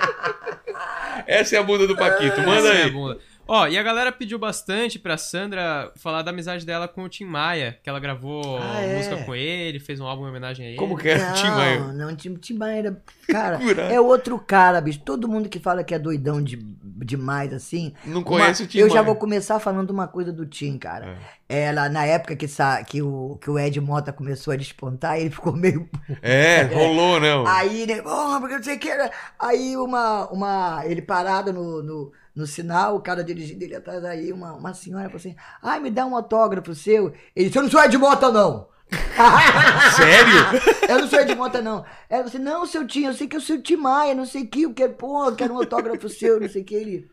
[1.42, 2.90] Essa é a bunda do Paquito, manda Essa é a aí.
[2.90, 3.18] bunda.
[3.46, 7.24] Ó, e a galera pediu bastante pra Sandra falar da amizade dela com o Tim
[7.24, 8.96] Maia, que ela gravou Ah, é?
[8.96, 10.78] música com ele, fez um álbum em homenagem a ele.
[10.78, 11.18] Como que é?
[11.18, 11.78] Não, Tim Maia.
[11.92, 13.02] não, Tim, Tim Maia era.
[13.28, 13.58] Cara,
[13.92, 15.00] é outro cara, bicho.
[15.00, 16.56] Todo mundo que fala que é doidão de,
[17.04, 17.92] demais, assim.
[18.04, 21.18] Não uma- conhece o Tim Eu já vou começar falando uma coisa do Tim, cara.
[21.48, 25.30] Ela, na época que, sa, que, o, que o Ed Mota começou a despontar, ele
[25.30, 25.88] ficou meio.
[26.22, 27.46] É, rolou, não.
[27.46, 28.02] Aí, né?
[28.04, 29.10] Oh, porque não sei o que era.
[29.38, 30.82] Aí, uma, uma.
[30.86, 35.04] Ele parado no, no, no sinal, o cara dirigindo ele atrás, aí uma, uma senhora
[35.04, 37.12] falou assim: ai, me dá um autógrafo seu.
[37.36, 38.71] Ele disse: eu não sou Ed Mota, não.
[39.96, 40.88] Sério?
[40.88, 41.84] Eu não sou Ed Mota, não.
[42.08, 44.48] Ela você, não, seu Tim, eu sei que sou o Tim Maia, não sei o
[44.48, 46.74] que, eu quero, pô, eu quero um autógrafo seu, não sei o que.
[46.74, 47.10] Ele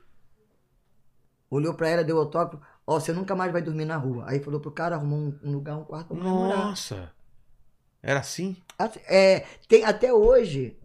[1.50, 2.64] olhou pra ela, deu autógrafo.
[2.86, 4.26] Ó, você nunca mais vai dormir na rua.
[4.28, 6.58] Aí falou pro cara, arrumou um, um lugar, um quarto pra morar.
[6.58, 7.12] Nossa.
[8.02, 8.58] Era assim?
[8.78, 10.78] Assim, É, tem, até hoje,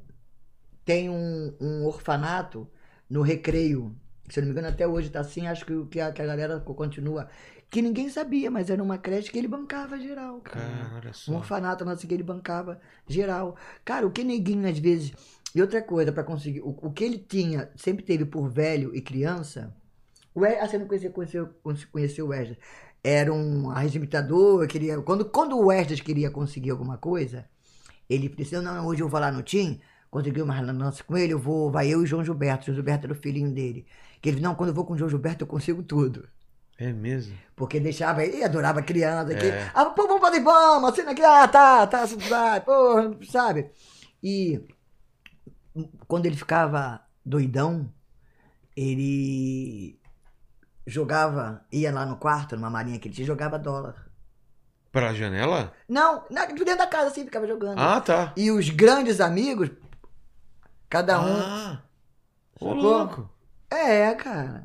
[0.85, 2.69] tem um, um orfanato
[3.09, 3.95] no Recreio.
[4.29, 6.27] Se eu não me engano, até hoje tá assim, acho que, que, a, que a
[6.27, 7.29] galera continua.
[7.71, 10.61] Que ninguém sabia, mas era uma creche que ele bancava geral, cara.
[10.61, 11.33] Cara, olha Um só.
[11.35, 13.57] orfanato, mas assim, que ele bancava geral.
[13.85, 15.13] Cara, o que neguinho às vezes.
[15.55, 16.61] E outra coisa, pra conseguir.
[16.61, 19.75] O, o que ele tinha, sempre teve por velho e criança.
[20.35, 21.49] O Wesley, ah, você não conhecia, conheceu,
[21.93, 22.59] conheceu o Wesley.
[23.03, 25.01] Era um arregimitador, queria.
[25.03, 27.45] Quando, quando o Wesley queria conseguir alguma coisa,
[28.09, 29.81] ele disse: Não, hoje eu vou lá no Tim,
[30.11, 32.67] consegui uma relance com ele, eu vou, vai eu e João Gilberto.
[32.67, 33.87] João Gilberto era o filhinho dele.
[34.21, 36.29] Que ele, não, quando eu vou com o João Gilberto, eu consigo tudo.
[36.79, 37.37] É mesmo?
[37.55, 39.47] Porque deixava, ele adorava criança aqui.
[39.47, 39.71] É.
[39.73, 43.71] Ah, pô, vamos fazer vamos, assim aqui, ah, tá, tá, vai, pô, sabe?
[44.23, 44.61] E
[46.09, 47.89] quando ele ficava doidão,
[48.77, 49.99] ele
[50.87, 54.11] jogava, ia lá no quarto, numa marinha que ele tinha, jogava dólar.
[54.91, 55.73] Pra janela?
[55.89, 57.79] Não, na, dentro da casa assim, ficava jogando.
[57.79, 58.33] Ah, tá.
[58.37, 59.71] E os grandes amigos,
[60.89, 61.37] cada um.
[61.37, 61.83] Ah.
[62.61, 63.29] Ô, louco.
[63.71, 64.65] É, cara.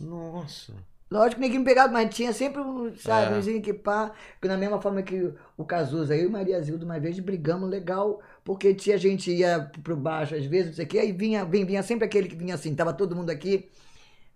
[0.00, 0.74] Nossa.
[1.10, 3.38] Lógico que ninguém me pegava, mas tinha sempre um, sabe, É.
[3.38, 4.12] umzinho que pá.
[4.42, 8.74] Da mesma forma que o Cazuza, eu e Maria Zilda, uma vez brigamos legal, porque
[8.74, 11.64] tinha a gente ia pro baixo às vezes, não sei o quê, aí vinha, vinha,
[11.64, 13.70] vinha sempre aquele que vinha assim, tava todo mundo aqui.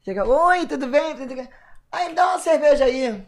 [0.02, 1.14] Chega, oi, tudo bem?
[1.14, 1.48] Tudo bem?
[1.92, 3.22] Aí me dá uma cerveja aí.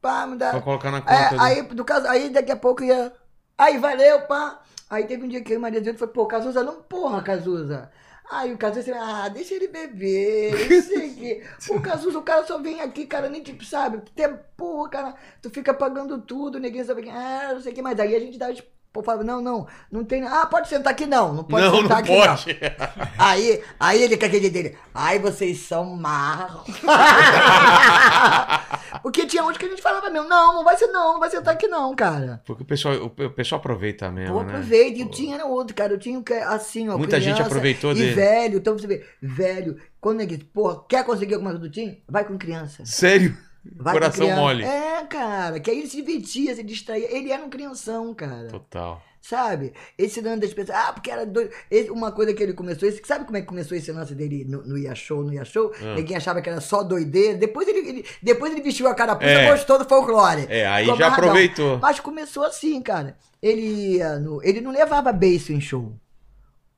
[0.00, 0.50] Pá, me dá.
[0.50, 1.12] Pra colocar na conta.
[1.12, 3.12] É, aí, do caso, aí daqui a pouco ia.
[3.56, 4.60] Aí valeu, pá.
[4.88, 7.90] Aí teve um dia que eu e Maria Zilda falou, pô, Cazuza, não porra, Cazuza.
[8.30, 12.80] Aí o Cazuza, ah, deixa ele beber, não sei o Cazuza, o cara só vem
[12.80, 14.00] aqui, cara, nem tipo, sabe?
[14.14, 17.82] Tem, porra, cara, tu fica pagando tudo, ninguém sabe quem, ah, não sei o que
[17.82, 17.98] mais.
[17.98, 21.06] Aí a gente dava, tipo, pô, falava, não, não, não tem, ah, pode sentar aqui
[21.06, 22.58] não, não pode não, sentar não aqui pode.
[23.18, 26.62] Aí, aí ele com aquele dele, ai, vocês são marros.
[29.02, 31.30] Porque tinha onde que a gente falava mesmo, não, não vai ser não, não vai
[31.30, 32.42] sentar aqui não, cara.
[32.44, 34.52] Porque o pessoal, o, pessoal aproveita mesmo, Pô, né?
[34.52, 34.98] aproveita.
[34.98, 35.12] E eu Pô.
[35.12, 35.92] tinha era outro, cara.
[35.92, 36.98] Eu tinha que assim, ó.
[36.98, 38.14] Muita gente aproveitou e dele.
[38.14, 38.58] velho.
[38.58, 42.02] Então você vê, velho, quando ele pô, quer conseguir alguma coisa do time?
[42.08, 42.84] Vai com criança.
[42.84, 43.36] Sério?
[43.76, 44.64] Vai Coração mole.
[44.64, 45.60] É, cara.
[45.60, 47.14] Que aí ele se divertia, se distraía.
[47.14, 48.48] Ele era um crianção, cara.
[48.48, 49.02] Total.
[49.20, 49.74] Sabe?
[49.98, 50.78] Esse lance das pessoas.
[50.78, 51.50] Ah, porque era doido.
[51.70, 52.88] Esse- uma coisa que ele começou.
[52.88, 55.44] Esse, sabe como é que começou esse lance dele no, no Ia Show, no Ia
[55.44, 55.70] Show?
[55.78, 55.94] Ah.
[55.94, 57.36] Ninguém achava que era só doideira.
[57.36, 59.50] Depois ele, ele- depois ele vestiu a carapuça, É.
[59.50, 60.46] gostou do folclore.
[60.48, 61.28] É, aí já amarradão.
[61.28, 61.78] aproveitou.
[61.78, 63.14] Mas começou assim, cara.
[63.42, 65.92] Ele no, ele não levava beijo em show.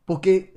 [0.05, 0.53] Porque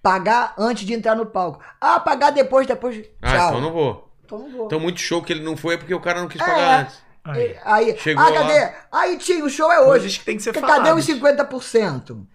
[0.00, 1.60] pagar antes de entrar no palco.
[1.80, 3.04] Ah, pagar depois, depois.
[3.20, 3.48] Ah, tchau.
[3.48, 4.07] então não vou.
[4.28, 4.66] Então não vou.
[4.66, 6.44] Então muito show que ele não foi é porque o cara não quis É.
[6.44, 7.02] pagar antes.
[7.24, 7.56] Aí.
[7.64, 8.34] Aí, Chegou ah, lá.
[8.40, 8.72] cadê?
[8.92, 9.88] Aí, tio, o show é hoje.
[9.90, 10.96] Coisas que tem que ser Cadê faladas.
[11.08, 12.26] os 50%?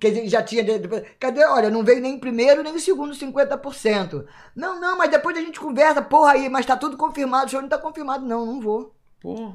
[0.00, 0.64] Quer dizer, já tinha.
[1.18, 1.44] Cadê?
[1.44, 4.24] Olha, não veio nem o primeiro nem o segundo 50%.
[4.54, 7.46] Não, não, mas depois a gente conversa, porra aí, mas tá tudo confirmado.
[7.46, 8.94] O show não tá confirmado, não, não vou.
[9.20, 9.54] Pô.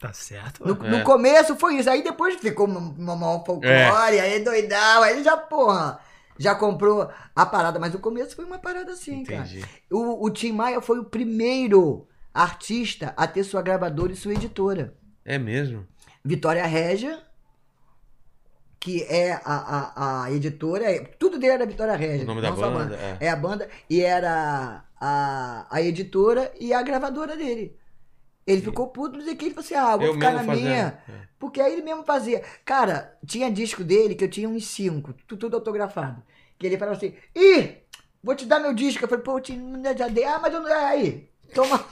[0.00, 0.66] Tá certo.
[0.66, 0.90] No, É.
[0.90, 1.90] no começo foi isso.
[1.90, 4.20] Aí depois ficou uma, uma maior folclore, É.
[4.20, 5.98] aí doidão, aí ele já, porra,
[6.38, 7.78] já comprou a parada.
[7.78, 9.60] Mas o começo foi uma parada assim, Entendi.
[9.60, 9.72] cara.
[9.90, 14.94] O, o Tim Maia foi o primeiro artista a ter sua gravadora e sua editora.
[15.24, 15.86] É mesmo?
[16.24, 17.20] Vitória Régia,
[18.80, 22.24] que é a, a, a editora, é- tudo dele era Vitória Régia.
[22.24, 23.16] O nome da não só a banda, é.
[23.20, 27.76] É a banda, e era a, a editora e a gravadora dele.
[28.50, 30.64] Ele ficou puto, dizer que ele falou assim: ah, vou Eu ficar na fazendo.
[30.64, 30.98] minha.
[31.08, 31.12] É.
[31.38, 32.42] Porque aí ele mesmo fazia.
[32.64, 36.22] Cara, tinha disco dele que eu tinha uns cinco, tu- tudo autografado.
[36.58, 37.76] Que ele falava assim: ih,
[38.22, 39.04] vou te dar meu disco.
[39.04, 39.58] Eu falei, pô, eu te,
[39.96, 40.24] já dei.
[40.24, 40.72] Ah, mas eu não.
[40.72, 41.78] Aí, toma.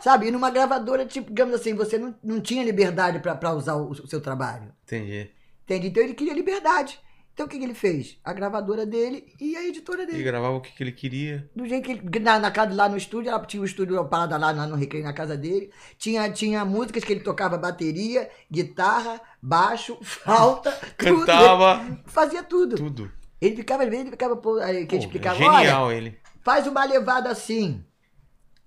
[0.00, 0.28] Sabe?
[0.28, 3.90] E numa gravadora, tipo, digamos assim, você não, não tinha liberdade pra, pra usar o,
[3.90, 4.72] o seu trabalho.
[4.84, 5.30] Entendi.
[5.64, 5.86] Entende?
[5.88, 7.00] Então ele queria liberdade.
[7.34, 8.16] Então o que, que ele fez?
[8.24, 10.22] A gravadora dele e a editora E dele.
[10.22, 11.50] gravava o que, que ele queria.
[11.54, 12.20] Do jeito que ele.
[12.20, 15.04] Na, na casa lá no estúdio, ela tinha o estúdio uma parada lá no recreio
[15.04, 15.70] na casa dele.
[15.98, 21.18] Tinha, tinha músicas que ele tocava bateria, guitarra, baixo, flauta, tudo.
[21.26, 22.76] Cantava fazia tudo.
[22.76, 23.12] tudo.
[23.40, 26.18] Ele ficava, às vezes, ele ficava, pô, aí que ele Pô, explicava, olha, genial ele.
[26.40, 27.84] faz uma levada assim.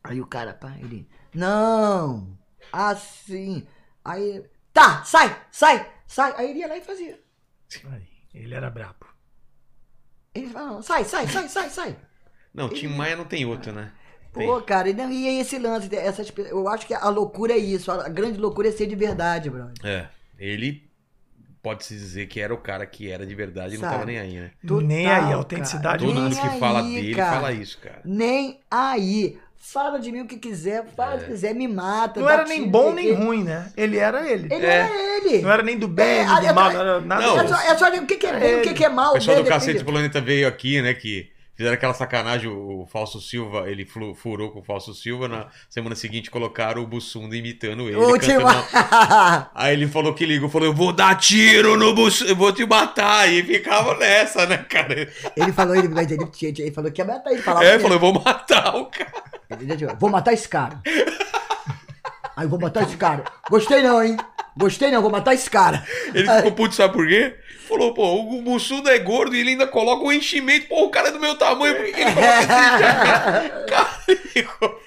[0.03, 2.38] Aí o cara, pá, ele, não,
[2.72, 3.65] assim.
[4.03, 6.34] Aí, tá, sai, sai, sai.
[6.38, 7.19] Aí ele ia lá e fazia.
[7.91, 8.07] Aí,
[8.43, 9.05] ele era brabo.
[10.34, 11.95] Ele falava, sai, sai, sai, sai, sai.
[12.53, 13.91] Não, Tim Maia não tem outro, né?
[14.34, 14.45] Tem.
[14.45, 17.57] Pô, cara, e não- e é esse lance, essas, eu acho que a loucura é
[17.57, 19.73] isso, a grande loucura é ser de verdade, brother.
[19.84, 20.07] É.
[20.38, 20.88] Ele
[21.61, 24.39] pode-se dizer que era o cara que era de verdade e não tava nem aí,
[24.39, 24.51] né?
[24.65, 25.35] Total, Nem aí, a cara.
[25.35, 27.35] autenticidade Todo Nem mundo que aí, fala dele cara.
[27.35, 28.01] fala isso, cara.
[28.05, 29.39] Nem aí.
[29.60, 32.20] Fala de mim o que quiser, fala o que quiser, me mata.
[32.20, 33.72] Não era tiro, nem bom nem ruim, né?
[33.76, 34.48] Ele era ele.
[34.54, 34.70] Ele É.
[34.70, 35.42] era ele.
[35.42, 37.56] Não era nem do bem, É, nem do mal, não era nada Não, É só,
[37.56, 39.12] é só o que, que é bom e o que, que é mal.
[39.12, 39.50] O pessoal do né?
[39.50, 40.94] Cacete Planeta veio aqui, né?
[40.94, 42.50] Que fizeram aquela sacanagem.
[42.50, 45.28] O Fausto Silva, ele furou com o Fausto Silva.
[45.28, 47.98] Na semana seguinte colocaram o Bussunda imitando ele.
[48.20, 52.54] Cantando- Aí ele falou que ligou, falou: Eu vou dar tiro no Bussunda, eu vou
[52.54, 53.28] te matar.
[53.28, 55.10] E ficava nessa, né, cara?
[55.36, 57.42] Ele falou, ele, mas ele, ele falou que ia matar ele.
[57.42, 59.12] Falava É, que- falou: Eu vou matar o cara.
[59.50, 60.80] Ele Vou matar esse cara.
[62.36, 63.24] Aí eu vou matar esse cara.
[63.50, 64.16] Gostei não, hein?
[64.56, 65.84] Gostei não, vou matar esse cara.
[66.14, 67.36] Ele ficou puto, sabe por quê?
[67.68, 70.68] Falou, pô, o Bussunda é gordo e ele ainda coloca um enchimento.
[70.68, 73.65] Pô, o cara é do meu tamanho, por que que ele coloca esse enchimento?
[73.68, 73.88] Cara,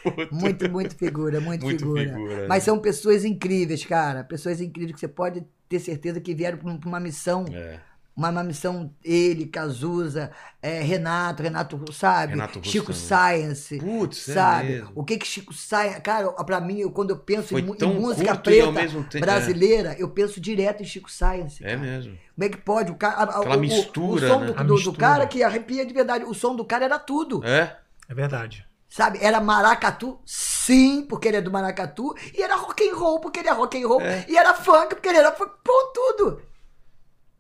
[0.03, 0.35] puto.
[0.35, 2.03] Muito, muito figura, muito, Muito figura.
[2.05, 2.65] figura, Mas né?
[2.65, 4.25] são pessoas incríveis, cara.
[4.25, 7.45] Pessoas incríveis que você pode ter certeza que vieram pra pra uma missão.
[7.53, 7.79] É.
[8.21, 10.31] Uma, uma missão, ele, Cazuza,
[10.61, 12.33] é, Renato, Renato, sabe?
[12.33, 12.93] Renato Russo Chico.
[12.93, 13.79] Science.
[13.79, 14.69] Putz, é sabe?
[14.69, 14.91] mesmo.
[14.95, 16.03] o que que Chico Science.
[16.03, 20.11] Cara, pra mim, eu- quando eu penso em, em música preta mesmo tempo- brasileira, eu
[20.11, 21.65] penso direto em Chico Science.
[21.65, 21.79] É cara.
[21.79, 22.19] mesmo.
[22.35, 22.93] Como é que pode?
[22.93, 24.47] O cara, Aquela o, o- mistura, o som né?
[24.49, 24.97] do, do- do mistura.
[24.99, 26.25] cara que arrepia de verdade.
[26.27, 27.43] O som do cara era tudo.
[27.43, 27.79] É?
[28.07, 28.67] É verdade.
[28.87, 29.19] Sabe?
[29.23, 32.15] Era maracatu, sim, porque ele é do maracatu.
[32.37, 34.01] E era rock and roll, porque ele é rock and roll.
[34.03, 34.27] É.
[34.29, 35.53] E era funk, porque ele era funk.
[35.65, 36.43] Pô, tudo.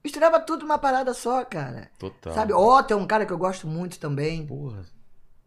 [0.02, 1.90] Misturava tudo numa parada só, cara.
[1.98, 2.32] Total.
[2.32, 2.52] Sabe?
[2.52, 4.46] Otto é um cara que eu gosto muito também.
[4.46, 4.84] Porra.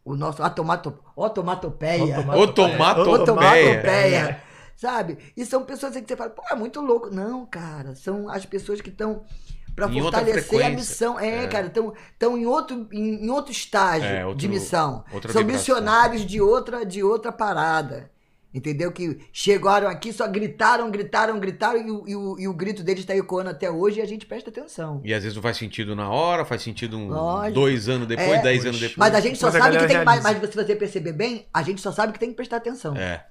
[0.05, 2.19] O nosso atomato, otomatopeia.
[2.19, 3.13] Otomatopeia.
[3.21, 4.43] Otomatopeia.
[4.75, 5.17] Sabe?
[5.35, 7.09] E são pessoas que você fala, pô, é muito louco.
[7.09, 7.95] Não, cara.
[7.95, 9.23] São as pessoas que estão
[9.69, 11.19] outra fortalecer a missão.
[11.19, 11.47] É, É.
[11.47, 15.03] cara, estão em outro, em, em outro estágio É, outro- de missão.
[15.09, 15.43] São vibração.
[15.45, 18.11] missionários de outra, de outra parada.
[18.53, 18.91] Entendeu?
[18.91, 23.01] Que chegaram aqui, só gritaram, gritaram, gritaram, e o, e o, e o grito deles
[23.01, 25.01] está ecoando até hoje e a gente presta atenção.
[25.03, 27.55] E às vezes não faz sentido na hora, faz sentido um, Lógico.
[27.55, 28.41] dois anos depois, É.
[28.43, 28.97] dez anos depois.
[28.97, 30.21] Mas a gente só a sabe que tem realiza.
[30.21, 32.95] Mas se você perceber bem, a gente só sabe que tem que prestar atenção.
[32.95, 33.25] É,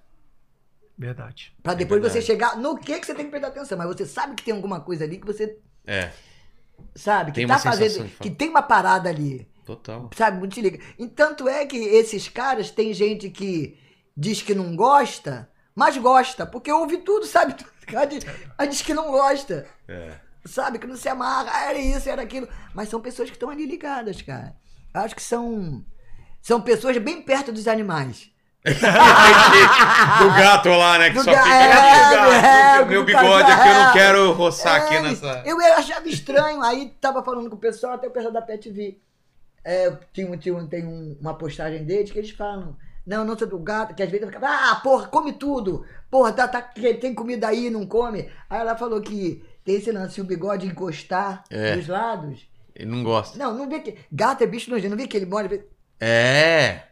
[0.99, 1.53] Verdade.
[1.63, 2.21] Pra depois verdade.
[2.25, 3.79] você chegar no que, que você tem que prestar atenção.
[3.79, 6.11] Mas você sabe que tem alguma coisa ali que você é,
[6.95, 8.09] sabe, que Tem tá fazendo.
[8.21, 9.47] Que tem uma parada ali.
[9.65, 10.11] total.
[10.17, 10.79] Sabe, muito se liga.
[10.99, 13.77] E tanto é que esses caras, tem gente que
[14.17, 17.55] diz que não gosta, mas gosta, porque ouve tudo, sabe?
[17.93, 19.67] Mas diz- que não gosta.
[19.89, 20.13] É.
[20.47, 20.79] Sabe?
[20.79, 22.49] Que não se amarra, ah, era isso, era aquilo.
[22.75, 24.55] Mas são pessoas que estão ali ligadas, cara.
[24.95, 25.85] Eu acho que são.
[26.41, 28.31] São pessoas bem perto dos animais.
[28.65, 31.11] do gato lá, né?
[31.11, 33.89] Que Do só ga- fica é, "Ah, gato, é, meu do bigode aqui, eu não
[33.89, 33.93] é.
[33.93, 35.43] quero roçar aqui É, nessa.
[35.45, 38.99] Eu achava estranho, aí tava falando com o pessoal, até o pessoal da Pet V.
[39.65, 40.37] É, tinha,
[40.69, 42.77] tem um- uma postagem deles que eles falam.
[43.07, 45.85] Não, não sou do gato, que às vezes eu ficava, ah, porra, come tudo.
[46.11, 46.61] Porra, tá, tá,
[47.01, 48.31] tem comida aí, não come.
[48.49, 51.75] Aí ela falou que tem esse lance, se o bigode encostar É.
[51.77, 52.47] dos lados.
[52.75, 53.37] Ele não gosta.
[53.39, 53.97] Não, não vê que.
[54.11, 55.49] Gato é bicho nojento, não vê que ele mora.
[56.01, 56.83] É.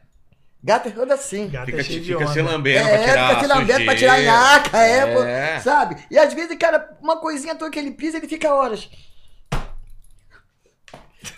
[0.62, 1.49] Gato é todo assim.
[1.49, 3.97] Gato Fica, é cheio de fica se lambendo É, pra tirar fica se lambendo pra
[3.97, 5.07] tirar a nhaca, é, É.
[5.57, 5.97] pô, sabe?
[6.11, 8.91] E às vezes, cara, uma coisinha toda que ele pisa, ele fica horas.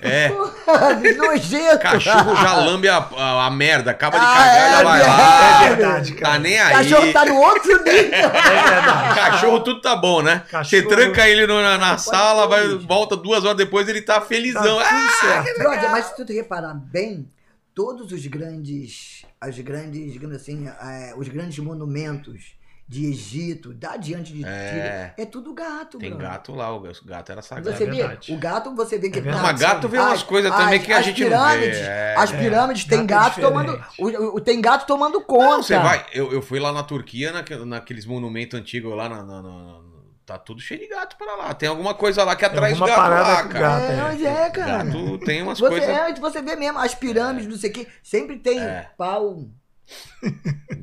[0.01, 0.29] É.
[1.17, 1.79] Nojento.
[1.81, 5.07] Cachorro já lambe a, a, a merda, acaba de Ah, cagar, é, já vai é,
[5.07, 5.65] lá.
[5.65, 6.39] É verdade, Tá cara.
[6.39, 6.73] nem aí.
[6.73, 8.13] Cachorro tá no outro nível.
[8.13, 9.15] É verdade.
[9.15, 10.43] Cachorro tudo tá bom, né?
[10.45, 14.15] Você Cachorro- tranca ele no- na, na sala, vai, volta duas horas depois, ele tá
[14.15, 14.63] Tá felizão.
[14.63, 15.59] tudo Ah, certo.
[15.59, 17.29] Brother, mas se tu reparar bem,
[17.75, 22.53] todos os grandes, as grandes, digamos assim, é, os grandes monumentos
[22.93, 24.69] de Egito, da diante de É.
[24.69, 27.75] Tira, é tudo gato, tem gato lá, o gato era sagrado.
[27.77, 29.23] Você É vê, o gato você vê que É.
[29.23, 31.91] Mas gato vê umas As- coisas também que a as gente pirâmides, não vê.
[31.91, 32.15] É.
[32.19, 33.85] As pirâmides tem Gato é gato tomando.
[33.99, 35.47] O, o- tem gato tomando conta.
[35.57, 36.05] Não, você vai.
[36.13, 39.81] Eu, eu fui lá na Turquia, naque- naqueles monumentos antigos lá, na, na- na-
[40.27, 41.55] tá tudo cheio de gato pra lá.
[41.55, 43.61] Tem alguma coisa lá que gatos parada lá, cara.
[43.61, 44.85] gato, É, mas é, cara.
[44.85, 45.89] Gato tem umas Você, coisas.
[45.89, 48.91] é, você vê mesmo, as pirâmides, não sei o que, sempre tem É.
[48.99, 49.49] pau.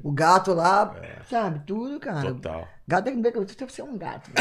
[0.04, 0.96] O gato lá,
[1.30, 1.62] sabe?
[1.66, 2.34] Tudo, cara.
[2.34, 2.68] Total.
[2.88, 4.30] Gato tem que ver que você ser um gato.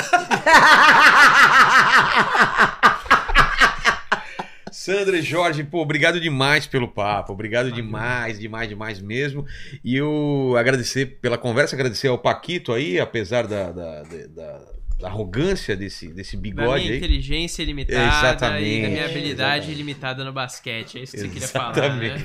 [4.70, 9.44] Sandra e Jorge, pô, obrigado demais pelo papo, obrigado demais, demais, demais mesmo.
[9.82, 15.76] E eu agradecer pela conversa, agradecer ao Paquito aí, apesar da, da, da- da arrogância
[15.76, 16.96] desse, desse Da bigode minha aí.
[16.98, 18.64] inteligência ilimitada Exatamente.
[18.68, 19.70] e da minha habilidade Exatamente.
[19.72, 20.98] ilimitada no basquete.
[20.98, 22.16] É isso que você queria falar, né?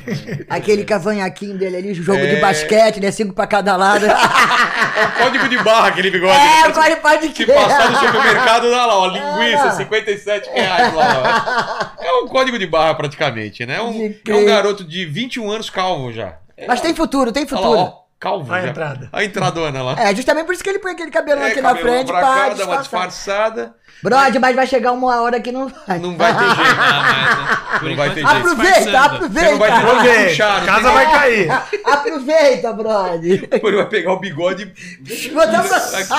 [0.50, 2.36] Aquele cavanhaquinho dele ali, jogo É.
[2.36, 3.12] de basquete, né?
[3.12, 4.06] Cinco pra cada lado.
[4.06, 4.10] É
[5.06, 6.34] o código de barra aquele bigode.
[6.34, 7.56] é, pode, pode Se crer.
[7.56, 9.72] passar no supermercado, dá lá, ó, linguiça, É.
[9.72, 11.94] 57 reais lá.
[12.00, 12.04] ó.
[12.04, 13.76] É um código de barra praticamente, né?
[13.78, 14.46] É um, é um crer.
[14.46, 16.38] garoto de 21 anos calvo já.
[16.68, 17.80] Mas tem futuro, tem Olha lá, futuro.
[17.80, 18.68] ó, calvo A já.
[18.70, 19.10] entrada.
[19.12, 19.96] A entradona lá.
[20.00, 22.22] É, justamente por isso que ele põe aquele cabelão É, aqui na frente pra
[22.56, 23.76] pra uma disfarçada.
[24.02, 26.00] Brother, mas vai chegar uma hora que não vai.
[26.00, 26.64] Não vai ter jeito.
[26.84, 27.90] Ah, né?
[27.90, 28.30] Não vai ter jeito.
[28.30, 29.34] Aproveita, disfarçando.
[29.34, 30.24] Você não vai ter aproveita.
[30.30, 31.52] puxar, A casa vai cair.
[31.86, 33.50] Aproveita, brother.
[33.52, 34.74] Ele vai pegar o bigode
[35.10, 35.30] e.
[35.30, 36.14] Botar pra- Aqui,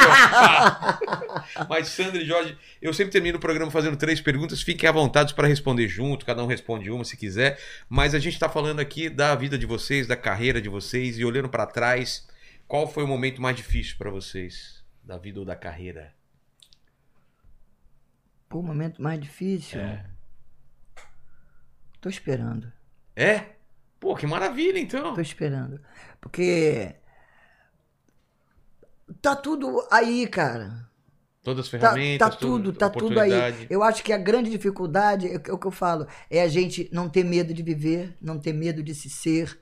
[1.59, 1.65] ó.
[1.69, 4.61] Mas, Sandra e Jorge, eu sempre termino o programa fazendo três perguntas.
[4.61, 7.59] Fiquem à vontade para responder junto, cada um responde uma se quiser.
[7.89, 11.25] Mas a gente está falando aqui da vida de vocês, da carreira de vocês e
[11.25, 12.29] olhando para trás,
[12.69, 14.85] qual foi o momento mais difícil para vocês?
[15.03, 16.13] Da vida ou da carreira?
[18.51, 19.81] Pô, o momento mais difícil.
[19.81, 20.05] É.
[22.03, 22.71] Tô esperando.
[23.17, 23.47] É?
[23.99, 25.15] Pô, que maravilha, então.
[25.15, 25.81] Tô esperando.
[26.21, 26.95] Porque.
[29.23, 30.87] Tá tudo aí, cara.
[31.45, 33.31] Todas as Tá, ferramentas, tá tudo, toda tá tudo aí.
[33.71, 37.09] Eu acho que a grande dificuldade, é o que eu falo, é a gente não
[37.09, 39.57] ter medo de viver, não ter medo de se ser,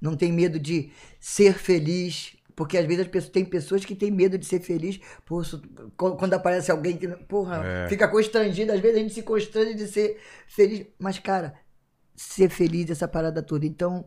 [0.00, 2.36] não ter medo de ser feliz.
[2.54, 5.00] Porque às vezes as pessoas, tem pessoas que têm medo de ser feliz.
[5.96, 7.88] Quando quando aparece alguém que, porra, É.
[7.88, 10.86] fica constrangido, às vezes a gente se constrange de ser feliz.
[10.98, 11.54] Mas, cara,
[12.14, 13.64] ser feliz essa parada toda.
[13.64, 14.04] Então,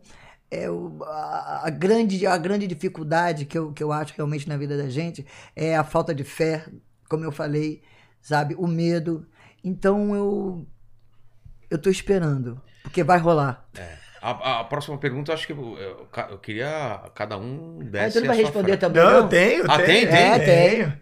[0.48, 4.56] é o- a, a grande, a grande dificuldade que eu, que eu acho realmente na
[4.56, 5.26] vida da gente
[5.56, 6.64] é a falta de fé,
[7.08, 7.82] como eu falei,
[8.20, 8.54] sabe?
[8.58, 9.26] O medo.
[9.64, 10.66] Então eu
[11.70, 13.66] eu tô esperando, porque vai rolar.
[14.22, 18.18] A, a próxima pergunta, eu acho que eu, eu, eu queria cada um Aí desse
[18.18, 19.16] tu não vai responder também, Não, não?
[19.18, 19.86] eu tenho, Ah, tenho.
[19.86, 20.16] tem, tem?
[20.32, 20.98] É, tenho.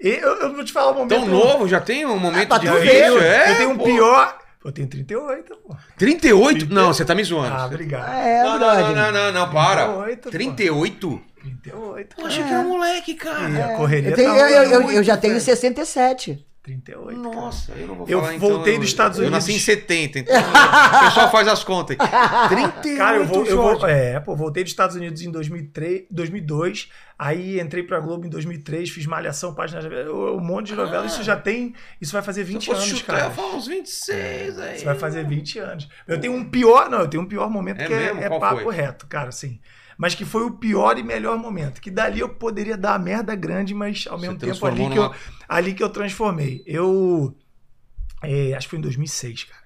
[0.00, 1.08] E Eu, eu vou te falar um momento.
[1.08, 3.50] Tão novo, já tem um momento pra tu difícil, ver, Eu, é?
[3.52, 3.84] eu tenho um pô.
[3.84, 4.38] pior.
[4.64, 5.76] Eu tenho 38, pô.
[5.96, 6.72] 38?
[6.72, 7.54] Não, você tá me zoando.
[7.56, 8.12] Ah, obrigado.
[8.12, 9.86] É, não, não, não, não, não, não, para.
[9.86, 10.30] 38, pô.
[10.30, 11.22] 38?
[11.40, 12.16] 38.
[12.18, 13.48] Eu achei que era um moleque, cara.
[13.50, 15.44] E a correria Eu, tenho- tá eu- eu- eu- muito, eu já tenho velho.
[15.44, 16.44] 67.
[16.62, 17.18] 38.
[17.18, 19.64] Nossa, eu não vou Eu falar voltei então, dos eu- Estados Eu nasci em Unidos.
[19.64, 22.48] 70, então o pessoal faz as contas aí.
[22.48, 26.90] 38, Cara, eu vou, eu vou, é, pô, voltei dos Estados Unidos em 2003, 2002,
[27.18, 29.80] aí entrei pra Globo em 2003, fiz Malhação, página,
[30.12, 32.98] um monte de novela, isso já tem, isso vai fazer Se eu 20 fosse anos,
[32.98, 33.30] chutar, eu cara.
[33.30, 34.76] ia falar uns 26 aí.
[34.76, 35.88] Isso vai fazer 20 anos.
[36.06, 38.20] Eu tenho um pior, não, eu tenho um pior momento É que é- mesmo?
[38.24, 38.74] é, Qual papo foi?
[38.74, 39.58] reto, cara, assim.
[39.98, 41.80] Mas que foi o pior e melhor momento.
[41.80, 44.96] Que dali eu poderia dar uma merda grande, mas ao Você mesmo tempo ali que,
[44.96, 45.16] eu, numa-
[45.48, 46.62] ali que eu transformei.
[46.64, 47.36] Eu.
[48.22, 49.62] é, acho que foi em 2006, cara.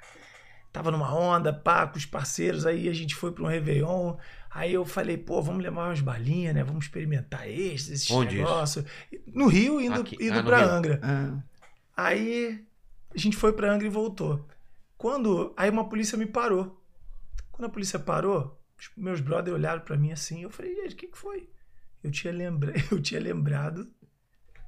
[0.72, 4.16] Tava numa onda, pá, com os parceiros, aí a gente foi pra um Réveillon.
[4.50, 6.64] Aí eu falei, pô, vamos levar umas balinhas, né?
[6.64, 8.44] Vamos experimentar esses, esses Onde isso?
[8.44, 8.84] negócios.
[9.26, 10.16] No Rio, indo, Aqui.
[10.18, 10.64] indo Ah, pra.
[10.64, 10.98] Angra.
[11.02, 11.38] Ah.
[11.94, 12.64] Aí
[13.14, 14.46] a gente foi pra Angra e voltou.
[14.96, 15.52] Quando.
[15.58, 16.82] Aí uma polícia me parou.
[17.50, 18.58] Quando a polícia parou,
[18.96, 20.42] meus brothers olharam pra mim assim.
[20.42, 21.48] Eu falei, gente, o que, que foi?
[22.02, 22.72] Eu tinha, lembra...
[22.90, 23.92] eu tinha lembrado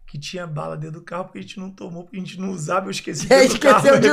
[0.07, 2.51] que tinha bala dentro do carro porque a gente não tomou, porque a gente não
[2.51, 2.87] usava.
[2.87, 4.09] Eu esqueci carro esqueceu no de,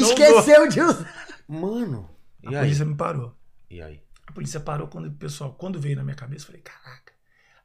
[0.00, 0.12] não usou.
[0.12, 1.34] esqueceu de usar.
[1.48, 2.10] Mano,
[2.42, 2.66] e A aí?
[2.66, 3.34] polícia me parou.
[3.70, 4.02] E aí?
[4.26, 7.12] A polícia parou quando o pessoal, quando veio na minha cabeça, eu falei, caraca.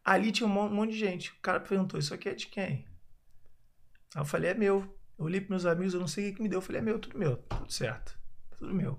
[0.06, 1.32] Ali tinha um mon- um monte de gente.
[1.32, 2.86] O cara perguntou, isso aqui é de quem?
[4.16, 4.80] Aí eu falei, é meu.
[5.18, 6.58] Eu olhei pros meus amigos, eu não sei o que que me deu.
[6.58, 8.18] Eu falei, é meu, tudo meu, tudo certo.
[8.58, 8.96] Tudo meu.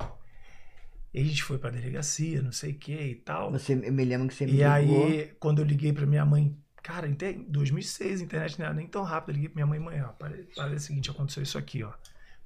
[1.14, 3.52] E a gente foi pra delegacia, não sei o que e tal.
[3.52, 5.08] Você, eu me lembro que você me E ligou.
[5.08, 8.74] aí, quando eu liguei pra minha mãe, cara, em te- 2006, a internet não era
[8.74, 9.32] nem tão rápida.
[9.32, 11.92] Eu liguei pra minha mãe, mãe, ó, parece, o seguinte, aconteceu isso aqui, ó.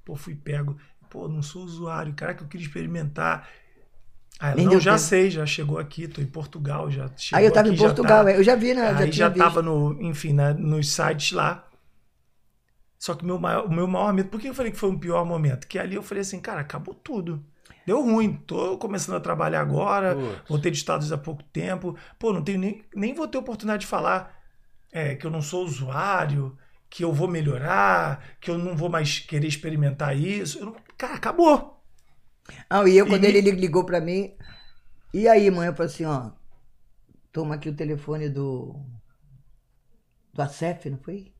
[0.05, 0.77] Pô, fui pego.
[1.09, 3.49] Pô, não sou usuário, cara, que eu queria experimentar.
[4.53, 4.97] Nem não, já tempo.
[4.97, 8.27] sei, já chegou aqui, tô em Portugal, já Aí eu tava aqui, em já Portugal,
[8.27, 8.93] tá- eu já vi, né?
[8.93, 11.67] Aí já, já tava no, enfim, na- nos sites lá.
[12.99, 14.97] Só que meu maior- o meu maior medo, por que eu falei que foi um
[14.99, 15.67] pior momento?
[15.67, 17.43] Que ali eu falei assim, cara, acabou tudo.
[17.85, 20.49] Deu ruim, tô começando a trabalhar agora, Putz.
[20.49, 21.97] voltei de Estados há pouco tempo.
[22.19, 24.37] Pô, não tenho nem, nem vou ter oportunidade de falar
[24.91, 26.57] é, que eu não sou usuário,
[26.89, 30.63] que eu vou melhorar, que eu não vou mais querer experimentar isso.
[30.65, 31.81] Não- cara, acabou.
[32.69, 34.35] Ah, e eu, quando E- ele li- ligou pra mim,
[35.13, 36.31] e aí, mãe, eu falei assim, ó,
[37.31, 38.75] toma aqui o telefone do.
[40.33, 41.33] do ACEF, não foi?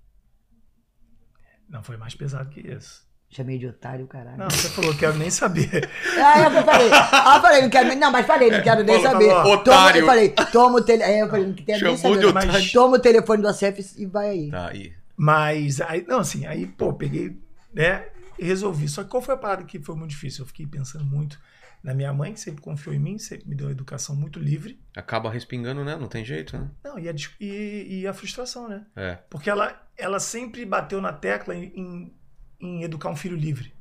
[1.69, 3.06] Não foi mais pesado que isso.
[3.29, 4.37] Chamei de otário, caralho.
[4.37, 5.89] Não, você falou, quero nem saber.
[6.17, 9.01] Ah, eu falei, ah, eu falei, não quero nem, não, mas falei, não quero nem
[9.01, 9.29] saber.
[9.29, 10.01] Toma, otário.
[10.01, 12.19] eu falei, toma o telefone, é, eu falei, não quero nem saber.
[12.19, 12.71] de mas.
[12.71, 14.49] Toma o telefone do ACEF e vai aí.
[14.49, 14.93] Tá aí.
[15.15, 17.37] Mas aí, não, assim, aí, pô, peguei,
[17.73, 18.05] né,
[18.39, 18.87] e resolvi.
[18.87, 20.43] Só que qual foi a parada que foi muito difícil?
[20.43, 21.39] Eu fiquei pensando muito
[21.83, 24.79] na minha mãe, que sempre confiou em mim, sempre me deu uma educação muito livre.
[24.95, 25.95] Acaba respingando, né?
[25.95, 26.69] Não tem jeito, né?
[26.83, 28.85] Não, e a, e, e a frustração, né?
[28.95, 29.17] É.
[29.29, 32.13] Porque ela, ela sempre bateu na tecla em, em,
[32.59, 33.73] em educar um filho livre.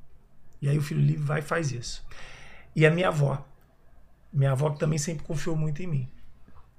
[0.61, 2.07] E aí o filho livre vai e faz isso.
[2.75, 3.47] E a minha avó.
[4.33, 6.09] Minha avó que também sempre confiou muito em mim.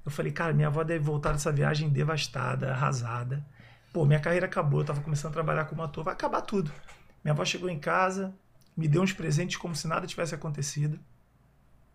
[0.06, 3.46] Eu falei, cara, minha avó deve voltar dessa viagem devastada, arrasada.
[3.92, 6.72] Pô, minha carreira acabou, eu tava começando a trabalhar como ator, vai acabar tudo.
[7.24, 8.34] Minha avó chegou em casa,
[8.76, 11.00] me deu uns presentes como se nada tivesse acontecido.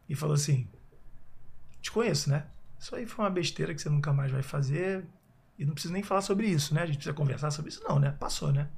[0.08, 0.68] E falou assim:
[1.80, 2.46] Te conheço, né?
[2.78, 5.06] Isso aí foi uma besteira que você nunca mais vai fazer.
[5.58, 6.82] E não precisa nem falar sobre isso, né?
[6.82, 8.10] A gente precisa conversar sobre isso, não, né?
[8.18, 8.68] Passou, né?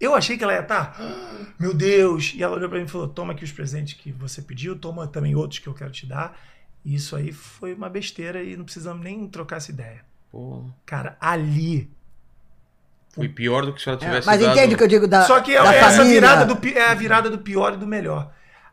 [0.00, 2.32] Eu achei que ela ia estar, "Ah, meu Deus!
[2.34, 5.06] E ela olhou pra mim e falou: toma aqui os presentes que você pediu, toma
[5.06, 6.36] também outros que eu quero te dar.
[6.84, 10.04] E isso aí foi uma besteira e não precisamos nem trocar essa ideia.
[10.30, 10.64] Pô.
[10.84, 11.90] Cara, ali.
[13.10, 14.50] Foi pior do que se ela É, tivesse mas dado...
[14.52, 16.20] entende o que eu digo da, Só que é da essa família?
[16.20, 18.32] virada do, é a virada do pior e do melhor.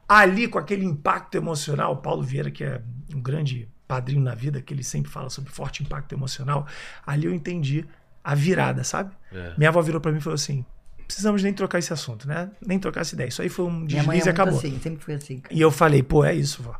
[0.09, 2.81] Ali, com aquele impacto emocional, o Paulo Vieira, que é
[3.15, 6.65] um grande padrinho na vida, que ele sempre fala sobre forte impacto emocional,
[7.05, 7.85] ali eu entendi
[8.23, 9.13] a virada, sabe?
[9.31, 9.53] É.
[9.57, 10.65] Minha avó virou pra mim e falou assim:
[11.13, 12.49] precisamos nem trocar esse assunto, né?
[12.65, 13.27] Nem trocar essa ideia.
[13.27, 14.57] Isso aí foi um Minha mãe é deslize e muito acabou.
[14.57, 15.39] assim, sempre foi assim.
[15.39, 15.53] cara.
[15.53, 16.75] E eu falei, pô, é isso, vó.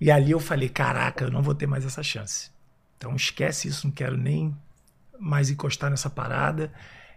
[0.00, 2.50] E ali eu falei, caraca, eu não vou ter mais essa chance.
[2.98, 4.54] Então esquece isso, não quero nem
[5.18, 6.72] mais encostar nessa parada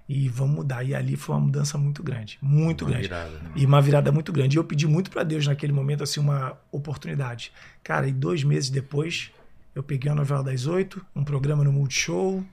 [0.08, 0.84] e vamos mudar.
[0.84, 3.08] E ali foi uma mudança muito grande, muito Uma grande.
[3.08, 3.51] virada, né?
[3.56, 4.58] E uma virada muito grande.
[4.58, 7.51] E eu pedi muito pra Deus naquele momento, assim, uma oportunidade.
[7.84, 9.32] Cara, e dois meses depois,
[9.76, 12.43] eu peguei a novela das oito, um programa no Multishow.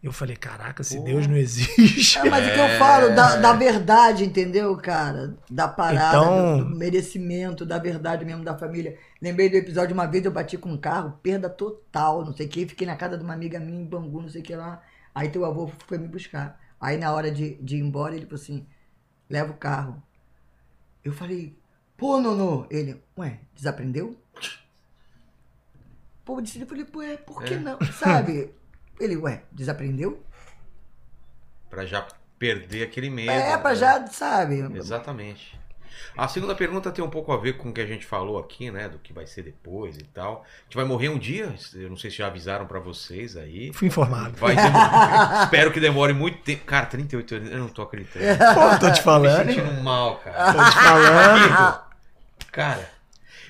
[0.00, 1.02] Eu falei, caraca, se Pô.
[1.04, 2.18] Deus não existe.
[2.18, 5.36] É, mas o que eu falo, da, da verdade, entendeu, cara?
[5.50, 8.96] Da parada, Então- do, do merecimento, da verdade mesmo da família.
[9.20, 12.48] Lembrei do episódio, uma vez eu bati com um carro, perda total, não sei o
[12.48, 14.80] que, fiquei na casa de uma amiga minha em Bangu, não sei o que lá.
[15.12, 16.60] Aí teu avô foi me buscar.
[16.80, 18.64] Aí na hora de, de ir embora, ele falou assim,
[19.28, 20.00] leva o carro.
[21.04, 21.58] Eu falei,
[21.96, 22.68] pô, Nono.
[22.70, 24.16] Ele, ué, desaprendeu?
[26.24, 27.58] Pô, eu disse- eu falei, pô, é, por que É.
[27.58, 27.78] não?
[27.98, 28.50] Sabe?
[29.00, 30.22] Ele, ué, desaprendeu?
[31.70, 32.06] Pra já
[32.38, 33.30] perder aquele medo.
[33.30, 33.76] É, pra né?
[33.76, 34.60] já, sabe?
[34.76, 35.58] Exatamente.
[36.16, 38.70] A segunda pergunta tem um pouco a ver com o que a gente falou aqui,
[38.70, 38.88] né?
[38.88, 40.44] Do que vai ser depois e tal.
[40.60, 43.72] A gente vai morrer um dia, eu não sei se já avisaram pra vocês aí.
[43.72, 44.36] Fui informado.
[44.36, 46.64] Vai demorar- Espero que demore muito tempo.
[46.64, 48.24] Cara, 38 anos, eu não tô acreditando.
[48.54, 49.46] Pô, tô te Tô me falando.
[49.46, 50.52] sentindo mal, cara.
[50.52, 51.80] Tô te falando.
[52.52, 52.97] Cara.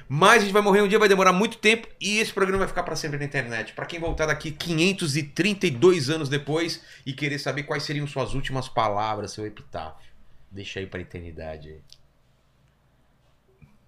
[0.09, 2.69] Mas a gente vai morrer um dia, vai demorar muito tempo e esse programa vai
[2.69, 3.75] ficar pra sempre na internet.
[3.75, 9.33] Pra quem voltar daqui 532 anos depois e querer saber quais seriam suas últimas palavras,
[9.33, 10.09] seu epitáfio.
[10.51, 11.83] Deixa aí pra eternidade.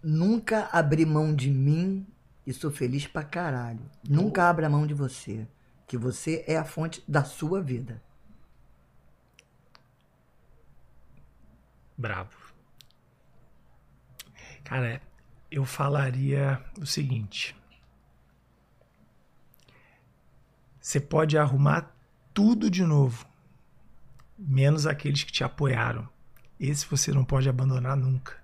[0.03, 2.07] Nunca abri mão de mim
[2.47, 3.81] e sou feliz pra caralho.
[4.07, 5.47] Nunca abra mão de você.
[5.87, 8.03] Que você é a fonte da sua vida.
[11.97, 12.37] Bravo.
[14.65, 15.03] Cara,
[15.51, 17.57] eu falaria o seguinte.
[20.81, 21.95] Você pode arrumar
[22.33, 23.27] tudo de novo,
[24.39, 26.09] menos aqueles que te apoiaram.
[26.59, 28.39] Esse você não pode abandonar nunca.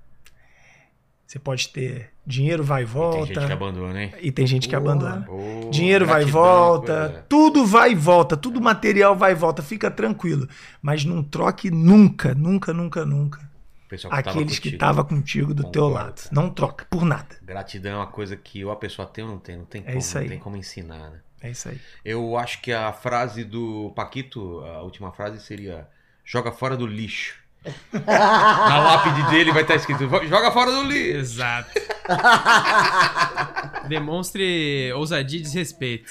[1.26, 3.26] Você pode ter dinheiro vai e Tem volta.
[3.26, 4.14] gente que abandona, hein?
[4.20, 4.92] E tem gente que Boa.
[4.92, 5.28] abandona.
[5.28, 9.60] Ô, Dinheiro vai e volta, coisa- tudo vai e volta, tudo material vai e volta,
[9.62, 10.48] fica tranquilo.
[10.80, 13.50] Mas não troque nunca, nunca, nunca, nunca
[13.88, 16.22] pessoal que tava aqueles que estavam contigo do teu Concordo, lado.
[16.22, 16.28] cara.
[16.32, 17.36] não troca por nada.
[17.42, 19.56] Gratidão é uma coisa que ou a pessoa tem ou não tem.
[19.56, 21.20] Não tem É como, isso não tem como ensinar, né?
[21.42, 21.78] É isso aí.
[22.04, 25.86] Eu acho que a frase do Paquito, a última frase seria:
[26.24, 27.36] joga fora do lixo.
[28.06, 31.16] Na lápide dele vai estar escrito: joga fora do lixo.
[31.18, 31.70] Exato.
[33.88, 36.10] Demonstre ousadia e desrespeito.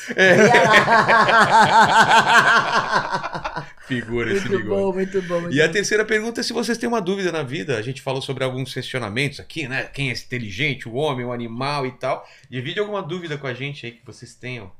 [3.87, 4.81] Figura esse muito bigode.
[4.81, 5.41] bom, muito bom.
[5.41, 5.73] Muito E a bom.
[5.73, 7.77] terceira pergunta é se vocês têm uma dúvida na vida.
[7.77, 9.83] A gente falou sobre alguns questionamentos aqui, né?
[9.83, 12.27] Quem é inteligente, o homem, o animal e tal.
[12.49, 14.71] Divide alguma dúvida com a gente aí que vocês tenham.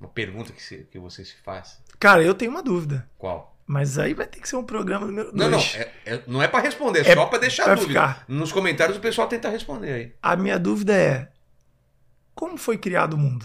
[0.00, 1.78] Uma pergunta que, se- que vocês se façam.
[1.98, 3.06] Cara, eu tenho uma dúvida.
[3.18, 3.54] Qual?
[3.66, 5.74] Mas aí vai ter que ser um programa número Não, dois.
[5.74, 5.80] não.
[5.82, 8.00] É, é- não é pra responder, é É só pra deixar a pra dúvida.
[8.08, 8.24] ficar.
[8.26, 10.12] Nos comentários o pessoal tenta responder aí.
[10.22, 11.28] A minha dúvida é:
[12.34, 13.44] como foi criado o mundo?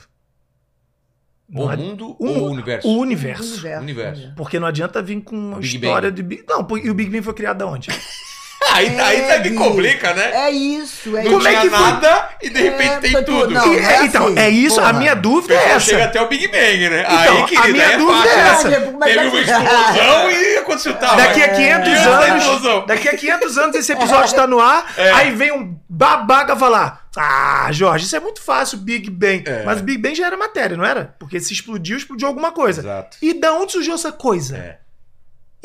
[1.47, 2.87] O Não ad- mundo o- ou o universo?
[2.87, 3.43] O universo.
[3.53, 4.33] Universo, Universo.
[4.35, 6.15] Porque não adianta vir com uma Big história Bang.
[6.15, 6.43] de Big.
[6.49, 7.67] Não, e o Big Bang foi criado da
[8.75, 9.55] Aí, aí É, tá que Gui.
[9.55, 10.31] complica, né?
[10.33, 11.47] É isso, é Não Como isso.
[11.47, 11.79] é tinha que foi?
[11.79, 13.25] nada e de repente É, tem tudo.
[13.25, 14.79] tudo- não, E- é então, assim, é isso.
[14.79, 14.93] A porra.
[14.99, 15.79] minha O dúvida é essa.
[15.79, 17.01] chega até o Big Bang, né?
[17.01, 18.69] Então, aí, a querida, minha é dúvida é essa.
[18.81, 21.15] Como é que Teve é uma explosão e aconteceu tal.
[21.15, 24.93] Daqui a 500 Diante da anos, daqui a 500 anos esse episódio está no ar,
[24.97, 25.11] É.
[25.11, 29.43] aí vem um babaca falar: "Ah, Jorge, isso é muito fácil, Big Bang".
[29.47, 29.63] É.
[29.63, 31.15] Mas o Big Bang já era matéria, não era?
[31.19, 32.81] Porque se explodiu, explodiu alguma coisa.
[32.81, 33.17] Exato.
[33.21, 34.57] E da onde surgiu essa coisa?
[34.57, 34.77] É,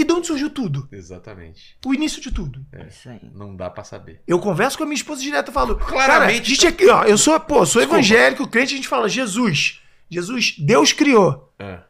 [0.00, 0.88] E de onde surgiu tudo?
[0.90, 1.76] exatamente.
[1.84, 2.64] O início de tudo.
[2.72, 3.20] É Isso aí.
[3.34, 4.22] Não dá pra saber.
[4.26, 6.08] Eu converso com a minha esposa direto e falo: Claramente.
[6.08, 7.96] Cara, a gente aqui, ó, eu sou, pô, sou Desculpa.
[7.96, 9.80] evangélico, crente, a gente fala: Jesus,
[10.10, 11.52] Jesus, Deus criou.
[11.58, 11.80] É.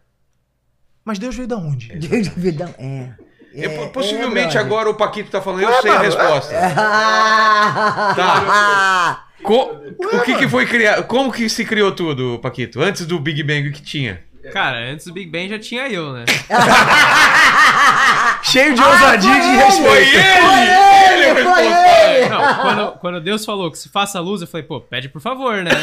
[1.05, 1.89] Mas Deus veio da onde?
[1.97, 2.74] Deus de vidão.
[2.78, 3.14] É.
[3.55, 6.05] E, É, po- possivelmente é, agora o Paquito tá falando, eu Ué, sei a mano,
[6.05, 6.55] resposta.
[8.16, 9.26] Tá.
[9.42, 11.05] Co- o que, que foi criado?
[11.06, 12.80] Como que se criou tudo, Paquito?
[12.82, 14.22] Antes do Big Bang, o que tinha?
[14.52, 16.25] Cara, antes do Big Bang já tinha eu, né?
[18.43, 19.86] Cheio de ousadia e de foi respeito.
[19.86, 20.81] Foi ele!
[21.12, 22.31] Ele é o foi responsável.
[22.31, 25.62] Não, quando, quando Deus falou que se faça luz, eu falei, pô, pede por favor,
[25.62, 25.70] né?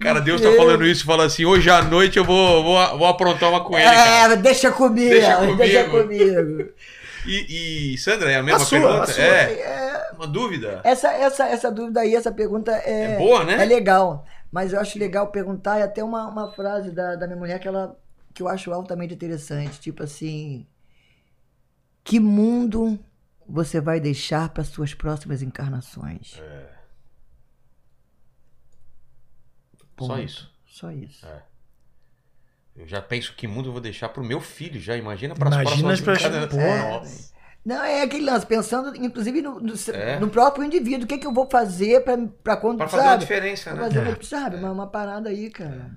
[0.00, 3.50] Cara, Deus tá falando isso, fala assim, hoje à noite eu vou, vou, vou aprontar
[3.50, 4.32] uma com ele, cara.
[4.32, 5.10] É, deixa comigo.
[5.10, 5.56] Deixa comigo.
[5.58, 6.70] Deixa comigo.
[7.26, 9.02] E, e, Sandra, é a mesma A sua, pergunta?
[9.02, 9.22] a sua.
[9.24, 10.80] É, É, uma dúvida?
[10.84, 13.54] essa, essa, essa dúvida aí, essa pergunta é, É boa, né?
[13.62, 14.26] é legal.
[14.50, 17.68] Mas eu acho legal perguntar e até uma, uma frase da, da minha mulher que,
[17.68, 17.96] ela,
[18.34, 19.78] que eu acho altamente interessante.
[19.80, 20.66] Tipo assim:
[22.02, 22.98] Que mundo
[23.48, 26.40] você vai deixar para suas próximas encarnações?
[29.78, 30.18] Só Ponto.
[30.20, 30.50] isso.
[30.66, 31.26] Só isso.
[32.76, 35.62] Eu já penso que mundo eu vou deixar pro meu filho, já imagina para as
[35.62, 37.32] próximas as.
[37.36, 37.40] É.
[37.62, 40.18] Não, é aquele lance, pensando inclusive no, no, É.
[40.18, 41.04] no próprio indivíduo.
[41.04, 43.20] O que, que eu vou fazer pra, pra quando, Pra fazer uma sabe?
[43.20, 43.82] diferença, Pra né?
[43.94, 44.56] fazer uma, sabe?
[44.56, 45.90] Uma, uma parada aí, cara.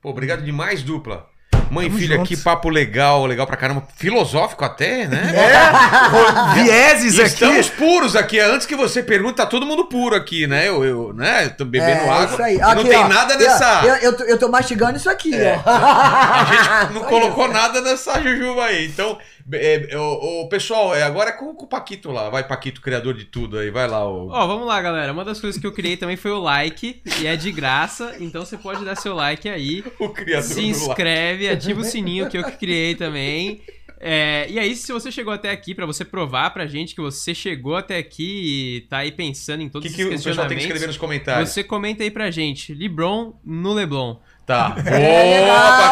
[0.00, 1.28] Pô, obrigado demais, dupla.
[1.70, 2.32] Mãe e filha juntos.
[2.32, 3.82] aqui, papo legal, legal pra caramba.
[3.96, 5.32] Filosófico até, né?
[5.34, 7.26] É, vieses aqui.
[7.28, 8.38] Estamos puros aqui.
[8.38, 10.68] Antes que você pergunte, tá todo mundo puro aqui, né?
[10.68, 11.48] Eu, eu né?
[11.48, 12.24] tô bebendo É, água.
[12.26, 12.54] isso aí.
[12.56, 13.08] e não Aqui, tem ó.
[13.08, 13.82] nada nessa.
[13.84, 15.60] Eu, eu, tô, eu tô mastigando isso aqui, É.
[15.64, 15.68] ó.
[15.70, 16.46] A
[16.84, 18.86] gente não colocou nada nessa jujuba aí.
[18.86, 19.18] Então,
[19.52, 22.28] é, é, o, o pessoal, é, agora é com, com o Paquito lá.
[22.28, 23.70] Vai, Paquito, criador de tudo aí.
[23.70, 24.08] Vai lá.
[24.08, 24.28] O...
[24.28, 25.12] Ó, vamos lá, galera.
[25.12, 28.44] Uma das coisas que eu criei também foi o like, e é de graça, então
[28.44, 29.84] você pode dar seu like aí.
[29.98, 33.62] o criador Se inscreve, ativa o sininho que eu que criei também.
[33.98, 37.34] É, e aí, se você chegou até aqui, pra você provar pra gente que você
[37.34, 40.58] chegou até aqui e tá aí pensando em todos que, que esses o pessoal tem
[40.58, 41.50] que escrever questionamentos, nos comentários?
[41.50, 42.74] você comenta aí pra gente.
[42.74, 44.16] Lebron no Leblon.
[44.46, 44.68] Tá.
[44.70, 45.46] Boa, É.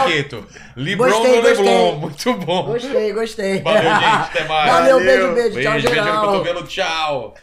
[0.05, 0.47] Paquito.
[0.77, 1.97] Librão Gostei, no Leblon.
[1.97, 2.63] Muito bom.
[2.67, 3.61] Gostei, gostei.
[3.63, 4.05] Valeu, gente.
[4.05, 4.71] Até mais.
[4.73, 5.61] Valeu, beijo, beijo.
[5.61, 6.27] Tchau, Beijo, beijo no geral.
[6.27, 6.63] cotovelo.
[6.65, 7.35] Tchau.